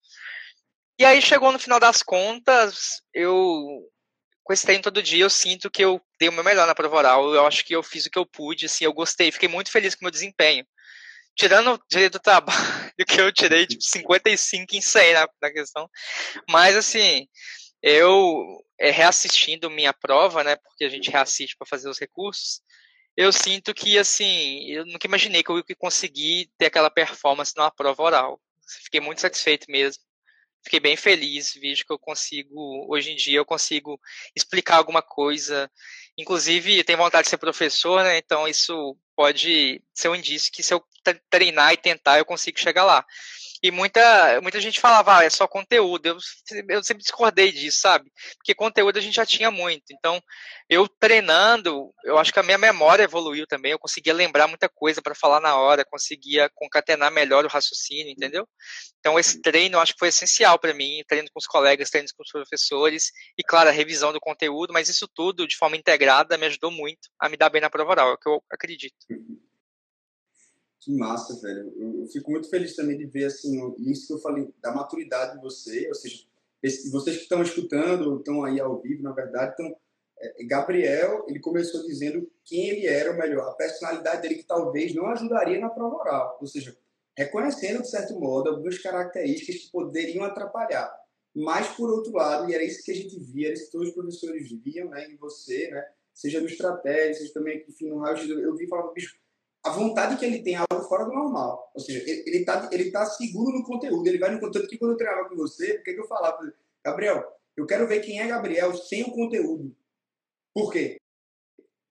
E 1.00 1.06
aí 1.06 1.22
chegou 1.22 1.52
no 1.52 1.60
final 1.60 1.80
das 1.80 2.04
contas, 2.04 3.02
eu 3.14 3.90
com 4.44 4.52
esse 4.52 4.66
treino 4.66 4.84
todo 4.84 5.02
dia, 5.02 5.24
eu 5.24 5.30
sinto 5.30 5.72
que 5.72 5.84
eu 5.84 6.02
dei 6.20 6.28
o 6.28 6.32
meu 6.34 6.44
melhor 6.44 6.68
na 6.68 6.76
prova 6.76 6.98
oral. 6.98 7.34
Eu 7.34 7.48
acho 7.48 7.64
que 7.64 7.74
eu 7.74 7.82
fiz 7.82 8.06
o 8.06 8.12
que 8.12 8.20
eu 8.20 8.26
pude, 8.26 8.66
assim, 8.66 8.84
eu 8.84 8.94
gostei, 8.94 9.32
fiquei 9.32 9.48
muito 9.48 9.72
feliz 9.72 9.96
com 9.96 10.02
o 10.02 10.06
meu 10.06 10.12
desempenho. 10.12 10.66
Tirando 11.36 11.82
direito 11.90 12.14
do 12.14 12.20
trabalho, 12.20 12.56
que 13.08 13.20
eu 13.20 13.32
tirei, 13.32 13.66
tipo, 13.66 13.84
55 13.84 14.76
em 14.76 14.82
100 14.82 15.14
na, 15.14 15.28
na 15.42 15.52
questão. 15.52 15.90
Mas, 16.50 16.76
assim, 16.76 17.28
eu, 17.82 18.64
é, 18.80 18.92
reassistindo 18.92 19.70
minha 19.70 19.94
prova, 19.94 20.44
né, 20.44 20.56
porque 20.56 20.86
a 20.86 20.90
gente 20.90 21.10
reassiste 21.10 21.56
para 21.58 21.68
fazer 21.68 21.90
os 21.90 22.00
recursos, 22.00 22.62
eu 23.18 23.32
sinto 23.32 23.74
que, 23.74 23.98
assim, 23.98 24.66
eu 24.72 24.86
nunca 24.86 25.08
imaginei 25.08 25.44
que 25.44 25.52
eu 25.52 25.58
ia 25.58 25.76
conseguir 25.78 26.50
ter 26.58 26.68
aquela 26.68 26.90
performance 26.90 27.54
numa 27.56 27.72
prova 27.72 28.04
oral. 28.04 28.42
Fiquei 28.84 29.00
muito 29.00 29.22
satisfeito 29.22 29.70
mesmo 29.70 30.02
fiquei 30.64 30.80
bem 30.80 30.96
feliz, 30.96 31.54
vejo 31.54 31.86
que 31.86 31.92
eu 31.92 32.00
consigo, 32.00 32.88
hoje 32.90 33.12
em 33.12 33.16
dia 33.16 33.38
eu 33.38 33.46
consigo 33.46 34.00
explicar 34.36 34.78
alguma 34.78 35.02
coisa. 35.02 35.70
Inclusive, 36.18 36.84
tenho 36.84 36.98
vontade 36.98 37.26
de 37.26 37.30
ser 37.30 37.38
professor, 37.38 38.04
né? 38.04 38.18
Então 38.18 38.48
isso 38.48 38.98
pode 39.16 39.84
ser 39.94 40.10
um 40.10 40.16
indício 40.16 40.52
que 40.52 40.64
se 40.64 40.74
eu 40.74 40.84
treinar 41.30 41.74
e 41.74 41.78
tentar, 41.78 42.18
eu 42.18 42.26
consigo 42.26 42.60
chegar 42.60 42.84
lá. 42.84 43.06
E 43.64 43.72
muita, 43.72 44.42
muita 44.42 44.60
gente 44.60 44.82
falava, 44.82 45.20
ah, 45.20 45.24
é 45.24 45.30
só 45.30 45.48
conteúdo. 45.48 46.06
Eu, 46.06 46.18
eu 46.68 46.84
sempre 46.84 47.02
discordei 47.02 47.50
disso, 47.50 47.80
sabe? 47.80 48.12
Porque 48.36 48.54
conteúdo 48.54 48.98
a 48.98 49.02
gente 49.02 49.16
já 49.16 49.26
tinha 49.26 49.50
muito. 49.50 49.86
Então, 49.90 50.22
eu 50.70 50.86
treinando, 51.00 51.94
eu 52.04 52.18
acho 52.18 52.34
que 52.34 52.40
a 52.40 52.44
minha 52.44 52.58
memória 52.58 53.04
evoluiu 53.04 53.48
também. 53.48 53.72
Eu 53.72 53.80
conseguia 53.80 54.14
lembrar 54.14 54.50
muita 54.50 54.68
coisa 54.68 55.02
para 55.02 55.16
falar 55.16 55.40
na 55.40 55.56
hora, 55.56 55.86
conseguia 55.86 56.52
concatenar 56.54 57.10
melhor 57.10 57.46
o 57.46 57.48
raciocínio, 57.48 58.12
entendeu? 58.12 58.46
Então, 59.00 59.18
esse 59.18 59.42
treino 59.42 59.78
eu 59.78 59.80
acho 59.80 59.94
que 59.94 60.00
foi 60.00 60.10
essencial 60.10 60.60
para 60.60 60.74
mim. 60.74 61.02
Treino 61.08 61.30
com 61.34 61.40
os 61.40 61.48
colegas, 61.48 61.90
treino 61.90 62.10
com 62.18 62.24
os 62.24 62.32
professores. 62.32 63.12
E, 63.38 63.44
claro, 63.44 63.70
a 63.70 63.72
revisão 63.72 64.12
do 64.12 64.20
conteúdo. 64.20 64.74
Mas 64.74 64.90
isso 64.90 65.08
tudo, 65.08 65.48
de 65.48 65.56
forma 65.56 65.78
integrada, 65.78 66.38
me 66.38 66.48
ajudou 66.48 66.70
muito 66.70 67.08
a 67.18 67.30
me 67.30 67.38
dar 67.38 67.50
bem 67.50 67.62
na 67.62 67.70
prova 67.70 67.92
oral. 67.92 68.10
É 68.10 68.14
o 68.14 68.18
que 68.18 68.28
eu 68.28 68.44
acredito. 68.52 68.98
Que 70.84 70.92
massa, 70.92 71.40
velho. 71.42 71.74
Eu, 71.78 72.02
eu, 72.02 72.08
fico 72.08 72.30
muito 72.30 72.50
feliz 72.50 72.76
também 72.76 72.98
de 72.98 73.06
ver, 73.06 73.26
assim, 73.26 73.74
isso 73.80 74.08
que 74.08 74.14
eu 74.14 74.20
falei, 74.20 74.54
da 74.62 74.74
maturidade 74.74 75.36
de 75.36 75.42
você, 75.42 75.88
ou 75.88 75.96
seja, 75.96 76.26
esse, 76.62 76.92
vocês 76.92 77.16
que 77.16 77.24
estão 77.24 77.42
escutando, 77.42 78.18
estão 78.18 78.44
aí 78.44 78.60
ao 78.60 78.82
vivo, 78.82 79.02
na 79.02 79.14
verdade, 79.14 79.54
então, 79.54 79.74
é, 80.20 80.44
Gabriel, 80.44 81.26
ele 81.30 81.40
começou 81.40 81.86
dizendo 81.86 82.30
quem 82.44 82.70
ele 82.70 82.86
era, 82.86 83.12
ou 83.12 83.18
melhor, 83.18 83.50
a 83.50 83.54
personalidade 83.54 84.22
dele 84.22 84.36
que 84.36 84.44
talvez 84.44 84.94
não 84.94 85.08
ajudaria 85.08 85.58
na 85.58 85.70
prova 85.70 85.96
oral, 85.96 86.38
ou 86.42 86.48
seja, 86.48 86.76
reconhecendo, 87.18 87.82
de 87.82 87.90
certo 87.90 88.20
modo, 88.20 88.50
algumas 88.50 88.78
características 88.78 89.64
que 89.64 89.72
poderiam 89.72 90.26
atrapalhar. 90.26 90.94
Mas, 91.34 91.68
por 91.70 91.90
outro 91.90 92.12
lado, 92.12 92.50
e 92.50 92.54
era 92.54 92.64
isso 92.64 92.84
que 92.84 92.92
a 92.92 92.96
gente 92.96 93.18
via, 93.20 93.48
era 93.48 93.54
isso 93.54 93.66
que 93.68 93.72
todos 93.72 93.88
os 93.88 93.94
professores 93.94 94.52
viam 94.52 94.90
né, 94.90 95.08
em 95.10 95.16
você, 95.16 95.70
né, 95.72 95.88
seja 96.14 96.42
no 96.42 96.48
estratégia, 96.48 97.14
seja 97.14 97.34
também 97.34 97.64
enfim, 97.68 97.90
no 97.90 98.00
raio 98.00 98.18
eu 98.42 98.56
vi 98.58 98.66
e 98.66 98.68
falava, 98.68 98.92
bicho, 98.92 99.18
a 99.64 99.70
vontade 99.70 100.18
que 100.18 100.26
ele 100.26 100.44
tem 100.44 100.56
é 100.56 100.58
algo 100.58 100.88
fora 100.88 101.06
do 101.06 101.14
normal. 101.14 101.72
Ou 101.74 101.82
seja, 101.82 102.00
ele 102.00 102.40
está 102.40 102.70
ele 102.72 102.92
tá 102.92 103.06
seguro 103.06 103.58
no 103.58 103.64
conteúdo, 103.64 104.06
ele 104.08 104.20
vai 104.20 104.32
no 104.32 104.40
conteúdo 104.40 104.68
que 104.68 104.78
quando 104.78 104.92
eu 104.92 104.98
treinava 104.98 105.30
com 105.30 105.36
você, 105.36 105.78
o 105.78 105.84
que, 105.84 105.92
eu 105.92 106.08
falava? 106.08 106.38
Gabriel, 106.84 107.24
eu 107.56 107.66
quero 107.66 107.88
ver 107.88 108.02
quem 108.02 108.20
é 108.20 108.28
Gabriel 108.28 108.76
sem 108.76 109.04
o 109.04 109.12
conteúdo. 109.12 109.76
Por 110.54 110.72
quê? 110.72 110.98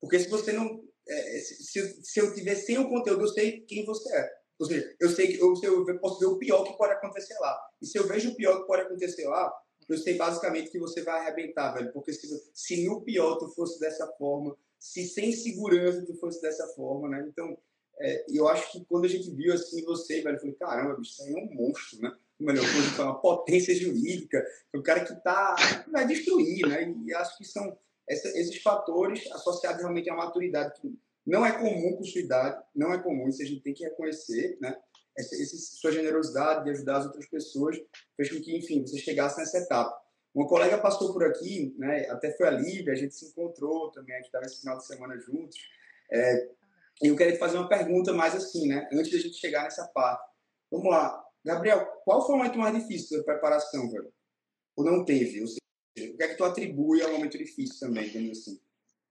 Porque 0.00 0.18
se 0.18 0.28
você 0.28 0.52
não. 0.52 0.84
É, 1.08 1.38
se, 1.40 2.04
se 2.04 2.20
eu 2.20 2.34
tiver 2.34 2.54
sem 2.54 2.78
o 2.78 2.88
conteúdo, 2.88 3.24
eu 3.24 3.28
sei 3.28 3.60
quem 3.62 3.84
você 3.84 4.14
é. 4.14 4.30
Ou 4.58 4.66
seja, 4.66 4.94
eu 5.00 5.08
sei 5.08 5.26
que 5.28 5.40
eu, 5.40 5.54
eu 5.64 5.98
posso 5.98 6.20
ver 6.20 6.26
o 6.26 6.38
pior 6.38 6.62
que 6.64 6.76
pode 6.76 6.92
acontecer 6.92 7.34
lá. 7.40 7.58
E 7.80 7.86
se 7.86 7.98
eu 7.98 8.06
vejo 8.06 8.30
o 8.30 8.36
pior 8.36 8.60
que 8.60 8.66
pode 8.66 8.82
acontecer 8.82 9.26
lá, 9.26 9.52
eu 9.88 9.98
sei 9.98 10.16
basicamente 10.16 10.70
que 10.70 10.78
você 10.78 11.02
vai 11.02 11.20
arrebentar, 11.20 11.72
velho. 11.72 11.92
Porque 11.92 12.12
se, 12.12 12.28
se 12.52 12.86
no 12.86 13.02
pior 13.02 13.36
tu 13.38 13.48
fosse 13.48 13.80
dessa 13.80 14.06
forma, 14.18 14.56
se 14.82 15.06
sem 15.06 15.30
segurança 15.30 16.04
tu 16.04 16.12
fosse 16.16 16.42
dessa 16.42 16.66
forma, 16.74 17.08
né? 17.08 17.24
Então, 17.28 17.56
é, 18.00 18.26
eu 18.28 18.48
acho 18.48 18.72
que 18.72 18.84
quando 18.86 19.04
a 19.04 19.08
gente 19.08 19.30
viu 19.30 19.54
assim 19.54 19.84
você, 19.84 20.20
velho, 20.20 20.34
eu 20.34 20.40
falei, 20.40 20.54
caramba, 20.56 20.96
bicho, 20.96 21.12
isso 21.12 21.22
aí 21.22 21.32
é 21.32 21.36
um 21.36 21.54
monstro, 21.54 22.00
né? 22.00 22.12
Melhor 22.40 22.64
coisa, 22.64 23.04
uma 23.04 23.20
potência 23.20 23.72
jurídica, 23.76 24.44
um 24.74 24.82
cara 24.82 25.04
que 25.04 25.14
tá, 25.22 25.54
vai 25.88 26.04
destruir, 26.04 26.66
né? 26.66 26.92
E 27.06 27.14
acho 27.14 27.38
que 27.38 27.44
são 27.44 27.78
esses 28.08 28.60
fatores 28.60 29.30
associados 29.30 29.80
realmente 29.80 30.10
à 30.10 30.16
maturidade 30.16 30.80
que 30.80 30.98
não 31.24 31.46
é 31.46 31.52
comum 31.52 31.96
com 31.96 32.02
sua 32.02 32.20
idade, 32.20 32.60
não 32.74 32.92
é 32.92 33.00
comum, 33.00 33.28
isso 33.28 33.40
a 33.40 33.46
gente 33.46 33.62
tem 33.62 33.72
que 33.72 33.84
reconhecer, 33.84 34.58
né? 34.60 34.76
Essa, 35.16 35.40
essa 35.40 35.56
sua 35.56 35.92
generosidade 35.92 36.64
de 36.64 36.70
ajudar 36.70 36.96
as 36.96 37.06
outras 37.06 37.26
pessoas 37.26 37.76
fez 38.16 38.32
com 38.32 38.40
que, 38.40 38.56
enfim, 38.56 38.84
você 38.84 38.98
chegasse 38.98 39.38
nessa 39.38 39.58
etapa. 39.58 40.01
Uma 40.34 40.46
colega 40.46 40.78
passou 40.78 41.12
por 41.12 41.24
aqui, 41.24 41.74
né? 41.78 42.06
Até 42.08 42.34
foi 42.36 42.48
a 42.48 42.50
Lívia, 42.50 42.92
a 42.92 42.96
gente 42.96 43.14
se 43.14 43.26
encontrou 43.26 43.90
também, 43.90 44.14
a 44.14 44.18
gente 44.18 44.26
estava 44.26 44.46
esse 44.46 44.60
final 44.60 44.78
de 44.78 44.86
semana 44.86 45.18
juntos. 45.18 45.56
É, 46.10 46.48
e 47.02 47.08
eu 47.08 47.16
queria 47.16 47.32
te 47.32 47.38
fazer 47.38 47.58
uma 47.58 47.68
pergunta 47.68 48.12
mais 48.12 48.34
assim, 48.34 48.66
né? 48.68 48.88
Antes 48.92 49.12
da 49.12 49.18
gente 49.18 49.36
chegar 49.38 49.64
nessa 49.64 49.86
parte. 49.88 50.30
Vamos 50.70 50.90
lá. 50.90 51.22
Gabriel, 51.44 51.84
qual 52.04 52.24
foi 52.24 52.34
o 52.34 52.38
momento 52.38 52.58
mais 52.58 52.74
difícil 52.74 53.18
da 53.18 53.24
preparação, 53.24 53.90
velho? 53.90 54.12
Ou 54.76 54.84
não 54.84 55.04
teve? 55.04 55.40
Ou 55.40 55.46
seja, 55.46 56.12
o 56.12 56.16
que 56.16 56.22
é 56.22 56.28
que 56.28 56.36
tu 56.36 56.44
atribui 56.44 57.02
ao 57.02 57.12
momento 57.12 57.36
difícil 57.36 57.78
também, 57.80 58.04
digamos 58.04 58.38
assim? 58.38 58.60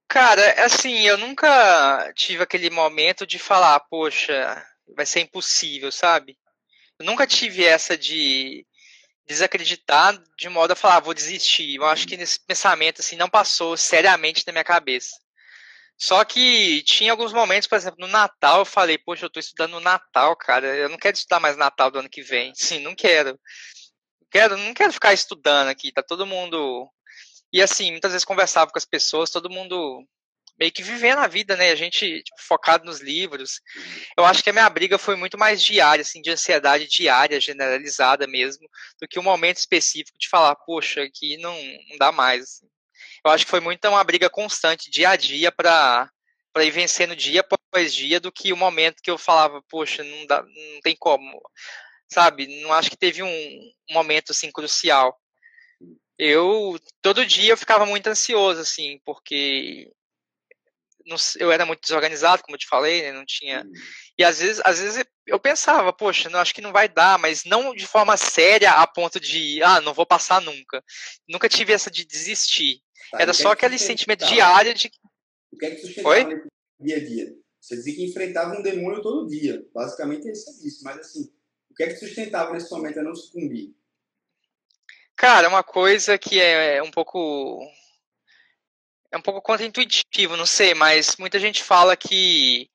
Cara, 0.08 0.64
assim, 0.64 1.06
eu 1.06 1.16
nunca 1.16 2.12
tive 2.14 2.42
aquele 2.42 2.68
momento 2.68 3.26
de 3.26 3.38
falar, 3.38 3.78
poxa, 3.80 4.62
vai 4.94 5.06
ser 5.06 5.20
impossível, 5.20 5.92
sabe? 5.92 6.36
Eu 6.98 7.06
nunca 7.06 7.26
tive 7.26 7.64
essa 7.64 7.96
de 7.96 8.66
desacreditar 9.26 10.20
de 10.36 10.48
modo 10.48 10.72
a 10.72 10.76
falar, 10.76 10.96
ah, 10.96 11.00
vou 11.00 11.14
desistir. 11.14 11.76
Eu 11.76 11.84
acho 11.84 12.06
que 12.06 12.16
nesse 12.16 12.40
pensamento 12.40 13.00
assim 13.00 13.16
não 13.16 13.28
passou 13.28 13.76
seriamente 13.76 14.44
na 14.46 14.52
minha 14.52 14.64
cabeça. 14.64 15.16
Só 15.96 16.24
que 16.24 16.82
tinha 16.82 17.12
alguns 17.12 17.32
momentos, 17.32 17.68
por 17.68 17.76
exemplo, 17.76 18.00
no 18.00 18.08
Natal, 18.08 18.60
eu 18.60 18.64
falei, 18.64 18.98
poxa, 18.98 19.24
eu 19.24 19.28
estou 19.28 19.40
estudando 19.40 19.72
no 19.72 19.80
Natal, 19.80 20.34
cara, 20.36 20.66
eu 20.76 20.88
não 20.88 20.98
quero 20.98 21.16
estudar 21.16 21.38
mais 21.38 21.56
Natal 21.56 21.90
do 21.90 22.00
ano 22.00 22.08
que 22.08 22.22
vem. 22.22 22.52
Sim, 22.56 22.80
não 22.80 22.94
quero. 22.94 23.38
Quero, 24.30 24.56
não 24.56 24.74
quero 24.74 24.92
ficar 24.92 25.12
estudando 25.12 25.68
aqui, 25.68 25.92
tá 25.92 26.02
todo 26.02 26.26
mundo. 26.26 26.90
E 27.52 27.62
assim, 27.62 27.92
muitas 27.92 28.12
vezes 28.12 28.24
conversava 28.24 28.70
com 28.70 28.78
as 28.78 28.84
pessoas, 28.84 29.30
todo 29.30 29.50
mundo 29.50 30.04
meio 30.58 30.72
que 30.72 30.82
vivendo 30.82 31.18
a 31.18 31.26
vida, 31.26 31.56
né? 31.56 31.70
A 31.70 31.74
gente 31.74 32.22
tipo, 32.22 32.36
focado 32.40 32.84
nos 32.84 33.00
livros. 33.00 33.60
Eu 34.16 34.24
acho 34.24 34.42
que 34.42 34.50
a 34.50 34.52
minha 34.52 34.68
briga 34.70 34.98
foi 34.98 35.16
muito 35.16 35.38
mais 35.38 35.62
diária, 35.62 36.02
assim, 36.02 36.20
de 36.20 36.30
ansiedade 36.30 36.86
diária, 36.88 37.40
generalizada 37.40 38.26
mesmo, 38.26 38.68
do 39.00 39.08
que 39.08 39.18
um 39.18 39.22
momento 39.22 39.56
específico 39.58 40.18
de 40.18 40.28
falar, 40.28 40.54
poxa, 40.56 41.02
aqui 41.02 41.36
não, 41.38 41.56
não 41.90 41.96
dá 41.98 42.12
mais. 42.12 42.42
Assim. 42.42 42.66
Eu 43.24 43.30
acho 43.30 43.44
que 43.44 43.50
foi 43.50 43.60
muito 43.60 43.86
uma 43.88 44.04
briga 44.04 44.28
constante, 44.30 44.90
dia 44.90 45.10
a 45.10 45.16
dia, 45.16 45.50
para 45.52 46.10
para 46.52 46.64
ir 46.64 46.70
vencendo 46.70 47.16
dia 47.16 47.40
após 47.40 47.94
dia, 47.94 48.20
do 48.20 48.30
que 48.30 48.52
o 48.52 48.56
momento 48.56 49.02
que 49.02 49.10
eu 49.10 49.16
falava, 49.16 49.62
poxa, 49.70 50.04
não, 50.04 50.26
dá, 50.26 50.42
não 50.42 50.80
tem 50.82 50.94
como. 50.94 51.40
Sabe? 52.12 52.60
Não 52.60 52.72
acho 52.74 52.90
que 52.90 52.96
teve 52.96 53.22
um 53.22 53.72
momento 53.90 54.32
assim 54.32 54.52
crucial. 54.52 55.18
Eu 56.18 56.78
todo 57.00 57.26
dia 57.26 57.52
eu 57.52 57.56
ficava 57.56 57.86
muito 57.86 58.06
ansioso 58.06 58.60
assim, 58.60 59.00
porque 59.04 59.90
eu 61.38 61.50
era 61.50 61.66
muito 61.66 61.82
desorganizado, 61.82 62.42
como 62.42 62.54
eu 62.54 62.58
te 62.58 62.66
falei, 62.66 63.02
né? 63.02 63.12
não 63.12 63.24
tinha. 63.24 63.62
Uhum. 63.62 63.72
E 64.18 64.24
às 64.24 64.38
vezes, 64.38 64.60
às 64.64 64.80
vezes 64.80 65.04
eu 65.26 65.38
pensava, 65.38 65.92
poxa, 65.92 66.28
não, 66.28 66.38
acho 66.38 66.54
que 66.54 66.60
não 66.60 66.72
vai 66.72 66.88
dar, 66.88 67.18
mas 67.18 67.44
não 67.44 67.74
de 67.74 67.86
forma 67.86 68.16
séria 68.16 68.72
a 68.72 68.86
ponto 68.86 69.18
de, 69.18 69.62
ah, 69.62 69.80
não 69.80 69.94
vou 69.94 70.06
passar 70.06 70.40
nunca. 70.40 70.82
Nunca 71.28 71.48
tive 71.48 71.72
essa 71.72 71.90
de 71.90 72.04
desistir. 72.04 72.80
Tá, 73.10 73.20
era 73.20 73.32
só 73.32 73.50
é 73.50 73.52
aquele 73.52 73.78
sentimento 73.78 74.26
diário 74.26 74.74
de. 74.74 74.90
O 75.52 75.58
que 75.58 75.66
é 75.66 75.70
que 75.74 75.82
tu 75.82 76.50
dia 76.80 76.96
a 76.96 77.04
dia? 77.04 77.34
Você 77.60 77.76
dizia 77.76 77.94
que 77.94 78.04
enfrentava 78.04 78.58
um 78.58 78.62
demônio 78.62 79.02
todo 79.02 79.28
dia. 79.28 79.64
Basicamente 79.72 80.28
é 80.28 80.32
isso. 80.32 80.82
Mas 80.82 80.98
assim, 80.98 81.32
o 81.70 81.74
que 81.74 81.84
é 81.84 81.88
que 81.88 81.96
sustentava 81.96 82.52
nesse 82.52 82.70
momento 82.70 82.98
a 82.98 83.02
não 83.02 83.14
sucumbir? 83.14 83.74
Cara, 85.16 85.48
uma 85.48 85.62
coisa 85.62 86.18
que 86.18 86.40
é 86.40 86.82
um 86.82 86.90
pouco 86.90 87.60
é 89.12 89.16
um 89.16 89.22
pouco 89.22 89.42
contra-intuitivo, 89.42 90.36
não 90.36 90.46
sei, 90.46 90.74
mas 90.74 91.16
muita 91.18 91.38
gente 91.38 91.62
fala 91.62 91.94
que 91.96 92.68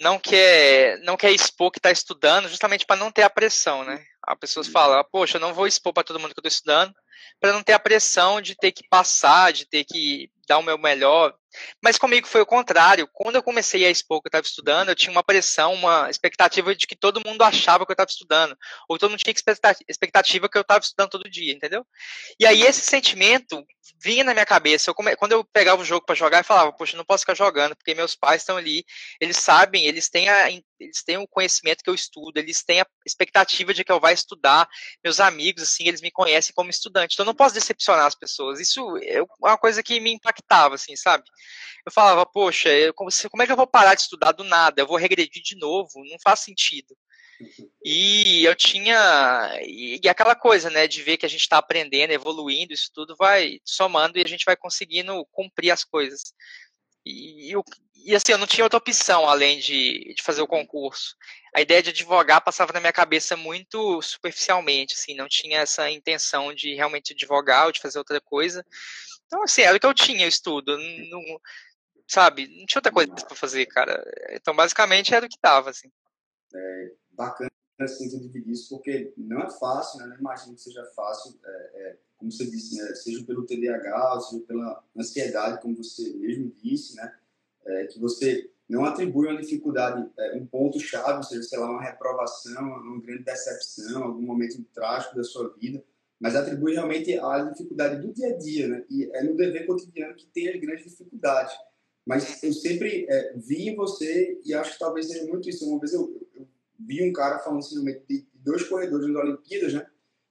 não 0.00 0.18
quer 0.18 0.98
não 1.00 1.16
quer 1.16 1.32
expor 1.32 1.70
que 1.70 1.78
está 1.78 1.90
estudando 1.90 2.48
justamente 2.48 2.86
para 2.86 2.96
não 2.96 3.10
ter 3.10 3.22
a 3.22 3.30
pressão, 3.30 3.82
né? 3.84 4.04
As 4.26 4.38
pessoas 4.38 4.68
falam, 4.68 5.02
poxa, 5.10 5.38
eu 5.38 5.40
não 5.40 5.54
vou 5.54 5.66
expor 5.66 5.92
para 5.92 6.04
todo 6.04 6.20
mundo 6.20 6.34
que 6.34 6.38
eu 6.38 6.46
estou 6.46 6.48
estudando, 6.48 6.94
para 7.40 7.52
não 7.52 7.62
ter 7.62 7.72
a 7.72 7.78
pressão 7.78 8.40
de 8.40 8.54
ter 8.54 8.72
que 8.72 8.86
passar, 8.88 9.52
de 9.52 9.66
ter 9.66 9.84
que 9.84 10.30
dar 10.48 10.58
o 10.58 10.62
meu 10.62 10.78
melhor. 10.78 11.34
Mas 11.82 11.98
comigo 11.98 12.26
foi 12.26 12.40
o 12.40 12.46
contrário. 12.46 13.08
Quando 13.12 13.36
eu 13.36 13.42
comecei 13.42 13.84
a 13.84 13.90
expor 13.90 14.20
que 14.20 14.26
eu 14.26 14.30
estava 14.30 14.46
estudando, 14.46 14.88
eu 14.88 14.94
tinha 14.94 15.10
uma 15.10 15.22
pressão, 15.22 15.74
uma 15.74 16.08
expectativa 16.08 16.74
de 16.74 16.86
que 16.86 16.96
todo 16.96 17.22
mundo 17.24 17.42
achava 17.42 17.84
que 17.84 17.92
eu 17.92 17.94
estava 17.94 18.10
estudando. 18.10 18.56
Ou 18.88 18.98
todo 18.98 19.10
mundo 19.10 19.20
tinha 19.20 19.34
expectativa 19.88 20.48
que 20.48 20.58
eu 20.58 20.62
estava 20.62 20.80
estudando 20.80 21.10
todo 21.10 21.30
dia, 21.30 21.52
entendeu? 21.52 21.86
E 22.38 22.46
aí 22.46 22.62
esse 22.62 22.80
sentimento 22.80 23.64
vinha 24.02 24.24
na 24.24 24.32
minha 24.32 24.46
cabeça. 24.46 24.90
Eu 24.90 24.94
come... 24.94 25.16
Quando 25.16 25.32
eu 25.32 25.44
pegava 25.44 25.82
o 25.82 25.84
jogo 25.84 26.04
para 26.04 26.14
jogar, 26.14 26.38
eu 26.38 26.44
falava, 26.44 26.72
poxa, 26.72 26.96
não 26.96 27.04
posso 27.04 27.22
ficar 27.22 27.34
jogando, 27.34 27.74
porque 27.76 27.94
meus 27.94 28.14
pais 28.14 28.42
estão 28.42 28.56
ali, 28.56 28.84
eles 29.20 29.38
sabem, 29.38 29.86
eles 29.86 30.08
têm, 30.08 30.28
a... 30.28 30.50
eles 30.50 31.02
têm 31.04 31.16
o 31.18 31.26
conhecimento 31.26 31.82
que 31.82 31.90
eu 31.90 31.94
estudo, 31.94 32.38
eles 32.38 32.62
têm 32.62 32.80
a 32.80 32.86
expectativa 33.06 33.72
de 33.72 33.84
que 33.84 33.92
eu 33.92 34.00
vá 34.00 34.12
estudar. 34.12 34.68
Meus 35.02 35.18
amigos, 35.18 35.62
assim, 35.62 35.88
eles 35.88 36.00
me 36.00 36.10
conhecem 36.10 36.52
como 36.54 36.70
estudante. 36.70 37.07
Então 37.14 37.24
eu 37.24 37.28
não 37.28 37.34
posso 37.34 37.54
decepcionar 37.54 38.06
as 38.06 38.14
pessoas. 38.14 38.60
Isso 38.60 38.96
é 38.98 39.22
uma 39.40 39.58
coisa 39.58 39.82
que 39.82 40.00
me 40.00 40.12
impactava, 40.12 40.74
assim, 40.74 40.96
sabe? 40.96 41.24
Eu 41.86 41.92
falava, 41.92 42.26
poxa, 42.26 42.68
eu, 42.70 42.92
como, 42.94 43.10
como 43.30 43.42
é 43.42 43.46
que 43.46 43.52
eu 43.52 43.56
vou 43.56 43.66
parar 43.66 43.94
de 43.94 44.02
estudar 44.02 44.32
do 44.32 44.44
nada? 44.44 44.80
Eu 44.80 44.86
vou 44.86 44.96
regredir 44.96 45.42
de 45.42 45.56
novo? 45.56 45.90
Não 46.10 46.18
faz 46.22 46.40
sentido. 46.40 46.96
E 47.84 48.44
eu 48.44 48.54
tinha. 48.54 49.60
E, 49.62 50.00
e, 50.02 50.08
aquela 50.08 50.34
coisa, 50.34 50.68
né, 50.70 50.86
de 50.88 51.02
ver 51.02 51.16
que 51.16 51.26
a 51.26 51.28
gente 51.28 51.42
está 51.42 51.58
aprendendo, 51.58 52.10
evoluindo, 52.10 52.72
isso 52.72 52.90
tudo 52.92 53.14
vai 53.16 53.60
somando 53.64 54.18
e 54.18 54.22
a 54.22 54.28
gente 54.28 54.44
vai 54.44 54.56
conseguindo 54.56 55.24
cumprir 55.30 55.70
as 55.70 55.84
coisas. 55.84 56.34
E, 57.08 57.52
e, 58.04 58.14
assim, 58.14 58.32
eu 58.32 58.38
não 58.38 58.46
tinha 58.46 58.64
outra 58.64 58.78
opção 58.78 59.28
além 59.28 59.58
de, 59.58 60.14
de 60.14 60.22
fazer 60.22 60.42
o 60.42 60.46
concurso. 60.46 61.16
A 61.54 61.60
ideia 61.60 61.82
de 61.82 61.90
advogar 61.90 62.44
passava 62.44 62.72
na 62.72 62.80
minha 62.80 62.92
cabeça 62.92 63.36
muito 63.36 64.00
superficialmente, 64.02 64.94
assim, 64.94 65.14
não 65.14 65.28
tinha 65.28 65.60
essa 65.60 65.90
intenção 65.90 66.54
de 66.54 66.74
realmente 66.74 67.12
advogar 67.14 67.66
ou 67.66 67.72
de 67.72 67.80
fazer 67.80 67.98
outra 67.98 68.20
coisa. 68.20 68.64
Então, 69.26 69.42
assim, 69.42 69.62
era 69.62 69.76
o 69.76 69.80
que 69.80 69.86
eu 69.86 69.94
tinha, 69.94 70.24
eu 70.24 70.28
estudo. 70.28 70.76
Não, 70.76 71.22
sabe, 72.06 72.46
não 72.46 72.66
tinha 72.66 72.78
outra 72.78 72.92
coisa 72.92 73.12
para 73.12 73.36
fazer, 73.36 73.66
cara. 73.66 74.02
Então, 74.32 74.54
basicamente, 74.54 75.14
era 75.14 75.26
o 75.26 75.28
que 75.28 75.38
tava, 75.38 75.70
assim. 75.70 75.90
É 76.54 76.92
bacana, 77.10 77.50
assim, 77.80 78.08
tu 78.10 78.20
dividir 78.20 78.52
isso, 78.52 78.68
porque 78.68 79.12
não 79.16 79.42
é 79.42 79.50
fácil, 79.50 80.00
né? 80.00 80.06
Não 80.06 80.18
imagino 80.18 80.54
que 80.54 80.62
seja 80.62 80.84
fácil, 80.94 81.38
é, 81.44 81.50
é, 81.74 81.98
como 82.18 82.32
você 82.32 82.44
disse, 82.44 82.76
né? 82.76 82.94
Seja 82.94 83.24
pelo 83.24 83.46
TDAH, 83.46 84.20
seja 84.20 84.42
pela 84.44 84.84
ansiedade, 84.96 85.62
como 85.62 85.76
você 85.76 86.12
mesmo 86.16 86.52
disse, 86.62 86.96
né? 86.96 87.14
É, 87.66 87.86
que 87.86 87.98
você 87.98 88.50
não 88.68 88.84
atribui 88.84 89.28
uma 89.28 89.40
dificuldade, 89.40 90.10
é, 90.18 90.36
um 90.36 90.46
ponto-chave, 90.46 91.24
seja, 91.24 91.42
sei 91.42 91.58
lá, 91.58 91.70
uma 91.70 91.82
reprovação, 91.82 92.62
uma 92.62 93.00
grande 93.00 93.24
decepção, 93.24 94.02
algum 94.02 94.22
momento 94.22 94.62
trágico 94.74 95.16
da 95.16 95.24
sua 95.24 95.54
vida, 95.54 95.82
mas 96.20 96.34
atribui 96.34 96.74
realmente 96.74 97.16
a 97.18 97.44
dificuldade 97.44 98.02
do 98.04 98.12
dia 98.12 98.34
a 98.34 98.36
dia, 98.36 98.68
né? 98.68 98.84
E 98.90 99.08
é 99.14 99.22
no 99.22 99.36
dever 99.36 99.66
cotidiano 99.66 100.14
que 100.16 100.26
tem 100.26 100.48
as 100.48 100.60
grandes 100.60 100.84
dificuldades. 100.84 101.54
Mas 102.04 102.42
eu 102.42 102.52
sempre 102.52 103.06
é, 103.08 103.34
vi 103.36 103.68
em 103.68 103.76
você, 103.76 104.40
e 104.44 104.52
acho 104.52 104.72
que 104.72 104.78
talvez 104.78 105.06
seja 105.06 105.24
muito 105.26 105.48
isso. 105.48 105.68
Uma 105.68 105.78
vez 105.78 105.92
eu, 105.92 106.28
eu 106.34 106.48
vi 106.78 107.08
um 107.08 107.12
cara 107.12 107.38
falando 107.38 107.60
assim, 107.60 107.84
de 108.08 108.26
dois 108.34 108.64
corredores 108.64 109.08
nas 109.08 109.22
Olimpíadas, 109.22 109.74
né? 109.74 109.86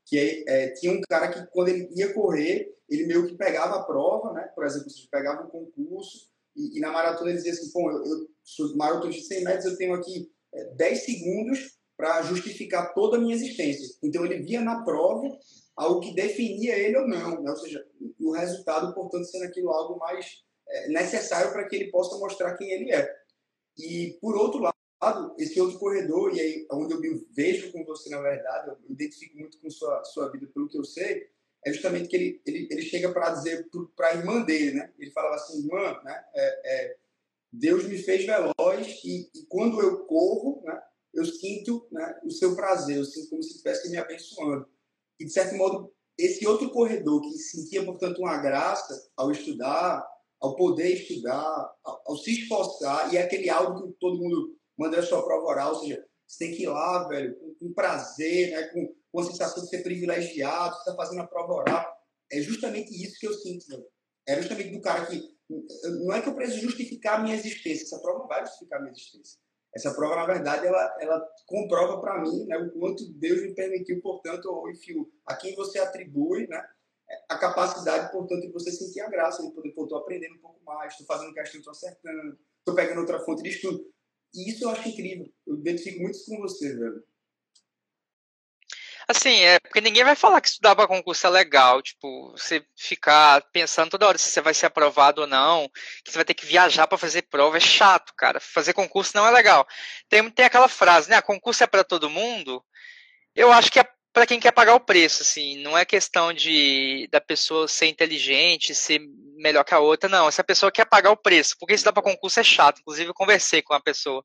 Que 0.07 0.45
é, 0.47 0.69
tinha 0.71 0.91
um 0.91 1.01
cara 1.01 1.27
que, 1.27 1.45
quando 1.51 1.67
ele 1.67 1.89
ia 1.93 2.13
correr, 2.13 2.73
ele 2.89 3.05
meio 3.05 3.27
que 3.27 3.35
pegava 3.35 3.75
a 3.75 3.83
prova, 3.83 4.33
né? 4.33 4.43
Por 4.55 4.65
exemplo, 4.65 4.89
você 4.89 5.07
pegava 5.11 5.45
um 5.45 5.49
concurso, 5.49 6.29
e, 6.55 6.77
e, 6.77 6.79
na 6.79 6.91
maratona 6.91 7.29
ele 7.29 7.37
dizia 7.37 7.51
assim: 7.51 7.71
pô, 7.71 7.91
eu, 7.91 8.03
eu 8.05 8.27
sou 8.43 8.75
maratona 8.75 9.11
de 9.11 9.21
100 9.21 9.43
metros, 9.43 9.65
eu 9.65 9.77
tenho 9.77 9.93
aqui 9.93 10.31
é, 10.53 10.65
10 10.75 11.05
segundos 11.05 11.77
para 11.97 12.21
justificar 12.21 12.93
toda 12.93 13.17
a 13.17 13.19
minha 13.19 13.35
existência. 13.35 13.97
Então 14.03 14.25
ele 14.25 14.39
via 14.43 14.61
na 14.61 14.83
prova 14.83 15.27
algo 15.75 15.99
que 15.99 16.13
definia 16.13 16.77
ele 16.77 16.97
ou 16.97 17.07
não, 17.07 17.41
né? 17.41 17.51
ou 17.51 17.57
seja, 17.57 17.85
o 18.19 18.31
resultado, 18.31 18.93
portanto, 18.93 19.25
sendo 19.25 19.45
aquilo 19.45 19.71
algo 19.71 19.97
mais 19.99 20.43
é, 20.67 20.89
necessário 20.89 21.51
para 21.51 21.67
que 21.67 21.75
ele 21.75 21.91
possa 21.91 22.17
mostrar 22.17 22.55
quem 22.55 22.71
ele 22.71 22.91
é. 22.91 23.07
E, 23.77 24.17
por 24.19 24.35
outro 24.35 24.59
lado, 24.59 24.76
esse 25.37 25.59
outro 25.61 25.77
corredor, 25.77 26.35
e 26.35 26.39
aí 26.39 26.67
onde 26.71 26.93
eu 26.93 26.99
me 26.99 27.25
vejo 27.31 27.71
com 27.71 27.83
você, 27.85 28.09
na 28.09 28.21
verdade, 28.21 28.69
eu 28.69 28.77
me 28.79 28.93
identifico 28.93 29.37
muito 29.37 29.59
com 29.59 29.69
sua, 29.69 30.03
sua 30.05 30.31
vida, 30.31 30.47
pelo 30.47 30.67
que 30.67 30.77
eu 30.77 30.83
sei, 30.83 31.29
é 31.65 31.73
justamente 31.73 32.07
que 32.07 32.15
ele, 32.15 32.41
ele, 32.45 32.67
ele 32.71 32.81
chega 32.81 33.11
para 33.11 33.31
dizer 33.31 33.67
para 33.95 34.07
a 34.09 34.15
irmã 34.15 34.41
dele, 34.41 34.73
né? 34.73 34.93
Ele 34.97 35.11
falava 35.11 35.35
assim, 35.35 35.59
irmã, 35.59 36.01
né? 36.03 36.25
É, 36.33 36.61
é, 36.65 36.97
Deus 37.51 37.83
me 37.85 37.97
fez 37.97 38.25
veloz 38.25 39.03
e, 39.03 39.29
e, 39.33 39.45
quando 39.47 39.81
eu 39.81 40.05
corro, 40.05 40.61
né? 40.63 40.81
Eu 41.13 41.25
sinto 41.25 41.87
né, 41.91 42.19
o 42.23 42.29
seu 42.29 42.55
prazer, 42.55 42.97
eu 42.97 43.05
sinto 43.05 43.29
como 43.29 43.41
se 43.41 43.51
estivesse 43.51 43.89
me 43.89 43.97
abençoando. 43.97 44.67
E, 45.19 45.25
de 45.25 45.31
certo 45.31 45.55
modo, 45.55 45.91
esse 46.17 46.45
outro 46.47 46.69
corredor 46.69 47.21
que 47.21 47.31
sentia, 47.37 47.83
portanto, 47.83 48.19
uma 48.19 48.37
graça 48.37 49.09
ao 49.15 49.31
estudar, 49.31 50.07
ao 50.39 50.55
poder 50.55 50.93
estudar, 50.93 51.75
ao, 51.83 52.01
ao 52.05 52.17
se 52.17 52.31
esforçar, 52.31 53.13
e 53.13 53.17
é 53.17 53.23
aquele 53.23 53.49
algo 53.49 53.87
que 53.87 53.99
todo 53.99 54.19
mundo 54.19 54.57
manda 54.77 54.99
a 54.99 55.03
sua 55.03 55.23
prova 55.23 55.45
oral, 55.45 55.73
ou 55.73 55.79
seja, 55.79 56.05
você 56.27 56.45
tem 56.45 56.55
que 56.55 56.63
ir 56.63 56.67
lá, 56.67 57.07
velho, 57.07 57.35
com, 57.39 57.55
com 57.55 57.73
prazer, 57.73 58.51
né, 58.51 58.63
com, 58.67 58.93
com 59.11 59.19
a 59.19 59.23
sensação 59.23 59.63
de 59.63 59.69
ser 59.69 59.81
privilegiado, 59.81 60.75
você 60.75 60.81
está 60.81 60.95
fazendo 60.95 61.21
a 61.21 61.27
prova 61.27 61.53
oral. 61.53 61.97
É 62.31 62.41
justamente 62.41 62.91
isso 62.91 63.17
que 63.19 63.27
eu 63.27 63.33
sinto, 63.33 63.65
velho. 63.67 63.85
É 64.27 64.35
justamente 64.35 64.71
do 64.71 64.81
cara 64.81 65.05
que. 65.05 65.21
Não 66.03 66.13
é 66.13 66.21
que 66.21 66.27
eu 66.27 66.35
preciso 66.35 66.59
justificar 66.59 67.19
a 67.19 67.23
minha 67.23 67.35
existência, 67.35 67.83
essa 67.83 68.01
prova 68.01 68.19
não 68.19 68.27
vai 68.27 68.45
justificar 68.45 68.79
a 68.79 68.81
minha 68.81 68.91
existência. 68.91 69.39
Essa 69.73 69.93
prova, 69.93 70.15
na 70.15 70.25
verdade, 70.25 70.65
ela, 70.65 70.97
ela 70.99 71.29
comprova 71.45 72.01
para 72.01 72.21
mim 72.21 72.45
né, 72.45 72.57
o 72.57 72.79
quanto 72.79 73.07
Deus 73.13 73.41
me 73.41 73.53
permitiu, 73.53 74.01
portanto, 74.01 74.45
ou 74.47 74.69
enfim, 74.69 75.05
a 75.25 75.35
quem 75.35 75.55
você 75.55 75.79
atribui 75.79 76.47
né, 76.47 76.61
a 77.29 77.37
capacidade, 77.37 78.11
portanto, 78.11 78.41
de 78.41 78.51
você 78.51 78.71
sentir 78.71 79.01
a 79.01 79.09
graça, 79.09 79.41
de 79.41 79.53
poder, 79.53 79.71
pô, 79.71 79.83
estou 79.83 79.99
aprendendo 79.99 80.35
um 80.35 80.39
pouco 80.39 80.59
mais, 80.65 80.93
estou 80.93 81.05
fazendo 81.05 81.33
questão, 81.33 81.59
estou 81.59 81.71
acertando, 81.71 82.37
estou 82.59 82.75
pegando 82.75 82.99
outra 82.99 83.19
fonte 83.23 83.43
de 83.43 83.49
estudo. 83.49 83.85
E 84.37 84.51
isso 84.51 84.65
eu 84.65 84.69
acho 84.69 84.87
incrível. 84.87 85.27
Eu 85.45 85.55
identifico 85.55 85.99
muito 85.99 86.17
com 86.25 86.37
você, 86.37 86.75
velho. 86.75 87.03
Assim, 89.07 89.39
é 89.39 89.57
porque 89.59 89.79
ninguém 89.79 90.03
vai 90.03 90.15
falar 90.15 90.41
que 90.41 90.49
estudar 90.49 90.75
para 90.75 90.85
concurso 90.85 91.25
é 91.25 91.29
legal. 91.29 91.81
Tipo, 91.81 92.31
você 92.31 92.63
ficar 92.75 93.41
pensando 93.51 93.89
toda 93.89 94.07
hora 94.07 94.17
se 94.17 94.29
você 94.29 94.41
vai 94.41 94.53
ser 94.53 94.65
aprovado 94.67 95.21
ou 95.21 95.27
não, 95.27 95.69
que 96.03 96.11
você 96.11 96.17
vai 96.17 96.25
ter 96.25 96.33
que 96.33 96.45
viajar 96.45 96.85
para 96.87 96.97
fazer 96.97 97.23
prova, 97.23 97.57
é 97.57 97.61
chato, 97.61 98.13
cara. 98.15 98.39
Fazer 98.39 98.73
concurso 98.73 99.13
não 99.15 99.25
é 99.25 99.31
legal. 99.31 99.65
Tem, 100.09 100.29
tem 100.29 100.45
aquela 100.45 100.67
frase, 100.67 101.09
né? 101.09 101.21
Concurso 101.21 101.63
é 101.63 101.67
para 101.67 101.83
todo 101.83 102.09
mundo. 102.09 102.63
Eu 103.33 103.51
acho 103.51 103.71
que 103.71 103.79
é 103.79 103.87
para 104.13 104.25
quem 104.25 104.39
quer 104.39 104.51
pagar 104.51 104.73
o 104.75 104.79
preço, 104.79 105.21
assim, 105.21 105.57
não 105.59 105.77
é 105.77 105.85
questão 105.85 106.33
de 106.33 107.07
da 107.11 107.21
pessoa 107.21 107.67
ser 107.67 107.85
inteligente, 107.85 108.73
ser 108.73 108.99
melhor 109.37 109.63
que 109.63 109.73
a 109.73 109.79
outra, 109.79 110.09
não. 110.09 110.27
Essa 110.27 110.43
pessoa 110.43 110.71
quer 110.71 110.85
pagar 110.85 111.11
o 111.11 111.17
preço, 111.17 111.55
porque 111.59 111.73
isso 111.73 111.85
dá 111.85 111.93
para 111.93 112.03
concurso 112.03 112.39
é 112.39 112.43
chato. 112.43 112.79
Inclusive, 112.79 113.09
eu 113.09 113.13
conversei 113.13 113.61
com 113.61 113.73
a 113.73 113.81
pessoa, 113.81 114.23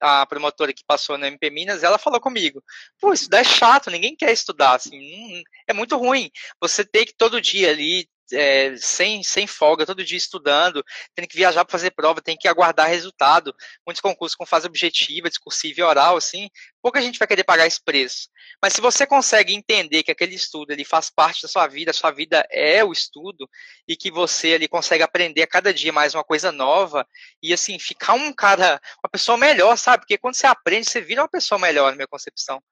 a 0.00 0.26
promotora 0.26 0.72
que 0.72 0.84
passou 0.86 1.16
no 1.16 1.26
MP 1.26 1.50
Minas, 1.50 1.82
ela 1.82 1.98
falou 1.98 2.20
comigo: 2.20 2.62
pô, 3.00 3.12
isso 3.12 3.28
é 3.32 3.44
chato, 3.44 3.90
ninguém 3.90 4.16
quer 4.16 4.32
estudar, 4.32 4.74
assim, 4.74 5.42
é 5.66 5.72
muito 5.72 5.96
ruim. 5.96 6.30
Você 6.60 6.84
tem 6.84 7.04
que 7.04 7.14
todo 7.16 7.40
dia 7.40 7.70
ali 7.70 8.08
é, 8.32 8.74
sem, 8.76 9.22
sem 9.22 9.46
folga, 9.46 9.86
todo 9.86 10.04
dia 10.04 10.16
estudando, 10.16 10.84
tendo 11.14 11.28
que 11.28 11.36
viajar 11.36 11.64
para 11.64 11.72
fazer 11.72 11.90
prova, 11.92 12.20
tem 12.20 12.36
que 12.36 12.48
aguardar 12.48 12.88
resultado. 12.88 13.54
Muitos 13.86 14.00
concursos 14.00 14.34
com 14.34 14.46
fase 14.46 14.66
objetiva, 14.66 15.28
discursiva 15.28 15.80
e 15.80 15.82
oral, 15.82 16.16
assim, 16.16 16.48
pouca 16.80 17.00
gente 17.00 17.18
vai 17.18 17.28
querer 17.28 17.44
pagar 17.44 17.66
esse 17.66 17.82
preço. 17.82 18.28
Mas 18.62 18.72
se 18.74 18.80
você 18.80 19.06
consegue 19.06 19.54
entender 19.54 20.02
que 20.02 20.10
aquele 20.10 20.34
estudo 20.34 20.72
ele 20.72 20.84
faz 20.84 21.10
parte 21.10 21.42
da 21.42 21.48
sua 21.48 21.66
vida, 21.66 21.90
a 21.90 21.94
sua 21.94 22.10
vida 22.10 22.46
é 22.50 22.84
o 22.84 22.92
estudo, 22.92 23.48
e 23.86 23.96
que 23.96 24.10
você 24.10 24.48
ele 24.48 24.68
consegue 24.68 25.02
aprender 25.02 25.42
a 25.42 25.46
cada 25.46 25.72
dia 25.72 25.92
mais 25.92 26.14
uma 26.14 26.24
coisa 26.24 26.52
nova, 26.52 27.06
e 27.42 27.52
assim, 27.52 27.78
ficar 27.78 28.14
um 28.14 28.32
cara, 28.32 28.80
uma 29.02 29.10
pessoa 29.10 29.36
melhor, 29.36 29.76
sabe? 29.76 30.02
Porque 30.02 30.18
quando 30.18 30.34
você 30.34 30.46
aprende, 30.46 30.88
você 30.88 31.00
vira 31.00 31.22
uma 31.22 31.28
pessoa 31.28 31.58
melhor, 31.58 31.90
na 31.90 31.96
minha 31.96 32.08
concepção. 32.08 32.62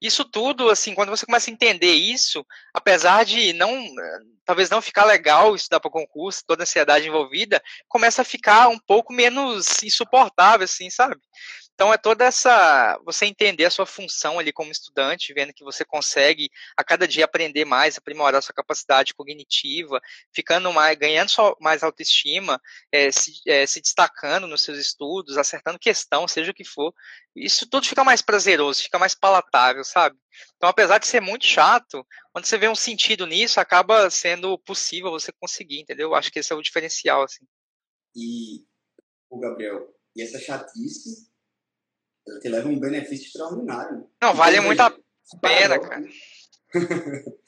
Isso 0.00 0.24
tudo, 0.24 0.70
assim, 0.70 0.94
quando 0.94 1.10
você 1.10 1.26
começa 1.26 1.50
a 1.50 1.52
entender 1.52 1.92
isso, 1.92 2.46
apesar 2.72 3.24
de 3.24 3.52
não, 3.52 3.84
talvez 4.44 4.70
não 4.70 4.80
ficar 4.80 5.04
legal 5.04 5.56
estudar 5.56 5.80
para 5.80 5.90
concurso, 5.90 6.44
toda 6.46 6.62
a 6.62 6.64
ansiedade 6.64 7.08
envolvida, 7.08 7.60
começa 7.88 8.22
a 8.22 8.24
ficar 8.24 8.68
um 8.68 8.78
pouco 8.78 9.12
menos 9.12 9.82
insuportável, 9.82 10.64
assim, 10.64 10.88
sabe? 10.88 11.16
Então 11.78 11.92
é 11.92 11.96
toda 11.96 12.24
essa 12.24 13.00
você 13.04 13.24
entender 13.24 13.64
a 13.64 13.70
sua 13.70 13.86
função 13.86 14.40
ali 14.40 14.52
como 14.52 14.72
estudante, 14.72 15.32
vendo 15.32 15.52
que 15.52 15.62
você 15.62 15.84
consegue 15.84 16.50
a 16.76 16.82
cada 16.82 17.06
dia 17.06 17.24
aprender 17.24 17.64
mais, 17.64 17.96
aprimorar 17.96 18.40
a 18.40 18.42
sua 18.42 18.52
capacidade 18.52 19.14
cognitiva, 19.14 20.00
ficando 20.34 20.72
mais, 20.72 20.98
ganhando 20.98 21.30
mais 21.60 21.84
autoestima, 21.84 22.60
é, 22.90 23.12
se, 23.12 23.30
é, 23.46 23.64
se 23.64 23.80
destacando 23.80 24.48
nos 24.48 24.62
seus 24.62 24.76
estudos, 24.76 25.38
acertando 25.38 25.78
questão, 25.78 26.26
seja 26.26 26.50
o 26.50 26.54
que 26.54 26.64
for. 26.64 26.92
Isso 27.32 27.64
tudo 27.70 27.86
fica 27.86 28.02
mais 28.02 28.22
prazeroso, 28.22 28.82
fica 28.82 28.98
mais 28.98 29.14
palatável, 29.14 29.84
sabe? 29.84 30.18
Então, 30.56 30.68
apesar 30.68 30.98
de 30.98 31.06
ser 31.06 31.20
muito 31.20 31.46
chato, 31.46 32.04
quando 32.32 32.44
você 32.44 32.58
vê 32.58 32.68
um 32.68 32.74
sentido 32.74 33.24
nisso, 33.24 33.60
acaba 33.60 34.10
sendo 34.10 34.58
possível 34.58 35.12
você 35.12 35.30
conseguir, 35.30 35.78
entendeu? 35.78 36.12
Acho 36.16 36.32
que 36.32 36.40
esse 36.40 36.52
é 36.52 36.56
o 36.56 36.62
diferencial, 36.62 37.22
assim. 37.22 37.46
E, 38.16 38.66
o 39.30 39.38
Gabriel, 39.38 39.94
e 40.16 40.22
essa 40.22 40.40
chatice 40.40 41.28
te 42.40 42.48
leva 42.48 42.68
um 42.68 42.78
benefício 42.78 43.26
extraordinário. 43.26 44.08
Não, 44.20 44.34
vale 44.34 44.60
muito 44.60 44.80
a 44.80 44.92
pena, 45.40 45.78
cara. 45.78 46.02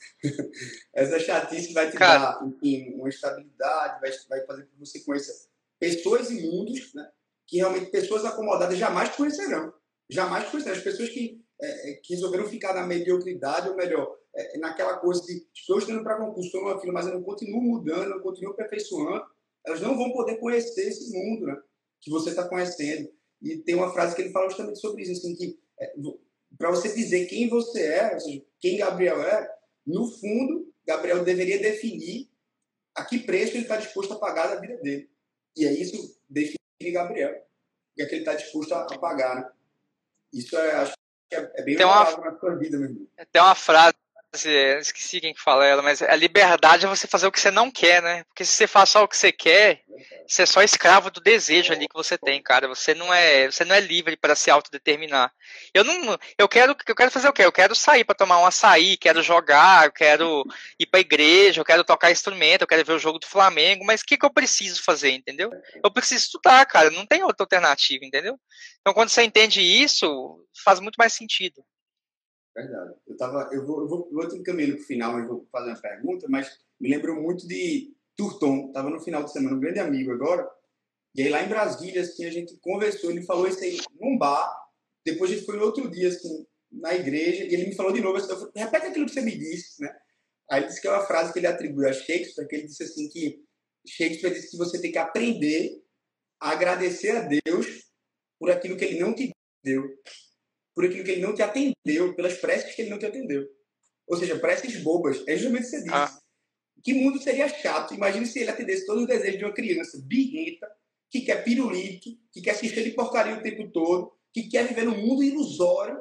Essa 0.95 1.19
chatice 1.19 1.73
vai 1.73 1.91
te 1.91 1.97
cara. 1.97 2.39
dar 2.39 2.47
enfim, 2.47 2.95
uma 2.95 3.09
estabilidade, 3.09 4.01
vai, 4.01 4.11
vai 4.29 4.47
fazer 4.47 4.63
com 4.65 4.71
que 4.73 4.79
você 4.79 5.01
conheça 5.01 5.49
pessoas 5.79 6.31
e 6.31 6.43
mundos 6.43 6.93
né, 6.95 7.09
que 7.47 7.57
realmente 7.57 7.91
pessoas 7.91 8.25
acomodadas 8.25 8.79
jamais 8.79 9.09
conhecerão. 9.11 9.73
Jamais 10.09 10.49
conhecerão. 10.49 10.77
As 10.77 10.83
pessoas 10.83 11.09
que, 11.09 11.43
é, 11.61 11.91
é, 11.91 11.95
que 11.95 12.15
resolveram 12.15 12.47
ficar 12.47 12.75
na 12.75 12.87
mediocridade, 12.87 13.69
ou 13.69 13.77
melhor, 13.77 14.17
é, 14.35 14.59
naquela 14.59 14.99
coisa 14.99 15.23
de 15.23 15.47
estou 15.55 15.79
estudando 15.79 16.05
para 16.05 16.19
concurso, 16.19 16.47
estou 16.47 16.63
numa 16.63 16.81
fila, 16.81 16.93
mas 16.93 17.07
eu 17.07 17.15
não 17.15 17.23
continuo 17.23 17.61
mudando, 17.61 18.11
não 18.11 18.21
continuo 18.21 18.53
aperfeiçoando, 18.53 19.25
elas 19.65 19.81
não 19.81 19.97
vão 19.97 20.13
poder 20.13 20.37
conhecer 20.39 20.89
esse 20.89 21.13
mundo 21.13 21.47
né, 21.47 21.57
que 22.01 22.11
você 22.11 22.31
está 22.31 22.49
conhecendo. 22.49 23.11
E 23.43 23.57
tem 23.59 23.75
uma 23.75 23.93
frase 23.93 24.15
que 24.15 24.23
ele 24.23 24.33
fala 24.33 24.49
justamente 24.49 24.81
sobre 24.81 25.03
isso, 25.03 25.13
assim, 25.13 25.35
que 25.35 25.59
é, 25.79 25.95
para 26.59 26.71
você 26.71 26.93
dizer 26.93 27.27
quem 27.27 27.49
você 27.49 27.87
é, 27.87 28.15
ou 28.15 28.21
seja, 28.21 28.43
quem 28.61 28.79
Gabriel 28.79 29.23
é, 29.23 29.51
no 29.87 30.07
fundo, 30.11 30.73
Gabriel 30.87 31.25
deveria 31.25 31.59
definir 31.59 32.29
a 32.95 33.05
que 33.05 33.21
preço 33.21 33.55
ele 33.55 33.63
está 33.63 33.77
disposto 33.77 34.13
a 34.13 34.19
pagar 34.19 34.49
da 34.49 34.61
vida 34.61 34.77
dele. 34.79 35.11
E 35.57 35.67
é 35.67 35.73
isso 35.73 36.19
define 36.29 36.59
Gabriel. 36.93 37.47
E 37.97 38.03
é 38.03 38.07
que 38.07 38.15
ele 38.15 38.23
está 38.23 38.35
disposto 38.35 38.73
a, 38.73 38.87
pagar. 38.99 39.37
Né? 39.37 39.51
Isso 40.33 40.57
é, 40.57 40.73
acho 40.73 40.93
que 41.29 41.37
é, 41.37 41.53
é 41.55 41.63
bem 41.63 41.77
tem 41.77 41.87
uma, 41.87 42.05
na 42.05 42.39
sua 42.39 42.57
vida 42.57 42.79
mesmo. 42.79 43.09
Tem 43.33 43.43
uma 43.43 43.55
frase 43.55 43.95
esqueci 44.33 45.21
quem 45.21 45.35
que 45.35 45.41
fala 45.41 45.67
ela, 45.67 45.83
mas 45.83 46.01
a 46.03 46.15
liberdade 46.15 46.87
é 46.87 46.89
você 46.89 47.07
fazer 47.07 47.27
o 47.27 47.33
que 47.33 47.41
você 47.41 47.51
não 47.51 47.71
quer, 47.71 48.01
né? 48.01 48.23
Porque 48.25 48.45
se 48.45 48.53
você 48.53 48.67
faz 48.67 48.91
só 48.91 49.03
o 49.03 49.09
que 49.09 49.17
você 49.17 49.33
quer, 49.33 49.83
você 50.27 50.43
é 50.43 50.47
só 50.47 50.63
escravo 50.63 51.11
do 51.11 51.21
desejo 51.21 51.73
ali 51.73 51.89
que 51.89 51.95
você 51.95 52.17
tem, 52.17 52.41
cara. 52.41 52.69
Você 52.69 52.95
não 52.95 53.13
é, 53.13 53.51
você 53.51 53.65
não 53.65 53.75
é 53.75 53.81
livre 53.81 54.17
para 54.17 54.37
se 54.37 54.51
autodeterminar. 54.51 55.33
Eu 55.75 55.83
não, 55.83 56.17
eu 56.39 56.49
quero, 56.49 56.77
eu 56.87 56.95
quero 56.95 57.11
fazer 57.11 57.29
o 57.29 57.33
quê? 57.33 57.45
Eu 57.45 57.53
quero 57.53 57.75
sair 57.75 58.05
para 58.05 58.15
tomar 58.15 58.39
um 58.39 58.47
açaí, 58.47 58.97
quero 58.97 59.21
jogar, 59.23 59.87
eu 59.87 59.93
quero 59.93 60.45
ir 60.79 60.87
para 60.87 61.01
igreja, 61.01 61.61
eu 61.61 61.65
quero 61.65 61.83
tocar 61.83 62.13
instrumento, 62.13 62.63
eu 62.63 62.69
quero 62.69 62.85
ver 62.85 62.93
o 62.93 62.99
jogo 62.99 63.19
do 63.19 63.27
Flamengo, 63.27 63.85
mas 63.85 64.03
o 64.03 64.05
que 64.05 64.17
que 64.17 64.25
eu 64.25 64.33
preciso 64.33 64.83
fazer, 64.83 65.11
entendeu? 65.11 65.51
Eu 65.83 65.91
preciso 65.91 66.25
estudar, 66.27 66.65
cara, 66.67 66.91
não 66.91 67.05
tem 67.05 67.25
outra 67.25 67.43
alternativa, 67.43 68.05
entendeu? 68.05 68.39
Então 68.81 68.95
quando 68.95 69.09
você 69.09 69.23
entende 69.23 69.61
isso, 69.61 70.47
faz 70.65 70.79
muito 70.79 70.97
mais 70.97 71.13
sentido. 71.13 71.65
Verdade. 72.63 72.95
Eu, 73.07 73.17
tava, 73.17 73.49
eu, 73.53 73.67
vou, 73.67 73.81
eu 73.83 73.89
vou, 73.89 74.09
vou 74.11 74.29
te 74.29 74.37
encaminhando 74.37 74.75
para 74.75 74.83
o 74.83 74.87
final, 74.87 75.13
mas 75.13 75.27
vou 75.27 75.47
fazer 75.51 75.71
uma 75.71 75.81
pergunta, 75.81 76.27
mas 76.29 76.59
me 76.81 76.91
lembrou 76.91 77.21
muito 77.21 77.47
de 77.47 77.95
Turton. 78.17 78.69
Estava 78.69 78.91
no 78.91 79.01
final 79.01 79.25
de 79.25 79.33
semana, 79.33 79.57
um 79.57 79.61
grande 79.61 79.79
amigo 79.79 80.13
agora. 80.13 80.49
E 81.15 81.23
aí 81.23 81.29
lá 81.29 81.43
em 81.43 81.49
Brasília, 81.49 82.03
assim, 82.03 82.25
a 82.25 82.31
gente 82.31 82.57
conversou, 82.61 83.11
ele 83.11 83.23
falou 83.23 83.49
isso 83.49 83.63
aí 83.63 83.79
num 84.01 84.17
bar. 84.17 84.55
Depois 85.05 85.31
a 85.31 85.35
gente 85.35 85.47
foi 85.47 85.57
no 85.57 85.65
outro 85.65 85.91
dia, 85.91 86.09
assim, 86.09 86.47
na 86.71 86.95
igreja, 86.95 87.45
e 87.45 87.55
ele 87.55 87.67
me 87.67 87.75
falou 87.75 87.93
de 87.93 88.01
novo, 88.01 88.17
assim, 88.17 88.31
eu 88.31 88.37
falei, 88.37 88.53
repete 88.55 88.87
aquilo 88.87 89.07
que 89.07 89.13
você 89.13 89.23
me 89.23 89.37
disse, 89.37 89.83
né? 89.83 89.93
Aí 90.51 90.61
ele 90.61 90.69
disse 90.69 90.81
que 90.81 90.89
é 90.89 90.91
uma 90.91 91.07
frase 91.07 91.33
que 91.33 91.39
ele 91.39 91.47
atribui 91.47 91.87
a 91.87 91.93
Shakespeare, 91.93 92.47
que 92.47 92.57
ele 92.57 92.67
disse 92.67 92.83
assim 92.83 93.09
que 93.09 93.43
Shakespeare 93.87 94.33
disse 94.33 94.51
que 94.51 94.57
você 94.57 94.81
tem 94.81 94.93
que 94.93 94.99
aprender 94.99 95.83
a 96.41 96.51
agradecer 96.51 97.11
a 97.11 97.21
Deus 97.21 97.91
por 98.39 98.51
aquilo 98.51 98.77
que 98.77 98.85
ele 98.85 99.01
não 99.01 99.15
te 99.15 99.31
deu 99.65 99.85
por 100.75 100.85
aquilo 100.85 101.05
que 101.05 101.11
ele 101.11 101.23
não 101.23 101.35
te 101.35 101.43
atendeu, 101.43 102.15
pelas 102.15 102.35
preces 102.39 102.75
que 102.75 102.83
ele 102.83 102.91
não 102.91 102.99
te 102.99 103.07
atendeu. 103.07 103.47
Ou 104.07 104.17
seja, 104.17 104.39
preces 104.39 104.83
bobas. 104.83 105.23
É 105.27 105.37
justamente 105.37 105.63
o 105.63 105.65
que 105.65 105.71
você 105.71 105.83
disse. 105.83 105.95
Ah. 105.95 106.19
Que 106.83 106.95
mundo 106.95 107.21
seria 107.21 107.49
chato? 107.49 107.95
Imagine 107.95 108.27
se 108.27 108.41
ele 108.41 108.51
atendesse 108.51 108.87
todos 108.87 109.03
os 109.03 109.09
desejos 109.09 109.39
de 109.39 109.45
uma 109.45 109.53
criança 109.53 110.01
birrenta, 110.03 110.67
que 111.11 111.21
quer 111.21 111.45
pirulito, 111.45 112.11
que 112.33 112.41
quer 112.41 112.55
se 112.55 112.67
encher 112.67 112.85
de 112.85 112.93
porcaria 112.93 113.37
o 113.37 113.43
tempo 113.43 113.71
todo, 113.71 114.13
que 114.33 114.49
quer 114.49 114.67
viver 114.67 114.85
num 114.85 114.97
mundo 114.97 115.23
ilusório 115.23 115.99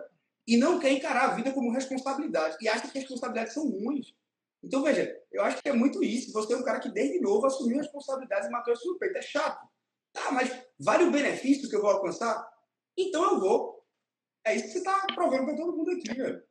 e 0.47 0.55
não 0.57 0.79
quer 0.79 0.91
encarar 0.91 1.25
a 1.25 1.35
vida 1.35 1.51
como 1.51 1.71
responsabilidade. 1.71 2.57
E 2.61 2.67
acha 2.67 2.81
que 2.81 2.87
as 2.87 3.03
responsabilidades 3.03 3.53
são 3.53 3.69
ruins. 3.69 4.13
Então, 4.63 4.83
veja, 4.83 5.15
eu 5.31 5.43
acho 5.43 5.61
que 5.61 5.69
é 5.69 5.73
muito 5.73 6.03
isso. 6.03 6.31
Você 6.33 6.53
é 6.53 6.57
um 6.57 6.63
cara 6.63 6.79
que 6.79 6.89
desde 6.89 7.19
novo 7.19 7.45
assumiu 7.45 7.77
responsabilidades 7.77 8.47
e 8.47 8.51
matou 8.51 8.73
isso 8.73 8.87
no 8.87 8.97
peito. 8.97 9.17
É 9.17 9.21
chato. 9.21 9.67
Tá, 10.11 10.31
mas 10.31 10.51
vale 10.79 11.03
o 11.05 11.11
benefício 11.11 11.69
que 11.69 11.75
eu 11.75 11.81
vou 11.81 11.91
alcançar? 11.91 12.47
Então 12.97 13.23
eu 13.23 13.39
vou. 13.39 13.78
É 14.45 14.55
isso 14.55 14.65
que 14.65 14.71
você 14.71 14.77
está 14.79 15.05
provando 15.13 15.45
para 15.45 15.55
todo 15.55 15.75
mundo 15.75 15.91
aqui, 15.91 16.13
velho. 16.13 16.41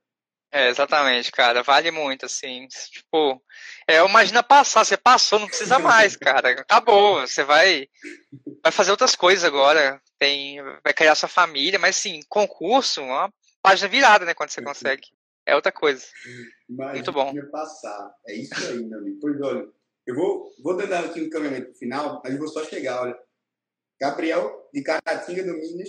É, 0.51 0.69
exatamente, 0.69 1.31
cara. 1.31 1.63
Vale 1.63 1.91
muito, 1.91 2.25
assim. 2.25 2.67
Tipo, 2.91 3.43
é, 3.87 4.03
imagina 4.05 4.43
passar, 4.43 4.85
você 4.85 4.97
passou, 4.97 5.39
não 5.39 5.47
precisa 5.47 5.79
mais, 5.79 6.17
cara. 6.17 6.51
Acabou. 6.53 7.21
Você 7.21 7.45
vai, 7.45 7.89
vai 8.63 8.73
fazer 8.73 8.91
outras 8.91 9.15
coisas 9.15 9.45
agora. 9.45 10.01
Tem, 10.19 10.63
vai 10.83 10.95
criar 10.95 11.15
sua 11.15 11.29
família, 11.29 11.79
mas 11.79 11.97
sim, 11.97 12.21
concurso, 12.29 13.03
uma 13.03 13.33
página 13.63 13.89
virada, 13.89 14.25
né? 14.25 14.35
Quando 14.35 14.51
você 14.51 14.63
consegue. 14.63 15.09
É 15.47 15.55
outra 15.55 15.73
coisa. 15.73 16.05
Imagina 16.69 16.95
muito 16.95 17.13
bom. 17.13 17.35
passar. 17.51 18.15
É 18.27 18.35
isso 18.35 18.55
aí, 18.69 18.85
meu 18.85 18.99
amigo. 18.99 19.19
Pois 19.21 19.41
olha, 19.41 19.67
eu 20.07 20.15
vou, 20.15 20.51
vou 20.63 20.77
dando 20.77 20.95
aqui 20.95 21.23
um 21.23 21.31
caminhamento 21.31 21.75
final, 21.79 22.21
mas 22.25 22.33
eu 22.33 22.39
vou 22.39 22.49
só 22.49 22.65
chegar, 22.65 23.03
olha. 23.03 23.19
Gabriel, 24.01 24.69
de 24.73 24.83
Caratinga, 24.83 25.43
do 25.43 25.55
Minas, 25.55 25.89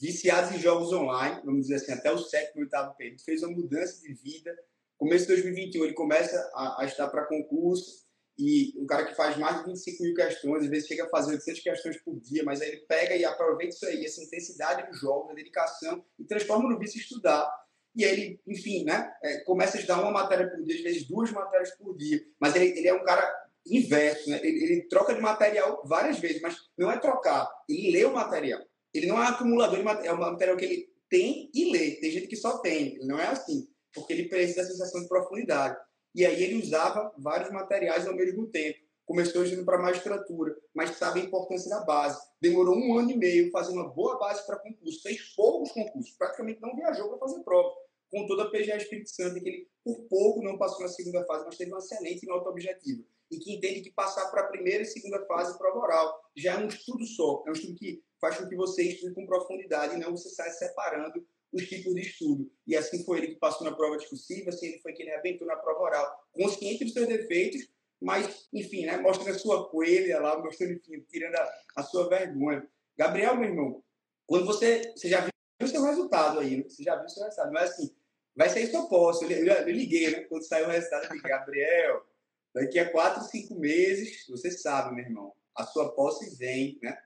viciados 0.00 0.52
em 0.52 0.58
jogos 0.58 0.92
online, 0.92 1.42
vamos 1.44 1.62
dizer 1.62 1.76
assim, 1.76 1.92
até 1.92 2.10
o 2.10 2.18
sétimo, 2.18 2.62
oitavo 2.62 2.96
período, 2.96 3.22
fez 3.22 3.42
uma 3.42 3.52
mudança 3.52 4.00
de 4.00 4.14
vida. 4.14 4.56
Começo 4.96 5.26
de 5.26 5.32
2021, 5.34 5.84
ele 5.84 5.94
começa 5.94 6.36
a, 6.54 6.82
a 6.82 6.84
estar 6.86 7.08
para 7.08 7.26
concurso, 7.26 8.08
e 8.40 8.72
um 8.78 8.86
cara 8.86 9.04
que 9.04 9.14
faz 9.14 9.36
mais 9.36 9.58
de 9.58 9.66
25 9.66 10.02
mil 10.02 10.14
questões, 10.14 10.62
às 10.62 10.70
vezes 10.70 10.88
chega 10.88 11.04
a 11.04 11.08
fazer 11.08 11.32
800 11.32 11.62
questões 11.62 11.96
por 12.02 12.18
dia, 12.20 12.42
mas 12.42 12.62
aí 12.62 12.68
ele 12.68 12.86
pega 12.88 13.14
e 13.14 13.24
aproveita 13.24 13.74
isso 13.74 13.86
aí, 13.86 14.04
essa 14.04 14.22
intensidade 14.22 14.88
dos 14.88 14.98
jogos, 14.98 15.30
a 15.30 15.34
dedicação, 15.34 16.02
e 16.18 16.24
transforma 16.24 16.70
no 16.70 16.78
vício 16.78 16.98
estudar. 16.98 17.46
E 17.94 18.04
aí 18.04 18.12
ele, 18.12 18.40
enfim, 18.46 18.84
né, 18.84 19.12
é, 19.22 19.40
começa 19.40 19.76
a 19.76 19.80
estudar 19.80 20.00
uma 20.00 20.10
matéria 20.10 20.48
por 20.48 20.64
dia, 20.64 20.76
às 20.76 20.82
vezes 20.82 21.06
duas 21.06 21.30
matérias 21.32 21.70
por 21.76 21.94
dia, 21.96 22.24
mas 22.40 22.54
ele, 22.54 22.78
ele 22.78 22.88
é 22.88 22.94
um 22.94 23.04
cara 23.04 23.30
inverso, 23.66 24.30
né? 24.30 24.40
ele, 24.42 24.64
ele 24.64 24.82
troca 24.88 25.14
de 25.14 25.20
material 25.20 25.82
várias 25.84 26.18
vezes, 26.18 26.40
mas 26.40 26.56
não 26.78 26.90
é 26.90 26.98
trocar, 26.98 27.46
ele 27.68 27.92
lê 27.92 28.04
o 28.06 28.14
material. 28.14 28.62
Ele 28.92 29.06
não 29.06 29.22
é 29.22 29.28
acumulador 29.28 29.78
de 29.78 29.84
material, 29.84 30.14
é 30.14 30.18
um 30.18 30.20
material 30.20 30.56
que 30.56 30.64
ele 30.64 30.90
tem 31.08 31.50
e 31.54 31.72
lê. 31.72 31.96
Tem 31.96 32.10
gente 32.10 32.26
que 32.26 32.36
só 32.36 32.58
tem, 32.58 32.98
não 33.04 33.18
é 33.18 33.26
assim, 33.26 33.68
porque 33.94 34.12
ele 34.12 34.28
precisa 34.28 34.62
da 34.62 34.68
sensação 34.68 35.02
de 35.02 35.08
profundidade. 35.08 35.76
E 36.14 36.26
aí 36.26 36.42
ele 36.42 36.60
usava 36.60 37.12
vários 37.18 37.50
materiais 37.50 38.06
ao 38.06 38.14
mesmo 38.14 38.46
tempo. 38.48 38.78
Começou 39.06 39.44
indo 39.44 39.64
para 39.64 39.78
magistratura, 39.78 40.56
mas 40.72 40.96
sabe 40.96 41.20
a 41.20 41.24
importância 41.24 41.68
da 41.68 41.84
base. 41.84 42.20
Demorou 42.40 42.76
um 42.76 42.96
ano 42.96 43.10
e 43.10 43.16
meio 43.16 43.50
fazer 43.50 43.72
uma 43.72 43.88
boa 43.88 44.18
base 44.18 44.46
para 44.46 44.58
concurso. 44.58 45.02
Fez 45.02 45.34
poucos 45.34 45.72
concursos, 45.72 46.14
praticamente 46.16 46.60
não 46.60 46.76
viajou 46.76 47.08
para 47.08 47.18
fazer 47.18 47.42
prova. 47.42 47.74
Com 48.08 48.26
toda 48.26 48.44
a 48.44 48.50
PGA 48.50 48.76
Espírito 48.76 49.10
Santo, 49.10 49.40
que 49.40 49.48
ele 49.48 49.68
por 49.84 50.00
pouco 50.08 50.42
não 50.42 50.58
passou 50.58 50.80
na 50.80 50.88
segunda 50.88 51.24
fase, 51.24 51.44
mas 51.44 51.56
teve 51.56 51.70
uma 51.72 51.78
excelente 51.78 52.26
nota 52.26 52.48
objetiva. 52.48 53.02
E 53.30 53.38
que 53.38 53.54
entende 53.54 53.80
que 53.80 53.90
passar 53.92 54.28
para 54.30 54.42
a 54.42 54.48
primeira 54.48 54.82
e 54.82 54.86
segunda 54.86 55.24
fase 55.26 55.56
prova 55.58 55.78
oral 55.78 56.20
já 56.36 56.54
é 56.54 56.58
um 56.58 56.68
estudo 56.68 57.04
só. 57.04 57.44
É 57.46 57.50
um 57.50 57.52
estudo 57.52 57.76
que 57.76 58.02
faz 58.20 58.36
com 58.36 58.48
que 58.48 58.56
você 58.56 58.82
estude 58.82 59.14
com 59.14 59.26
profundidade 59.26 59.94
e 59.94 59.98
não 59.98 60.16
você 60.16 60.28
saia 60.28 60.52
separando 60.52 61.26
os 61.52 61.68
tipos 61.68 61.94
de 61.94 62.02
estudo. 62.02 62.50
E 62.66 62.76
assim 62.76 63.04
foi 63.04 63.18
ele 63.18 63.28
que 63.28 63.36
passou 63.36 63.64
na 63.64 63.74
prova 63.74 63.96
discursiva, 63.96 64.50
assim 64.50 64.66
ele 64.66 64.78
foi 64.78 64.92
quem 64.92 65.10
arrebentou 65.10 65.46
na 65.46 65.56
prova 65.56 65.80
oral, 65.80 66.28
consciente 66.32 66.84
dos 66.84 66.92
seus 66.92 67.08
defeitos, 67.08 67.68
mas, 68.00 68.48
enfim, 68.52 68.86
né, 68.86 68.96
mostrando 68.96 69.36
a 69.36 69.38
sua 69.38 69.68
coelha 69.68 70.20
lá, 70.20 70.38
mostrando, 70.38 70.72
enfim, 70.72 71.04
tirando 71.10 71.34
a, 71.34 71.52
a, 71.76 71.82
sua 71.82 72.08
vergonha. 72.08 72.66
Gabriel, 72.96 73.36
meu 73.36 73.50
irmão, 73.50 73.84
quando 74.26 74.46
você, 74.46 74.92
você 74.96 75.08
já 75.08 75.20
viu 75.20 75.30
o 75.62 75.68
seu 75.68 75.82
resultado 75.82 76.38
aí, 76.38 76.58
né? 76.58 76.64
você 76.66 76.82
já 76.82 76.96
viu 76.96 77.04
o 77.04 77.08
seu 77.08 77.24
resultado, 77.24 77.52
mas 77.52 77.70
assim, 77.70 77.94
vai 78.34 78.48
sair 78.48 78.68
sua 78.68 78.88
posse. 78.88 79.24
Eu, 79.24 79.30
eu, 79.30 79.52
eu 79.52 79.74
liguei, 79.74 80.10
né, 80.10 80.20
quando 80.20 80.44
saiu 80.44 80.66
o 80.66 80.70
resultado, 80.70 81.04
eu 81.04 81.12
liguei, 81.12 81.30
Gabriel, 81.30 82.06
daqui 82.54 82.78
a 82.78 82.90
quatro, 82.90 83.22
cinco 83.24 83.54
meses, 83.56 84.26
você 84.28 84.50
sabe, 84.50 84.94
meu 84.94 85.04
irmão, 85.04 85.34
a 85.54 85.64
sua 85.64 85.92
posse 85.92 86.36
vem, 86.36 86.78
né? 86.82 86.96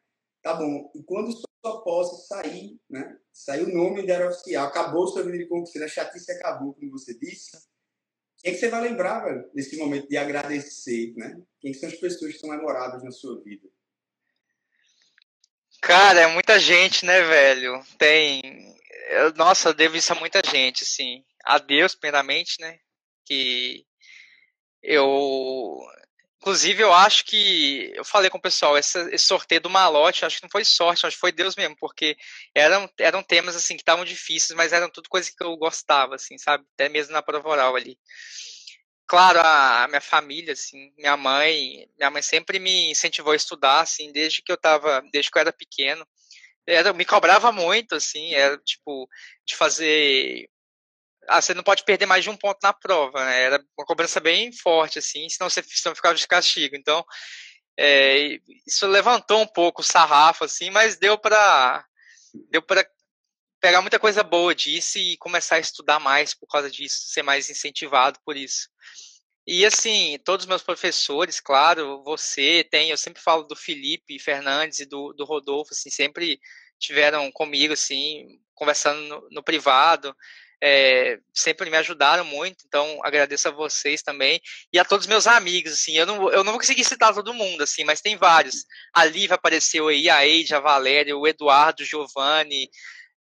Tá 0.45 0.53
bom. 0.53 0.93
E 0.95 1.03
quando 1.03 1.33
sua 1.33 1.83
posse 1.83 2.29
sair, 2.29 2.79
né? 2.89 3.17
Saiu 3.33 3.65
o 3.65 3.73
nome 3.73 4.07
da 4.07 4.29
oficial, 4.29 4.67
acabou 4.67 5.09
sua 5.09 5.23
vida 5.23 5.39
de 5.39 5.47
concurso, 5.47 5.83
a 5.83 5.89
chatice 5.89 6.31
acabou, 6.33 6.75
como 6.75 6.91
você 6.91 7.19
disse. 7.19 7.53
Quem 8.43 8.51
é 8.51 8.55
que 8.55 8.61
você 8.61 8.69
vai 8.69 8.83
lembrar, 8.83 9.25
velho, 9.25 9.51
nesse 9.55 9.79
momento 9.79 10.07
de 10.07 10.19
agradecer, 10.19 11.15
né? 11.17 11.41
Quem 11.59 11.73
são 11.73 11.89
as 11.89 11.95
pessoas 11.95 12.35
que 12.35 12.39
são 12.39 12.51
memoráveis 12.51 13.03
na 13.03 13.11
sua 13.11 13.43
vida? 13.43 13.67
Cara, 15.81 16.21
é 16.21 16.27
muita 16.27 16.61
gente, 16.61 17.07
né, 17.07 17.23
velho? 17.23 17.83
Tem. 17.97 18.43
Nossa, 19.37 19.71
eu 19.71 19.75
devo 19.75 19.97
isso 19.97 20.13
a 20.13 20.17
muita 20.17 20.43
gente, 20.45 20.85
assim. 20.85 21.25
A 21.43 21.57
Deus, 21.57 21.95
primeiramente, 21.95 22.61
né? 22.61 22.79
Que 23.25 23.87
eu 24.83 25.81
Inclusive, 26.45 26.83
eu 26.83 26.93
acho 26.93 27.25
que 27.25 27.91
eu 27.95 28.05
falei 28.05 28.29
com 28.29 28.37
o 28.37 28.41
pessoal, 28.41 28.77
esse, 28.77 28.99
esse 29.11 29.25
sorteio 29.25 29.63
do 29.63 29.71
malote, 29.71 30.27
acho 30.27 30.37
que 30.37 30.43
não 30.43 30.51
foi 30.51 30.63
sorte, 30.63 31.07
acho 31.07 31.17
que 31.17 31.21
foi 31.21 31.33
Deus 31.33 31.57
mesmo, 31.57 31.75
porque 31.75 32.19
eram, 32.55 32.87
eram 32.99 33.23
temas 33.23 33.57
assim 33.57 33.77
que 33.77 33.81
estavam 33.81 34.05
difíceis, 34.05 34.55
mas 34.55 34.71
eram 34.71 34.91
tudo 34.91 35.09
coisas 35.09 35.31
que 35.31 35.43
eu 35.43 35.57
gostava, 35.57 36.17
assim, 36.17 36.37
sabe? 36.37 36.63
Até 36.75 36.91
mesmo 36.91 37.15
na 37.15 37.23
prova 37.23 37.49
oral 37.49 37.75
ali. 37.75 37.99
Claro, 39.07 39.41
a, 39.41 39.85
a, 39.85 39.89
minha 39.89 40.03
família, 40.03 40.53
assim, 40.53 40.93
minha 40.99 41.17
mãe, 41.17 41.89
minha 41.97 42.11
mãe 42.11 42.21
sempre 42.21 42.59
me 42.59 42.91
incentivou 42.91 43.33
a 43.33 43.37
estudar, 43.37 43.81
assim, 43.81 44.13
desde 44.13 44.43
que 44.43 44.53
eu 44.53 44.59
tava, 44.59 45.03
desde 45.11 45.31
que 45.31 45.39
eu 45.39 45.41
era 45.41 45.53
pequeno. 45.53 46.07
Era, 46.67 46.93
me 46.93 47.07
cobrava 47.07 47.53
muito, 47.53 47.95
assim, 47.95 48.35
era 48.35 48.59
tipo 48.59 49.09
de 49.47 49.57
fazer 49.57 50.47
ah, 51.29 51.41
você 51.41 51.55
não 51.55 51.63
pode 51.63 51.85
perder 51.85 52.07
mais 52.07 52.25
de 52.25 52.31
um 52.31 52.37
ponto 52.37 52.59
na 52.63 52.73
prova, 52.73 53.25
né? 53.25 53.43
Era 53.43 53.65
uma 53.77 53.87
cobrança 53.87 54.21
bem 54.21 54.53
forte, 54.53 54.99
assim, 54.99 55.29
senão 55.29 55.49
você 55.49 55.63
senão 55.63 55.95
ficava 55.95 56.15
de 56.15 56.27
castigo. 56.27 56.77
Então, 56.77 57.05
é, 57.79 58.39
isso 58.67 58.87
levantou 58.87 59.41
um 59.41 59.47
pouco 59.47 59.83
o 59.83 59.85
sarrafo, 59.85 60.45
assim, 60.45 60.71
mas 60.71 60.97
deu 60.97 61.19
para 61.19 61.85
deu 62.51 62.63
para 62.63 62.87
pegar 63.61 63.81
muita 63.81 63.99
coisa 63.99 64.23
boa 64.23 64.55
disso 64.55 64.99
e 64.99 65.17
começar 65.17 65.57
a 65.57 65.61
estudar 65.61 65.99
mais 65.99 66.35
por 66.35 66.47
causa 66.47 66.71
disso, 66.71 67.09
ser 67.09 67.23
mais 67.23 67.49
incentivado 67.49 68.19
por 68.25 68.37
isso. 68.37 68.69
E 69.47 69.65
assim, 69.67 70.19
todos 70.25 70.45
os 70.45 70.49
meus 70.49 70.63
professores, 70.63 71.41
claro, 71.41 72.03
você 72.03 72.67
tem, 72.71 72.91
eu 72.91 72.97
sempre 72.97 73.23
falo 73.23 73.43
do 73.45 73.57
Felipe 73.57 74.19
Fernandes 74.19 74.81
e 74.81 74.87
do, 74.87 75.13
do 75.13 75.25
Rodolfo, 75.25 75.73
assim, 75.73 75.91
sempre 75.91 76.41
tiveram 76.79 77.31
comigo, 77.31 77.75
assim, 77.75 78.39
conversando 78.55 79.01
no, 79.03 79.29
no 79.31 79.43
privado, 79.43 80.17
é, 80.67 81.19
sempre 81.35 81.69
me 81.69 81.77
ajudaram 81.77 82.25
muito, 82.25 82.65
então 82.67 82.99
agradeço 83.05 83.47
a 83.49 83.51
vocês 83.51 84.01
também 84.01 84.41
e 84.73 84.79
a 84.79 84.85
todos 84.85 85.07
meus 85.07 85.27
amigos, 85.27 85.75
assim, 85.75 85.93
eu 85.93 86.07
não, 86.07 86.33
eu 86.33 86.43
não 86.43 86.53
vou 86.53 86.59
conseguir 86.59 86.85
citar 86.85 87.13
todo 87.13 87.35
mundo, 87.35 87.63
assim, 87.63 87.85
mas 87.85 88.01
tem 88.01 88.17
vários. 88.17 88.65
A 88.95 89.05
Liva 89.05 89.35
apareceu 89.35 89.89
aí, 89.89 90.09
a 90.09 90.27
Eide, 90.27 90.55
a 90.55 90.61
Valéria, 90.61 91.15
o 91.15 91.29
Eduardo, 91.29 91.83
o 91.83 91.87
Giovanni, 91.87 92.71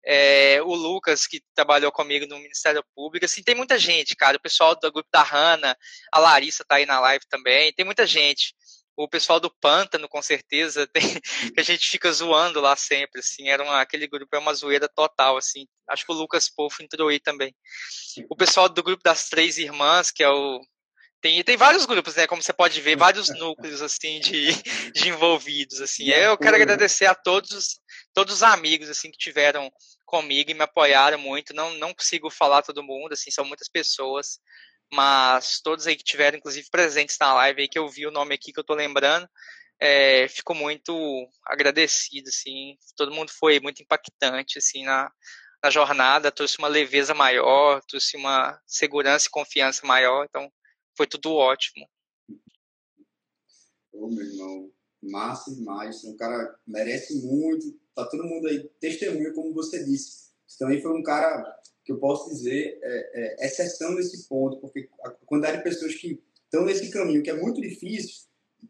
é, 0.06 0.62
o 0.62 0.76
Lucas, 0.76 1.26
que 1.26 1.42
trabalhou 1.56 1.92
comigo 1.92 2.28
no 2.28 2.38
Ministério 2.38 2.84
Público, 2.96 3.26
assim, 3.26 3.42
tem 3.42 3.56
muita 3.56 3.80
gente, 3.80 4.16
cara, 4.16 4.38
o 4.38 4.42
pessoal 4.42 4.76
do 4.76 4.92
grupo 4.92 5.10
da 5.12 5.24
Hanna, 5.24 5.76
a 6.12 6.20
Larissa 6.20 6.64
tá 6.64 6.76
aí 6.76 6.86
na 6.86 7.00
live 7.00 7.26
também, 7.28 7.74
tem 7.74 7.84
muita 7.84 8.06
gente 8.06 8.54
o 8.96 9.08
pessoal 9.08 9.40
do 9.40 9.50
Pântano, 9.50 10.08
com 10.08 10.22
certeza, 10.22 10.88
tem, 10.94 11.20
que 11.54 11.60
a 11.60 11.64
gente 11.64 11.90
fica 11.90 12.12
zoando 12.12 12.60
lá 12.60 12.76
sempre, 12.76 13.20
assim, 13.20 13.50
era 13.50 13.64
uma, 13.64 13.82
aquele 13.82 14.08
grupo 14.08 14.36
é 14.36 14.40
uma 14.40 14.54
zoeira 14.54 14.88
total, 14.88 15.38
assim, 15.38 15.68
acho 15.88 16.06
que 16.06 16.12
o 16.12 16.16
Lucas 16.16 16.50
Pofo 16.50 16.84
entrou 16.84 17.10
aí 17.10 17.20
também. 17.20 17.56
O 18.30 18.36
pessoal 18.36 18.68
do 18.70 18.84
grupo 18.84 19.04
das 19.04 19.30
Três 19.30 19.58
Irmãs, 19.58 20.12
que 20.12 20.24
é 20.24 20.30
o, 20.30 20.62
tem, 21.22 21.44
tem 21.44 21.56
vários 21.56 21.86
grupos, 21.86 22.16
né, 22.16 22.26
como 22.26 22.42
você 22.42 22.52
pode 22.52 22.82
ver, 22.82 22.98
vários 22.98 23.30
núcleos, 23.30 23.82
assim, 23.82 24.20
de, 24.20 24.48
de 24.94 25.10
envolvidos, 25.10 25.80
assim, 25.80 26.10
eu 26.10 26.38
quero 26.38 26.56
agradecer 26.56 27.06
a 27.06 27.16
todos, 27.16 27.80
todos 28.14 28.36
os 28.36 28.44
amigos, 28.44 28.90
assim, 28.90 29.12
que 29.12 29.18
tiveram 29.18 29.72
comigo 30.06 30.52
e 30.52 30.54
me 30.54 30.64
apoiaram 30.64 31.18
muito, 31.18 31.54
não, 31.54 31.74
não 31.76 31.94
consigo 31.94 32.30
falar 32.30 32.64
todo 32.64 32.84
mundo, 32.84 33.14
assim, 33.14 33.32
são 33.32 33.46
muitas 33.46 33.70
pessoas, 33.70 34.40
mas 34.94 35.62
todos 35.62 35.88
aí 35.88 35.96
que 35.96 36.04
tiveram, 36.04 36.38
inclusive, 36.38 36.70
presentes 36.70 37.18
na 37.20 37.34
live 37.34 37.62
aí, 37.62 37.68
que 37.68 37.80
eu 37.80 37.88
vi 37.88 38.06
o 38.06 38.12
nome 38.12 38.36
aqui 38.36 38.52
que 38.52 38.60
eu 38.60 38.64
tô 38.64 38.74
lembrando, 38.74 39.28
é, 39.80 40.28
fico 40.28 40.54
muito 40.54 40.94
agradecido, 41.46 42.30
assim, 42.30 42.78
todo 42.96 43.12
mundo 43.12 43.32
foi 43.32 43.60
muito 43.60 43.82
impactante, 43.82 44.60
assim, 44.60 44.84
na, 44.84 45.12
na 45.64 45.70
jornada, 45.70 46.32
trouxe 46.32 46.60
uma 46.60 46.68
leveza 46.68 47.14
maior, 47.14 47.82
trouxe 47.88 48.16
uma 48.16 48.62
segurança 48.66 49.28
e 49.28 49.32
confiança 49.32 49.86
maior, 49.88 50.26
então 50.26 50.52
foi 50.96 51.08
tudo 51.08 51.34
ótimo. 51.34 51.88
Ô, 53.92 54.08
meu 54.08 54.26
irmão, 54.26 54.72
massa 55.02 55.54
demais, 55.56 56.04
um 56.04 56.16
cara 56.16 56.56
merece 56.68 57.20
muito, 57.26 57.80
tá 57.96 58.06
todo 58.06 58.24
mundo 58.24 58.48
aí 58.48 58.70
testemunha, 58.80 59.34
como 59.34 59.54
você 59.54 59.84
disse, 59.84 60.32
então 60.56 60.68
aí 60.68 60.82
foi 60.82 60.92
um 60.92 61.02
cara 61.02 61.60
que 61.84 61.92
eu 61.92 61.98
posso 61.98 62.30
dizer 62.30 62.80
é, 62.82 63.44
é 63.44 63.48
exceção 63.48 63.94
nesse 63.96 64.28
ponto, 64.28 64.58
porque 64.60 64.90
a 65.04 65.10
quantidade 65.26 65.58
de 65.58 65.64
pessoas 65.64 65.96
que 65.96 66.22
estão 66.44 66.66
nesse 66.66 66.90
caminho, 66.92 67.24
que 67.24 67.30
é 67.30 67.34
muito 67.34 67.62
difícil, 67.62 68.26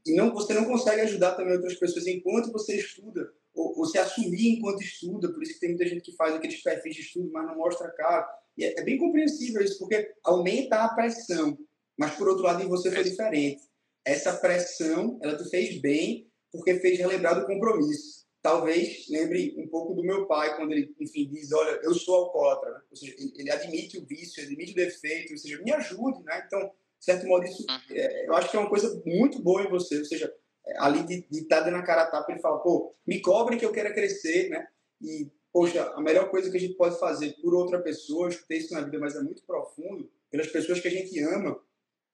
e 0.05 0.15
não, 0.15 0.33
você 0.33 0.53
não 0.53 0.65
consegue 0.65 1.01
ajudar 1.01 1.35
também 1.35 1.53
outras 1.53 1.75
pessoas 1.75 2.07
enquanto 2.07 2.51
você 2.51 2.77
estuda, 2.77 3.31
ou, 3.53 3.79
ou 3.79 3.85
se 3.85 3.97
assumir 3.97 4.57
enquanto 4.57 4.81
estuda, 4.81 5.31
por 5.31 5.43
isso 5.43 5.53
que 5.53 5.59
tem 5.59 5.69
muita 5.69 5.85
gente 5.85 6.01
que 6.01 6.15
faz 6.15 6.33
aqueles 6.33 6.61
perfis 6.61 6.95
de 6.95 7.01
estudo, 7.01 7.29
mas 7.31 7.45
não 7.45 7.57
mostra 7.57 7.87
a 7.87 7.91
cara. 7.91 8.27
E 8.57 8.63
é, 8.63 8.79
é 8.79 8.83
bem 8.83 8.97
compreensível 8.97 9.61
isso, 9.61 9.77
porque 9.77 10.13
aumenta 10.23 10.83
a 10.83 10.93
pressão. 10.93 11.57
Mas, 11.97 12.15
por 12.15 12.27
outro 12.27 12.43
lado, 12.43 12.63
em 12.63 12.67
você 12.67 12.91
foi 12.91 13.03
diferente. 13.03 13.61
Essa 14.05 14.33
pressão, 14.33 15.19
ela 15.21 15.37
te 15.37 15.49
fez 15.49 15.79
bem, 15.79 16.27
porque 16.51 16.79
fez 16.79 16.97
relembrar 16.97 17.39
do 17.39 17.45
compromisso. 17.45 18.20
Talvez 18.41 19.05
lembre 19.07 19.53
um 19.57 19.67
pouco 19.67 19.93
do 19.93 20.03
meu 20.03 20.25
pai, 20.25 20.55
quando 20.55 20.71
ele, 20.71 20.95
enfim, 20.99 21.29
diz, 21.29 21.51
olha, 21.51 21.79
eu 21.83 21.93
sou 21.93 22.15
alcoólatra. 22.15 22.71
Né? 22.71 22.81
Ou 22.89 22.97
seja, 22.97 23.15
ele 23.35 23.51
admite 23.51 23.99
o 23.99 24.05
vício, 24.05 24.43
admite 24.43 24.71
o 24.71 24.75
defeito, 24.75 25.33
ou 25.33 25.37
seja, 25.37 25.61
me 25.61 25.71
ajude, 25.71 26.23
né? 26.23 26.43
Então, 26.47 26.59
de 26.59 27.05
certo 27.05 27.27
modo, 27.27 27.45
isso, 27.45 27.63
uhum. 27.69 27.95
é, 27.95 28.27
eu 28.27 28.33
acho 28.33 28.49
que 28.49 28.57
é 28.57 28.59
uma 28.59 28.69
coisa 28.69 29.01
muito 29.05 29.41
boa 29.41 29.61
em 29.61 29.69
você. 29.69 29.99
Ou 29.99 30.05
seja, 30.05 30.33
é, 30.65 30.79
ali 30.79 31.03
de 31.03 31.25
estar 31.31 31.59
tá 31.59 31.65
dando 31.65 31.77
a 31.77 31.83
cara 31.83 32.03
a 32.03 32.07
tapa, 32.07 32.31
ele 32.31 32.41
fala, 32.41 32.59
pô, 32.59 32.91
me 33.05 33.21
cobrem 33.21 33.59
que 33.59 33.65
eu 33.65 33.71
quero 33.71 33.93
crescer, 33.93 34.49
né? 34.49 34.67
E, 34.99 35.31
poxa, 35.53 35.83
a 35.95 36.01
melhor 36.01 36.29
coisa 36.31 36.49
que 36.49 36.57
a 36.57 36.59
gente 36.59 36.73
pode 36.73 36.99
fazer 36.99 37.35
por 37.41 37.53
outra 37.53 37.79
pessoa, 37.79 38.25
eu 38.25 38.29
escutei 38.29 38.57
isso 38.57 38.73
na 38.73 38.81
vida, 38.81 38.97
mas 38.97 39.15
é 39.15 39.21
muito 39.21 39.43
profundo, 39.45 40.11
pelas 40.31 40.47
pessoas 40.47 40.79
que 40.79 40.87
a 40.87 40.91
gente 40.91 41.19
ama, 41.19 41.59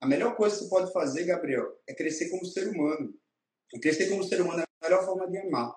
a 0.02 0.08
melhor 0.08 0.36
coisa 0.36 0.56
que 0.56 0.64
você 0.64 0.70
pode 0.70 0.92
fazer, 0.92 1.26
Gabriel, 1.26 1.80
é 1.88 1.94
crescer 1.94 2.30
como 2.30 2.46
ser 2.46 2.68
humano. 2.68 3.14
E 3.74 3.80
crescer 3.80 4.10
como 4.10 4.24
ser 4.24 4.42
humano 4.42 4.62
é 4.62 4.64
a 4.64 4.90
melhor 4.90 5.06
forma 5.06 5.30
de 5.30 5.38
amar. 5.38 5.74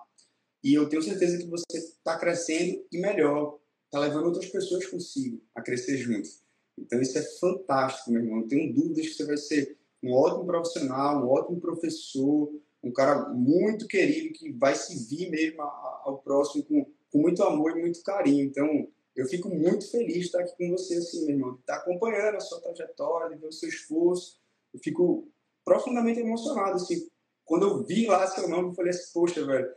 E 0.63 0.73
eu 0.73 0.87
tenho 0.87 1.01
certeza 1.01 1.37
que 1.37 1.47
você 1.47 1.77
está 1.77 2.17
crescendo 2.17 2.85
e 2.91 2.99
melhor, 2.99 3.59
está 3.85 3.99
levando 3.99 4.27
outras 4.27 4.47
pessoas 4.47 4.85
consigo 4.85 5.41
a 5.55 5.61
crescer 5.61 5.97
juntos. 5.97 6.41
Então 6.77 7.01
isso 7.01 7.17
é 7.17 7.21
fantástico, 7.39 8.11
meu 8.11 8.21
irmão. 8.21 8.41
Não 8.41 8.47
tenho 8.47 8.73
dúvidas 8.73 9.07
que 9.07 9.13
você 9.13 9.25
vai 9.25 9.37
ser 9.37 9.77
um 10.03 10.13
ótimo 10.13 10.45
profissional, 10.45 11.23
um 11.23 11.29
ótimo 11.29 11.59
professor, 11.59 12.51
um 12.83 12.91
cara 12.91 13.29
muito 13.29 13.87
querido 13.87 14.33
que 14.33 14.51
vai 14.53 14.75
servir 14.75 15.29
mesmo 15.29 15.61
ao 15.61 16.19
próximo 16.23 16.63
com, 16.63 16.85
com 17.11 17.19
muito 17.19 17.43
amor 17.43 17.77
e 17.77 17.81
muito 17.81 18.01
carinho. 18.01 18.45
Então, 18.45 18.87
eu 19.15 19.27
fico 19.27 19.49
muito 19.49 19.89
feliz 19.91 20.13
de 20.13 20.19
estar 20.21 20.39
aqui 20.39 20.53
com 20.57 20.71
você, 20.71 20.95
assim, 20.95 21.25
meu 21.25 21.35
irmão, 21.35 21.53
de 21.53 21.59
estar 21.59 21.75
acompanhando 21.75 22.35
a 22.35 22.39
sua 22.39 22.61
trajetória, 22.61 23.35
de 23.35 23.41
ver 23.41 23.47
o 23.47 23.51
seu 23.51 23.69
esforço. 23.69 24.39
Eu 24.73 24.79
fico 24.79 25.27
profundamente 25.63 26.19
emocionado, 26.19 26.75
assim. 26.75 27.07
Quando 27.45 27.67
eu 27.67 27.83
vi 27.83 28.07
lá 28.07 28.25
seu 28.27 28.47
nome, 28.47 28.69
eu 28.69 28.73
falei 28.73 28.91
assim, 28.91 29.11
poxa, 29.13 29.45
velho, 29.45 29.69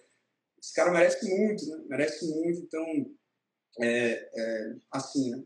esse 0.65 0.73
cara 0.73 0.91
merece 0.91 1.29
muito, 1.29 1.67
né? 1.69 1.85
Merece 1.89 2.27
muito, 2.27 2.61
então, 2.61 3.17
é, 3.81 4.31
é 4.35 4.77
assim, 4.91 5.31
né? 5.31 5.45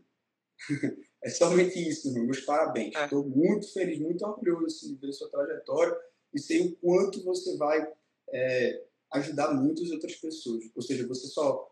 é 1.21 1.29
somente 1.29 1.77
isso, 1.77 2.13
meu. 2.13 2.23
meus 2.23 2.39
parabéns. 2.41 2.95
Estou 2.95 3.25
é. 3.25 3.27
muito 3.27 3.73
feliz, 3.73 3.99
muito 3.99 4.25
orgulhoso 4.25 4.65
assim, 4.67 4.95
de 4.95 5.01
ver 5.01 5.11
sua 5.11 5.29
trajetória 5.29 5.93
e 6.33 6.39
sei 6.39 6.61
o 6.61 6.75
quanto 6.77 7.23
você 7.25 7.57
vai 7.57 7.85
é, 8.29 8.83
ajudar 9.11 9.53
muitas 9.53 9.91
outras 9.91 10.15
pessoas. 10.15 10.63
Ou 10.73 10.81
seja, 10.81 11.05
você 11.05 11.27
só 11.27 11.69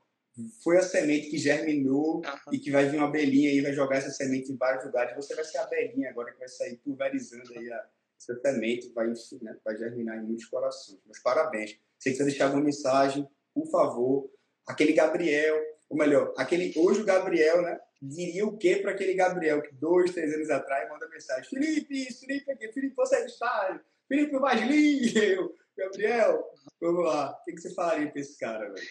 foi 0.62 0.78
a 0.78 0.84
semente 0.84 1.30
que 1.30 1.38
germinou 1.38 2.18
uhum. 2.18 2.54
e 2.54 2.60
que 2.60 2.70
vai 2.70 2.90
vir 2.90 2.98
uma 2.98 3.08
abelhinha 3.08 3.54
e 3.54 3.62
vai 3.62 3.72
jogar 3.72 3.98
essa 3.98 4.12
semente 4.12 4.52
em 4.52 4.58
vários 4.58 4.84
lugares. 4.84 5.16
Você 5.16 5.34
vai 5.34 5.46
ser 5.46 5.60
a 5.60 5.64
abelhinha 5.64 6.10
agora 6.10 6.34
que 6.34 6.40
vai 6.40 6.50
sair 6.50 6.76
pulverizando 6.78 7.58
aí 7.58 7.72
a, 7.72 7.88
essa 8.20 8.38
semente, 8.42 8.92
vai, 8.92 9.08
né, 9.08 9.58
vai 9.64 9.78
germinar 9.78 10.18
em 10.18 10.26
muitos 10.26 10.46
corações. 10.46 11.00
Meus 11.06 11.20
parabéns. 11.20 11.80
Se 11.98 12.14
você 12.14 12.26
deixar 12.26 12.46
alguma 12.46 12.66
mensagem, 12.66 13.28
por 13.58 13.70
favor. 13.72 14.30
Aquele 14.68 14.94
Gabriel, 14.94 15.60
ou 15.90 15.98
melhor, 15.98 16.34
aquele 16.38 16.72
hoje 16.78 17.02
o 17.02 17.06
Gabriel, 17.06 17.62
né? 17.62 17.80
Diria 18.00 18.46
o 18.46 18.58
que 18.58 18.76
para 18.78 18.92
aquele 18.92 19.16
Gabriel 19.16 19.62
que 19.62 19.74
dois, 19.74 20.14
três 20.14 20.32
anos 20.34 20.50
atrás 20.52 20.88
manda 20.90 21.10
mensagem: 21.10 21.50
Felipe, 21.50 22.14
Felipe 22.14 22.52
aqui, 22.52 22.72
Felipe, 22.72 22.96
você 22.96 23.16
é 23.16 23.22
do 23.22 23.28
estádio, 23.28 23.82
Felipe 24.08 24.38
Vaslinho, 24.38 25.56
Gabriel, 25.76 26.44
vamos 26.80 27.06
lá. 27.06 27.32
O 27.32 27.44
que, 27.44 27.54
que 27.54 27.62
você 27.62 27.74
falaria 27.74 28.12
para 28.12 28.22
esse 28.22 28.38
cara, 28.38 28.70
velho? 28.72 28.88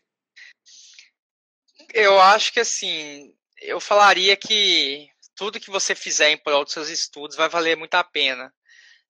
Eu 1.94 2.18
acho 2.18 2.52
que 2.52 2.58
assim, 2.58 3.32
eu 3.60 3.78
falaria 3.78 4.36
que 4.36 5.08
tudo 5.36 5.60
que 5.60 5.70
você 5.70 5.94
fizer 5.94 6.30
em 6.30 6.38
prol 6.38 6.64
dos 6.64 6.72
seus 6.72 6.88
estudos 6.88 7.36
vai 7.36 7.48
valer 7.48 7.76
muito 7.76 7.94
a 7.94 8.02
pena. 8.02 8.52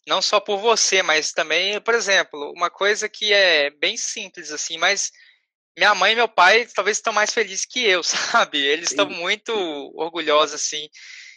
Não 0.06 0.20
só 0.20 0.38
por 0.38 0.58
você, 0.58 1.02
mas 1.02 1.32
também, 1.32 1.80
por 1.80 1.94
exemplo, 1.94 2.52
uma 2.52 2.70
coisa 2.70 3.08
que 3.08 3.32
é 3.32 3.70
bem 3.70 3.96
simples 3.96 4.52
assim, 4.52 4.78
mas 4.78 5.10
minha 5.76 5.94
mãe 5.94 6.12
e 6.12 6.16
meu 6.16 6.28
pai 6.28 6.66
talvez 6.74 6.96
estão 6.96 7.12
mais 7.12 7.32
felizes 7.32 7.66
que 7.66 7.84
eu, 7.84 8.02
sabe? 8.04 8.58
Eles 8.58 8.90
estão 8.90 9.08
muito 9.08 9.52
orgulhosos 9.94 10.54
assim. 10.54 10.88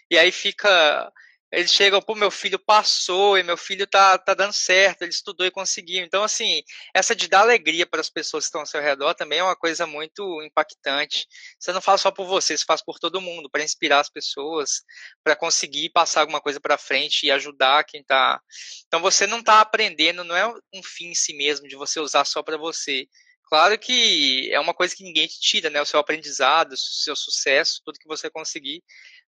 E 0.09 0.17
aí 0.17 0.31
fica 0.31 1.11
eles 1.51 1.73
chegam, 1.73 1.99
pô, 1.99 2.13
meu 2.13 2.29
filho 2.29 2.59
passou 2.59 3.35
e 3.35 3.41
meu 3.41 3.57
filho 3.57 3.87
tá, 3.87 4.17
tá 4.19 4.35
dando 4.35 4.53
certo, 4.53 5.01
ele 5.01 5.09
estudou 5.09 5.47
e 5.47 5.51
conseguiu. 5.51 6.03
Então, 6.03 6.23
assim, 6.23 6.61
essa 6.93 7.15
de 7.15 7.27
dar 7.27 7.41
alegria 7.41 7.87
para 7.87 7.99
as 7.99 8.09
pessoas 8.09 8.43
que 8.43 8.49
estão 8.49 8.61
ao 8.61 8.67
seu 8.67 8.79
redor 8.79 9.15
também 9.15 9.39
é 9.39 9.43
uma 9.43 9.55
coisa 9.55 9.87
muito 9.87 10.43
impactante. 10.43 11.27
Você 11.59 11.71
não 11.71 11.81
faz 11.81 12.01
só 12.01 12.11
por 12.11 12.27
você, 12.27 12.55
você 12.55 12.63
faz 12.63 12.83
por 12.83 12.99
todo 12.99 13.19
mundo, 13.19 13.49
para 13.49 13.63
inspirar 13.63 13.99
as 13.99 14.09
pessoas, 14.09 14.83
para 15.23 15.35
conseguir 15.35 15.89
passar 15.89 16.21
alguma 16.21 16.39
coisa 16.39 16.59
para 16.59 16.77
frente 16.77 17.25
e 17.25 17.31
ajudar 17.31 17.83
quem 17.83 18.03
tá. 18.03 18.39
Então, 18.85 19.01
você 19.01 19.25
não 19.25 19.41
tá 19.41 19.59
aprendendo, 19.59 20.23
não 20.23 20.35
é 20.35 20.47
um 20.47 20.83
fim 20.83 21.07
em 21.07 21.15
si 21.15 21.33
mesmo 21.33 21.67
de 21.67 21.75
você 21.75 21.99
usar 21.99 22.25
só 22.25 22.43
para 22.43 22.57
você. 22.57 23.07
Claro 23.49 23.77
que 23.79 24.49
é 24.51 24.59
uma 24.59 24.73
coisa 24.73 24.95
que 24.95 25.03
ninguém 25.03 25.27
te 25.27 25.39
tira, 25.39 25.69
né? 25.69 25.81
O 25.81 25.85
seu 25.85 25.99
aprendizado, 25.99 26.73
o 26.73 26.77
seu 26.77 27.15
sucesso, 27.15 27.81
tudo 27.83 27.99
que 27.99 28.07
você 28.07 28.29
conseguir 28.29 28.83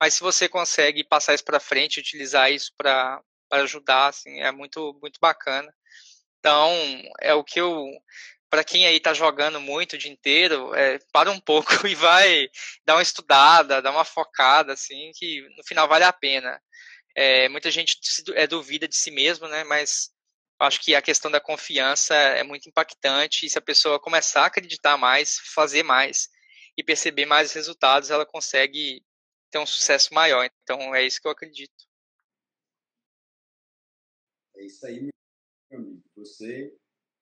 mas 0.01 0.15
se 0.15 0.21
você 0.21 0.49
consegue 0.49 1.05
passar 1.05 1.35
isso 1.35 1.45
para 1.45 1.61
frente, 1.61 2.01
utilizar 2.01 2.51
isso 2.51 2.73
para 2.77 3.23
ajudar, 3.51 4.09
assim, 4.09 4.41
é 4.41 4.51
muito, 4.51 4.99
muito 5.03 5.21
bacana. 5.21 5.73
Então, 6.39 6.73
é 7.21 7.35
o 7.35 7.45
que 7.45 7.61
eu, 7.61 7.87
para 8.49 8.65
quem 8.65 8.87
aí 8.87 8.97
está 8.97 9.13
jogando 9.13 9.61
muito 9.61 9.95
o 9.95 9.99
dia 9.99 10.11
inteiro, 10.11 10.75
é, 10.75 10.99
para 11.13 11.31
um 11.31 11.39
pouco 11.41 11.87
e 11.87 11.95
vai 11.95 12.49
dar 12.87 12.97
uma 12.97 13.03
estudada, 13.03 13.83
dar 13.83 13.91
uma 13.91 14.05
focada, 14.05 14.73
assim, 14.73 15.13
que 15.15 15.43
no 15.57 15.65
final 15.65 15.87
vale 15.87 16.05
a 16.05 16.13
pena. 16.13 16.61
É, 17.15 17.49
muita 17.51 17.71
gente 17.71 17.99
é 18.35 18.47
duvida 18.47 18.89
de 18.89 18.97
si 18.97 19.11
mesmo, 19.11 19.49
né? 19.49 19.65
Mas 19.65 20.11
acho 20.61 20.81
que 20.81 20.95
a 20.95 21.03
questão 21.03 21.31
da 21.31 21.41
confiança 21.41 22.15
é 22.15 22.43
muito 22.43 22.69
impactante 22.69 23.47
e 23.47 23.51
se 23.51 23.59
a 23.59 23.63
pessoa 23.63 23.99
começar 23.99 24.43
a 24.43 24.47
acreditar 24.47 24.97
mais, 24.97 25.39
fazer 25.55 25.83
mais 25.83 26.29
e 26.77 26.85
perceber 26.85 27.25
mais 27.25 27.53
resultados, 27.53 28.11
ela 28.11 28.27
consegue 28.27 29.05
ter 29.51 29.59
um 29.59 29.67
sucesso 29.67 30.13
maior. 30.13 30.49
Então 30.63 30.95
é 30.95 31.05
isso 31.05 31.21
que 31.21 31.27
eu 31.27 31.33
acredito. 31.33 31.89
É 34.57 34.65
isso 34.65 34.87
aí, 34.87 35.01
meu 35.01 35.11
amigo. 35.73 36.03
Você 36.17 36.77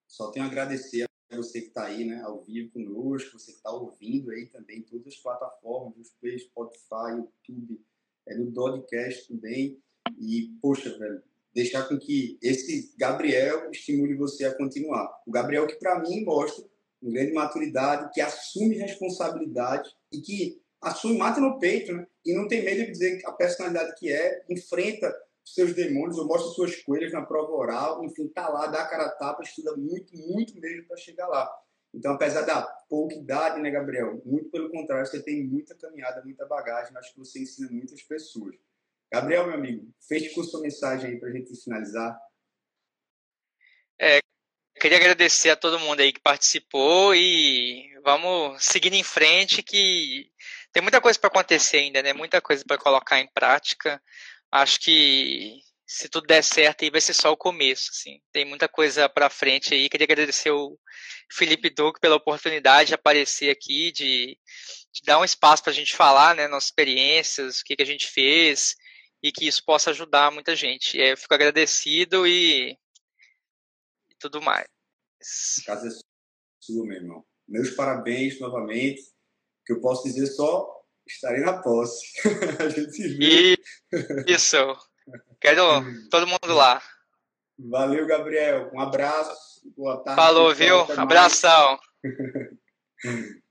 só 0.09 0.31
tenho 0.33 0.45
a 0.45 0.49
agradecer 0.49 1.05
a 1.05 1.37
você 1.37 1.61
que 1.61 1.69
está 1.69 1.85
aí, 1.87 2.05
né, 2.05 2.21
ao 2.23 2.43
vivo 2.43 2.73
conosco, 2.73 3.39
você 3.39 3.53
que 3.53 3.59
está 3.59 3.71
ouvindo 3.71 4.31
aí 4.31 4.47
também 4.47 4.83
todas 4.83 5.15
as 5.15 5.17
plataformas, 5.21 5.97
no 5.97 6.39
Spotify, 6.39 7.13
YouTube, 7.17 7.85
é, 8.27 8.35
no 8.35 8.51
Dodcast 8.51 9.29
também. 9.29 9.81
E, 10.19 10.57
poxa, 10.61 10.99
velho, 10.99 11.23
deixar 11.59 11.89
com 11.89 11.99
que 11.99 12.39
esse 12.41 12.95
Gabriel 12.97 13.69
estimule 13.73 14.15
você 14.15 14.45
a 14.45 14.55
continuar. 14.55 15.11
O 15.27 15.33
Gabriel 15.33 15.67
que, 15.67 15.75
para 15.75 15.99
mim, 15.99 16.25
mostra 16.25 16.65
uma 17.03 17.13
grande 17.13 17.33
maturidade, 17.33 18.13
que 18.15 18.21
assume 18.21 18.77
responsabilidade 18.77 19.91
e 20.13 20.21
que 20.21 20.63
assume, 20.81 21.19
mata 21.19 21.41
no 21.41 21.59
peito, 21.59 21.93
né? 21.93 22.07
E 22.25 22.33
não 22.33 22.47
tem 22.47 22.65
medo 22.65 22.85
de 22.85 22.93
dizer 22.93 23.21
a 23.27 23.33
personalidade 23.33 23.93
que 23.99 24.13
é, 24.13 24.45
enfrenta 24.49 25.13
seus 25.45 25.75
demônios, 25.75 26.17
ou 26.19 26.27
mostra 26.27 26.51
suas 26.53 26.77
coelhas 26.83 27.13
na 27.13 27.23
prova 27.23 27.51
oral, 27.51 28.05
enfim, 28.05 28.29
tá 28.29 28.49
lá, 28.49 28.67
dá 28.69 28.83
a 28.83 28.89
cara 28.89 29.07
a 29.07 29.11
tapa, 29.11 29.43
estuda 29.43 29.75
muito, 29.77 30.17
muito 30.17 30.61
mesmo 30.61 30.87
para 30.87 30.97
chegar 30.97 31.27
lá. 31.27 31.51
Então, 31.93 32.13
apesar 32.13 32.43
da 32.43 32.63
pouca 32.89 33.15
idade, 33.17 33.61
né, 33.61 33.71
Gabriel? 33.71 34.23
Muito 34.25 34.51
pelo 34.51 34.71
contrário, 34.71 35.07
você 35.07 35.21
tem 35.21 35.45
muita 35.45 35.75
caminhada, 35.75 36.23
muita 36.23 36.47
bagagem, 36.47 36.97
acho 36.97 37.15
que 37.15 37.19
você 37.19 37.41
ensina 37.41 37.69
muitas 37.71 38.03
pessoas. 38.03 38.55
Gabriel, 39.11 39.47
meu 39.47 39.55
amigo, 39.55 39.91
feche 40.07 40.35
com 40.35 40.43
sua 40.43 40.61
mensagem 40.61 41.11
aí 41.11 41.19
para 41.19 41.31
a 41.31 41.33
gente 41.33 41.55
finalizar. 41.63 42.19
É, 43.99 44.21
queria 44.79 44.99
agradecer 44.99 45.51
a 45.51 45.57
todo 45.57 45.81
mundo 45.81 46.01
aí 46.01 46.13
que 46.13 46.21
participou 46.21 47.15
e 47.15 47.91
vamos 48.05 48.63
seguindo 48.63 48.95
em 48.95 49.03
frente 49.03 49.63
que 49.63 50.31
tem 50.73 50.83
muita 50.83 51.01
coisa 51.01 51.19
para 51.19 51.29
acontecer 51.29 51.79
ainda, 51.79 52.03
né? 52.03 52.13
Muita 52.13 52.41
coisa 52.41 52.63
para 52.67 52.79
colocar 52.79 53.19
em 53.19 53.29
prática. 53.33 54.01
Acho 54.53 54.79
que 54.81 55.61
se 55.87 56.09
tudo 56.11 56.27
der 56.27 56.45
certo 56.45 56.85
aí 56.85 56.91
vai 56.91 57.01
ser 57.01 57.15
só 57.15 57.33
o 57.33 57.37
começo, 57.37 57.91
assim. 57.91 58.21
Tem 58.31 58.45
muita 58.45 58.69
coisa 58.69 59.09
para 59.09 59.31
frente 59.31 59.73
aí. 59.73 59.89
Queria 59.89 60.05
agradecer 60.05 60.51
o 60.51 60.79
Felipe 61.33 61.71
Duque 61.71 61.99
pela 61.99 62.17
oportunidade 62.17 62.89
de 62.89 62.95
aparecer 62.95 63.51
aqui, 63.51 63.91
de, 63.91 64.39
de 64.93 65.03
dar 65.05 65.19
um 65.19 65.25
espaço 65.25 65.63
para 65.63 65.73
a 65.73 65.75
gente 65.75 65.97
falar, 65.97 66.35
né, 66.35 66.47
nossas 66.47 66.69
experiências, 66.69 67.61
o 67.61 67.65
que, 67.65 67.75
que 67.75 67.83
a 67.83 67.87
gente 67.87 68.07
fez 68.07 68.77
e 69.23 69.33
que 69.33 69.47
isso 69.47 69.65
possa 69.65 69.91
ajudar 69.91 70.31
muita 70.31 70.55
gente. 70.55 70.99
Eu 70.99 71.17
fico 71.17 71.35
agradecido 71.35 72.27
e, 72.27 72.73
e 72.73 74.15
tudo 74.19 74.41
mais. 74.41 74.67
A 75.63 75.67
casa 75.67 75.89
é 75.89 75.91
sua, 76.61 76.87
meu 76.87 76.97
irmão. 76.97 77.25
Meus 77.47 77.71
parabéns 77.71 78.39
novamente 78.41 79.03
que 79.65 79.73
eu 79.73 79.81
posso 79.81 80.05
dizer 80.05 80.27
só 80.27 80.79
estarei 81.07 81.41
na 81.41 81.61
posse. 81.63 82.07
a 82.61 82.69
gente 82.69 82.93
se 82.93 83.17
vê. 83.17 83.57
Isso. 84.27 84.57
Quero 85.41 85.63
todo 86.11 86.27
mundo 86.27 86.55
lá. 86.55 86.83
Valeu, 87.59 88.07
Gabriel. 88.07 88.71
Um 88.73 88.81
abraço. 88.81 89.63
Boa 89.77 90.03
tarde. 90.03 90.21
Falou, 90.21 90.55
viu? 90.55 90.81
Abração. 90.97 91.79